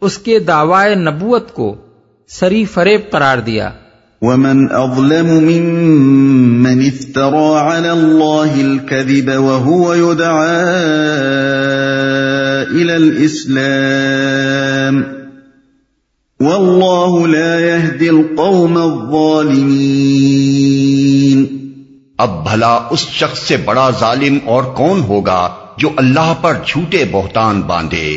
اس 0.04 0.18
کے 0.18 0.38
دعوی 0.38 0.94
نبوت 0.94 1.54
کو 1.54 1.74
سری 2.28 2.64
فریب 2.64 3.00
قرار 3.10 3.38
دیا۔ 3.38 3.70
ومن 4.22 4.66
اظلم 4.70 5.26
ممن 5.26 6.66
افترى 6.66 7.54
على 7.54 7.88
الله 7.88 8.60
الكذب 8.60 9.36
وهو 9.36 9.94
يدعى 9.94 10.56
الى 12.80 12.92
الاسلام 12.92 15.02
والله 16.40 17.26
لا 17.26 17.60
يهدي 17.60 18.08
القوم 18.08 18.76
الظالمين۔ 18.76 21.44
اب 22.18 22.50
بھلا 22.50 22.78
اس 22.90 22.98
شخص 22.98 23.38
سے 23.38 23.56
بڑا 23.56 23.90
ظالم 24.00 24.38
اور 24.44 24.62
کون 24.62 25.00
ہوگا 25.00 25.48
جو 25.78 25.88
اللہ 25.96 26.34
پر 26.40 26.54
جھوٹے 26.66 27.04
بہتان 27.10 27.60
باندھے؟ 27.60 28.16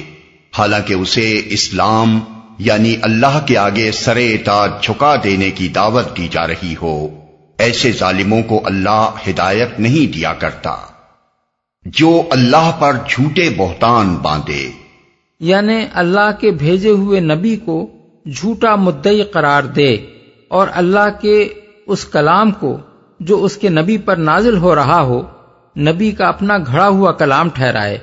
حالانکہ 0.58 0.94
اسے 0.94 1.42
اسلام 1.46 2.20
یعنی 2.60 2.96
اللہ 3.02 3.46
کے 3.46 3.58
آگے 3.58 3.92
سرے 3.92 4.34
اطاعت 4.34 4.84
جھکا 4.84 5.16
دینے 5.24 5.52
کی 5.52 5.68
دعوت 5.68 6.18
دی 6.18 6.28
جا 6.28 6.48
رہی 6.48 6.76
ہو۔ 6.82 7.08
ایسے 7.58 7.92
ظالموں 7.92 8.44
کو 8.44 8.62
اللہ 8.66 9.10
ہدایت 9.30 9.80
نہیں 9.80 10.14
دیا 10.14 10.34
کرتا۔ 10.34 10.76
جو 11.86 12.22
اللہ 12.32 12.72
پر 12.80 12.94
جھوٹے 13.10 13.50
بہتان 13.58 14.16
باندھے۔ 14.16 14.72
یعنی 15.40 15.86
اللہ 15.94 16.30
کے 16.40 16.52
بھیجے 16.52 16.90
ہوئے 16.90 17.20
نبی 17.20 17.56
کو 17.56 17.90
جھوٹا 18.36 18.76
مدعی 18.76 19.24
قرار 19.24 19.64
دے 19.64 19.98
اور 20.48 20.68
اللہ 20.72 21.22
کے 21.22 21.54
اس 21.88 22.06
کلام 22.06 22.52
کو 22.52 22.78
جو 23.20 23.44
اس 23.44 23.58
کے 23.58 23.70
نبی 23.70 23.98
پر 23.98 24.16
نازل 24.16 24.58
ہو 24.58 24.76
رہا 24.76 25.02
ہو، 25.02 25.22
نبی 25.80 26.12
کا 26.12 26.28
اپنا 26.28 26.58
گھڑا 26.58 26.88
ہوا 26.88 27.12
کلام 27.12 27.50
ٹھہرائے۔ 27.50 27.98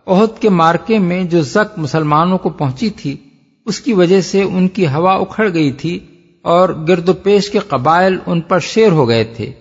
عہد 0.07 0.41
کے 0.41 0.49
مارکے 0.49 0.99
میں 0.99 1.23
جو 1.23 1.41
زک 1.41 1.79
مسلمانوں 1.79 2.37
کو 2.37 2.49
پہنچی 2.49 2.89
تھی، 2.89 3.17
اس 3.65 3.79
کی 3.79 3.93
وجہ 3.93 4.21
سے 4.21 4.41
ان 4.43 4.67
کی 4.67 4.87
ہوا 4.87 5.13
اکھڑ 5.13 5.53
گئی 5.53 5.71
تھی 5.71 5.99
اور 6.41 6.69
گرد 6.87 7.09
و 7.09 7.13
پیش 7.13 7.49
کے 7.49 7.59
قبائل 7.59 8.17
ان 8.25 8.41
پر 8.41 8.59
شیر 8.59 8.91
ہو 8.91 9.07
گئے 9.07 9.23
تھے۔ 9.23 9.51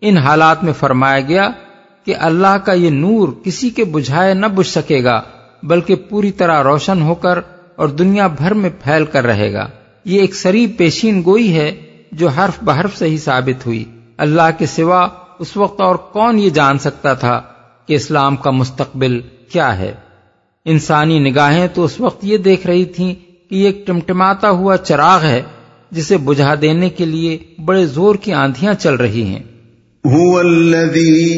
ان 0.00 0.18
حالات 0.18 0.64
میں 0.64 0.72
فرمایا 0.72 1.20
گیا 1.20 1.50
کہ 2.06 2.14
اللہ 2.18 2.58
کا 2.58 2.72
یہ 2.72 2.90
نور 2.90 3.28
کسی 3.44 3.70
کے 3.70 3.84
بجھائے 3.84 4.34
نہ 4.34 4.46
بجھ 4.46 4.68
سکے 4.68 5.04
گا، 5.04 5.22
بلکہ 5.62 5.94
پوری 5.94 6.30
طرح 6.30 6.62
روشن 6.62 7.02
ہو 7.02 7.14
کر 7.14 7.38
اور 7.76 7.88
دنیا 7.88 8.26
بھر 8.26 8.54
میں 8.54 8.70
پھیل 8.84 9.04
کر 9.04 9.26
رہے 9.26 9.52
گا۔ 9.52 9.68
یہ 10.04 10.20
ایک 10.20 10.34
سری 10.34 10.66
پیشین 10.66 11.22
گوئی 11.24 11.54
ہے 11.54 11.72
جو 12.12 12.28
حرف 12.28 12.58
بحرف 12.62 12.96
سے 12.96 13.06
ہی 13.08 13.18
ثابت 13.18 13.66
ہوئی۔ 13.66 13.84
اللہ 14.16 14.58
کے 14.58 14.66
سوا 14.66 15.08
اس 15.38 15.56
وقت 15.56 15.80
اور 15.80 15.96
کون 15.96 16.38
یہ 16.38 16.50
جان 16.50 16.78
سکتا 16.78 17.14
تھا 17.14 17.42
کہ 17.86 17.94
اسلام 17.94 18.36
کا 18.36 18.50
مستقبل 18.50 19.20
کیا 19.52 19.78
ہے۔ 19.78 19.94
انسانی 20.64 21.18
نگاہیں 21.18 21.68
تو 21.74 21.84
اس 21.84 22.00
وقت 22.00 22.24
یہ 22.24 22.38
دیکھ 22.38 22.66
رہی 22.66 22.84
تھیں 22.84 23.14
کہ 23.50 23.54
یہ 23.54 23.66
ایک 23.66 23.86
ٹمٹماتا 23.86 24.50
ہوا 24.50 24.76
چراغ 24.76 25.24
ہے 25.24 25.42
جسے 25.90 26.16
بجھا 26.16 26.54
دینے 26.62 26.88
کے 26.88 27.04
لیے 27.04 27.38
بڑے 27.64 27.86
زور 27.86 28.14
کی 28.14 28.32
آندیاں 28.32 28.74
چل 28.74 28.94
رہی 28.94 29.22
ہیں۔ 29.22 29.42
هو 30.12 30.38
الذي 30.38 31.36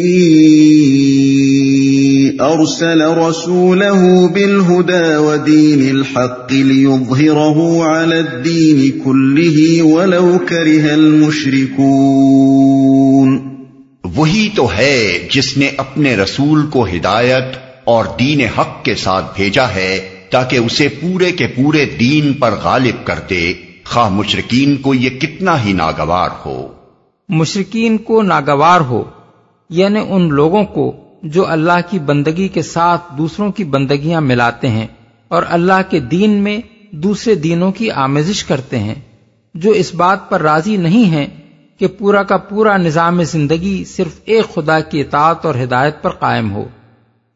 ارسل 2.40 3.03
رسوله 3.03 4.27
بالهدى 4.27 5.16
ودين 5.16 5.90
الحق 5.90 6.53
ليظهره 6.53 7.82
على 7.82 8.19
الدين 8.19 9.01
كله 9.05 9.82
ولو 9.82 10.39
كره 10.47 10.93
المشركون۔ 10.93 13.39
وہی 14.16 14.49
تو 14.55 14.69
ہے 14.77 15.28
جس 15.31 15.57
نے 15.57 15.70
اپنے 15.77 16.16
رسول 16.16 16.66
کو 16.66 16.85
ہدایت 16.85 17.45
اور 17.85 18.05
دین 18.19 18.40
حق 18.40 18.85
کے 18.85 18.95
ساتھ 18.95 19.36
بھیجا 19.36 19.74
ہے 19.74 20.09
تاکہ 20.31 20.57
اسے 20.57 20.89
پورے 20.89 21.32
کے 21.32 21.47
پورے 21.47 21.86
دین 22.01 22.32
پر 22.32 22.55
غالب 22.62 23.07
کر 23.07 23.19
دے۔ 23.31 23.53
خواہ 23.85 24.09
مشرقین 24.09 24.77
کو 24.77 24.95
یہ 24.95 25.11
کتنا 25.11 25.65
ہی 25.65 25.73
ناگوار 25.73 26.28
ہو۔ 26.47 26.78
مشرقین 27.29 27.99
کو 27.99 28.23
ناگوار 28.23 28.81
ہو 28.81 29.05
یعنی 29.71 30.01
ان 30.09 30.29
لوگوں 30.29 30.65
کو 30.65 30.97
جو 31.23 31.47
اللہ 31.47 31.81
کی 31.91 31.99
بندگی 31.99 32.49
کے 32.49 32.63
ساتھ 32.63 33.03
دوسروں 33.19 33.53
کی 33.53 33.65
بندگیاں 33.65 34.21
ملاتے 34.21 34.69
ہیں 34.69 34.87
اور 35.29 35.43
اللہ 35.49 35.91
کے 35.91 36.01
دین 36.01 36.31
میں 36.31 36.61
دوسرے 36.91 37.35
دینوں 37.35 37.73
کی 37.73 37.91
آمیزش 37.91 38.45
کرتے 38.45 38.79
ہیں، 38.79 38.95
جو 39.55 39.71
اس 39.71 39.95
بات 39.95 40.31
پر 40.31 40.43
راضی 40.43 40.77
نہیں 40.77 41.05
ہیں 41.05 41.27
کہ 41.79 41.87
پورا 41.87 42.23
کا 42.23 42.37
پورا 42.37 42.77
نظام 42.77 43.23
زندگی 43.23 43.85
صرف 43.85 44.21
ایک 44.25 44.55
خدا 44.55 44.81
کی 44.81 45.01
اطاعت 45.01 45.47
اور 45.47 45.55
ہدایت 45.63 46.03
پر 46.03 46.11
قائم 46.11 46.53
ہو۔ 46.53 46.65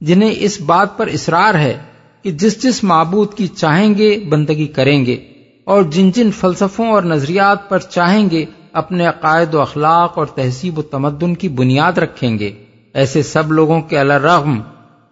جنہیں 0.00 0.34
اس 0.38 0.60
بات 0.60 0.98
پر 0.98 1.06
اصرار 1.06 1.54
ہے 1.54 1.78
کہ 2.22 2.30
جس 2.30 2.62
جس 2.62 2.84
معبود 2.84 3.34
کی 3.34 3.46
چاہیں 3.46 3.94
گے 3.94 4.24
بندگی 4.28 4.66
کریں 4.66 5.06
گے 5.06 5.16
اور 5.64 5.82
جن 5.82 6.10
جن 6.10 6.30
فلسفوں 6.30 6.88
اور 6.88 7.02
نظریات 7.02 7.68
پر 7.68 7.78
چاہیں 7.78 8.30
گے 8.30 8.44
اپنے 8.72 9.06
عقائد 9.06 9.54
و 9.54 9.60
اخلاق 9.60 10.18
اور 10.18 10.26
تہذیب 10.26 10.78
و 10.78 10.82
تمدن 10.82 11.34
کی 11.34 11.48
بنیاد 11.48 11.98
رکھیں 11.98 12.38
گے۔ 12.38 12.52
ایسے 12.94 13.22
سب 13.22 13.52
لوگوں 13.52 13.80
کے 13.80 13.98
الرغم 13.98 14.60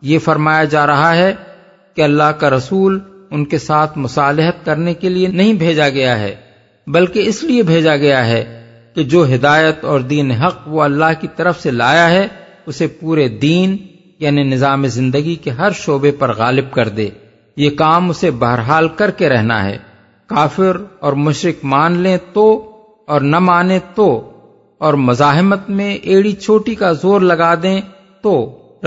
یہ 0.03 0.19
فرمایا 0.19 0.65
جا 0.65 0.87
رہا 0.87 1.16
ہے 1.16 1.35
کہ 1.95 2.03
اللہ 2.03 2.32
کا 2.39 2.51
رسول 2.51 2.99
ان 3.31 3.45
کے 3.45 3.59
ساتھ 3.59 3.99
مصالحت 3.99 4.65
کرنے 4.65 4.95
کے 4.95 5.09
لیے 5.09 5.28
نہیں 5.28 5.53
بھیجا 5.53 5.89
گیا 5.89 6.19
ہے، 6.19 6.35
بلکہ 6.87 7.23
اس 7.27 7.43
لیے 7.43 7.62
بھیجا 7.62 7.97
گیا 7.97 8.27
ہے 8.27 8.61
کہ 8.95 9.05
جو 9.05 9.35
ہدایت 9.35 9.85
اور 9.85 10.01
دین 10.01 10.31
حق 10.31 10.59
وہ 10.66 10.82
اللہ 10.82 11.20
کی 11.20 11.28
طرف 11.37 11.61
سے 11.61 11.70
لایا 11.70 12.11
ہے، 12.11 12.28
اسے 12.66 12.87
پورے 12.87 13.28
دین 13.28 13.77
یعنی 14.19 14.43
نظام 14.43 14.87
زندگی 14.87 15.35
کے 15.35 15.51
ہر 15.51 15.70
شعبے 15.74 16.11
پر 16.11 16.37
غالب 16.37 16.70
کر 16.70 16.89
دے۔ 16.89 17.09
یہ 17.57 17.70
کام 17.70 18.11
اسے 18.11 18.31
بہرحال 18.31 18.89
کر 18.89 19.11
کے 19.11 19.28
رہنا 19.28 19.65
ہے۔ 19.65 19.78
کافر 20.27 20.77
اور 21.01 21.12
مشرق 21.12 21.65
مان 21.65 21.99
لیں 21.99 22.16
تو 22.32 22.69
اور 23.11 23.20
نہ 23.20 23.39
مانے 23.39 23.78
تو، 23.95 24.09
اور 24.81 24.95
مزاحمت 24.95 25.69
میں 25.69 25.95
ایڑی 25.95 26.32
چھوٹی 26.32 26.74
کا 26.74 26.93
زور 26.93 27.20
لگا 27.20 27.55
دیں 27.62 27.81
تو 28.23 28.35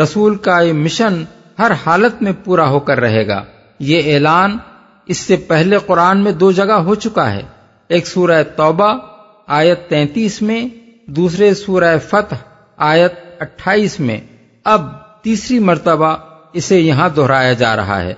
رسول 0.03 0.35
کا 0.35 0.59
یہ 0.59 0.73
مشن 0.73 1.23
ہر 1.59 1.71
حالت 1.85 2.21
میں 2.21 2.31
پورا 2.43 2.67
ہو 2.69 2.79
کر 2.79 2.99
رہے 2.99 3.27
گا۔ 3.27 3.43
یہ 3.79 4.13
اعلان 4.13 4.57
اس 5.05 5.17
سے 5.17 5.35
پہلے 5.35 5.77
قرآن 5.85 6.17
میں 6.17 6.31
دو 6.31 6.51
جگہ 6.51 6.77
ہو 6.81 6.95
چکا 6.95 7.31
ہے۔ 7.33 7.41
ایک 7.89 8.07
سورہ 8.07 8.43
توبہ، 8.55 8.93
آیت 9.47 9.89
تینتیس 9.89 10.41
میں، 10.41 10.65
دوسرے 11.07 11.53
سورہ 11.53 11.97
فتح، 12.09 12.35
آیت 12.77 13.13
اٹھائیس 13.39 13.99
میں۔ 13.99 14.19
اب 14.63 14.81
تیسری 15.23 15.59
مرتبہ 15.59 16.15
اسے 16.53 16.79
یہاں 16.79 17.09
دہرایا 17.09 17.53
جا 17.53 17.75
رہا 17.75 18.01
ہے۔ 18.01 18.13